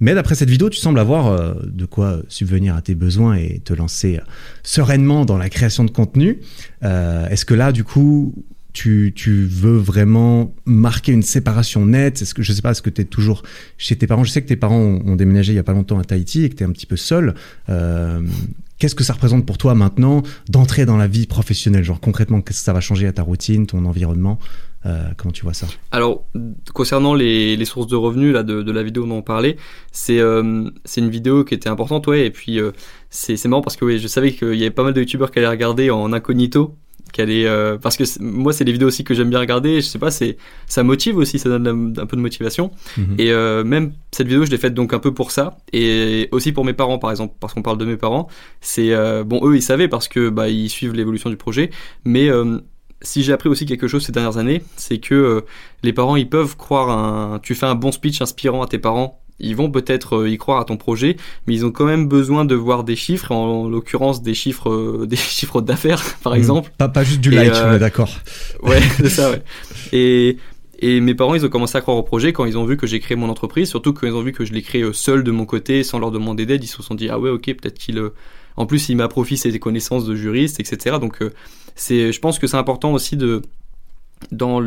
Mais 0.00 0.14
d'après 0.14 0.34
cette 0.34 0.50
vidéo 0.50 0.70
tu 0.70 0.78
sembles 0.78 0.98
avoir 0.98 1.26
euh, 1.28 1.54
de 1.64 1.84
quoi 1.84 2.20
subvenir 2.28 2.76
tes 2.82 2.94
besoins 2.94 3.36
et 3.36 3.60
te 3.64 3.72
lancer 3.72 4.20
sereinement 4.62 5.24
dans 5.24 5.38
la 5.38 5.48
création 5.48 5.84
de 5.84 5.90
contenu. 5.90 6.40
Euh, 6.84 7.28
est-ce 7.28 7.44
que 7.44 7.54
là, 7.54 7.72
du 7.72 7.84
coup, 7.84 8.34
tu, 8.72 9.12
tu, 9.14 9.44
veux 9.44 9.76
vraiment 9.76 10.54
marquer 10.64 11.12
une 11.12 11.22
séparation 11.22 11.86
nette? 11.86 12.22
Est-ce 12.22 12.34
que 12.34 12.42
je 12.42 12.52
sais 12.52 12.62
pas, 12.62 12.70
est-ce 12.70 12.82
que 12.82 12.90
tu 12.90 13.02
es 13.02 13.04
toujours 13.04 13.42
chez 13.76 13.96
tes 13.96 14.06
parents? 14.06 14.24
Je 14.24 14.30
sais 14.30 14.42
que 14.42 14.48
tes 14.48 14.56
parents 14.56 15.00
ont, 15.04 15.16
déménagé 15.16 15.52
il 15.52 15.56
y 15.56 15.60
a 15.60 15.64
pas 15.64 15.72
longtemps 15.72 15.98
à 15.98 16.04
Tahiti 16.04 16.44
et 16.44 16.50
que 16.50 16.54
tu 16.54 16.62
es 16.62 16.66
un 16.66 16.72
petit 16.72 16.86
peu 16.86 16.96
seul. 16.96 17.34
Euh, 17.68 18.20
qu'est-ce 18.78 18.94
que 18.94 19.04
ça 19.04 19.14
représente 19.14 19.44
pour 19.46 19.58
toi 19.58 19.74
maintenant 19.74 20.22
d'entrer 20.48 20.86
dans 20.86 20.96
la 20.96 21.08
vie 21.08 21.26
professionnelle? 21.26 21.82
Genre 21.82 22.00
concrètement, 22.00 22.40
qu'est-ce 22.40 22.60
que 22.60 22.64
ça 22.64 22.72
va 22.72 22.80
changer 22.80 23.06
à 23.06 23.12
ta 23.12 23.22
routine, 23.22 23.66
ton 23.66 23.84
environnement? 23.84 24.38
Euh, 24.86 25.08
comment 25.16 25.32
tu 25.32 25.42
vois 25.42 25.54
ça? 25.54 25.66
Alors, 25.90 26.24
concernant 26.72 27.14
les, 27.14 27.56
les, 27.56 27.64
sources 27.64 27.88
de 27.88 27.96
revenus 27.96 28.32
là, 28.32 28.42
de, 28.42 28.62
de, 28.62 28.72
la 28.72 28.82
vidéo 28.82 29.06
dont 29.06 29.16
on 29.16 29.22
parlait, 29.22 29.56
c'est 29.90 30.20
euh, 30.20 30.70
une 30.96 31.10
vidéo 31.10 31.44
qui 31.44 31.54
était 31.54 31.68
importante, 31.68 32.06
ouais, 32.06 32.26
et 32.26 32.30
puis 32.30 32.60
euh, 32.60 32.70
c'est 33.10 33.44
marrant 33.46 33.62
parce 33.62 33.76
que 33.76 33.84
ouais, 33.84 33.98
je 33.98 34.06
savais 34.06 34.32
qu'il 34.32 34.54
y 34.54 34.62
avait 34.62 34.70
pas 34.70 34.84
mal 34.84 34.92
de 34.92 35.00
youtubeurs 35.00 35.30
qui 35.32 35.40
allaient 35.40 35.48
regarder 35.48 35.90
en 35.90 36.12
incognito, 36.12 36.76
qui 37.12 37.20
allaient, 37.20 37.46
euh, 37.46 37.76
parce 37.76 37.96
que 37.96 38.04
moi 38.22 38.52
c'est 38.52 38.62
les 38.62 38.70
vidéos 38.70 38.86
aussi 38.86 39.02
que 39.02 39.14
j'aime 39.14 39.30
bien 39.30 39.40
regarder, 39.40 39.80
je 39.80 39.86
sais 39.86 39.98
pas, 39.98 40.10
ça 40.12 40.82
motive 40.84 41.16
aussi, 41.16 41.40
ça 41.40 41.48
donne 41.48 41.94
un, 41.98 42.06
peu 42.06 42.16
de 42.16 42.22
motivation, 42.22 42.70
mhm. 42.96 43.16
et 43.18 43.32
euh, 43.32 43.64
même 43.64 43.92
cette 44.12 44.28
vidéo 44.28 44.44
je 44.44 44.50
l'ai 44.52 44.58
faite 44.58 44.74
donc 44.74 44.92
un 44.92 45.00
peu 45.00 45.12
pour 45.12 45.32
ça, 45.32 45.58
et 45.72 46.28
aussi 46.30 46.52
pour 46.52 46.64
mes 46.64 46.72
parents 46.72 47.00
par 47.00 47.10
exemple, 47.10 47.34
parce 47.40 47.52
qu'on 47.52 47.62
parle 47.62 47.78
de 47.78 47.84
mes 47.84 47.96
parents, 47.96 48.28
c'est 48.60 48.94
bon 49.24 49.40
eux 49.42 49.56
ils 49.56 49.62
savaient 49.62 49.88
parce 49.88 50.06
que 50.06 50.28
bah 50.28 50.48
ils 50.48 50.70
suivent 50.70 50.94
l'évolution 50.94 51.30
du 51.30 51.36
projet, 51.36 51.70
mais 52.04 52.30
si 53.02 53.22
j'ai 53.22 53.32
appris 53.32 53.48
aussi 53.48 53.66
quelque 53.66 53.88
chose 53.88 54.04
ces 54.04 54.12
dernières 54.12 54.38
années, 54.38 54.62
c'est 54.76 54.98
que 54.98 55.14
euh, 55.14 55.40
les 55.82 55.92
parents, 55.92 56.16
ils 56.16 56.28
peuvent 56.28 56.56
croire 56.56 56.90
un, 56.90 57.38
tu 57.38 57.54
fais 57.54 57.66
un 57.66 57.74
bon 57.74 57.92
speech 57.92 58.20
inspirant 58.20 58.62
à 58.62 58.66
tes 58.66 58.78
parents, 58.78 59.20
ils 59.40 59.54
vont 59.54 59.70
peut-être 59.70 60.16
euh, 60.16 60.30
y 60.30 60.36
croire 60.36 60.60
à 60.60 60.64
ton 60.64 60.76
projet, 60.76 61.16
mais 61.46 61.54
ils 61.54 61.64
ont 61.64 61.70
quand 61.70 61.84
même 61.84 62.08
besoin 62.08 62.44
de 62.44 62.54
voir 62.54 62.84
des 62.84 62.96
chiffres, 62.96 63.30
en, 63.32 63.68
l'occurrence 63.68 64.22
des 64.22 64.34
chiffres, 64.34 64.70
euh, 64.70 65.06
des 65.08 65.16
chiffres 65.16 65.60
d'affaires, 65.60 66.02
par 66.22 66.32
mmh. 66.32 66.36
exemple. 66.36 66.72
Pas, 66.76 66.88
pas 66.88 67.04
juste 67.04 67.20
du 67.20 67.30
like, 67.30 67.52
on 67.54 67.72
est 67.72 67.78
d'accord. 67.78 68.10
Ouais, 68.62 68.80
c'est 68.96 69.08
ça, 69.08 69.30
ouais. 69.30 69.42
Et, 69.92 70.38
et 70.80 71.00
mes 71.00 71.14
parents, 71.14 71.34
ils 71.34 71.44
ont 71.44 71.48
commencé 71.48 71.78
à 71.78 71.80
croire 71.80 71.96
au 71.96 72.02
projet 72.02 72.32
quand 72.32 72.44
ils 72.44 72.58
ont 72.58 72.64
vu 72.64 72.76
que 72.76 72.86
j'ai 72.86 73.00
créé 73.00 73.16
mon 73.16 73.28
entreprise, 73.28 73.68
surtout 73.68 73.92
quand 73.92 74.06
ils 74.06 74.14
ont 74.14 74.22
vu 74.22 74.32
que 74.32 74.44
je 74.44 74.52
l'ai 74.52 74.62
créé 74.62 74.84
seul 74.92 75.22
de 75.22 75.30
mon 75.30 75.44
côté, 75.44 75.84
sans 75.84 75.98
leur 75.98 76.10
demander 76.10 76.46
d'aide, 76.46 76.64
ils 76.64 76.68
se 76.68 76.82
sont 76.82 76.94
dit, 76.94 77.08
ah 77.08 77.18
ouais, 77.18 77.30
ok, 77.30 77.44
peut-être 77.44 77.78
qu'il, 77.78 78.00
en 78.56 78.66
plus, 78.66 78.88
il 78.88 78.96
m'approprie 78.96 79.36
ses 79.36 79.56
connaissances 79.58 80.04
de 80.04 80.14
juriste, 80.14 80.60
etc. 80.60 80.96
Donc, 81.00 81.22
c'est, 81.78 82.12
je 82.12 82.20
pense 82.20 82.38
que 82.38 82.46
c'est 82.46 82.56
important 82.56 82.92
aussi 82.92 83.16
de 83.16 83.42
dans 84.32 84.60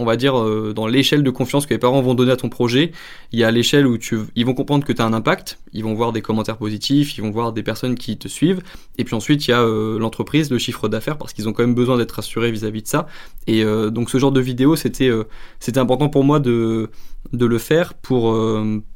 on 0.00 0.04
va 0.04 0.16
dire 0.16 0.36
euh, 0.36 0.72
dans 0.74 0.88
l'échelle 0.88 1.22
de 1.22 1.30
confiance 1.30 1.64
que 1.64 1.72
les 1.72 1.78
parents 1.78 2.02
vont 2.02 2.14
donner 2.14 2.32
à 2.32 2.36
ton 2.36 2.48
projet, 2.48 2.90
il 3.30 3.38
y 3.38 3.44
a 3.44 3.52
l'échelle 3.52 3.86
où 3.86 3.96
ils 4.34 4.44
vont 4.44 4.54
comprendre 4.54 4.84
que 4.84 4.92
tu 4.92 5.00
as 5.00 5.04
un 5.04 5.12
impact, 5.12 5.60
ils 5.72 5.84
vont 5.84 5.94
voir 5.94 6.12
des 6.12 6.22
commentaires 6.22 6.56
positifs, 6.56 7.16
ils 7.16 7.20
vont 7.22 7.30
voir 7.30 7.52
des 7.52 7.62
personnes 7.62 7.94
qui 7.94 8.18
te 8.18 8.26
suivent 8.26 8.62
et 8.98 9.04
puis 9.04 9.14
ensuite 9.14 9.46
il 9.46 9.52
y 9.52 9.54
a 9.54 9.60
euh, 9.60 10.00
l'entreprise, 10.00 10.50
le 10.50 10.58
chiffre 10.58 10.88
d'affaires 10.88 11.18
parce 11.18 11.32
qu'ils 11.32 11.48
ont 11.48 11.52
quand 11.52 11.62
même 11.62 11.76
besoin 11.76 11.98
d'être 11.98 12.12
rassurés 12.12 12.50
vis-à-vis 12.50 12.82
de 12.82 12.88
ça. 12.88 13.06
Et 13.46 13.62
euh, 13.62 13.90
donc 13.90 14.10
ce 14.10 14.18
genre 14.18 14.32
de 14.32 14.40
vidéo 14.40 14.74
c'était 14.74 15.12
c'était 15.60 15.78
important 15.78 16.08
pour 16.08 16.24
moi 16.24 16.40
de 16.40 16.90
le 17.32 17.58
faire 17.58 17.94
pour 17.94 18.36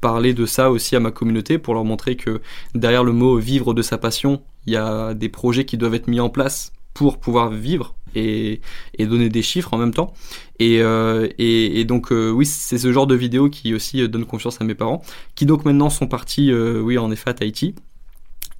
parler 0.01 0.35
de 0.35 0.45
ça 0.45 0.73
aussi 0.73 0.97
à 0.97 1.01
ma 1.01 1.13
communauté 1.13 1.59
pour 1.59 1.75
leur 1.75 1.85
montrer 1.85 2.17
que 2.17 2.41
derrière 2.75 3.05
le 3.05 3.13
mot 3.13 3.37
vivre 3.37 3.75
de 3.75 3.83
sa 3.83 3.97
passion, 3.97 4.43
il 4.67 4.73
y 4.73 4.77
a 4.77 5.15
des 5.15 5.29
projets 5.29 5.65
qui 5.65 5.77
doivent 5.77 5.95
être 5.95 6.09
mis 6.09 6.19
en 6.19 6.31
place 6.31 6.73
pour 6.95 7.19
pouvoir 7.19 7.51
vivre 7.51 7.95
et, 8.15 8.61
donner 8.99 9.29
des 9.29 9.43
chiffres 9.43 9.75
en 9.75 9.79
même 9.79 9.95
temps. 9.95 10.13
Et, 10.59 10.79
euh, 10.81 11.29
donc 11.85 12.13
euh, 12.13 12.31
oui, 12.31 12.47
c'est 12.47 12.79
ce 12.79 12.93
genre 12.93 13.07
de 13.07 13.15
vidéo 13.15 13.49
qui 13.49 13.75
aussi 13.75 14.03
euh, 14.03 14.09
donne 14.09 14.25
confiance 14.25 14.61
à 14.61 14.65
mes 14.65 14.75
parents, 14.75 15.03
qui 15.35 15.47
donc 15.47 15.65
maintenant 15.65 15.91
sont 15.91 16.07
partis, 16.07 16.53
oui 16.53 16.99
en 16.99 17.11
effet 17.11 17.31
à 17.31 17.35
Tahiti. 17.35 17.75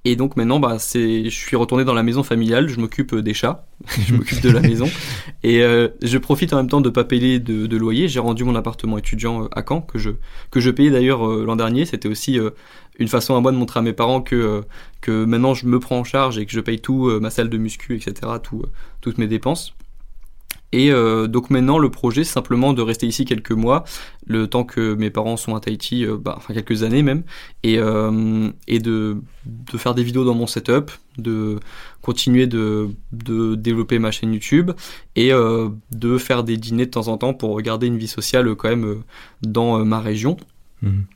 Et 0.03 0.15
donc 0.15 0.35
maintenant, 0.35 0.59
bah, 0.59 0.79
c'est, 0.79 1.25
je 1.25 1.29
suis 1.29 1.55
retourné 1.55 1.85
dans 1.85 1.93
la 1.93 2.01
maison 2.01 2.23
familiale, 2.23 2.67
je 2.69 2.79
m'occupe 2.79 3.13
des 3.13 3.35
chats, 3.35 3.67
je 4.07 4.15
m'occupe 4.15 4.41
de 4.41 4.49
la 4.49 4.59
maison, 4.59 4.89
et 5.43 5.59
je 5.59 6.17
profite 6.17 6.53
en 6.53 6.57
même 6.57 6.69
temps 6.69 6.81
de 6.81 6.89
pas 6.89 7.03
payer 7.03 7.39
de, 7.39 7.67
de 7.67 7.77
loyer. 7.77 8.07
J'ai 8.07 8.19
rendu 8.19 8.43
mon 8.43 8.55
appartement 8.55 8.97
étudiant 8.97 9.45
à 9.51 9.63
Caen 9.67 9.81
que 9.81 9.99
je 9.99 10.09
que 10.49 10.59
je 10.59 10.71
payais 10.71 10.89
d'ailleurs 10.89 11.23
l'an 11.23 11.55
dernier. 11.55 11.85
C'était 11.85 12.09
aussi 12.09 12.39
une 12.99 13.07
façon 13.07 13.35
à 13.35 13.41
moi 13.41 13.51
de 13.51 13.57
montrer 13.57 13.79
à 13.79 13.83
mes 13.83 13.93
parents 13.93 14.21
que 14.21 14.35
euh, 14.35 14.61
que 15.01 15.25
maintenant 15.25 15.53
je 15.53 15.65
me 15.65 15.79
prends 15.79 15.99
en 15.99 16.03
charge 16.03 16.37
et 16.37 16.45
que 16.45 16.51
je 16.51 16.59
paye 16.59 16.79
tout 16.79 17.07
euh, 17.07 17.19
ma 17.19 17.29
salle 17.29 17.49
de 17.49 17.57
muscu 17.57 17.95
etc 17.95 18.13
euh, 18.23 18.59
toutes 19.01 19.17
mes 19.17 19.27
dépenses 19.27 19.73
et 20.73 20.89
donc 21.27 21.49
maintenant 21.49 21.79
le 21.79 21.91
projet 21.91 22.23
c'est 22.23 22.31
simplement 22.31 22.71
de 22.71 22.81
rester 22.81 23.05
ici 23.05 23.25
quelques 23.25 23.51
mois, 23.51 23.83
le 24.25 24.47
temps 24.47 24.63
que 24.63 24.93
mes 24.93 25.09
parents 25.09 25.35
sont 25.35 25.53
à 25.53 25.59
Tahiti, 25.59 26.05
bah, 26.05 26.35
enfin 26.37 26.53
quelques 26.53 26.83
années 26.83 27.03
même, 27.03 27.23
et, 27.61 27.75
de, 27.75 29.17
faire 29.75 29.93
des 29.93 30.03
vidéos 30.03 30.23
dans 30.23 30.33
mon 30.33 30.47
setup, 30.47 30.91
de 31.17 31.59
continuer 32.01 32.47
de, 32.47 32.87
développer 33.11 33.99
ma 33.99 34.11
chaîne 34.11 34.31
YouTube 34.31 34.71
et 35.17 35.31
de 35.31 36.17
faire 36.17 36.45
des 36.45 36.55
dîners 36.55 36.85
de 36.85 36.91
temps 36.91 37.09
en 37.09 37.17
temps 37.17 37.33
pour 37.33 37.61
garder 37.61 37.87
une 37.87 37.97
vie 37.97 38.07
sociale 38.07 38.55
quand 38.55 38.69
même 38.69 39.03
dans 39.41 39.83
ma 39.83 39.99
région. 39.99 40.37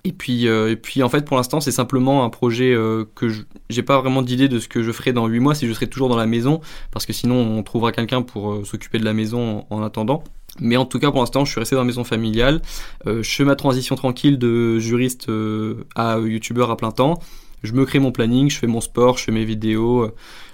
Et 0.03 0.11
puis, 0.11 0.47
euh, 0.47 0.71
et 0.71 0.75
puis 0.75 1.01
en 1.01 1.09
fait, 1.09 1.25
pour 1.25 1.37
l'instant, 1.37 1.59
c'est 1.59 1.71
simplement 1.71 2.23
un 2.23 2.29
projet 2.29 2.73
euh, 2.73 3.05
que 3.15 3.27
j'ai 3.69 3.81
pas 3.81 3.99
vraiment 3.99 4.21
d'idée 4.21 4.47
de 4.47 4.59
ce 4.59 4.67
que 4.67 4.83
je 4.83 4.91
ferai 4.91 5.11
dans 5.11 5.25
8 5.27 5.39
mois 5.39 5.55
si 5.55 5.67
je 5.67 5.73
serai 5.73 5.87
toujours 5.87 6.09
dans 6.09 6.17
la 6.17 6.27
maison, 6.27 6.61
parce 6.91 7.05
que 7.05 7.13
sinon 7.13 7.35
on 7.35 7.63
trouvera 7.63 7.91
quelqu'un 7.91 8.21
pour 8.21 8.53
euh, 8.53 8.63
s'occuper 8.63 8.99
de 8.99 9.05
la 9.05 9.13
maison 9.13 9.65
en, 9.69 9.81
attendant. 9.81 10.23
Mais 10.59 10.77
en 10.77 10.85
tout 10.85 10.99
cas, 10.99 11.11
pour 11.11 11.19
l'instant, 11.19 11.45
je 11.45 11.51
suis 11.51 11.59
resté 11.59 11.75
dans 11.75 11.81
la 11.81 11.87
maison 11.87 12.03
familiale. 12.03 12.61
Euh, 13.07 13.23
je 13.23 13.29
fais 13.29 13.43
ma 13.43 13.55
transition 13.55 13.95
tranquille 13.95 14.37
de 14.37 14.79
juriste 14.79 15.29
euh, 15.29 15.85
à 15.95 16.19
youtubeur 16.19 16.69
à 16.71 16.77
plein 16.77 16.91
temps. 16.91 17.19
Je 17.63 17.73
me 17.73 17.85
crée 17.85 17.99
mon 17.99 18.11
planning, 18.11 18.49
je 18.49 18.57
fais 18.57 18.67
mon 18.67 18.79
sport, 18.81 19.17
je 19.17 19.25
fais 19.25 19.31
mes 19.31 19.43
vidéos, 19.43 20.11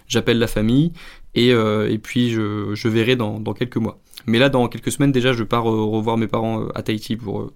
j'appelle 0.07 0.39
la 0.39 0.47
famille. 0.47 0.93
Et, 1.35 1.49
et 1.49 1.97
puis, 1.97 2.31
je, 2.31 2.73
je 2.73 2.87
verrai 2.87 3.17
dans, 3.17 3.39
dans, 3.39 3.53
quelques 3.53 3.77
mois. 3.77 3.99
Mais 4.27 4.39
là, 4.39 4.47
dans 4.47 4.67
quelques 4.69 4.91
semaines, 4.93 5.11
déjà, 5.11 5.33
je 5.33 5.43
pars 5.43 5.63
revoir 5.63 6.17
mes 6.17 6.27
parents 6.27 6.67
à 6.73 6.83
Tahiti 6.83 7.17
pour, 7.17 7.51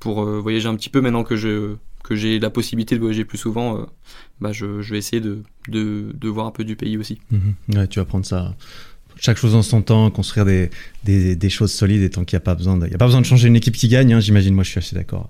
pour 0.00 0.24
voyager 0.24 0.68
un 0.68 0.76
petit 0.76 0.90
peu 0.90 1.00
maintenant 1.00 1.24
que 1.24 1.36
je 1.36 1.76
que 2.04 2.14
j'ai 2.14 2.38
la 2.38 2.48
possibilité 2.48 2.94
de 2.94 3.00
voyager 3.00 3.24
plus 3.24 3.36
souvent, 3.36 3.86
bah 4.40 4.52
je, 4.52 4.80
je, 4.80 4.92
vais 4.92 4.98
essayer 4.98 5.20
de, 5.20 5.42
de, 5.68 6.12
de, 6.14 6.28
voir 6.28 6.46
un 6.46 6.52
peu 6.52 6.64
du 6.64 6.74
pays 6.74 6.96
aussi. 6.96 7.20
Mhm. 7.30 7.76
Ouais, 7.76 7.86
tu 7.86 7.98
vas 7.98 8.06
prendre 8.06 8.24
ça 8.24 8.54
chaque 9.20 9.36
chose 9.36 9.54
en 9.54 9.62
son 9.62 9.82
temps, 9.82 10.10
construire 10.10 10.46
des, 10.46 10.70
des, 11.04 11.36
des 11.36 11.50
choses 11.50 11.72
solides 11.72 12.02
et 12.02 12.10
tant 12.10 12.24
qu'il 12.24 12.36
n'y 12.36 12.42
a 12.42 12.44
pas 12.44 12.54
besoin 12.54 12.76
de, 12.76 12.86
il 12.86 12.92
y 12.92 12.94
a 12.94 12.98
pas 12.98 13.06
besoin 13.06 13.20
de 13.20 13.26
changer 13.26 13.48
une 13.48 13.56
équipe 13.56 13.74
qui 13.74 13.88
gagne, 13.88 14.14
hein, 14.14 14.20
j'imagine. 14.20 14.54
Moi, 14.54 14.64
je 14.64 14.70
suis 14.70 14.78
assez 14.78 14.94
d'accord. 14.94 15.28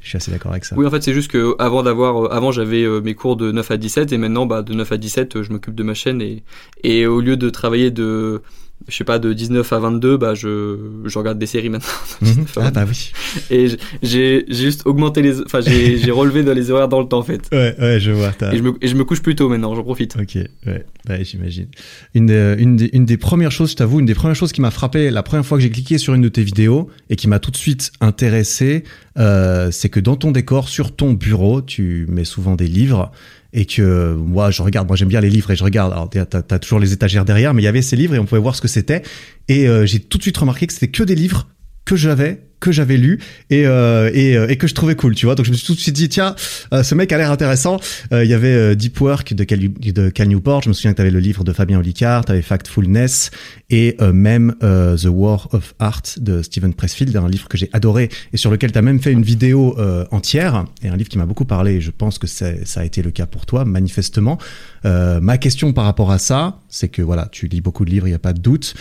Je 0.00 0.08
suis 0.08 0.16
assez 0.16 0.30
d'accord 0.30 0.52
avec 0.52 0.64
ça. 0.64 0.76
Oui, 0.76 0.86
en 0.86 0.90
fait, 0.90 1.02
c'est 1.02 1.12
juste 1.12 1.30
que 1.30 1.54
avant 1.58 1.82
d'avoir, 1.82 2.24
euh, 2.24 2.28
avant 2.32 2.52
j'avais 2.52 2.82
euh, 2.82 3.00
mes 3.00 3.14
cours 3.14 3.36
de 3.36 3.52
9 3.52 3.70
à 3.70 3.76
17 3.76 4.12
et 4.12 4.18
maintenant, 4.18 4.46
bah, 4.46 4.62
de 4.62 4.72
9 4.72 4.92
à 4.92 4.96
17, 4.96 5.36
euh, 5.36 5.42
je 5.42 5.52
m'occupe 5.52 5.74
de 5.74 5.82
ma 5.82 5.94
chaîne 5.94 6.22
et, 6.22 6.42
et 6.82 7.06
au 7.06 7.20
lieu 7.20 7.36
de 7.36 7.50
travailler 7.50 7.90
de 7.90 8.42
je 8.88 8.96
sais 8.96 9.04
pas, 9.04 9.18
de 9.18 9.32
19 9.32 9.72
à 9.72 9.78
22, 9.78 10.16
bah, 10.16 10.34
je, 10.34 10.76
je 11.04 11.18
regarde 11.18 11.38
des 11.38 11.46
séries 11.46 11.68
maintenant. 11.68 11.88
Mhm. 12.20 12.44
ah, 12.56 12.70
bah 12.70 12.84
oui. 12.86 13.12
Et 13.50 13.68
j'ai 14.02 14.44
juste 14.50 14.82
augmenté 14.84 15.22
les, 15.22 15.40
enfin, 15.40 15.60
j'ai 15.62 16.10
relevé 16.10 16.42
dans 16.42 16.52
les 16.52 16.70
horaires 16.70 16.88
dans 16.88 17.00
le 17.00 17.06
temps, 17.06 17.20
en 17.20 17.22
fait. 17.22 17.48
Ouais, 17.50 17.74
ouais, 17.80 17.98
je 17.98 18.10
vois. 18.10 18.32
Et 18.52 18.58
je, 18.58 18.62
me, 18.62 18.72
et 18.82 18.88
je 18.88 18.94
me 18.94 19.04
couche 19.04 19.22
plus 19.22 19.34
tôt 19.34 19.48
maintenant, 19.48 19.74
j'en 19.74 19.82
profite. 19.82 20.16
Ok, 20.20 20.34
ouais, 20.66 20.84
ouais 21.08 21.24
j'imagine. 21.24 21.68
Une, 22.14 22.30
une, 22.30 22.76
des, 22.76 22.90
une 22.92 23.06
des 23.06 23.16
premières 23.16 23.52
choses, 23.52 23.70
je 23.70 23.76
t'avoue, 23.76 24.00
une 24.00 24.06
des 24.06 24.14
premières 24.14 24.36
choses 24.36 24.52
qui 24.52 24.60
m'a 24.60 24.70
frappé 24.70 25.10
la 25.10 25.22
première 25.22 25.46
fois 25.46 25.56
que 25.56 25.62
j'ai 25.62 25.70
cliqué 25.70 25.96
sur 25.96 26.12
une 26.12 26.22
de 26.22 26.28
tes 26.28 26.42
vidéos 26.42 26.90
et 27.08 27.16
qui 27.16 27.26
m'a 27.26 27.38
tout 27.38 27.50
de 27.50 27.56
suite 27.56 27.92
intéressé, 28.02 28.84
euh, 29.18 29.70
c'est 29.70 29.88
que 29.88 30.00
dans 30.00 30.16
ton 30.16 30.30
décor, 30.30 30.68
sur 30.68 30.94
ton 30.94 31.12
bureau, 31.12 31.62
tu 31.62 32.06
mets 32.08 32.24
souvent 32.24 32.54
des 32.56 32.66
livres 32.66 33.10
et 33.52 33.64
que 33.64 34.14
moi 34.14 34.50
je 34.50 34.62
regarde 34.62 34.86
moi 34.86 34.96
j'aime 34.96 35.08
bien 35.08 35.20
les 35.20 35.30
livres 35.30 35.50
et 35.50 35.56
je 35.56 35.64
regarde. 35.64 35.92
Alors 35.92 36.10
t'as 36.10 36.42
as 36.50 36.58
toujours 36.58 36.78
les 36.78 36.92
étagères 36.92 37.24
derrière 37.24 37.54
mais 37.54 37.62
il 37.62 37.64
y 37.64 37.68
avait 37.68 37.82
ces 37.82 37.96
livres 37.96 38.14
et 38.14 38.18
on 38.18 38.26
pouvait 38.26 38.40
voir 38.40 38.54
ce 38.54 38.60
que 38.60 38.68
c'était. 38.68 39.02
Et 39.48 39.68
euh, 39.68 39.86
j'ai 39.86 40.00
tout 40.00 40.18
de 40.18 40.22
suite 40.22 40.36
remarqué 40.36 40.66
que 40.66 40.72
c'était 40.72 40.88
que 40.88 41.02
des 41.02 41.14
livres 41.14 41.48
que 41.84 41.96
j'avais 41.96 42.40
que 42.60 42.70
j'avais 42.70 42.98
lu 42.98 43.18
et, 43.48 43.66
euh, 43.66 44.10
euh, 44.14 44.48
et, 44.48 44.56
que 44.56 44.66
je 44.66 44.74
trouvais 44.74 44.94
cool, 44.94 45.14
tu 45.14 45.26
vois. 45.26 45.34
Donc 45.34 45.46
je 45.46 45.50
me 45.50 45.56
suis 45.56 45.66
tout 45.66 45.74
de 45.74 45.80
suite 45.80 45.96
dit 45.96 46.08
tiens, 46.08 46.36
euh, 46.72 46.82
ce 46.82 46.94
mec 46.94 47.10
a 47.12 47.18
l'air 47.18 47.30
intéressant. 47.32 47.78
Il 48.12 48.26
y 48.26 48.34
avait 48.34 48.76
Deep 48.76 49.00
Work 49.00 49.34
de 49.34 49.44
Cal, 49.44 49.58
de 49.58 50.10
Cal 50.10 50.28
Newport. 50.28 50.62
Je 50.62 50.68
me 50.68 50.74
souviens 50.74 50.92
que 50.92 50.96
tu 50.96 51.02
avais 51.02 51.10
le 51.10 51.20
livre 51.20 51.42
de 51.42 51.52
Fabien 51.52 51.78
Olicard, 51.78 52.26
tu 52.26 52.32
avais 52.32 52.42
Factfulness 52.42 53.30
et 53.70 53.96
même 54.12 54.54
The 54.60 55.08
War 55.08 55.48
of 55.52 55.74
Art 55.78 56.02
de 56.18 56.42
Steven 56.42 56.74
Pressfield, 56.74 57.16
un 57.16 57.28
livre 57.28 57.48
que 57.48 57.56
j'ai 57.56 57.70
adoré 57.72 58.10
et 58.32 58.36
sur 58.36 58.50
lequel 58.50 58.72
tu 58.72 58.78
as 58.78 58.82
même 58.82 59.00
fait 59.00 59.12
une 59.12 59.22
vidéo 59.22 59.76
entière 60.10 60.66
et 60.82 60.88
un 60.88 60.96
livre 60.96 61.08
qui 61.08 61.18
m'a 61.18 61.26
beaucoup 61.26 61.46
parlé. 61.46 61.76
Et 61.76 61.80
je 61.80 61.90
pense 61.90 62.18
que 62.18 62.26
ça 62.26 62.52
a 62.76 62.84
été 62.84 63.02
le 63.02 63.10
cas 63.10 63.26
pour 63.26 63.46
toi, 63.46 63.64
manifestement. 63.64 64.38
ma 64.84 65.38
question 65.38 65.72
par 65.72 65.84
rapport 65.84 66.10
à 66.10 66.18
ça, 66.18 66.58
c'est 66.68 66.88
que 66.88 67.00
voilà, 67.00 67.28
tu 67.32 67.46
lis 67.46 67.60
beaucoup 67.60 67.84
de 67.84 67.90
livres, 67.90 68.06
il 68.06 68.10
n'y 68.10 68.16
a 68.16 68.18
pas 68.18 68.34
de 68.34 68.40
doute 68.40 68.74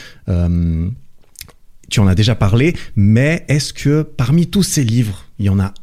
tu 1.90 2.00
en 2.00 2.08
as 2.08 2.16
déjà 2.16 2.36
parlé, 2.36 2.76
mais 2.96 3.46
est-ce 3.48 3.74
que 3.74 4.02
parmi 4.04 4.48
tous 4.48 4.64
ces 4.64 4.84
livres, 4.84 5.26
il 5.40 5.46
y 5.46 5.50
en 5.50 5.60
a, 5.60 5.74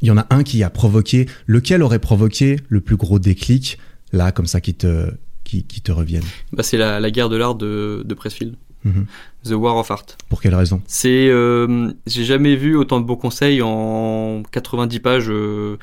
il 0.00 0.08
y 0.08 0.10
en 0.10 0.18
a 0.18 0.26
un 0.30 0.42
qui 0.42 0.62
a 0.62 0.70
provoqué, 0.70 1.26
lequel 1.46 1.82
aurait 1.82 1.98
provoqué 1.98 2.56
le 2.68 2.80
plus 2.80 2.96
gros 2.96 3.18
déclic, 3.18 3.78
là, 4.12 4.32
comme 4.32 4.46
ça, 4.46 4.60
qui 4.60 4.74
te, 4.74 5.10
qui, 5.44 5.64
qui 5.64 5.80
te 5.80 5.92
reviennent 5.92 6.24
bah, 6.52 6.62
C'est 6.62 6.76
la, 6.76 7.00
la, 7.00 7.10
guerre 7.10 7.28
de 7.28 7.36
l'art 7.36 7.54
de, 7.54 8.02
de 8.04 8.14
Pressfield. 8.14 8.56
Mhm. 8.84 9.06
The 9.44 9.52
War 9.52 9.76
of 9.76 9.90
Art. 9.90 10.04
Pour 10.28 10.42
quelle 10.42 10.54
raison? 10.54 10.82
C'est, 10.86 11.28
euh, 11.28 11.90
j'ai 12.06 12.24
jamais 12.24 12.54
vu 12.54 12.76
autant 12.76 13.00
de 13.00 13.06
beaux 13.06 13.16
conseils 13.16 13.62
en 13.62 14.42
90 14.50 15.00
pages. 15.00 15.30
Euh, 15.30 15.78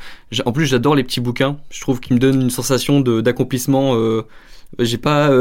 en 0.46 0.52
plus, 0.52 0.68
j'adore 0.68 0.96
les 0.96 1.04
petits 1.04 1.20
bouquins. 1.20 1.58
Je 1.72 1.82
trouve 1.82 2.00
qu'ils 2.00 2.16
me 2.16 2.20
donnent 2.20 2.42
une 2.42 2.52
sensation 2.52 3.02
d'accomplissement. 3.02 3.96
Euh, 3.96 4.22
j'ai 4.80 4.98
pas, 4.98 5.32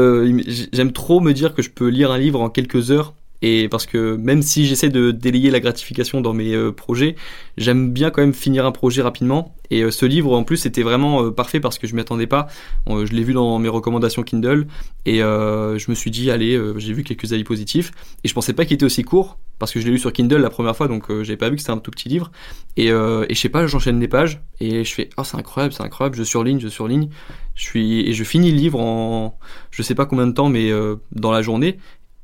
j'aime 0.73 0.91
trop 0.91 1.21
me 1.21 1.33
dire 1.33 1.53
que 1.53 1.61
je 1.61 1.69
peux 1.69 1.87
lire 1.87 2.11
un 2.11 2.17
livre 2.17 2.41
en 2.41 2.49
quelques 2.49 2.91
heures 2.91 3.13
et 3.41 3.67
parce 3.69 3.85
que 3.85 4.15
même 4.15 4.41
si 4.41 4.65
j'essaie 4.65 4.89
de 4.89 5.11
délayer 5.11 5.49
la 5.49 5.59
gratification 5.59 6.21
dans 6.21 6.33
mes 6.33 6.53
euh, 6.53 6.71
projets, 6.71 7.15
j'aime 7.57 7.91
bien 7.91 8.11
quand 8.11 8.21
même 8.21 8.33
finir 8.33 8.65
un 8.65 8.71
projet 8.71 9.01
rapidement. 9.01 9.55
Et 9.71 9.81
euh, 9.81 9.91
ce 9.91 10.05
livre, 10.05 10.33
en 10.33 10.43
plus, 10.43 10.57
c'était 10.57 10.83
vraiment 10.83 11.23
euh, 11.23 11.31
parfait 11.31 11.59
parce 11.59 11.79
que 11.79 11.87
je 11.87 11.95
m'y 11.95 12.01
attendais 12.01 12.27
pas. 12.27 12.47
je 12.87 13.11
l'ai 13.13 13.23
vu 13.23 13.33
dans 13.33 13.57
mes 13.57 13.69
recommandations 13.69 14.21
Kindle 14.23 14.67
et 15.05 15.19
je 15.19 15.89
me 15.89 15.95
suis 15.95 16.11
dit, 16.11 16.29
allez, 16.29 16.59
j'ai 16.77 16.93
vu 16.93 17.03
quelques 17.03 17.33
avis 17.33 17.43
positifs. 17.43 17.91
Et 18.23 18.27
je 18.27 18.33
pensais 18.33 18.53
pas 18.53 18.65
qu'il 18.65 18.75
était 18.75 18.85
aussi 18.85 19.03
court 19.03 19.37
parce 19.57 19.71
que 19.71 19.79
je 19.79 19.85
l'ai 19.85 19.91
lu 19.91 19.99
sur 19.99 20.11
Kindle 20.11 20.37
la 20.37 20.49
première 20.49 20.75
fois, 20.75 20.87
donc 20.87 21.05
j'avais 21.23 21.37
pas 21.37 21.49
vu 21.49 21.55
que 21.55 21.61
c'était 21.61 21.71
un 21.71 21.77
tout 21.77 21.91
petit 21.91 22.09
livre. 22.09 22.31
Et, 22.77 22.87
et 22.87 22.91
je 23.29 23.35
sais 23.35 23.49
pas, 23.49 23.65
j'enchaîne 23.65 23.99
les 23.99 24.07
pages 24.07 24.41
et 24.59 24.83
je 24.83 24.93
fais, 24.93 25.09
oh 25.17 25.23
c'est 25.23 25.37
incroyable, 25.37 25.73
c'est 25.73 25.83
incroyable. 25.83 26.15
Je 26.15 26.23
surligne, 26.23 26.59
je 26.59 26.67
surligne. 26.67 27.09
Je 27.55 27.63
suis 27.63 28.09
et 28.09 28.13
je 28.13 28.23
finis 28.23 28.51
le 28.51 28.57
livre 28.57 28.79
en, 28.79 29.37
je 29.71 29.81
sais 29.81 29.95
pas 29.95 30.05
combien 30.05 30.27
de 30.27 30.33
temps, 30.33 30.49
mais 30.49 30.71
dans 31.11 31.31
la 31.31 31.41
journée. 31.41 31.77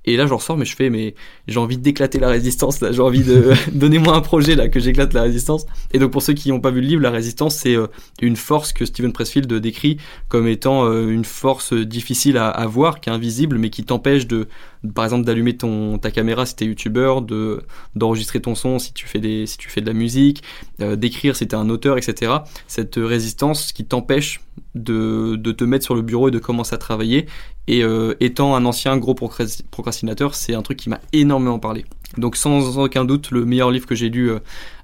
Et 0.08 0.16
là, 0.16 0.26
j'en 0.26 0.38
ressors, 0.38 0.58
mais 0.58 0.64
je 0.64 0.74
fais, 0.74 0.89
mais 0.89 1.16
j'ai 1.49 1.60
envie 1.60 1.78
d'éclater 1.78 2.18
la 2.18 2.30
résistance. 2.30 2.80
J'ai 2.80 3.01
envie 3.01 3.24
de 3.24 3.51
donner 3.74 3.99
moi 3.99 4.16
un 4.16 4.22
projet 4.22 4.55
là 4.55 4.70
que 4.70 4.80
j'éclate 4.80 5.14
la 5.14 5.22
résistance. 5.24 5.66
Et 5.91 5.99
donc 5.99 6.12
pour 6.12 6.22
ceux 6.22 6.34
qui 6.34 6.49
n'ont 6.49 6.62
pas 6.62 6.72
vu 6.72 6.80
le 6.80 6.88
livre, 6.88 7.01
la 7.01 7.12
résistance, 7.12 7.58
c'est 7.58 7.76
euh, 7.76 7.88
une 8.22 8.38
force 8.38 8.72
que 8.72 8.86
Steven 8.86 9.12
Pressfield 9.12 9.53
décrit 9.53 9.97
comme 10.30 10.47
étant 10.47 10.86
euh, 10.86 11.10
une 11.10 11.26
force 11.26 11.74
difficile 11.74 12.38
à, 12.38 12.47
à 12.47 12.66
voir, 12.68 13.01
qui 13.01 13.10
est 13.10 13.14
invisible, 13.14 13.58
mais 13.58 13.70
qui 13.70 13.84
t'empêche 13.84 14.28
de, 14.28 14.47
par 14.93 15.05
exemple, 15.05 15.25
d'allumer 15.25 15.57
ton 15.57 15.97
ta 15.97 16.11
caméra 16.11 16.45
si 16.45 16.55
t'es 16.55 16.65
youtubeur, 16.65 17.21
de 17.21 17.63
d'enregistrer 17.95 18.41
ton 18.41 18.55
son 18.55 18.80
si 18.80 18.93
tu 18.93 19.07
fais 19.07 19.19
de 19.19 19.86
la 19.86 19.93
musique, 19.93 20.43
euh, 20.82 20.95
d'écrire 20.95 21.36
si 21.36 21.47
t'es 21.47 21.55
un 21.55 21.69
auteur, 21.69 21.97
etc. 21.97 22.34
Cette 22.67 22.95
résistance 22.95 23.71
qui 23.71 23.86
t'empêche 23.86 24.41
de, 24.75 25.36
te 25.36 25.63
mettre 25.63 25.86
sur 25.86 25.95
le 25.95 26.01
bureau 26.01 26.28
et 26.28 26.32
de 26.32 26.39
commencer 26.39 26.75
à 26.75 26.78
travailler 26.78 27.25
et 27.67 27.84
euh, 27.84 28.15
étant 28.19 28.55
un 28.55 28.65
ancien 28.65 28.97
gros 28.97 29.15
procrastinateur, 29.15 30.36
c'est 30.36 30.53
un 30.53 30.61
truc 30.61 30.78
qui 30.78 30.89
m'a 30.89 30.99
énormément 31.13 31.59
parlé. 31.59 31.86
Donc 32.17 32.36
sans 32.36 32.78
aucun 32.78 33.05
doute, 33.05 33.32
le 33.32 33.45
meilleur 33.45 33.71
livre 33.71 33.86
que 33.86 33.95
j'ai 33.95 34.09
lu 34.09 34.30
euh, 34.30 34.39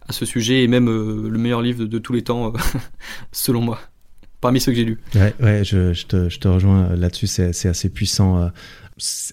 à 0.07 0.13
ce 0.13 0.25
sujet 0.25 0.63
et 0.63 0.67
même 0.67 0.87
le 0.87 1.37
meilleur 1.37 1.61
livre 1.61 1.85
de, 1.85 1.97
tous 1.97 2.11
les 2.11 2.23
temps, 2.23 2.51
selon 3.31 3.61
moi, 3.61 3.79
parmi 4.41 4.59
ceux 4.59 4.73
que 4.73 4.77
j'ai 4.77 4.83
lus. 4.83 4.99
Ouais, 5.15 5.63
je 5.63 6.05
te 6.05 6.47
rejoins 6.47 6.93
là-dessus, 6.95 7.27
c'est 7.27 7.67
assez 7.67 7.89
puissant. 7.89 8.51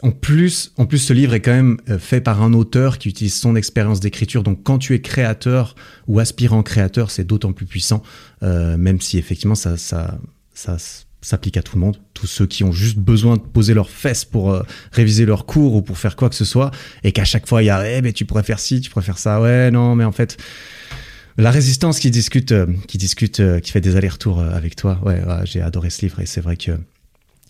En 0.02 0.10
plus, 0.10 0.72
en 0.78 0.86
plus, 0.86 0.98
ce 0.98 1.12
livre 1.12 1.34
est 1.34 1.40
quand 1.40 1.52
même 1.52 1.76
fait 1.98 2.20
par 2.20 2.42
un 2.42 2.54
auteur 2.54 2.98
qui 2.98 3.08
utilise 3.08 3.34
son 3.34 3.56
expérience 3.56 4.00
d'écriture. 4.00 4.42
Donc, 4.42 4.62
quand 4.62 4.78
tu 4.78 4.94
es 4.94 5.00
créateur 5.00 5.74
ou 6.06 6.18
aspirant 6.18 6.62
créateur, 6.62 7.10
c'est 7.10 7.24
d'autant 7.24 7.52
plus 7.52 7.66
puissant, 7.66 8.02
même 8.40 9.00
si 9.00 9.18
effectivement 9.18 9.54
ça, 9.54 9.76
ça, 9.76 10.18
ça 10.54 10.78
s'applique 11.22 11.56
à 11.56 11.62
tout 11.62 11.76
le 11.76 11.80
monde, 11.80 11.98
tous 12.14 12.26
ceux 12.26 12.46
qui 12.46 12.64
ont 12.64 12.72
juste 12.72 12.98
besoin 12.98 13.36
de 13.36 13.42
poser 13.42 13.74
leurs 13.74 13.90
fesses 13.90 14.24
pour 14.24 14.52
euh, 14.52 14.62
réviser 14.92 15.26
leurs 15.26 15.46
cours 15.46 15.74
ou 15.74 15.82
pour 15.82 15.98
faire 15.98 16.16
quoi 16.16 16.28
que 16.28 16.34
ce 16.34 16.44
soit, 16.44 16.70
et 17.04 17.12
qu'à 17.12 17.24
chaque 17.24 17.46
fois 17.46 17.62
il 17.62 17.66
y 17.66 17.70
a, 17.70 17.90
eh 17.90 18.02
mais 18.02 18.12
tu 18.12 18.24
pourrais 18.24 18.42
faire 18.42 18.58
ci, 18.58 18.80
tu 18.80 18.90
pourrais 18.90 19.04
faire 19.04 19.18
ça, 19.18 19.40
ouais, 19.40 19.70
non, 19.70 19.94
mais 19.94 20.04
en 20.04 20.12
fait, 20.12 20.38
la 21.36 21.50
résistance 21.50 21.98
qui 21.98 22.10
discute, 22.10 22.52
euh, 22.52 22.66
qui 22.88 22.98
discute, 22.98 23.40
euh, 23.40 23.60
qui 23.60 23.70
fait 23.70 23.80
des 23.80 23.96
allers-retours 23.96 24.40
avec 24.40 24.76
toi, 24.76 24.98
ouais, 25.04 25.22
j'ai 25.44 25.60
adoré 25.60 25.90
ce 25.90 26.02
livre 26.02 26.20
et 26.20 26.26
c'est 26.26 26.40
vrai 26.40 26.56
que 26.56 26.72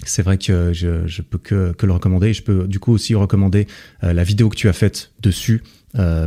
c'est 0.05 0.22
vrai 0.22 0.38
que 0.38 0.72
je, 0.72 1.07
je 1.07 1.22
peux 1.22 1.38
que, 1.38 1.72
que 1.72 1.86
le 1.86 1.92
recommander. 1.92 2.32
Je 2.32 2.42
peux 2.42 2.66
du 2.66 2.78
coup 2.78 2.92
aussi 2.92 3.14
recommander 3.14 3.66
la 4.03 4.24
vidéo 4.24 4.48
que 4.48 4.57
tu 4.57 4.68
as 4.68 4.72
faite 4.72 5.11
dessus 5.20 5.62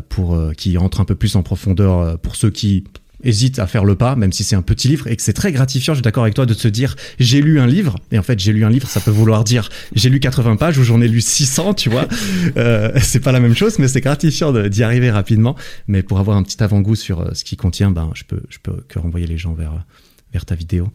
pour 0.10 0.40
qui 0.58 0.78
rentre 0.78 1.02
un 1.02 1.06
peu 1.06 1.16
plus 1.16 1.36
en 1.36 1.44
profondeur 1.44 2.20
pour 2.20 2.36
ceux 2.36 2.50
qui 2.50 2.84
hésite 3.24 3.60
à 3.60 3.68
faire 3.68 3.86
le 3.86 3.96
pas, 3.96 4.16
même 4.16 4.32
si 4.32 4.44
c'est 4.44 4.56
un 4.56 4.62
petit 4.62 4.88
livre, 4.88 5.08
et 5.08 5.16
que 5.16 5.22
c'est 5.22 5.34
très 5.34 5.52
gratifiant, 5.52 5.94
je 5.94 5.98
suis 5.98 6.04
d'accord 6.04 6.24
avec 6.24 6.36
toi, 6.36 6.46
de 6.46 6.54
se 6.54 6.68
dire 6.68 6.96
j'ai 7.20 7.42
lu 7.42 7.60
un 7.60 7.68
livre, 7.68 7.96
et 8.12 8.20
en 8.20 8.24
fait 8.24 8.40
j'ai 8.40 8.54
lu 8.54 8.64
un 8.66 8.70
livre, 8.70 8.88
ça 8.88 9.00
peut 9.00 9.12
vouloir 9.12 9.44
dire 9.44 9.70
j'ai 9.96 10.10
lu 10.10 10.20
80 10.20 10.58
pages 10.58 10.78
ou 10.78 10.84
j'en 10.84 11.02
ai 11.02 11.08
lu 11.08 11.22
600, 11.22 11.74
tu 11.74 11.90
vois. 11.90 12.08
Euh, 12.58 12.92
c'est 13.02 13.20
pas 13.20 13.32
la 13.32 13.40
même 13.40 13.56
chose, 13.56 13.80
mais 13.80 13.88
c'est 13.88 14.02
gratifiant 14.02 14.52
d'y 14.52 14.84
arriver 14.84 15.10
rapidement. 15.10 15.56
Mais 15.88 16.04
pour 16.04 16.20
avoir 16.20 16.36
un 16.36 16.44
petit 16.44 16.62
avant-goût 16.62 16.96
sur 16.96 17.22
euh, 17.22 17.30
ce 17.34 17.44
qui 17.44 17.56
contient, 17.56 17.90
ben 17.90 18.12
je 18.14 18.24
peux, 18.24 18.42
je 18.50 18.58
peux 18.62 18.84
que 18.88 19.00
renvoyer 19.00 19.26
les 19.26 19.38
gens 19.38 19.54
vers, 19.54 19.84
vers 20.34 20.46
ta 20.46 20.56
vidéo. 20.56 20.92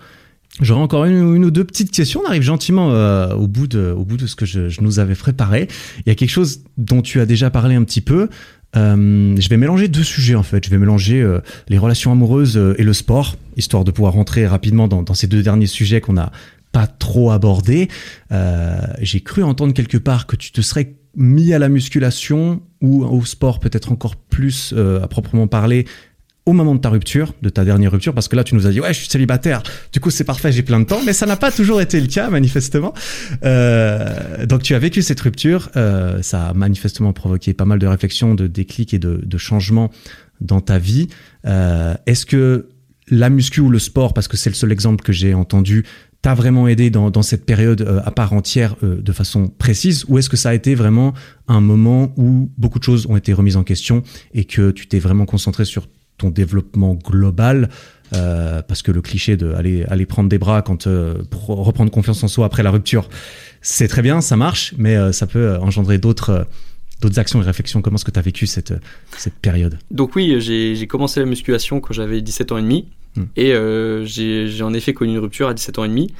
J'aurais 0.60 0.80
encore 0.80 1.04
une, 1.04 1.44
ou 1.44 1.50
deux 1.50 1.64
petites 1.64 1.90
questions. 1.90 2.22
On 2.24 2.28
arrive 2.28 2.42
gentiment 2.42 2.90
euh, 2.92 3.32
au, 3.34 3.46
bout 3.46 3.66
de, 3.66 3.94
au 3.96 4.04
bout 4.04 4.16
de 4.16 4.26
ce 4.26 4.34
que 4.34 4.46
je, 4.46 4.80
nous 4.80 4.98
avais 4.98 5.14
préparé. 5.14 5.68
Il 5.98 6.08
y 6.08 6.10
a 6.10 6.14
quelque 6.14 6.30
chose 6.30 6.62
dont 6.76 7.02
tu 7.02 7.20
as 7.20 7.26
déjà 7.26 7.50
parlé 7.50 7.74
un 7.74 7.84
petit 7.84 8.00
peu. 8.00 8.28
Euh, 8.76 9.34
je 9.38 9.48
vais 9.48 9.56
mélanger 9.56 9.88
deux 9.88 10.02
sujets 10.02 10.34
en 10.34 10.42
fait. 10.42 10.64
Je 10.64 10.70
vais 10.70 10.78
mélanger 10.78 11.22
euh, 11.22 11.40
les 11.68 11.78
relations 11.78 12.12
amoureuses 12.12 12.56
et 12.76 12.82
le 12.82 12.92
sport, 12.92 13.36
histoire 13.56 13.84
de 13.84 13.90
pouvoir 13.90 14.14
rentrer 14.14 14.46
rapidement 14.46 14.88
dans, 14.88 15.02
dans 15.02 15.14
ces 15.14 15.26
deux 15.26 15.42
derniers 15.42 15.66
sujets 15.66 16.00
qu'on 16.00 16.14
n'a 16.14 16.32
pas 16.72 16.86
trop 16.86 17.30
abordés. 17.30 17.88
J'ai 19.00 19.20
cru 19.20 19.42
entendre 19.42 19.72
quelque 19.72 19.96
part 19.96 20.26
que 20.26 20.36
tu 20.36 20.52
te 20.52 20.60
serais 20.60 20.94
mis 21.16 21.54
à 21.54 21.58
la 21.58 21.68
musculation 21.68 22.60
ou 22.82 23.04
au 23.04 23.24
sport 23.24 23.58
peut-être 23.58 23.90
encore 23.90 24.16
plus 24.16 24.74
à 24.76 25.08
proprement 25.08 25.46
parler 25.46 25.86
au 26.48 26.54
moment 26.54 26.74
de 26.74 26.80
ta 26.80 26.88
rupture, 26.88 27.34
de 27.42 27.50
ta 27.50 27.62
dernière 27.62 27.92
rupture, 27.92 28.14
parce 28.14 28.26
que 28.26 28.34
là 28.34 28.42
tu 28.42 28.54
nous 28.54 28.66
as 28.66 28.70
dit 28.70 28.80
ouais 28.80 28.94
je 28.94 29.00
suis 29.00 29.08
célibataire, 29.08 29.62
du 29.92 30.00
coup 30.00 30.08
c'est 30.08 30.24
parfait, 30.24 30.50
j'ai 30.50 30.62
plein 30.62 30.80
de 30.80 30.86
temps, 30.86 31.00
mais 31.04 31.12
ça 31.12 31.26
n'a 31.26 31.36
pas 31.36 31.52
toujours 31.52 31.82
été 31.82 32.00
le 32.00 32.06
cas 32.06 32.30
manifestement. 32.30 32.94
Euh, 33.44 34.46
donc 34.46 34.62
tu 34.62 34.74
as 34.74 34.78
vécu 34.78 35.02
cette 35.02 35.20
rupture, 35.20 35.68
euh, 35.76 36.22
ça 36.22 36.48
a 36.48 36.54
manifestement 36.54 37.12
provoqué 37.12 37.52
pas 37.52 37.66
mal 37.66 37.78
de 37.78 37.86
réflexions, 37.86 38.34
de 38.34 38.46
déclics 38.46 38.94
et 38.94 38.98
de, 38.98 39.38
changements 39.38 39.90
dans 40.40 40.62
ta 40.62 40.78
vie. 40.78 41.08
Euh, 41.46 41.94
Est-ce 42.06 42.24
que 42.24 42.68
la 43.10 43.28
muscu 43.28 43.60
ou 43.60 43.68
le 43.68 43.78
sport, 43.78 44.14
parce 44.14 44.26
que 44.26 44.38
c'est 44.38 44.50
le 44.50 44.56
seul 44.56 44.72
exemple 44.72 45.04
que 45.04 45.12
j'ai 45.12 45.34
entendu, 45.34 45.84
t'a 46.22 46.34
vraiment 46.34 46.66
aidé 46.66 46.88
dans, 46.88 47.22
cette 47.22 47.44
période 47.44 48.02
à 48.04 48.10
part 48.10 48.32
entière 48.32 48.74
de 48.82 49.12
façon 49.12 49.48
précise 49.48 50.06
ou 50.08 50.18
est-ce 50.18 50.30
que 50.30 50.36
ça 50.36 50.48
a 50.48 50.54
été 50.54 50.74
vraiment 50.74 51.12
un 51.46 51.60
moment 51.60 52.12
où 52.16 52.50
beaucoup 52.56 52.78
de 52.78 52.84
choses 52.84 53.06
ont 53.06 53.16
été 53.16 53.34
remises 53.34 53.56
en 53.56 53.64
question 53.64 54.02
et 54.32 54.44
que 54.44 54.70
tu 54.70 54.88
t'es 54.88 54.98
vraiment 54.98 55.26
concentré 55.26 55.64
sur 55.64 55.86
ton 56.18 56.30
développement 56.30 56.94
global 56.94 57.70
euh, 58.14 58.62
parce 58.62 58.82
que 58.82 58.90
le 58.90 59.02
cliché 59.02 59.36
de 59.36 59.52
aller, 59.52 59.84
aller 59.84 60.06
prendre 60.06 60.28
des 60.28 60.38
bras 60.38 60.62
quand 60.62 60.86
euh, 60.86 61.14
reprendre 61.46 61.90
confiance 61.90 62.22
en 62.22 62.28
soi 62.28 62.46
après 62.46 62.62
la 62.62 62.70
rupture 62.70 63.08
c'est 63.60 63.88
très 63.88 64.02
bien 64.02 64.20
ça 64.20 64.36
marche 64.36 64.74
mais 64.78 64.96
euh, 64.96 65.12
ça 65.12 65.26
peut 65.26 65.56
engendrer 65.60 65.98
d'autres 65.98 66.46
d'autres 67.00 67.18
actions 67.18 67.40
et 67.40 67.44
réflexions 67.44 67.82
comment 67.82 67.96
est-ce 67.96 68.04
que 68.04 68.10
tu 68.10 68.18
as 68.18 68.22
vécu 68.22 68.46
cette, 68.46 68.74
cette 69.16 69.34
période? 69.34 69.78
Donc 69.90 70.16
oui 70.16 70.40
j'ai 70.40 70.86
commencé 70.86 71.20
la 71.20 71.26
musculation 71.26 71.80
quand 71.80 71.92
j'avais 71.92 72.20
17 72.20 72.52
ans 72.52 72.58
et 72.58 72.62
demi 72.62 72.86
Mm. 73.16 73.22
Et 73.36 73.52
euh, 73.52 74.04
j'ai 74.04 74.62
en 74.62 74.72
effet 74.72 74.94
connu 74.94 75.12
une 75.12 75.18
rupture 75.18 75.48
à 75.48 75.54
17 75.54 75.78
ans 75.78 75.84
et 75.84 75.88
demi. 75.88 76.12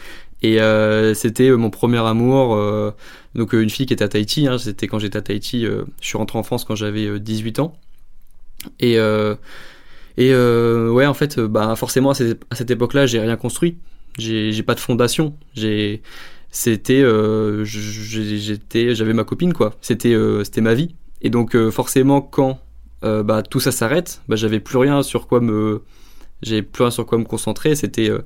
Et 0.43 0.61
euh, 0.61 1.15
c'était 1.15 1.51
mon 1.51 1.71
premier 1.71 1.99
amour. 1.99 2.55
Euh, 2.55 2.93
donc 3.35 3.53
une 3.53 3.71
fille 3.71 3.87
qui 3.87 3.93
était 3.93 4.05
à 4.05 4.09
Tahiti. 4.09 4.47
Hein, 4.47 4.59
c'était 4.59 4.87
quand 4.87 4.99
j'étais 4.99 5.19
à 5.19 5.23
Tahiti. 5.23 5.65
je 5.65 5.85
suis 6.01 6.19
rentré 6.19 6.39
en 6.39 6.43
France 6.43 6.65
quand 6.65 6.77
j'avais 6.77 7.19
18 7.19 7.61
ans. 7.61 7.77
Et 8.81 8.99
et 10.19 10.35
ouais, 10.35 11.07
en 11.07 11.15
fait, 11.15 11.39
bah 11.41 11.75
forcément 11.77 12.11
à 12.11 12.15
cette, 12.15 12.71
époque-là, 12.71 13.07
j'ai 13.07 13.21
rien 13.21 13.37
construit. 13.37 13.79
J'ai 14.19 14.63
pas 14.63 14.75
de 14.75 14.81
fondation. 14.81 15.35
J'ai 15.55 16.03
c'était 16.51 17.05
j'étais 17.65 18.95
j'avais 18.95 19.13
ma 19.13 19.25
copine 19.25 19.53
quoi. 19.53 19.75
C'était 19.81 20.17
c'était 20.45 20.61
ma 20.61 20.75
vie. 20.75 20.95
Et 21.23 21.31
donc 21.31 21.57
forcément 21.71 22.21
quand 22.21 22.59
bah 23.03 23.43
tout 23.49 23.61
ça 23.61 23.71
s'arrête, 23.71 24.23
bah 24.29 24.37
j'avais 24.37 24.61
plus 24.61 24.79
rien 24.79 25.03
sur 25.03 25.29
quoi 25.29 25.41
me 25.41 25.83
j'ai 26.43 26.63
plus 26.63 26.83
rien 26.83 26.91
sur 26.91 27.07
quoi 27.07 27.19
me 27.19 27.25
concentrer. 27.25 27.75
C'était 27.75 28.11
euh, 28.11 28.21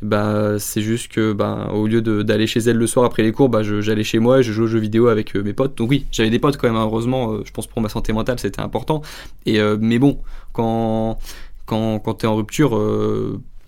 bah 0.00 0.58
c'est 0.58 0.82
juste 0.82 1.10
que 1.10 1.32
bah 1.32 1.70
au 1.72 1.86
lieu 1.86 2.00
d'aller 2.00 2.46
chez 2.46 2.60
elle 2.60 2.76
le 2.76 2.86
soir 2.86 3.04
après 3.04 3.22
les 3.22 3.32
cours 3.32 3.48
bah 3.48 3.62
j'allais 3.62 4.04
chez 4.04 4.20
moi 4.20 4.40
et 4.40 4.42
je 4.42 4.52
jouais 4.52 4.64
aux 4.64 4.68
jeux 4.68 4.78
vidéo 4.78 5.08
avec 5.08 5.34
euh, 5.34 5.42
mes 5.42 5.52
potes 5.52 5.76
donc 5.76 5.90
oui 5.90 6.06
j'avais 6.12 6.30
des 6.30 6.38
potes 6.38 6.56
quand 6.56 6.68
même 6.68 6.76
hein. 6.76 6.84
heureusement 6.84 7.32
euh, 7.32 7.42
je 7.44 7.50
pense 7.50 7.66
pour 7.66 7.82
ma 7.82 7.88
santé 7.88 8.12
mentale 8.12 8.38
c'était 8.38 8.60
important 8.60 9.02
et 9.44 9.60
mais 9.80 9.98
bon 9.98 10.20
quand 10.52 11.18
quand 11.66 11.98
quand 11.98 12.14
t'es 12.14 12.26
en 12.28 12.36
rupture 12.36 12.80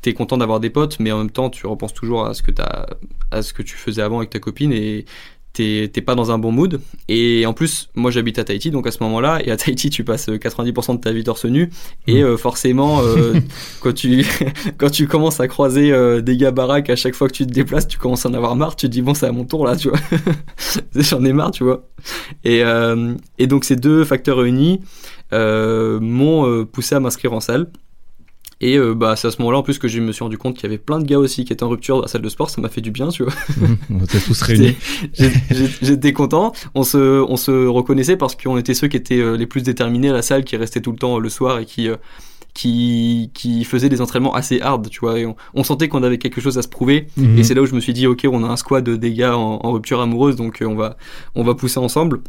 t'es 0.03 0.15
content 0.15 0.37
d'avoir 0.37 0.61
des 0.61 0.71
potes 0.71 1.01
mais 1.01 1.11
en 1.11 1.19
même 1.19 1.31
temps 1.31 1.51
tu 1.51 1.67
repenses 1.67 1.95
toujours 1.95 2.25
à 2.27 2.35
ce 2.35 2.43
que 2.43 2.53
t'as 2.53 2.87
à 3.33 3.43
ce 3.43 3.53
que 3.53 3.63
tu 3.63 3.77
faisais 3.77 4.03
avant 4.03 4.19
avec 4.19 4.31
ta 4.31 4.39
copine 4.39 4.73
et 4.73 5.07
t'es 5.53 6.03
pas 6.05 6.15
dans 6.15 6.31
un 6.31 6.39
bon 6.39 6.53
mood. 6.53 6.81
Et 7.09 7.45
en 7.47 7.53
plus, 7.53 7.89
moi 7.95 8.11
j'habite 8.11 8.39
à 8.39 8.45
Tahiti, 8.45 8.71
donc 8.71 8.87
à 8.87 8.91
ce 8.91 9.03
moment-là, 9.03 9.41
et 9.45 9.51
à 9.51 9.57
Tahiti, 9.57 9.91
tu 9.91 10.05
passes 10.05 10.29
90% 10.29 10.97
de 10.97 11.01
ta 11.01 11.13
vie 11.13 11.25
torse 11.25 11.45
nu, 11.45 11.71
et 12.07 12.23
mmh. 12.23 12.27
euh, 12.27 12.37
forcément, 12.37 13.01
euh, 13.03 13.35
quand 13.81 13.93
tu 13.93 14.25
quand 14.79 14.91
tu 14.91 15.07
commences 15.07 15.41
à 15.41 15.49
croiser 15.49 15.93
euh, 15.93 16.21
des 16.21 16.37
gars 16.37 16.51
baraques 16.51 16.91
à 16.91 16.97
chaque 16.97 17.15
fois 17.15 17.29
que 17.29 17.35
tu 17.35 17.47
te 17.47 17.53
déplaces, 17.53 17.89
tu 17.89 17.99
commences 17.99 18.27
à 18.27 18.29
en 18.29 18.35
avoir 18.35 18.57
marre. 18.57 18.77
Tu 18.77 18.87
te 18.87 18.93
dis 18.93 19.03
bon, 19.03 19.15
c'est 19.15 19.27
à 19.27 19.33
mon 19.33 19.45
tour 19.45 19.67
là, 19.67 19.77
tu 19.77 19.89
vois. 19.89 19.99
J'en 20.95 21.25
ai 21.25 21.33
marre, 21.33 21.51
tu 21.51 21.65
vois. 21.65 21.87
Et 22.45 22.63
et 23.39 23.47
donc 23.47 23.65
ces 23.65 23.77
deux 23.77 24.05
facteurs 24.05 24.39
réunis 24.39 24.81
m'ont 25.33 26.65
poussé 26.67 26.95
à 26.95 27.01
m'inscrire 27.01 27.33
en 27.33 27.41
salle. 27.41 27.71
Et 28.61 28.77
euh, 28.77 28.95
bah, 28.95 29.17
c'est 29.17 29.29
à 29.29 29.31
ce 29.31 29.39
moment-là 29.41 29.59
en 29.59 29.63
plus 29.63 29.79
que 29.79 29.89
je 29.89 30.01
me 30.01 30.13
suis 30.13 30.23
rendu 30.23 30.37
compte 30.37 30.55
qu'il 30.55 30.65
y 30.65 30.67
avait 30.67 30.79
plein 30.79 30.99
de 30.99 31.05
gars 31.05 31.19
aussi 31.19 31.45
qui 31.45 31.53
étaient 31.53 31.63
en 31.63 31.69
rupture 31.69 31.97
dans 31.97 32.03
la 32.03 32.09
salle 32.09 32.23
de 32.23 32.29
sport. 32.29 32.51
Ça 32.51 32.61
m'a 32.61 32.69
fait 32.69 32.83
du 32.83 32.91
bien, 32.91 33.09
tu 33.09 33.25
vois. 33.25 33.33
on 33.91 34.05
était 34.05 34.21
tous 34.21 34.41
réunis. 34.43 34.77
J'étais 35.81 36.13
content. 36.13 36.53
On 36.75 36.83
se, 36.83 37.23
on 37.23 37.37
se 37.37 37.67
reconnaissait 37.67 38.17
parce 38.17 38.37
qu'on 38.37 38.59
était 38.59 38.75
ceux 38.75 38.89
qui 38.89 38.99
étaient 38.99 39.21
euh, 39.21 39.37
les 39.37 39.47
plus 39.47 39.63
déterminés 39.63 40.11
à 40.11 40.13
la 40.13 40.23
salle, 40.23 40.45
qui 40.45 40.57
restaient 40.57 40.83
tout 40.83 40.93
le 40.93 40.99
temps 40.99 41.17
euh, 41.17 41.21
le 41.21 41.29
soir 41.31 41.59
et 41.59 41.65
qui 41.65 41.89
qui, 42.53 43.31
qui 43.33 43.63
faisait 43.63 43.89
des 43.89 44.01
entraînements 44.01 44.35
assez 44.35 44.61
hard, 44.61 44.91
tu 44.91 44.99
vois. 45.01 45.15
on, 45.55 45.63
sentait 45.63 45.87
qu'on 45.87 46.03
avait 46.03 46.19
quelque 46.19 46.41
chose 46.41 46.59
à 46.59 46.63
se 46.63 46.69
prouver. 46.69 47.07
Mhm. 47.17 47.39
Et 47.39 47.45
c'est 47.45 47.55
là 47.55 47.63
où 47.63 47.67
je 47.67 47.77
me 47.77 47.81
suis 47.81 47.93
dit, 47.93 48.09
ok, 48.09 48.27
on 48.31 48.43
a 48.43 48.49
un 48.49 48.57
squad 48.57 48.83
de 48.85 49.09
gars 49.09 49.37
en, 49.37 49.61
en 49.63 49.71
rupture 49.71 50.01
amoureuse, 50.01 50.35
donc 50.35 50.59
on 50.67 50.75
va, 50.75 50.97
on 51.37 51.45
va 51.45 51.55
pousser 51.55 51.79
ensemble. 51.79 52.21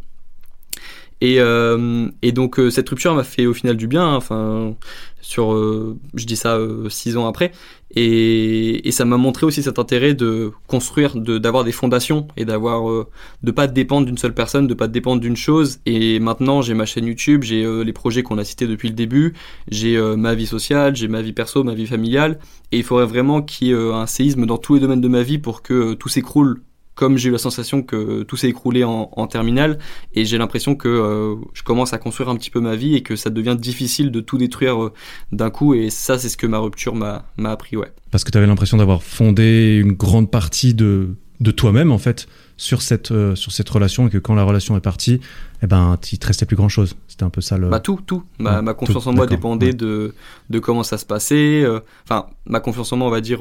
Et, 1.22 1.39
euh, 1.39 2.09
et 2.24 2.32
donc 2.32 2.59
euh, 2.59 2.72
cette 2.72 2.89
rupture 2.89 3.13
m'a 3.13 3.24
fait 3.24 3.45
au 3.45 3.53
final 3.53 3.78
du 3.78 3.88
bien. 3.88 4.03
Hein. 4.03 4.15
Enfin, 4.15 4.76
sur, 5.22 5.53
euh, 5.53 5.97
je 6.15 6.26
dis 6.26 6.36
ça 6.36 6.59
six 6.89 7.15
ans 7.15 7.28
après, 7.28 7.51
et, 7.91 8.88
et 8.88 8.91
ça 8.91 9.05
m'a 9.05 9.17
montré 9.17 9.45
aussi 9.45 9.61
cet 9.61 9.78
intérêt 9.78 10.15
de 10.15 10.51
construire, 10.65 11.15
de 11.15 11.38
d'avoir 11.38 11.63
des 11.63 11.72
fondations 11.72 12.28
et 12.38 12.43
d'avoir, 12.43 13.05
de 13.43 13.51
pas 13.51 13.67
dépendre 13.67 14.07
d'une 14.07 14.17
seule 14.17 14.34
personne, 14.34 14.65
de 14.65 14.74
pas 14.74 14.88
dépendre 14.88 15.22
d'une 15.22 15.38
chose. 15.38 15.80
Et 15.86 16.19
maintenant, 16.19 16.63
j'ai 16.63 16.74
ma 16.74 16.86
chaîne 16.86 17.05
YouTube, 17.05 17.43
j'ai 17.43 17.63
les 17.84 17.93
projets 17.93 18.24
qu'on 18.24 18.39
a 18.39 18.43
cités 18.43 18.65
depuis 18.65 18.89
le 18.89 18.95
début, 18.95 19.36
j'ai 19.69 20.01
ma 20.17 20.34
vie 20.34 20.47
sociale, 20.47 20.95
j'ai 20.95 21.07
ma 21.07 21.22
vie 21.22 21.34
perso, 21.34 21.63
ma 21.63 21.76
vie 21.76 21.86
familiale, 21.86 22.39
et 22.72 22.78
il 22.80 22.84
faudrait 22.84 23.05
vraiment 23.05 23.43
qu'il 23.43 23.67
y 23.67 23.72
ait 23.72 23.76
un 23.76 24.07
séisme 24.07 24.47
dans 24.47 24.57
tous 24.57 24.74
les 24.74 24.80
domaines 24.80 25.01
de 25.01 25.07
ma 25.07 25.22
vie 25.22 25.38
pour 25.38 25.61
que 25.61 25.93
tout 25.93 26.09
s'écroule 26.09 26.61
comme 27.02 27.18
j'ai 27.18 27.30
eu 27.30 27.32
la 27.32 27.39
sensation 27.39 27.82
que 27.82 28.22
tout 28.22 28.38
s'est 28.38 28.47
écroulé 28.47 28.84
en, 28.84 29.10
en 29.12 29.26
terminale 29.26 29.80
et 30.14 30.24
j'ai 30.24 30.38
l'impression 30.38 30.76
que 30.76 30.88
euh, 30.88 31.34
je 31.52 31.64
commence 31.64 31.93
à 31.93 31.97
construire 31.97 32.30
un 32.30 32.36
petit 32.36 32.52
peu 32.52 32.60
ma 32.60 32.76
vie 32.76 32.93
et 32.93 33.02
que 33.02 33.16
ça 33.16 33.32
devient 33.32 33.58
difficile 33.60 34.12
de 34.12 34.20
tout 34.22 34.38
détruire 34.38 34.84
euh, 34.84 34.93
d'un 35.32 35.49
coup 35.49 35.74
et 35.74 35.89
ça 35.89 36.20
c'est 36.20 36.30
ce 36.30 36.38
que 36.38 36.45
ma 36.45 36.60
rupture 36.60 36.93
m'a 36.93 37.24
appris 37.45 37.76
ouais. 37.76 37.91
Parce 38.12 38.24
que 38.24 38.30
tu 38.30 38.38
avais 38.38 38.45
l'impression 38.45 38.78
d'avoir 38.78 39.02
fondé 39.02 39.80
une 39.82 39.93
grande 39.93 40.30
partie 40.30 40.76
de, 40.76 41.16
de 41.39 41.49
toi-même 41.49 41.91
en 41.91 41.97
fait 41.97 42.28
sur 42.56 42.84
cette, 42.84 43.10
euh, 43.10 43.34
sur 43.34 43.52
cette 43.52 43.70
relation 43.70 44.06
et 44.06 44.12
que 44.12 44.20
quand 44.20 44.36
la 44.36 44.43
relation 44.43 44.78
est 44.78 44.82
partie, 44.82 45.22
eh 45.64 45.66
ben, 45.66 45.97
il 46.12 46.20
te 46.20 46.28
restait 46.28 46.45
plus 46.45 46.56
grand 46.56 46.70
chose. 46.70 46.95
C'était 47.08 47.24
un 47.24 47.32
peu 47.32 47.41
ça 47.41 47.58
le. 47.58 47.70
Bah, 47.70 47.80
tout, 47.80 47.99
tout. 48.06 48.24
Ma, 48.38 48.62
ma 48.62 48.76
confiance 48.76 49.08
en 49.08 49.14
moi 49.14 49.26
dépendait 49.26 49.74
de, 49.74 50.14
de 50.52 50.60
comment 50.60 50.84
ça 50.84 50.99
se 50.99 51.06
passait. 51.06 51.66
Enfin, 52.04 52.28
ma 52.45 52.60
confiance 52.60 52.93
en 52.93 52.97
moi, 52.97 53.08
on 53.08 53.12
va 53.12 53.22
dire, 53.22 53.39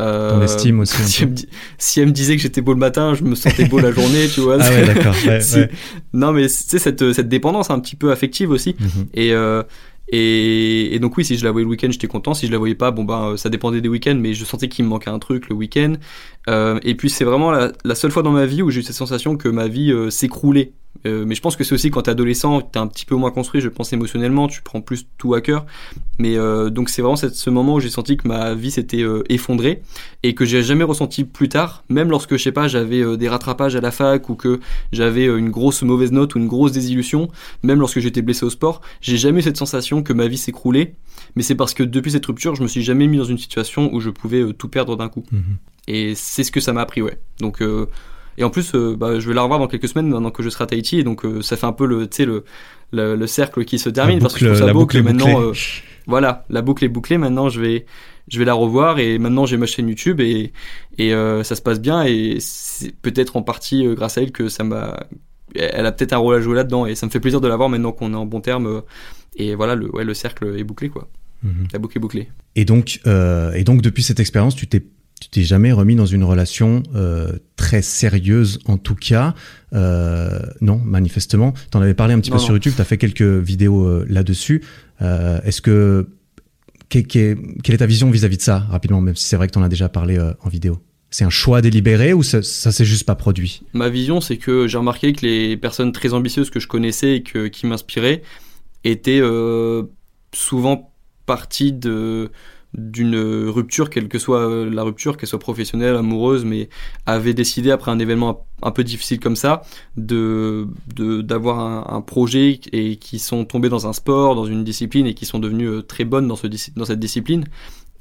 euh, 0.00 0.44
aussi. 0.44 0.72
Si 1.78 2.00
elle, 2.00 2.06
me, 2.06 2.12
disait 2.12 2.36
que 2.36 2.42
j'étais 2.42 2.60
beau 2.60 2.72
le 2.72 2.78
matin, 2.78 3.14
je 3.14 3.24
me 3.24 3.34
sentais 3.34 3.66
beau 3.66 3.78
la 3.78 3.92
journée, 3.92 4.26
tu 4.32 4.40
vois. 4.40 4.58
Ah 4.60 4.70
ouais, 4.70 4.86
d'accord. 4.94 5.14
Non, 6.12 6.32
mais 6.32 6.48
c'est 6.48 6.78
cette, 6.78 7.12
cette 7.12 7.28
dépendance 7.28 7.70
un 7.70 7.80
petit 7.80 7.96
peu 7.96 8.10
affective 8.10 8.50
aussi. 8.50 8.76
Mhm. 8.78 9.06
Et, 9.14 9.32
euh, 9.32 9.62
et, 10.12 10.94
et, 10.94 10.98
donc 10.98 11.16
oui, 11.16 11.24
si 11.24 11.36
je 11.36 11.44
la 11.44 11.52
voyais 11.52 11.64
le 11.64 11.70
week-end, 11.70 11.88
j'étais 11.90 12.08
content. 12.08 12.34
Si 12.34 12.46
je 12.46 12.52
la 12.52 12.58
voyais 12.58 12.74
pas, 12.74 12.90
bon 12.90 13.04
ben 13.04 13.36
ça 13.36 13.48
dépendait 13.48 13.80
des 13.80 13.88
week-ends, 13.88 14.18
mais 14.18 14.34
je 14.34 14.44
sentais 14.44 14.68
qu'il 14.68 14.84
me 14.84 14.90
manquait 14.90 15.10
un 15.10 15.20
truc 15.20 15.48
le 15.48 15.54
week-end. 15.54 15.94
Euh, 16.48 16.80
et 16.82 16.96
puis 16.96 17.10
c'est 17.10 17.24
vraiment 17.24 17.50
la, 17.50 17.72
la, 17.84 17.94
seule 17.94 18.10
fois 18.10 18.22
dans 18.22 18.32
ma 18.32 18.46
vie 18.46 18.62
où 18.62 18.70
j'ai 18.70 18.80
eu 18.80 18.82
cette 18.82 18.96
sensation 18.96 19.36
que 19.36 19.48
ma 19.48 19.68
vie 19.68 19.92
euh, 19.92 20.10
s'écroulait. 20.10 20.72
Euh, 21.06 21.24
mais 21.26 21.34
je 21.34 21.40
pense 21.40 21.56
que 21.56 21.64
c'est 21.64 21.74
aussi 21.74 21.90
quand 21.90 22.02
t'es 22.02 22.10
adolescent, 22.10 22.60
t'es 22.60 22.78
un 22.78 22.86
petit 22.86 23.06
peu 23.06 23.14
moins 23.14 23.30
construit, 23.30 23.60
je 23.60 23.68
pense 23.68 23.92
émotionnellement, 23.92 24.48
tu 24.48 24.60
prends 24.62 24.80
plus 24.80 25.06
tout 25.18 25.34
à 25.34 25.40
cœur. 25.40 25.64
Mais 26.18 26.36
euh, 26.36 26.68
donc 26.68 26.90
c'est 26.90 27.00
vraiment 27.00 27.16
ce 27.16 27.50
moment 27.50 27.74
où 27.74 27.80
j'ai 27.80 27.88
senti 27.88 28.16
que 28.16 28.28
ma 28.28 28.54
vie 28.54 28.70
s'était 28.70 29.02
euh, 29.02 29.22
effondrée 29.28 29.82
et 30.22 30.34
que 30.34 30.44
j'ai 30.44 30.62
jamais 30.62 30.84
ressenti 30.84 31.24
plus 31.24 31.48
tard, 31.48 31.84
même 31.88 32.10
lorsque 32.10 32.36
je 32.36 32.42
sais 32.42 32.52
pas, 32.52 32.68
j'avais 32.68 33.16
des 33.16 33.28
rattrapages 33.28 33.76
à 33.76 33.80
la 33.80 33.90
fac 33.90 34.28
ou 34.28 34.34
que 34.34 34.60
j'avais 34.92 35.24
une 35.24 35.50
grosse 35.50 35.82
mauvaise 35.82 36.12
note 36.12 36.34
ou 36.34 36.38
une 36.38 36.48
grosse 36.48 36.72
désillusion, 36.72 37.28
même 37.62 37.80
lorsque 37.80 38.00
j'étais 38.00 38.22
blessé 38.22 38.44
au 38.44 38.50
sport, 38.50 38.82
j'ai 39.00 39.16
jamais 39.16 39.40
eu 39.40 39.42
cette 39.42 39.56
sensation 39.56 40.02
que 40.02 40.12
ma 40.12 40.26
vie 40.26 40.38
s'écroulait. 40.38 40.94
Mais 41.36 41.42
c'est 41.42 41.54
parce 41.54 41.74
que 41.74 41.82
depuis 41.82 42.10
cette 42.10 42.26
rupture, 42.26 42.54
je 42.56 42.62
me 42.62 42.68
suis 42.68 42.82
jamais 42.82 43.06
mis 43.06 43.16
dans 43.16 43.24
une 43.24 43.38
situation 43.38 43.92
où 43.94 44.00
je 44.00 44.10
pouvais 44.10 44.52
tout 44.52 44.68
perdre 44.68 44.96
d'un 44.96 45.08
coup. 45.08 45.24
Mhm. 45.32 45.56
Et 45.86 46.14
c'est 46.14 46.44
ce 46.44 46.52
que 46.52 46.60
ça 46.60 46.72
m'a 46.72 46.82
appris, 46.82 47.02
ouais. 47.02 47.18
Donc 47.40 47.62
et 48.38 48.44
en 48.44 48.50
plus, 48.50 48.74
euh, 48.74 48.96
bah, 48.96 49.18
je 49.18 49.28
vais 49.28 49.34
la 49.34 49.42
revoir 49.42 49.58
dans 49.58 49.66
quelques 49.66 49.88
semaines 49.88 50.08
maintenant 50.08 50.30
que 50.30 50.42
je 50.42 50.48
serai 50.48 50.64
à 50.64 50.66
Tahiti. 50.66 50.98
Et 50.98 51.04
donc, 51.04 51.24
euh, 51.24 51.42
ça 51.42 51.56
fait 51.56 51.66
un 51.66 51.72
peu 51.72 51.86
le, 51.86 52.08
le, 52.18 52.44
le, 52.92 53.16
le, 53.16 53.26
cercle 53.26 53.64
qui 53.64 53.78
se 53.78 53.88
termine. 53.88 54.18
parce 54.18 54.34
que 54.34 54.40
je 54.40 54.46
trouve 54.46 54.66
ça 54.66 54.72
beau 54.72 54.86
que 54.86 54.98
maintenant, 54.98 55.42
euh, 55.42 55.52
voilà, 56.06 56.44
la 56.48 56.62
boucle 56.62 56.84
est 56.84 56.88
bouclée. 56.88 57.18
Maintenant, 57.18 57.48
je 57.48 57.60
vais, 57.60 57.86
je 58.28 58.38
vais 58.38 58.44
la 58.44 58.54
revoir. 58.54 58.98
Et 58.98 59.18
maintenant, 59.18 59.46
j'ai 59.46 59.56
ma 59.56 59.66
chaîne 59.66 59.88
YouTube 59.88 60.20
et, 60.20 60.52
et 60.98 61.10
ça 61.42 61.54
se 61.54 61.62
passe 61.62 61.80
bien. 61.80 62.02
Et 62.04 62.38
c'est 62.40 62.94
peut-être 62.96 63.36
en 63.36 63.42
partie 63.42 63.84
grâce 63.94 64.18
à 64.18 64.22
elle 64.22 64.32
que 64.32 64.48
ça 64.48 64.64
m'a. 64.64 65.06
Elle 65.54 65.84
a 65.84 65.90
peut-être 65.90 66.12
un 66.12 66.18
rôle 66.18 66.36
à 66.36 66.40
jouer 66.40 66.54
là-dedans. 66.54 66.86
Et 66.86 66.94
ça 66.94 67.06
me 67.06 67.10
fait 67.10 67.20
plaisir 67.20 67.40
de 67.40 67.48
la 67.48 67.56
voir 67.56 67.68
maintenant 67.68 67.92
qu'on 67.92 68.12
est 68.12 68.16
en 68.16 68.26
bon 68.26 68.40
terme. 68.40 68.82
et 69.36 69.54
voilà, 69.54 69.74
le, 69.74 69.94
ouais, 69.94 70.04
le 70.04 70.14
cercle 70.14 70.56
est 70.56 70.64
bouclé, 70.64 70.88
quoi. 70.88 71.08
Mhm. 71.42 71.68
La 71.72 71.78
boucle 71.78 71.98
est 71.98 72.00
bouclée. 72.00 72.28
Et 72.56 72.64
donc, 72.64 73.00
et 73.06 73.64
donc 73.64 73.82
depuis 73.82 74.02
cette 74.02 74.20
expérience, 74.20 74.54
tu 74.54 74.66
t'es 74.66 74.82
tu 75.20 75.28
t'es 75.28 75.42
jamais 75.42 75.70
remis 75.70 75.94
dans 75.94 76.06
une 76.06 76.24
relation 76.24 76.82
euh, 76.94 77.32
très 77.56 77.82
sérieuse 77.82 78.58
en 78.64 78.78
tout 78.78 78.94
cas. 78.94 79.34
Euh, 79.74 80.40
non 80.62 80.78
manifestement. 80.78 81.52
Tu 81.70 81.76
en 81.76 81.82
avais 81.82 81.94
parlé 81.94 82.14
un 82.14 82.20
petit 82.20 82.30
peu 82.30 82.38
sur 82.38 82.54
YouTube 82.54 82.72
tu 82.74 82.80
as 82.80 82.84
fait 82.84 82.98
quelques 82.98 83.22
vidéos 83.22 83.84
euh, 83.84 84.06
là-dessus. 84.08 84.62
Est-ce 85.00 85.60
que 85.62 86.08
quelle 86.88 87.04
est 87.06 87.76
ta 87.76 87.86
vision 87.86 88.10
vis-à-vis 88.10 88.38
de 88.38 88.42
ça 88.42 88.66
rapidement 88.70 89.00
même 89.00 89.14
si 89.14 89.24
c'est 89.26 89.36
vrai 89.36 89.46
que 89.46 89.52
tu 89.52 89.58
en 89.58 89.62
as 89.62 89.68
déjà 89.68 89.88
parlé 89.88 90.18
en 90.18 90.48
vidéo? 90.48 90.78
C'est 91.10 91.24
un 91.24 91.30
choix 91.30 91.60
délibéré 91.60 92.12
ou 92.12 92.22
ça, 92.22 92.42
ça 92.42 92.70
s'est 92.70 92.84
juste 92.84 93.04
pas 93.04 93.16
produit? 93.16 93.62
Ma 93.72 93.88
vision, 93.88 94.20
c'est 94.20 94.36
que 94.36 94.68
j'ai 94.68 94.78
remarqué 94.78 95.12
que 95.12 95.26
les 95.26 95.56
personnes 95.56 95.92
très 95.92 96.14
ambitieuses 96.14 96.50
que 96.50 96.60
je 96.60 96.68
connaissais 96.68 97.16
et 97.16 97.22
que, 97.22 97.48
qui 97.48 97.66
m'inspiraient 97.66 98.22
étaient 98.84 99.22
souvent 100.32 100.92
partie 101.26 101.72
de 101.72 102.30
d'une 102.74 103.48
rupture, 103.48 103.90
quelle 103.90 104.08
que 104.08 104.18
soit 104.18 104.48
euh, 104.48 104.70
la 104.70 104.82
rupture, 104.82 105.16
qu'elle 105.16 105.28
soit 105.28 105.40
professionnelle, 105.40 105.96
amoureuse, 105.96 106.44
mais 106.44 106.68
avait 107.04 107.34
décidé 107.34 107.70
après 107.70 107.90
un 107.90 107.98
événement 107.98 108.46
un 108.62 108.70
peu 108.70 108.84
difficile 108.84 109.18
comme 109.18 109.36
ça 109.36 109.62
de 109.96 110.68
d'avoir 110.96 111.58
un, 111.58 111.96
un, 111.96 112.00
projet 112.00 112.60
et 112.72 112.96
qui 112.96 113.18
sont 113.18 113.44
tombés 113.44 113.68
dans 113.68 113.86
un 113.86 113.92
sport, 113.92 114.36
dans 114.36 114.44
une 114.44 114.62
discipline 114.62 115.06
et 115.06 115.14
qui 115.14 115.26
sont 115.26 115.38
devenus 115.38 115.68
euh, 115.68 115.82
très 115.82 116.04
bonnes 116.04 116.28
dans 116.28 116.36
ce 116.36 116.46
dans 116.76 116.84
cette 116.84 117.00
discipline. 117.00 117.44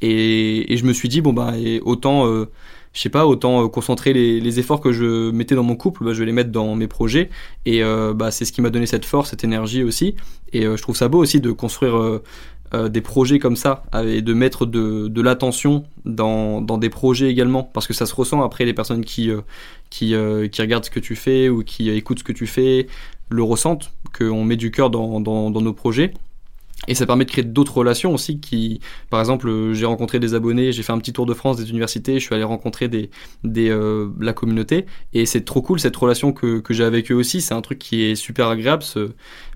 Et, 0.02 0.72
et 0.72 0.78
je 0.78 0.86
me 0.86 0.94
suis 0.94 1.10
dit 1.10 1.22
bon 1.22 1.34
bah 1.34 1.54
autant 1.84 2.28
euh, 2.28 2.46
je 2.94 3.02
sais 3.02 3.10
pas, 3.10 3.28
autant 3.28 3.70
concentrer 3.70 4.14
les, 4.14 4.40
les, 4.40 4.60
efforts 4.60 4.82
que 4.82 4.92
je 4.92 5.30
mettais 5.30 5.54
dans 5.54 5.64
mon 5.64 5.76
couple, 5.76 6.04
bah, 6.04 6.14
je 6.14 6.20
vais 6.20 6.26
les 6.26 6.32
mettre 6.32 6.52
dans 6.52 6.76
mes 6.76 6.88
projets. 6.88 7.30
Et 7.68 7.84
bah, 8.16 8.32
c'est 8.32 8.46
ce 8.46 8.52
qui 8.52 8.62
m'a 8.62 8.72
donné 8.72 8.88
cette 8.88 9.06
force, 9.06 9.30
cette 9.30 9.44
énergie 9.44 9.84
aussi. 9.84 10.16
Et 10.54 10.64
je 10.64 10.82
trouve 10.82 10.96
ça 10.96 11.08
beau 11.08 11.20
aussi 11.20 11.40
de 11.40 11.52
construire 11.52 11.96
euh, 11.98 12.24
des 12.72 13.02
projets 13.02 13.40
comme 13.40 13.56
ça 13.56 13.84
et 14.06 14.22
de 14.22 14.34
mettre 14.34 14.66
de, 14.66 15.08
de 15.08 15.22
l'attention 15.22 15.86
dans, 16.06 16.62
dans, 16.62 16.78
des 16.78 16.90
projets 16.90 17.30
également 17.30 17.64
parce 17.64 17.88
que 17.88 17.94
ça 17.94 18.06
se 18.06 18.16
ressent 18.16 18.42
après 18.44 18.66
les 18.66 18.74
personnes 18.74 19.04
qui, 19.04 19.30
euh, 19.30 19.42
qui, 19.90 20.14
euh, 20.16 20.48
qui, 20.48 20.62
regardent 20.62 20.86
ce 20.86 20.90
que 20.90 21.00
tu 21.00 21.16
fais 21.16 21.50
ou 21.50 21.64
qui 21.64 21.90
écoutent 21.90 22.20
ce 22.20 22.24
que 22.24 22.34
tu 22.34 22.48
fais 22.48 22.88
le 23.30 23.44
ressentent, 23.44 23.92
qu'on 24.18 24.44
met 24.44 24.56
du 24.56 24.72
cœur 24.72 24.90
dans, 24.90 25.20
dans, 25.20 25.52
dans, 25.52 25.62
nos 25.62 25.74
projets. 25.74 26.14
Et 26.88 26.96
ça 26.96 27.06
permet 27.06 27.26
de 27.26 27.30
créer 27.30 27.44
d'autres 27.44 27.78
relations 27.78 28.14
aussi 28.14 28.40
qui, 28.40 28.80
par 29.10 29.20
exemple, 29.20 29.74
j'ai 29.74 29.86
rencontré 29.86 30.20
des 30.20 30.34
abonnés, 30.34 30.72
j'ai 30.72 30.82
fait 30.82 30.94
un 30.94 30.98
petit 30.98 31.14
tour 31.14 31.26
de 31.26 31.34
France 31.34 31.58
des 31.58 31.70
universités, 31.70 32.20
je 32.20 32.26
suis 32.26 32.34
allé 32.34 32.44
rencontrer 32.44 32.88
des, 32.88 33.12
des, 33.44 33.70
la 34.20 34.34
communauté 34.34 34.86
et 35.14 35.26
c'est 35.26 35.42
trop 35.42 35.62
cool 35.62 35.80
cette 35.80 35.96
relation 35.96 36.32
que, 36.32 36.60
que 36.60 36.74
j'ai 36.74 36.86
avec 36.86 37.12
eux 37.12 37.16
aussi. 37.16 37.42
C'est 37.42 37.54
un 37.54 37.62
truc 37.62 37.80
qui 37.80 38.04
est 38.04 38.16
super 38.16 38.48
agréable, 38.48 38.82
ce, 38.82 39.12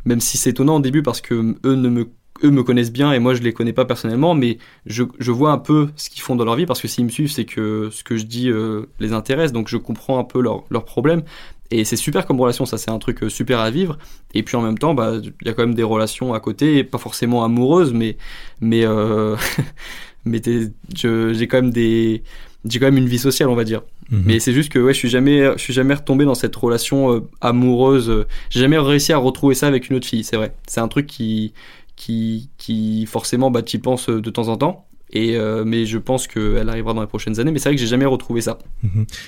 même 0.06 0.20
si 0.20 0.38
c'est 0.38 0.52
étonnant 0.52 0.76
au 0.76 0.82
début 0.82 1.02
parce 1.02 1.22
que 1.22 1.56
eux 1.66 1.76
ne 1.76 1.90
me 1.90 2.10
eux 2.44 2.52
me 2.52 2.64
connaissent 2.64 2.92
bien 2.92 3.14
et 3.14 3.20
moi 3.20 3.34
je 3.34 3.42
les 3.42 3.54
connais 3.54 3.74
pas 3.74 3.86
personnellement, 3.86 4.36
mais 4.36 4.58
je, 4.86 5.04
je 5.20 5.32
vois 5.32 5.52
un 5.52 5.58
peu 5.58 5.90
ce 5.96 6.10
qu'ils 6.10 6.22
font 6.22 6.36
dans 6.36 6.46
leur 6.46 6.56
vie 6.56 6.66
parce 6.66 6.82
que 6.82 6.88
s'ils 6.88 7.06
me 7.06 7.10
suivent, 7.10 7.32
c'est 7.32 7.46
que 7.46 7.90
ce 7.92 8.04
que 8.04 8.18
je 8.18 8.26
dis 8.26 8.50
euh, 8.50 8.88
les 9.00 9.14
intéresse, 9.14 9.52
donc 9.52 9.68
je 9.68 9.78
comprends 9.78 10.20
un 10.20 10.24
peu 10.24 10.42
leurs 10.42 10.64
leur 10.70 10.86
problèmes. 10.86 11.24
Et 11.72 11.86
c'est 11.86 11.96
super 11.96 12.28
comme 12.28 12.40
relation, 12.40 12.66
ça 12.66 12.78
c'est 12.78 12.92
un 12.92 13.00
truc 13.00 13.24
euh, 13.24 13.30
super 13.30 13.60
à 13.60 13.72
vivre. 13.72 13.98
Et 14.34 14.44
puis 14.44 14.58
en 14.58 14.62
même 14.62 14.78
temps, 14.78 14.94
bah 14.94 15.14
il 15.22 15.48
y 15.48 15.50
a 15.50 15.54
quand 15.54 15.66
même 15.66 15.76
des 15.76 15.84
relations 15.84 16.34
à 16.34 16.40
côté, 16.40 16.84
pas 16.84 16.98
forcément 16.98 17.44
amoureuses, 17.44 17.94
mais 17.94 18.18
mais 18.62 18.86
euh, 18.86 19.36
mais 20.26 20.42
j'ai 20.94 21.48
quand 21.48 21.62
même 21.62 21.72
des 21.72 22.24
j'ai 22.66 22.80
quand 22.80 22.86
même 22.86 22.98
une 22.98 23.10
vie 23.10 23.20
sociale, 23.20 23.50
on 23.50 23.56
va 23.56 23.64
dire. 23.64 23.82
Mhm. 24.10 24.24
Mais 24.26 24.40
c'est 24.40 24.54
juste 24.54 24.72
que 24.72 24.80
ouais, 24.80 24.94
je 24.94 25.00
suis 25.00 25.10
jamais, 25.10 25.52
je 25.58 25.62
suis 25.62 25.74
jamais 25.74 25.94
retombé 25.94 26.24
dans 26.26 26.36
cette 26.36 26.56
relation 26.56 27.28
amoureuse. 27.42 28.26
J'ai 28.50 28.60
jamais 28.62 28.78
réussi 28.78 29.12
à 29.12 29.18
retrouver 29.18 29.56
ça 29.56 29.68
avec 29.68 29.90
une 29.90 29.98
autre 29.98 30.08
fille. 30.08 30.24
C'est 30.24 30.38
vrai. 30.38 30.54
C'est 30.68 30.80
un 30.80 30.88
truc 30.88 31.08
qui, 31.08 31.54
qui, 32.04 32.50
qui 32.58 33.06
forcément 33.06 33.50
bah, 33.50 33.62
tu 33.62 33.78
y 33.78 33.80
penses 33.80 34.10
euh, 34.10 34.22
de 34.22 34.30
temps 34.30 34.50
en 34.50 34.58
temps. 34.58 34.88
Et, 35.16 35.38
euh, 35.38 35.64
mais 35.64 35.86
je 35.86 36.00
pense 36.00 36.26
qu'elle 36.26 36.68
arrivera 36.70 36.94
dans 36.96 37.02
les 37.02 37.08
prochaines 37.08 37.40
années. 37.40 37.52
Mais 37.52 37.60
c'est 37.60 37.70
vrai 37.70 37.76
que 37.76 37.82
j'ai 37.82 37.88
jamais 37.88 38.06
retrouvé 38.06 38.42
ça. 38.42 38.58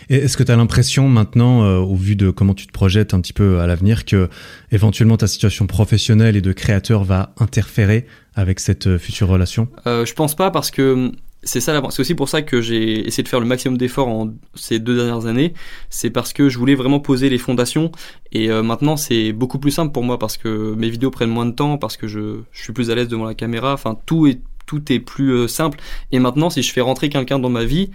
Et 0.09 0.15
est-ce 0.15 0.35
que 0.35 0.41
tu 0.41 0.51
as 0.51 0.55
l'impression 0.55 1.07
maintenant, 1.07 1.63
euh, 1.63 1.77
au 1.77 1.95
vu 1.95 2.15
de 2.15 2.31
comment 2.31 2.55
tu 2.55 2.65
te 2.65 2.71
projettes 2.71 3.13
un 3.13 3.21
petit 3.21 3.33
peu 3.33 3.59
à 3.59 3.67
l'avenir, 3.67 4.03
que 4.03 4.27
éventuellement 4.71 5.15
ta 5.15 5.27
situation 5.27 5.67
professionnelle 5.67 6.35
et 6.35 6.41
de 6.41 6.53
créateur 6.53 7.03
va 7.03 7.33
interférer 7.37 8.07
avec 8.33 8.59
cette 8.59 8.97
future 8.97 9.27
relation? 9.27 9.69
Euh, 9.85 10.05
Je 10.05 10.13
pense 10.15 10.35
pas 10.35 10.49
parce 10.49 10.71
que 10.71 11.11
c'est 11.45 11.61
ça 11.61 11.79
c'est 11.91 11.99
aussi 11.99 12.15
pour 12.15 12.27
ça 12.27 12.41
que 12.41 12.59
j'ai 12.59 13.07
essayé 13.07 13.23
de 13.23 13.27
faire 13.29 13.39
le 13.39 13.45
maximum 13.45 13.77
d'efforts 13.77 14.07
en 14.07 14.33
ces 14.55 14.79
deux 14.79 14.95
dernières 14.95 15.27
années. 15.27 15.53
C'est 15.91 16.09
parce 16.09 16.33
que 16.33 16.49
je 16.49 16.57
voulais 16.57 16.73
vraiment 16.73 16.99
poser 16.99 17.29
les 17.29 17.37
fondations. 17.37 17.91
Et 18.31 18.49
euh, 18.49 18.63
maintenant 18.63 18.97
c'est 18.97 19.31
beaucoup 19.31 19.59
plus 19.59 19.71
simple 19.71 19.93
pour 19.93 20.03
moi 20.03 20.17
parce 20.17 20.37
que 20.37 20.73
mes 20.73 20.89
vidéos 20.89 21.11
prennent 21.11 21.29
moins 21.29 21.45
de 21.45 21.51
temps 21.51 21.77
parce 21.77 21.97
que 21.97 22.07
je, 22.07 22.39
je 22.51 22.63
suis 22.63 22.73
plus 22.73 22.89
à 22.89 22.95
l'aise 22.95 23.07
devant 23.07 23.25
la 23.25 23.35
caméra. 23.35 23.73
Enfin 23.73 23.97
tout 24.05 24.27
est 24.27 24.41
tout 24.65 24.91
est 24.91 24.99
plus 24.99 25.31
euh, 25.31 25.47
simple. 25.47 25.79
Et 26.11 26.17
maintenant 26.17 26.49
si 26.49 26.63
je 26.63 26.73
fais 26.73 26.81
rentrer 26.81 27.09
quelqu'un 27.09 27.37
dans 27.37 27.49
ma 27.49 27.63
vie 27.63 27.91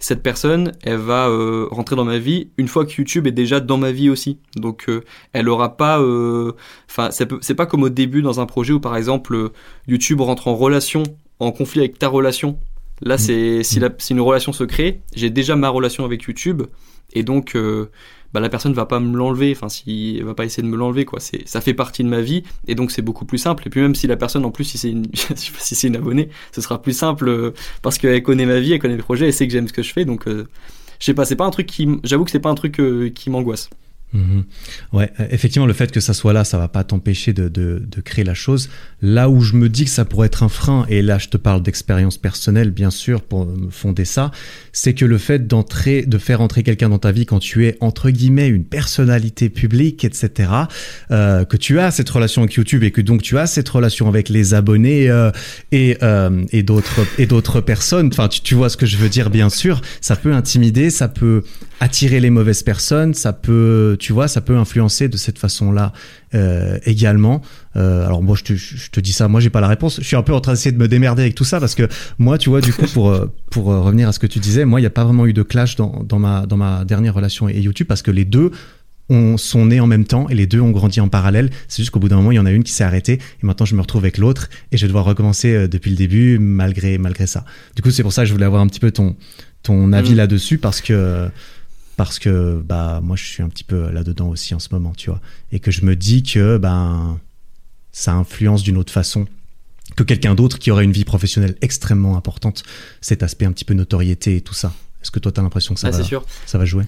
cette 0.00 0.22
personne, 0.22 0.72
elle 0.84 0.98
va 0.98 1.28
euh, 1.28 1.66
rentrer 1.72 1.96
dans 1.96 2.04
ma 2.04 2.18
vie 2.18 2.50
une 2.56 2.68
fois 2.68 2.86
que 2.86 2.92
YouTube 2.96 3.26
est 3.26 3.32
déjà 3.32 3.58
dans 3.58 3.78
ma 3.78 3.90
vie 3.90 4.10
aussi. 4.10 4.38
Donc, 4.54 4.86
elle 5.32 5.48
aura 5.48 5.76
pas, 5.76 6.00
enfin, 6.88 7.10
c'est 7.10 7.54
pas 7.54 7.66
comme 7.66 7.82
au 7.82 7.88
début 7.88 8.22
dans 8.22 8.38
un 8.38 8.46
projet 8.46 8.72
où 8.72 8.78
par 8.78 8.96
exemple 8.96 9.50
YouTube 9.88 10.20
rentre 10.20 10.46
en 10.46 10.54
relation, 10.54 11.02
en 11.40 11.50
conflit 11.50 11.80
avec 11.80 11.98
ta 11.98 12.06
relation 12.06 12.60
Là, 13.00 13.16
mm. 13.16 13.18
c'est 13.18 13.62
si, 13.62 13.80
mm. 13.80 13.94
si 13.98 14.12
une 14.12 14.20
relation 14.20 14.52
se 14.52 14.64
crée, 14.64 15.02
j'ai 15.14 15.30
déjà 15.30 15.56
ma 15.56 15.68
relation 15.68 16.04
avec 16.04 16.22
YouTube, 16.22 16.62
et 17.12 17.22
donc 17.22 17.54
euh, 17.56 17.90
bah, 18.32 18.40
la 18.40 18.48
personne 18.48 18.72
va 18.72 18.86
pas 18.86 19.00
me 19.00 19.16
l'enlever. 19.16 19.52
Enfin, 19.52 19.68
si 19.68 20.16
elle 20.18 20.24
va 20.24 20.34
pas 20.34 20.44
essayer 20.44 20.62
de 20.62 20.68
me 20.68 20.76
l'enlever, 20.76 21.04
quoi. 21.04 21.20
C'est 21.20 21.46
ça 21.48 21.60
fait 21.60 21.74
partie 21.74 22.04
de 22.04 22.08
ma 22.08 22.20
vie, 22.20 22.42
et 22.66 22.74
donc 22.74 22.90
c'est 22.90 23.02
beaucoup 23.02 23.24
plus 23.24 23.38
simple. 23.38 23.66
Et 23.66 23.70
puis 23.70 23.80
même 23.80 23.94
si 23.94 24.06
la 24.06 24.16
personne, 24.16 24.44
en 24.44 24.50
plus, 24.50 24.64
si 24.64 24.78
c'est 24.78 24.90
une 24.90 25.06
si 25.36 25.74
c'est 25.74 25.88
une 25.88 25.96
abonnée, 25.96 26.28
ce 26.52 26.60
sera 26.60 26.80
plus 26.82 26.96
simple 26.96 27.28
euh, 27.28 27.52
parce 27.82 27.98
qu'elle 27.98 28.22
connaît 28.22 28.46
ma 28.46 28.60
vie, 28.60 28.72
elle 28.72 28.78
connaît 28.78 28.96
le 28.96 29.02
projet, 29.02 29.26
elle 29.26 29.32
sait 29.32 29.46
que 29.46 29.52
j'aime 29.52 29.68
ce 29.68 29.72
que 29.72 29.82
je 29.82 29.92
fais. 29.92 30.04
Donc, 30.04 30.28
euh, 30.28 30.46
je 31.00 31.06
sais 31.06 31.14
pas, 31.14 31.24
c'est 31.24 31.36
pas 31.36 31.46
un 31.46 31.50
truc 31.50 31.66
qui, 31.66 31.88
j'avoue 32.04 32.24
que 32.24 32.30
c'est 32.30 32.40
pas 32.40 32.50
un 32.50 32.54
truc 32.54 32.80
qui 33.14 33.30
m'angoisse. 33.30 33.70
Mhm. 34.12 34.44
Ouais, 34.94 35.12
euh, 35.20 35.26
effectivement, 35.30 35.66
le 35.66 35.74
fait 35.74 35.92
que 35.92 36.00
ça 36.00 36.14
soit 36.14 36.32
là, 36.32 36.44
ça 36.44 36.56
va 36.56 36.68
pas 36.68 36.82
t'empêcher 36.82 37.32
de, 37.34 37.82
créer 38.04 38.24
la 38.24 38.34
chose. 38.34 38.70
Là 39.02 39.28
où 39.28 39.40
je 39.40 39.54
me 39.54 39.68
dis 39.68 39.84
que 39.84 39.90
ça 39.90 40.04
pourrait 40.04 40.28
être 40.28 40.42
un 40.42 40.48
frein, 40.48 40.86
et 40.88 41.02
là 41.02 41.18
je 41.18 41.28
te 41.28 41.36
parle 41.36 41.62
d'expérience 41.62 42.16
personnelle, 42.16 42.70
bien 42.70 42.90
sûr, 42.90 43.22
pour 43.22 43.46
fonder 43.70 44.04
ça, 44.04 44.30
c'est 44.72 44.94
que 44.94 45.04
le 45.04 45.18
fait 45.18 45.46
d'entrer, 45.46 46.02
de 46.06 46.16
faire 46.16 46.40
entrer 46.40 46.62
quelqu'un 46.62 46.88
dans 46.88 46.98
ta 46.98 47.12
vie 47.12 47.26
quand 47.26 47.38
tu 47.38 47.66
es 47.66 47.76
entre 47.80 48.10
guillemets 48.10 48.48
une 48.48 48.64
personnalité 48.64 49.50
publique, 49.50 50.04
etc., 50.04 50.50
euh, 51.10 51.44
que 51.44 51.56
tu 51.56 51.78
as 51.78 51.90
cette 51.90 52.08
relation 52.08 52.42
avec 52.42 52.54
YouTube 52.54 52.84
et 52.84 52.90
que 52.90 53.00
donc 53.00 53.22
tu 53.22 53.36
as 53.36 53.46
cette 53.46 53.68
relation 53.68 54.08
avec 54.08 54.28
les 54.28 54.54
abonnés 54.54 55.10
euh, 55.10 55.30
et 55.70 56.62
d'autres 56.62 57.06
et 57.18 57.26
d'autres 57.26 57.60
personnes. 57.60 58.08
Enfin, 58.08 58.28
tu 58.28 58.54
vois 58.54 58.70
ce 58.70 58.76
que 58.76 58.86
je 58.86 58.96
veux 58.96 59.08
dire, 59.08 59.28
bien 59.28 59.50
sûr. 59.50 59.82
Ça 60.00 60.16
peut 60.16 60.32
intimider, 60.32 60.90
ça 60.90 61.08
peut 61.08 61.42
attirer 61.80 62.20
les 62.20 62.30
mauvaises 62.30 62.62
personnes, 62.62 63.14
ça 63.14 63.32
peut, 63.32 63.96
tu 63.98 64.12
vois, 64.12 64.28
ça 64.28 64.40
peut 64.40 64.56
influencer 64.56 65.08
de 65.08 65.16
cette 65.16 65.38
façon-là 65.38 65.92
euh, 66.34 66.78
également. 66.84 67.42
Euh, 67.76 68.06
alors 68.06 68.22
moi, 68.22 68.36
je 68.36 68.44
te, 68.44 68.54
je 68.54 68.90
te, 68.90 69.00
dis 69.00 69.12
ça, 69.12 69.28
moi 69.28 69.40
j'ai 69.40 69.50
pas 69.50 69.60
la 69.60 69.68
réponse. 69.68 69.98
Je 70.00 70.06
suis 70.06 70.16
un 70.16 70.22
peu 70.22 70.32
en 70.32 70.40
train 70.40 70.52
d'essayer 70.52 70.72
de 70.72 70.78
me 70.78 70.88
démerder 70.88 71.22
avec 71.22 71.34
tout 71.34 71.44
ça 71.44 71.60
parce 71.60 71.74
que 71.74 71.88
moi, 72.18 72.38
tu 72.38 72.48
vois, 72.50 72.60
du 72.60 72.72
coup, 72.72 72.86
pour 72.86 73.10
euh, 73.10 73.32
pour 73.50 73.66
revenir 73.66 74.08
à 74.08 74.12
ce 74.12 74.18
que 74.18 74.26
tu 74.26 74.38
disais, 74.38 74.64
moi, 74.64 74.80
il 74.80 74.82
n'y 74.82 74.86
a 74.86 74.90
pas 74.90 75.04
vraiment 75.04 75.26
eu 75.26 75.32
de 75.32 75.42
clash 75.42 75.76
dans, 75.76 76.02
dans 76.04 76.18
ma 76.18 76.46
dans 76.46 76.56
ma 76.56 76.84
dernière 76.84 77.14
relation 77.14 77.48
et 77.48 77.58
YouTube 77.60 77.86
parce 77.86 78.02
que 78.02 78.10
les 78.10 78.24
deux 78.24 78.50
on, 79.10 79.38
sont 79.38 79.66
nés 79.66 79.80
en 79.80 79.86
même 79.86 80.04
temps 80.04 80.28
et 80.28 80.34
les 80.34 80.46
deux 80.46 80.60
ont 80.60 80.70
grandi 80.70 81.00
en 81.00 81.08
parallèle. 81.08 81.50
C'est 81.66 81.82
juste 81.82 81.90
qu'au 81.90 82.00
bout 82.00 82.08
d'un 82.08 82.16
moment, 82.16 82.32
il 82.32 82.36
y 82.36 82.40
en 82.40 82.46
a 82.46 82.52
une 82.52 82.64
qui 82.64 82.72
s'est 82.72 82.84
arrêtée 82.84 83.14
et 83.14 83.46
maintenant 83.46 83.66
je 83.66 83.74
me 83.74 83.80
retrouve 83.80 84.04
avec 84.04 84.18
l'autre 84.18 84.50
et 84.70 84.76
je 84.76 84.82
vais 84.82 84.88
devoir 84.88 85.04
recommencer 85.04 85.68
depuis 85.68 85.90
le 85.90 85.96
début 85.96 86.38
malgré 86.38 86.98
malgré 86.98 87.26
ça. 87.26 87.44
Du 87.74 87.82
coup, 87.82 87.90
c'est 87.90 88.02
pour 88.02 88.12
ça 88.12 88.22
que 88.22 88.28
je 88.28 88.32
voulais 88.32 88.46
avoir 88.46 88.62
un 88.62 88.66
petit 88.66 88.80
peu 88.80 88.90
ton 88.90 89.16
ton 89.62 89.92
avis 89.92 90.12
mmh. 90.12 90.16
là-dessus 90.16 90.58
parce 90.58 90.80
que 90.80 91.28
parce 91.98 92.20
que 92.20 92.62
bah 92.64 93.00
moi 93.02 93.16
je 93.16 93.24
suis 93.24 93.42
un 93.42 93.48
petit 93.48 93.64
peu 93.64 93.90
là-dedans 93.90 94.28
aussi 94.28 94.54
en 94.54 94.60
ce 94.60 94.68
moment, 94.70 94.92
tu 94.96 95.10
vois, 95.10 95.20
et 95.50 95.58
que 95.58 95.72
je 95.72 95.84
me 95.84 95.96
dis 95.96 96.22
que 96.22 96.56
ben 96.56 97.18
ça 97.90 98.14
influence 98.14 98.62
d'une 98.62 98.78
autre 98.78 98.92
façon 98.92 99.26
que 99.96 100.04
quelqu'un 100.04 100.36
d'autre 100.36 100.60
qui 100.60 100.70
aurait 100.70 100.84
une 100.84 100.92
vie 100.92 101.04
professionnelle 101.04 101.56
extrêmement 101.60 102.16
importante, 102.16 102.62
cet 103.00 103.24
aspect 103.24 103.46
un 103.46 103.52
petit 103.52 103.64
peu 103.64 103.74
notoriété 103.74 104.36
et 104.36 104.40
tout 104.40 104.54
ça. 104.54 104.72
Est-ce 105.02 105.10
que 105.10 105.18
toi 105.18 105.32
tu 105.32 105.40
as 105.40 105.42
l'impression 105.42 105.74
que 105.74 105.80
ça, 105.80 105.88
ah, 105.88 105.90
va, 105.90 106.04
sûr. 106.04 106.24
ça 106.46 106.56
va 106.56 106.64
jouer? 106.64 106.84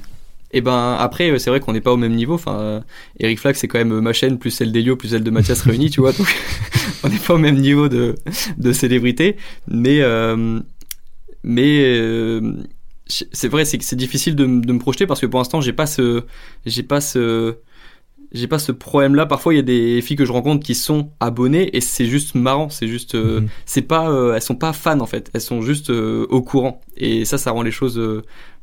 Et 0.53 0.59
eh 0.59 0.61
ben 0.61 0.97
après 0.97 1.37
c'est 1.41 1.51
vrai 1.51 1.59
qu'on 1.59 1.73
n'est 1.73 1.81
pas 1.81 1.93
au 1.93 1.97
même 1.97 2.15
niveau. 2.15 2.35
Enfin, 2.35 2.61
euh, 2.61 2.81
Eric 3.19 3.41
Flack 3.41 3.57
c'est 3.57 3.67
quand 3.67 3.79
même 3.79 3.99
ma 3.99 4.13
chaîne 4.13 4.39
plus 4.39 4.53
celle 4.53 4.71
d'Elio 4.71 4.95
plus 4.95 5.09
celle 5.09 5.25
de 5.25 5.31
Mathias 5.31 5.63
réunis, 5.63 5.91
tu 5.91 6.01
vois. 6.01 6.13
Donc 6.13 6.33
on 7.03 7.09
n'est 7.09 7.19
pas 7.19 7.35
au 7.35 7.39
même 7.39 7.59
niveau 7.59 7.89
de 7.89 8.15
de 8.59 8.73
célébrité, 8.73 9.37
mais 9.67 10.03
euh, 10.03 10.61
mais 11.43 11.81
euh, 11.83 12.53
c'est 13.11 13.49
vrai, 13.49 13.65
c'est 13.65 13.83
c'est 13.83 13.97
difficile 13.97 14.37
de, 14.37 14.45
de, 14.45 14.73
me 14.73 14.79
projeter 14.79 15.07
parce 15.07 15.21
que 15.21 15.27
pour 15.27 15.41
l'instant, 15.41 15.61
j'ai 15.61 15.73
pas 15.73 15.87
ce, 15.87 16.23
j'ai 16.65 16.83
pas 16.83 17.01
ce, 17.01 17.57
j'ai 18.33 18.47
pas 18.47 18.59
ce 18.59 18.73
problème-là. 18.73 19.27
Parfois, 19.27 19.55
il 19.55 19.57
y 19.57 19.61
a 19.61 19.63
des 19.63 20.01
filles 20.03 20.17
que 20.17 20.25
je 20.25 20.33
rencontre 20.33 20.65
qui 20.65 20.75
sont 20.75 21.11
abonnées 21.21 21.77
et 21.77 21.81
c'est 21.81 22.07
juste 22.07 22.35
marrant. 22.35 22.69
C'est 22.69 22.89
juste, 22.89 23.15
euh, 23.15 23.41
mhm. 23.41 23.49
c'est 23.67 23.83
pas, 23.83 24.11
euh, 24.11 24.35
elles 24.35 24.43
sont 24.43 24.57
pas 24.57 24.73
fans 24.73 25.01
en 25.01 25.07
fait. 25.07 25.31
Elles 25.35 25.41
sont 25.41 25.63
juste 25.63 25.91
euh, 25.91 26.27
au 26.31 26.43
courant. 26.43 26.81
Et 26.97 27.25
ça, 27.25 27.39
ça 27.39 27.51
rend 27.51 27.63
les 27.63 27.71
choses 27.71 28.01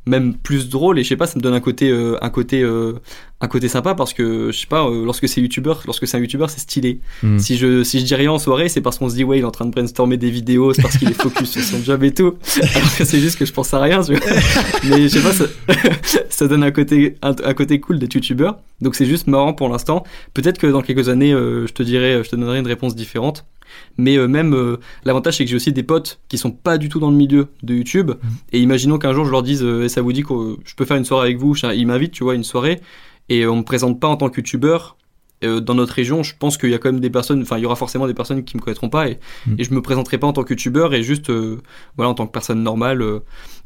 même 0.08 0.34
plus 0.34 0.68
drôle 0.68 0.98
et 0.98 1.04
je 1.04 1.08
sais 1.08 1.16
pas 1.16 1.26
ça 1.26 1.34
me 1.36 1.42
donne 1.42 1.54
un 1.54 1.60
côté 1.60 1.90
euh, 1.90 2.16
un 2.22 2.30
côté 2.30 2.62
euh, 2.62 2.94
un 3.40 3.46
côté 3.46 3.68
sympa 3.68 3.94
parce 3.94 4.12
que 4.12 4.50
je 4.50 4.58
sais 4.58 4.66
pas 4.66 4.84
euh, 4.84 5.04
lorsque 5.04 5.28
c'est 5.28 5.40
youtubeur 5.40 5.82
lorsque 5.86 6.06
c'est 6.06 6.16
un 6.16 6.20
youtubeur 6.20 6.50
c'est 6.50 6.60
stylé. 6.60 7.00
Hmm. 7.22 7.38
si 7.38 7.56
je 7.56 7.84
si 7.84 8.00
je 8.00 8.04
dis 8.04 8.14
rien 8.14 8.32
en 8.32 8.38
soirée 8.38 8.68
c'est 8.68 8.80
parce 8.80 8.98
qu'on 8.98 9.08
se 9.08 9.14
dit 9.14 9.24
ouais 9.24 9.38
il 9.38 9.42
est 9.42 9.44
en 9.44 9.50
train 9.50 9.66
de 9.66 9.70
brainstormer 9.70 10.16
des 10.16 10.30
vidéos 10.30 10.72
c'est 10.72 10.82
parce 10.82 10.96
qu'il 10.96 11.08
est 11.08 11.20
focus 11.20 11.50
sur 11.52 11.62
son 11.62 11.82
job 11.82 12.02
et 12.02 12.12
tout. 12.12 12.34
Alors 12.74 12.96
que 12.96 13.04
c'est 13.04 13.20
juste 13.20 13.38
que 13.38 13.44
je 13.44 13.52
pense 13.52 13.72
à 13.74 13.80
rien 13.80 14.02
tu 14.02 14.14
vois. 14.14 14.26
Mais 14.84 15.02
je 15.02 15.08
sais 15.08 15.20
pas 15.20 15.32
ça, 15.32 15.44
ça 16.30 16.48
donne 16.48 16.64
un 16.64 16.70
côté 16.72 17.16
un, 17.22 17.54
côté 17.54 17.78
cool 17.80 17.98
d'être 17.98 18.14
youtubeur 18.14 18.58
donc 18.80 18.94
c'est 18.94 19.06
juste 19.06 19.26
marrant 19.26 19.52
pour 19.52 19.68
l'instant. 19.68 20.04
Peut-être 20.34 20.58
que 20.58 20.66
dans 20.66 20.82
quelques 20.82 21.08
années 21.08 21.32
je 21.32 21.72
te 21.72 21.82
dirai 21.82 22.22
je 22.24 22.30
te 22.30 22.36
donnerai 22.36 22.58
une 22.58 22.66
réponse 22.66 22.96
différente 22.96 23.44
mais 23.96 24.16
euh, 24.16 24.28
même 24.28 24.54
euh, 24.54 24.76
l'avantage 25.04 25.36
c'est 25.38 25.44
que 25.44 25.50
j'ai 25.50 25.56
aussi 25.56 25.72
des 25.72 25.82
potes 25.82 26.20
qui 26.28 26.38
sont 26.38 26.50
pas 26.50 26.78
du 26.78 26.88
tout 26.88 27.00
dans 27.00 27.10
le 27.10 27.16
milieu 27.16 27.48
de 27.62 27.74
YouTube. 27.74 28.10
Mhm. 28.10 28.30
Et 28.52 28.60
imaginons 28.60 28.98
qu'un 28.98 29.12
jour 29.12 29.24
je 29.24 29.30
leur 29.30 29.42
dise 29.42 29.62
euh, 29.62 29.84
et 29.84 29.88
ça 29.88 30.02
vous 30.02 30.12
dit 30.12 30.22
que 30.22 30.56
je 30.64 30.74
peux 30.74 30.84
faire 30.84 30.96
une 30.96 31.04
soirée 31.04 31.28
avec 31.28 31.38
vous, 31.38 31.56
ils 31.56 31.86
m'invitent, 31.86 32.12
tu 32.12 32.24
vois, 32.24 32.34
une 32.34 32.44
soirée 32.44 32.80
et 33.28 33.46
on 33.46 33.56
me 33.56 33.62
présente 33.62 34.00
pas 34.00 34.08
en 34.08 34.16
tant 34.16 34.28
que 34.28 34.36
YouTubeur 34.36 34.97
euh, 35.44 35.60
dans 35.60 35.74
notre 35.74 35.92
région, 35.94 36.22
je 36.22 36.34
pense 36.38 36.56
qu'il 36.58 36.70
y 36.70 36.74
a 36.74 36.78
quand 36.78 36.90
même 36.92 37.00
des 37.00 37.10
personnes, 37.10 37.42
enfin, 37.42 37.58
il 37.58 37.62
y 37.62 37.66
aura 37.66 37.76
forcément 37.76 38.06
des 38.06 38.14
personnes 38.14 38.42
qui 38.44 38.56
me 38.56 38.62
connaîtront 38.62 38.88
pas 38.88 39.08
et, 39.08 39.18
Mm. 39.46 39.54
et 39.58 39.64
je 39.64 39.72
me 39.74 39.80
présenterai 39.82 40.18
pas 40.18 40.26
en 40.26 40.32
tant 40.32 40.42
que 40.42 40.50
youtubeur 40.54 40.94
et 40.94 41.02
juste, 41.02 41.30
euh, 41.30 41.58
voilà, 41.96 42.10
en 42.10 42.14
tant 42.14 42.26
que 42.26 42.32
personne 42.32 42.62
normale. 42.62 43.02
euh, 43.02 43.20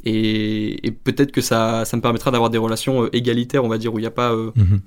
et 0.05 0.86
et 0.86 0.90
peut-être 0.90 1.31
que 1.31 1.40
ça, 1.40 1.85
ça 1.85 1.97
me 1.97 2.03
permettra 2.03 2.31
d'avoir 2.32 2.51
des 2.51 2.59
relations 2.59 3.09
égalitaires, 3.12 3.62
on 3.65 3.69
va 3.69 3.78
dire, 3.78 3.94
où 3.94 3.99
il 3.99 4.03
n'y 4.03 4.07
a 4.09 4.11
pas, 4.11 4.35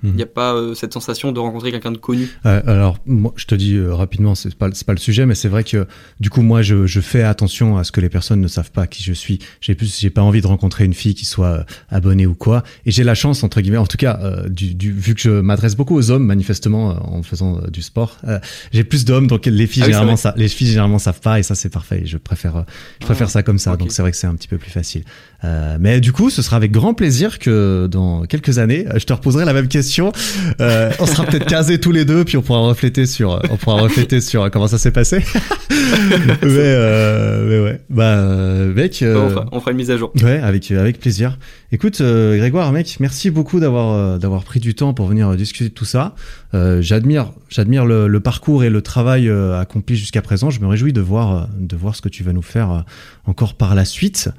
il 0.03 0.19
y 0.19 0.21
a 0.21 0.25
pas 0.25 0.53
euh, 0.53 0.73
cette 0.73 0.91
sensation 0.93 1.31
de 1.31 1.39
rencontrer 1.39 1.71
quelqu'un 1.71 1.93
de 1.93 1.97
connu. 1.97 2.27
Alors, 2.43 2.97
moi, 3.05 3.31
je 3.37 3.45
te 3.45 3.55
dis 3.55 3.79
rapidement, 3.79 4.35
c'est 4.35 4.53
pas, 4.55 4.69
pas 4.85 4.91
le 4.93 4.99
sujet, 4.99 5.25
mais 5.25 5.35
c'est 5.35 5.47
vrai 5.47 5.63
que 5.63 5.87
du 6.19 6.29
coup, 6.29 6.41
moi, 6.41 6.61
je, 6.61 6.85
je 6.85 6.99
fais 6.99 7.23
attention 7.23 7.77
à 7.77 7.83
ce 7.85 7.91
que 7.93 8.01
les 8.01 8.09
personnes 8.09 8.41
ne 8.41 8.47
savent 8.49 8.71
pas 8.71 8.87
qui 8.87 9.03
je 9.03 9.13
suis. 9.13 9.39
J'ai 9.61 9.73
plus, 9.75 9.97
j'ai 9.99 10.09
pas 10.09 10.21
envie 10.21 10.41
de 10.41 10.47
rencontrer 10.47 10.83
une 10.83 10.93
fille 10.93 11.15
qui 11.15 11.25
soit 11.25 11.65
abonnée 11.89 12.25
ou 12.27 12.35
quoi. 12.35 12.63
Et 12.85 12.91
j'ai 12.91 13.03
la 13.05 13.15
chance, 13.15 13.43
entre 13.43 13.61
guillemets, 13.61 13.77
en 13.77 13.87
tout 13.87 13.97
cas, 13.97 14.19
du, 14.49 14.75
du, 14.75 14.91
vu 14.91 15.15
que 15.15 15.21
je 15.21 15.29
m'adresse 15.29 15.75
beaucoup 15.77 15.95
aux 15.95 16.11
hommes, 16.11 16.25
manifestement, 16.25 16.74
euh, 16.75 16.93
en 17.01 17.23
faisant 17.23 17.57
euh, 17.57 17.67
du 17.69 17.81
sport, 17.81 18.17
euh, 18.27 18.39
j'ai 18.71 18.83
plus 18.83 19.05
d'hommes, 19.05 19.27
donc 19.27 19.45
les 19.45 19.67
filles 19.67 19.83
Ah 19.83 19.85
oui, 19.85 19.91
généralement, 19.91 20.15
ça, 20.15 20.33
les 20.37 20.47
filles 20.47 20.67
généralement 20.67 20.99
savent 20.99 21.21
pas, 21.21 21.39
et 21.39 21.43
ça 21.43 21.55
c'est 21.55 21.69
parfait. 21.69 22.01
Et 22.01 22.05
Je 22.05 22.17
préfère, 22.17 22.65
je 23.01 23.05
préfère 23.05 23.27
Ah, 23.27 23.31
ça 23.31 23.43
comme 23.43 23.59
ça. 23.59 23.75
Donc 23.77 23.91
c'est 23.91 24.01
vrai 24.01 24.11
que 24.11 24.17
c'est 24.17 24.27
un 24.27 24.35
petit 24.35 24.47
peu 24.47 24.57
plus 24.57 24.71
facile. 24.71 25.03
Euh, 25.43 25.77
mais 25.79 25.99
du 25.99 26.11
coup, 26.11 26.29
ce 26.29 26.41
sera 26.41 26.57
avec 26.57 26.71
grand 26.71 26.93
plaisir 26.93 27.39
que 27.39 27.87
dans 27.87 28.23
quelques 28.23 28.57
années, 28.57 28.85
euh, 28.87 28.99
je 28.99 29.05
te 29.05 29.13
reposerai 29.13 29.45
la 29.45 29.53
même 29.53 29.67
question. 29.67 30.11
Euh, 30.59 30.91
on 30.99 31.05
sera 31.05 31.23
peut-être 31.27 31.45
casés 31.45 31.79
tous 31.79 31.91
les 31.91 32.05
deux, 32.05 32.23
puis 32.23 32.37
on 32.37 32.41
pourra 32.41 32.59
refléter 32.59 33.05
sur, 33.05 33.41
on 33.49 33.57
pourra 33.57 33.81
refléter 33.81 34.21
sur 34.21 34.49
comment 34.51 34.67
ça 34.67 34.77
s'est 34.77 34.91
passé. 34.91 35.23
mais, 35.69 36.39
euh, 36.43 37.47
mais 37.47 37.69
ouais, 37.71 37.81
bah 37.89 38.17
euh, 38.17 38.73
mec. 38.73 39.03
on, 39.05 39.29
fera, 39.29 39.45
on 39.51 39.59
fera 39.59 39.71
une 39.71 39.77
mise 39.77 39.91
à 39.91 39.97
jour. 39.97 40.11
Ouais, 40.21 40.39
avec 40.39 40.71
avec 40.71 40.99
plaisir. 40.99 41.37
Écoute, 41.71 42.01
Grégoire, 42.01 42.71
mec, 42.71 42.97
merci 42.99 43.29
beaucoup 43.29 43.59
d'avoir 43.59 44.19
d'avoir 44.19 44.43
pris 44.43 44.59
du 44.59 44.75
temps 44.75 44.93
pour 44.93 45.07
venir 45.07 45.35
discuter 45.35 45.69
de 45.69 45.73
tout 45.73 45.85
ça. 45.85 46.15
Euh, 46.53 46.81
j'admire 46.81 47.33
j'admire 47.49 47.85
le, 47.85 48.07
le 48.07 48.19
parcours 48.19 48.63
et 48.63 48.69
le 48.69 48.81
travail 48.81 49.29
accompli 49.29 49.95
jusqu'à 49.95 50.21
présent. 50.21 50.49
Je 50.49 50.61
me 50.61 50.67
réjouis 50.67 50.93
de 50.93 51.01
voir 51.01 51.49
de 51.59 51.75
voir 51.75 51.95
ce 51.95 52.01
que 52.01 52.09
tu 52.09 52.23
vas 52.23 52.33
nous 52.33 52.41
faire 52.41 52.85
encore 53.25 53.55
par 53.55 53.75
la 53.75 53.85
suite. 53.85 54.29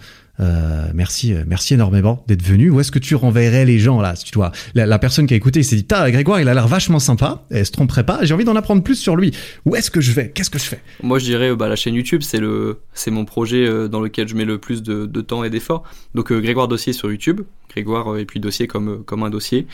Euh, 0.41 0.89
merci, 0.95 1.33
euh, 1.33 1.45
merci 1.47 1.75
énormément 1.75 2.25
d'être 2.27 2.43
venu. 2.43 2.71
Où 2.71 2.81
est-ce 2.81 2.93
que 2.93 2.99
tu 2.99 3.15
renverrais 3.15 3.65
les 3.65 3.79
gens 3.79 4.01
là 4.01 4.15
tu 4.15 4.33
dois, 4.33 4.53
la, 4.75 4.99
personne 4.99 5.27
qui 5.27 5.35
a 5.35 5.37
écouté 5.37 5.63
s'est 5.63 5.77
dit, 5.77 5.85
"Ta, 5.85 6.11
Grégoire, 6.11 6.41
il 6.41 6.49
a 6.49 6.55
l'air 6.55 6.69
vachement 6.69 6.99
sympa. 6.99 7.45
Elle 7.51 7.65
se 7.65 7.73
tromperait 7.73 8.05
pas. 8.05 8.21
J'ai 8.23 8.35
envie 8.35 8.45
d'en 8.45 8.57
apprendre 8.57 8.83
plus 8.83 8.97
sur 8.97 9.17
lui. 9.17 9.33
Où 9.65 9.77
est-ce 9.77 9.91
que 9.91 10.01
je 10.01 10.13
vais? 10.13 10.31
Qu'est-ce 10.31 10.51
que 10.51 10.59
je 10.59 10.65
fais? 10.65 10.81
Moi, 11.03 11.19
je 11.19 11.25
dirais 11.25 11.51
euh, 11.51 11.57
bah, 11.57 11.69
la 11.69 11.77
chaîne 11.77 11.95
YouTube, 11.95 12.23
c'est 12.23 12.41
le, 12.41 12.81
c'est 12.93 13.11
mon 13.11 13.25
projet 13.25 13.67
euh, 13.67 13.89
dans 13.89 14.01
lequel 14.01 14.29
je 14.29 14.35
mets 14.35 14.45
le 14.45 14.59
plus 14.59 14.83
de, 14.83 15.07
temps 15.21 15.45
et 15.45 15.51
d'efforts. 15.51 15.85
Donc 16.15 16.33
Grégoire 16.33 16.69
Dossier 16.69 16.93
sur 16.93 17.11
YouTube, 17.11 17.43
Grégoire 17.71 18.17
et 18.19 18.25
puis 18.25 18.41
Dossier 18.41 18.67
comme 18.67 19.03
comme 19.05 19.23
un 19.23 19.31
dossier. 19.31 19.67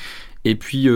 Et 0.45 0.55
puis 0.55 0.89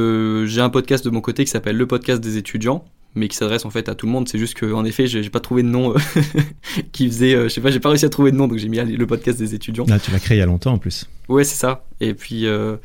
j'ai 0.46 0.60
un 0.60 0.70
podcast 0.70 1.04
de 1.04 1.10
mon 1.10 1.20
côté 1.20 1.44
qui 1.44 1.50
s'appelle 1.50 1.76
le 1.76 1.86
podcast 1.86 2.20
des 2.20 2.36
étudiants, 2.36 2.84
mais 3.16 3.26
qui 3.28 3.36
s'adresse 3.36 3.64
en 3.64 3.70
fait 3.70 3.88
à 3.88 3.94
tout 3.96 4.06
le 4.06 4.12
monde. 4.12 4.28
C'est 4.28 4.38
juste 4.38 4.54
que 4.54 4.72
en 4.72 4.84
effet, 4.84 5.06
j'ai 5.08 5.28
pas 5.30 5.40
trouvé 5.40 5.62
de 5.64 5.68
nom 5.68 5.92
euh, 5.94 5.98
qui 6.92 7.08
faisait, 7.08 7.34
euh, 7.34 7.44
je 7.44 7.48
sais 7.48 7.60
pas, 7.60 7.70
j'ai 7.70 7.80
pas 7.80 7.88
réussi 7.88 8.04
à 8.04 8.08
trouver 8.10 8.30
de 8.30 8.36
nom, 8.36 8.46
donc 8.46 8.58
j'ai 8.58 8.68
mis 8.68 8.78
le 8.78 9.06
podcast 9.06 9.38
des 9.38 9.54
étudiants. 9.54 9.86
Là, 9.88 9.98
tu 9.98 10.10
l'as 10.10 10.20
créé 10.20 10.36
il 10.36 10.40
y 10.40 10.42
a 10.42 10.46
longtemps 10.46 10.72
en 10.74 10.78
plus. 10.78 11.06
Ouais, 11.28 11.42
c'est 11.44 11.56
ça. 11.56 11.84
Et 12.00 12.14
puis 12.14 12.46
euh, 12.46 12.76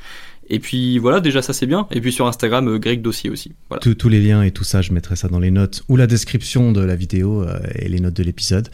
et 0.50 0.60
puis 0.60 0.98
voilà, 0.98 1.20
déjà 1.20 1.42
ça 1.42 1.54
c'est 1.54 1.66
bien. 1.68 1.88
Et 1.92 2.02
puis 2.02 2.12
sur 2.12 2.28
Instagram, 2.28 2.68
euh, 2.68 2.80
Greg 2.80 3.02
Dossier 3.02 3.30
aussi. 3.30 3.54
Voilà. 3.70 3.82
Tous- 3.82 3.94
tous 3.96 4.10
les 4.10 4.20
liens 4.22 4.42
et 4.44 4.52
tout 4.52 4.64
ça, 4.64 4.82
je 4.82 4.92
mettrai 4.94 5.16
ça 5.16 5.28
dans 5.28 5.40
les 5.40 5.52
notes 5.52 5.84
ou 5.90 5.96
la 5.98 6.08
description 6.08 6.72
de 6.72 6.82
la 6.82 6.96
vidéo 6.96 7.44
euh, 7.44 7.60
et 7.76 7.88
les 7.88 8.00
notes 8.00 8.16
de 8.16 8.24
l'épisode. 8.24 8.70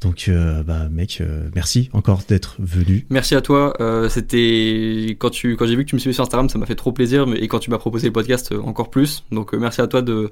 Donc, 0.00 0.28
euh, 0.28 0.62
bah, 0.62 0.88
mec, 0.90 1.22
merci 1.54 1.90
encore 1.92 2.22
d'être 2.26 2.56
venu. 2.58 3.04
Merci 3.10 3.34
à 3.34 3.42
toi. 3.42 3.76
C'était 4.08 5.14
quand 5.18 5.28
tu 5.28 5.56
quand 5.56 5.66
j'ai 5.66 5.76
vu 5.76 5.84
que 5.84 5.90
tu 5.90 5.94
me 5.94 6.00
suivais 6.00 6.14
sur 6.14 6.22
Instagram, 6.24 6.48
ça 6.48 6.58
m'a 6.58 6.64
fait 6.64 6.74
trop 6.74 6.90
plaisir. 6.92 7.26
Mais 7.26 7.36
et 7.38 7.48
quand 7.48 7.58
tu 7.58 7.68
m'as 7.70 7.76
proposé 7.76 8.06
le 8.06 8.12
podcast, 8.14 8.52
encore 8.64 8.88
plus. 8.90 9.24
Donc 9.30 9.52
merci 9.52 9.82
à 9.82 9.86
toi 9.88 10.00
de 10.00 10.30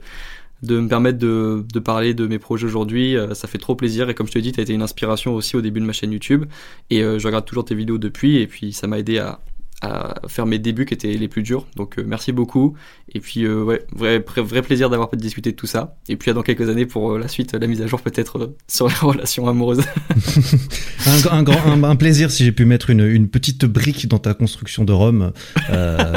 de 0.62 0.80
me 0.80 0.88
permettre 0.88 1.18
de, 1.18 1.64
de 1.72 1.78
parler 1.78 2.14
de 2.14 2.26
mes 2.26 2.38
projets 2.38 2.66
aujourd'hui. 2.66 3.16
Euh, 3.16 3.34
ça 3.34 3.48
fait 3.48 3.58
trop 3.58 3.74
plaisir. 3.74 4.10
Et 4.10 4.14
comme 4.14 4.26
je 4.26 4.32
te 4.32 4.38
dis, 4.38 4.52
tu 4.52 4.60
as 4.60 4.62
été 4.62 4.72
une 4.72 4.82
inspiration 4.82 5.34
aussi 5.34 5.56
au 5.56 5.60
début 5.60 5.80
de 5.80 5.86
ma 5.86 5.92
chaîne 5.92 6.12
YouTube. 6.12 6.46
Et 6.90 7.02
euh, 7.02 7.18
je 7.18 7.26
regarde 7.26 7.44
toujours 7.44 7.64
tes 7.64 7.74
vidéos 7.74 7.98
depuis. 7.98 8.38
Et 8.38 8.46
puis 8.46 8.72
ça 8.72 8.86
m'a 8.86 8.98
aidé 8.98 9.18
à 9.18 9.40
à 9.80 10.16
faire 10.26 10.44
mes 10.44 10.58
débuts 10.58 10.86
qui 10.86 10.94
étaient 10.94 11.12
les 11.14 11.28
plus 11.28 11.42
durs. 11.42 11.66
Donc 11.76 11.98
euh, 11.98 12.04
merci 12.06 12.32
beaucoup. 12.32 12.76
Et 13.14 13.20
puis 13.20 13.44
euh, 13.44 13.62
ouais, 13.62 13.84
vrai, 13.92 14.18
vrai, 14.42 14.62
plaisir 14.62 14.90
d'avoir 14.90 15.08
pu 15.08 15.16
discuter 15.16 15.52
de 15.52 15.56
tout 15.56 15.68
ça. 15.68 15.96
Et 16.08 16.16
puis 16.16 16.30
à 16.30 16.34
dans 16.34 16.42
quelques 16.42 16.68
années 16.68 16.84
pour 16.86 17.12
euh, 17.12 17.18
la 17.18 17.28
suite, 17.28 17.52
la 17.54 17.66
mise 17.68 17.80
à 17.80 17.86
jour 17.86 18.00
peut-être 18.00 18.54
sur 18.66 18.88
les 18.88 18.94
relations 19.00 19.46
amoureuses. 19.48 19.82
Un, 21.06 21.38
un 21.38 21.42
grand, 21.42 21.60
un, 21.72 21.82
un 21.84 21.96
plaisir 21.96 22.30
si 22.30 22.44
j'ai 22.44 22.52
pu 22.52 22.64
mettre 22.64 22.90
une, 22.90 23.00
une 23.06 23.28
petite 23.28 23.64
brique 23.64 24.08
dans 24.08 24.18
ta 24.18 24.34
construction 24.34 24.84
de 24.84 24.92
Rome. 24.92 25.32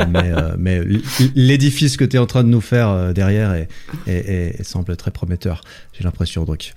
Mais 0.10 0.32
mais 0.58 0.82
l'édifice 1.36 1.98
que 1.98 2.04
tu 2.04 2.16
es 2.18 2.20
en 2.20 2.26
train 2.26 2.44
de 2.44 2.50
nous 2.50 2.62
faire 2.62 3.14
derrière 3.14 3.54
est, 3.54 3.68
est- 4.08 4.12
est- 4.12 4.60
est- 4.60 4.64
semble 4.64 4.96
très 4.98 5.12
prometteur. 5.12 5.62
J'ai 5.94 6.04
l'impression. 6.04 6.44
Donc, 6.46 6.74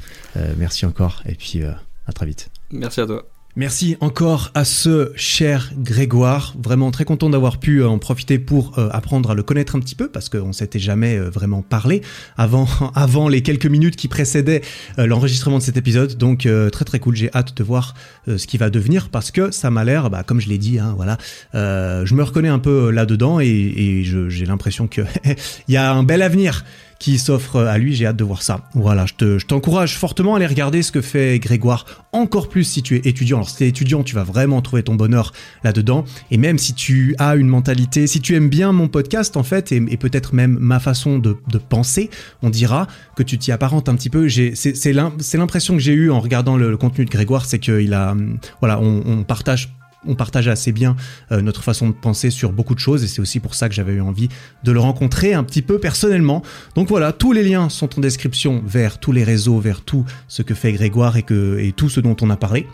merci 0.59 0.86
encore. 0.86 1.23
Et 1.28 1.35
puis, 1.35 1.62
à 1.65 2.12
très 2.12 2.27
vite. 2.27 2.51
merci 2.70 3.01
à 3.01 3.06
toi. 3.06 3.24
Merci 3.56 3.97
encore 4.01 4.51
à 4.55 4.64
ce 4.64 5.12
cher 5.14 5.70
Grégoire. 5.78 6.55
Vraiment 6.60 6.90
très 6.90 7.05
content 7.05 7.31
d'avoir 7.31 7.59
pu 7.59 7.82
euh, 7.82 7.89
en 7.89 7.98
profiter 8.01 8.40
pour 8.40 8.76
euh, 8.81 8.89
apprendre 8.90 9.31
à 9.31 9.35
le 9.35 9.44
connaître 9.44 9.76
un 9.76 9.78
petit 9.78 9.94
peu 9.94 10.09
parce 10.09 10.28
qu'on 10.28 10.52
s'était 10.52 10.81
jamais 10.81 11.16
euh, 11.16 11.31
vraiment 11.31 11.62
parlé 11.62 12.02
avant, 12.36 12.66
avant 12.97 13.28
les 13.28 13.43
quelques 13.43 13.66
minutes 13.66 13.94
qui 13.94 14.09
précédaient 14.09 14.62
l'enregistrement 14.98 15.59
de 15.59 15.62
cet 15.62 15.76
épisode. 15.76 16.16
Donc 16.18 16.48
très 16.72 16.85
très 16.85 16.98
cool. 16.98 17.14
J'ai 17.14 17.31
hâte 17.32 17.56
de 17.56 17.62
voir 17.62 17.94
ce 18.26 18.44
qui 18.47 18.59
va 18.59 18.70
devenir 18.70 19.09
parce 19.09 19.31
que 19.31 19.52
ça 19.52 19.70
m'a 19.70 19.85
l'air, 19.85 20.10
bah, 20.10 20.24
comme 20.24 20.40
je 20.40 20.48
l'ai 20.48 20.59
dit, 20.59 20.78
hein, 20.81 20.94
voilà, 20.97 21.16
je 21.52 22.14
me 22.14 22.22
reconnais 22.22 22.48
un 22.48 22.59
peu 22.59 22.90
là-dedans 22.90 23.39
et, 23.40 23.47
et 23.47 24.05
je- 24.05 24.28
j'ai 24.28 24.47
l'impression 24.47 24.86
que 24.89 25.02
il 25.68 25.74
y 25.74 25.76
a 25.76 25.93
un 25.93 26.02
bel 26.02 26.22
avenir 26.22 26.64
qui 27.05 27.18
s'offre 27.18 27.60
à 27.60 27.76
lui. 27.76 27.94
J'ai 27.94 28.06
hâte 28.06 28.16
de 28.16 28.24
voir 28.24 28.40
ça. 28.40 28.62
Voilà, 28.72 29.05
je 29.05 29.12
te, 29.12 29.39
je 29.39 29.44
t'encourage 29.44 29.98
fortement 29.98 30.32
à 30.32 30.36
aller 30.39 30.47
regarder 30.47 30.82
ce 30.82 30.90
que 30.90 31.02
fait 31.02 31.39
Grégoire. 31.39 31.85
Encore 32.12 32.48
plus 32.48 32.64
si 32.64 32.82
tu 32.82 32.97
es 32.97 33.01
étudiant. 33.05 33.36
Alors 33.36 33.51
si 33.51 33.56
tu 33.59 33.64
es 33.64 33.68
étudiant, 33.68 34.02
tu 34.02 34.14
vas 34.14 34.24
vraiment 34.24 34.62
trouver 34.62 34.82
ton 34.82 34.94
bonheur 34.94 35.35
là-dedans. 35.64 36.06
Et 36.31 36.39
même 36.39 36.56
si 36.56 36.72
tu 36.72 37.14
as 37.18 37.36
une 37.36 37.48
mentalité, 37.48 38.06
si 38.06 38.22
tu 38.22 38.35
aimes 38.35 38.48
bien 38.48 38.72
mon 38.72 38.89
podcast 38.89 39.36
en 39.36 39.43
fait, 39.43 39.70
et, 39.70 39.81
peut-être 39.98 40.35
même 40.35 40.56
ma 40.59 40.81
façon 40.81 41.18
de, 41.18 41.36
penser, 41.68 42.09
on 42.43 42.48
dira 42.48 42.86
que 43.16 43.22
tu 43.22 43.36
t'y 43.36 43.52
apparentes 43.52 43.90
un 43.90 43.97
petit 43.97 44.09
peu. 44.09 44.26
J'ai, 44.26 44.55
c'est, 44.55 44.74
c'est, 44.74 44.94
l'im- 44.94 45.12
c'est 45.18 45.36
l'impression 45.36 45.74
que 45.74 45.81
j'ai 45.81 45.93
eue 45.93 46.10
en 46.10 46.20
regardant 46.20 46.56
le, 46.56 46.70
le 46.70 46.76
contenu 46.78 47.05
de 47.05 47.10
Grégoire, 47.10 47.44
c'est 47.44 47.59
qu'il 47.59 47.93
a, 47.93 48.12
hum, 48.12 48.39
voilà, 48.60 48.81
on, 48.81 49.02
on 49.06 49.24
partage 49.24 49.74
on 50.06 50.14
partage 50.14 50.48
assez 50.48 50.72
bien 50.72 50.97
euh, 51.32 51.40
notre 51.40 51.62
façon 51.62 51.89
de 51.89 51.94
penser 51.94 52.31
sur 52.31 52.52
beaucoup 52.52 52.74
de 52.74 52.81
choses 52.81 53.05
et 53.05 53.06
c'est 53.06 53.20
aussi 53.20 53.40
pour 53.40 53.55
ça 53.55 53.68
que 53.68 53.74
j'avais 53.74 53.94
eu 53.94 54.01
envie 54.01 54.28
de 54.62 54.72
le 54.72 54.81
rencontrer 54.81 55.35
un 55.35 55.44
petit 55.44 55.62
peu 55.62 55.78
personnellement. 55.78 56.43
Donc 56.74 56.89
voilà, 56.89 57.12
tous 57.12 57.32
les 57.32 57.43
liens 57.43 57.68
sont 57.68 57.98
en 57.98 58.01
description 58.01 58.62
vers 58.66 58.98
tous 58.98 59.12
les 59.12 59.24
réseaux, 59.24 59.59
vers 59.59 59.81
tout 59.82 60.05
ce 60.28 60.43
que 60.43 60.55
fait 60.55 60.72
Grégoire 60.72 61.16
et, 61.16 61.22
que, 61.22 61.59
et 61.59 61.72
tout 61.72 61.89
ce 61.89 62.01
dont 62.01 62.16
on 62.20 62.31
a 62.31 62.36
parlé. 62.36 62.66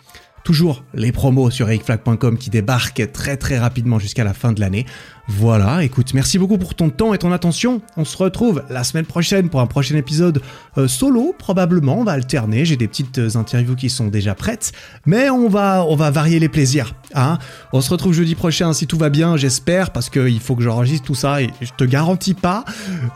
Toujours 0.45 0.85
les 0.95 1.13
promos 1.13 1.51
sur 1.51 1.69
ericflag.com 1.69 2.39
qui 2.39 2.51
débarquent 2.51 3.13
très 3.13 3.37
très 3.37 3.59
rapidement 3.59 3.99
jusqu'à 3.99 4.25
la 4.25 4.33
fin 4.33 4.53
de 4.53 4.61
l'année. 4.61 4.87
Voilà, 5.29 5.85
écoute, 5.85 6.13
merci 6.15 6.39
beaucoup 6.39 6.59
pour 6.59 6.75
ton 6.75 6.91
temps 6.91 7.15
et 7.15 7.19
ton 7.19 7.31
attention. 7.31 7.83
On 7.97 8.05
se 8.05 8.17
retrouve 8.17 8.65
la 8.69 8.83
semaine 8.83 9.05
prochaine 9.05 9.49
pour 9.49 9.61
un 9.61 9.67
prochain 9.67 9.97
épisode 9.97 10.43
euh, 10.77 10.89
solo, 10.89 11.35
probablement. 11.39 11.99
On 11.99 12.05
va 12.05 12.13
alterner. 12.13 12.65
J'ai 12.65 12.77
des 12.77 12.89
petites 12.89 13.19
euh, 13.19 13.37
interviews 13.37 13.77
qui 13.77 13.91
sont 13.91 14.09
déjà 14.09 14.35
prêtes, 14.35 14.73
mais 15.07 15.31
on 15.31 15.49
va 15.49 15.85
on 15.87 15.95
va 15.95 16.11
varier 16.11 16.41
les 16.41 16.49
plaisirs. 16.49 16.95
Hein 17.15 17.39
on 17.73 17.81
se 17.81 17.91
retrouve 17.91 18.13
jeudi 18.13 18.35
prochain 18.35 18.73
si 18.73 18.87
tout 18.87 18.99
va 18.99 19.11
bien, 19.11 19.37
j'espère, 19.37 19.91
parce 19.91 20.11
qu'il 20.11 20.41
faut 20.41 20.57
que 20.57 20.63
j'enregistre 20.63 21.07
tout 21.07 21.15
ça 21.15 21.43
et 21.43 21.51
je 21.61 21.71
te 21.77 21.85
garantis 21.85 22.35
pas, 22.35 22.65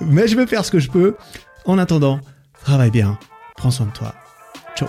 mais 0.01 0.29
je 0.29 0.37
vais 0.37 0.47
faire 0.47 0.65
ce 0.65 0.71
que 0.71 0.79
je 0.79 0.91
peux. 0.91 1.17
En 1.65 1.79
attendant, 1.79 2.21
travaille 2.63 2.91
bien, 2.91 3.19
prends 3.57 3.71
soin 3.71 3.87
de 3.87 3.93
toi. 3.93 4.15
Ciao. 4.77 4.89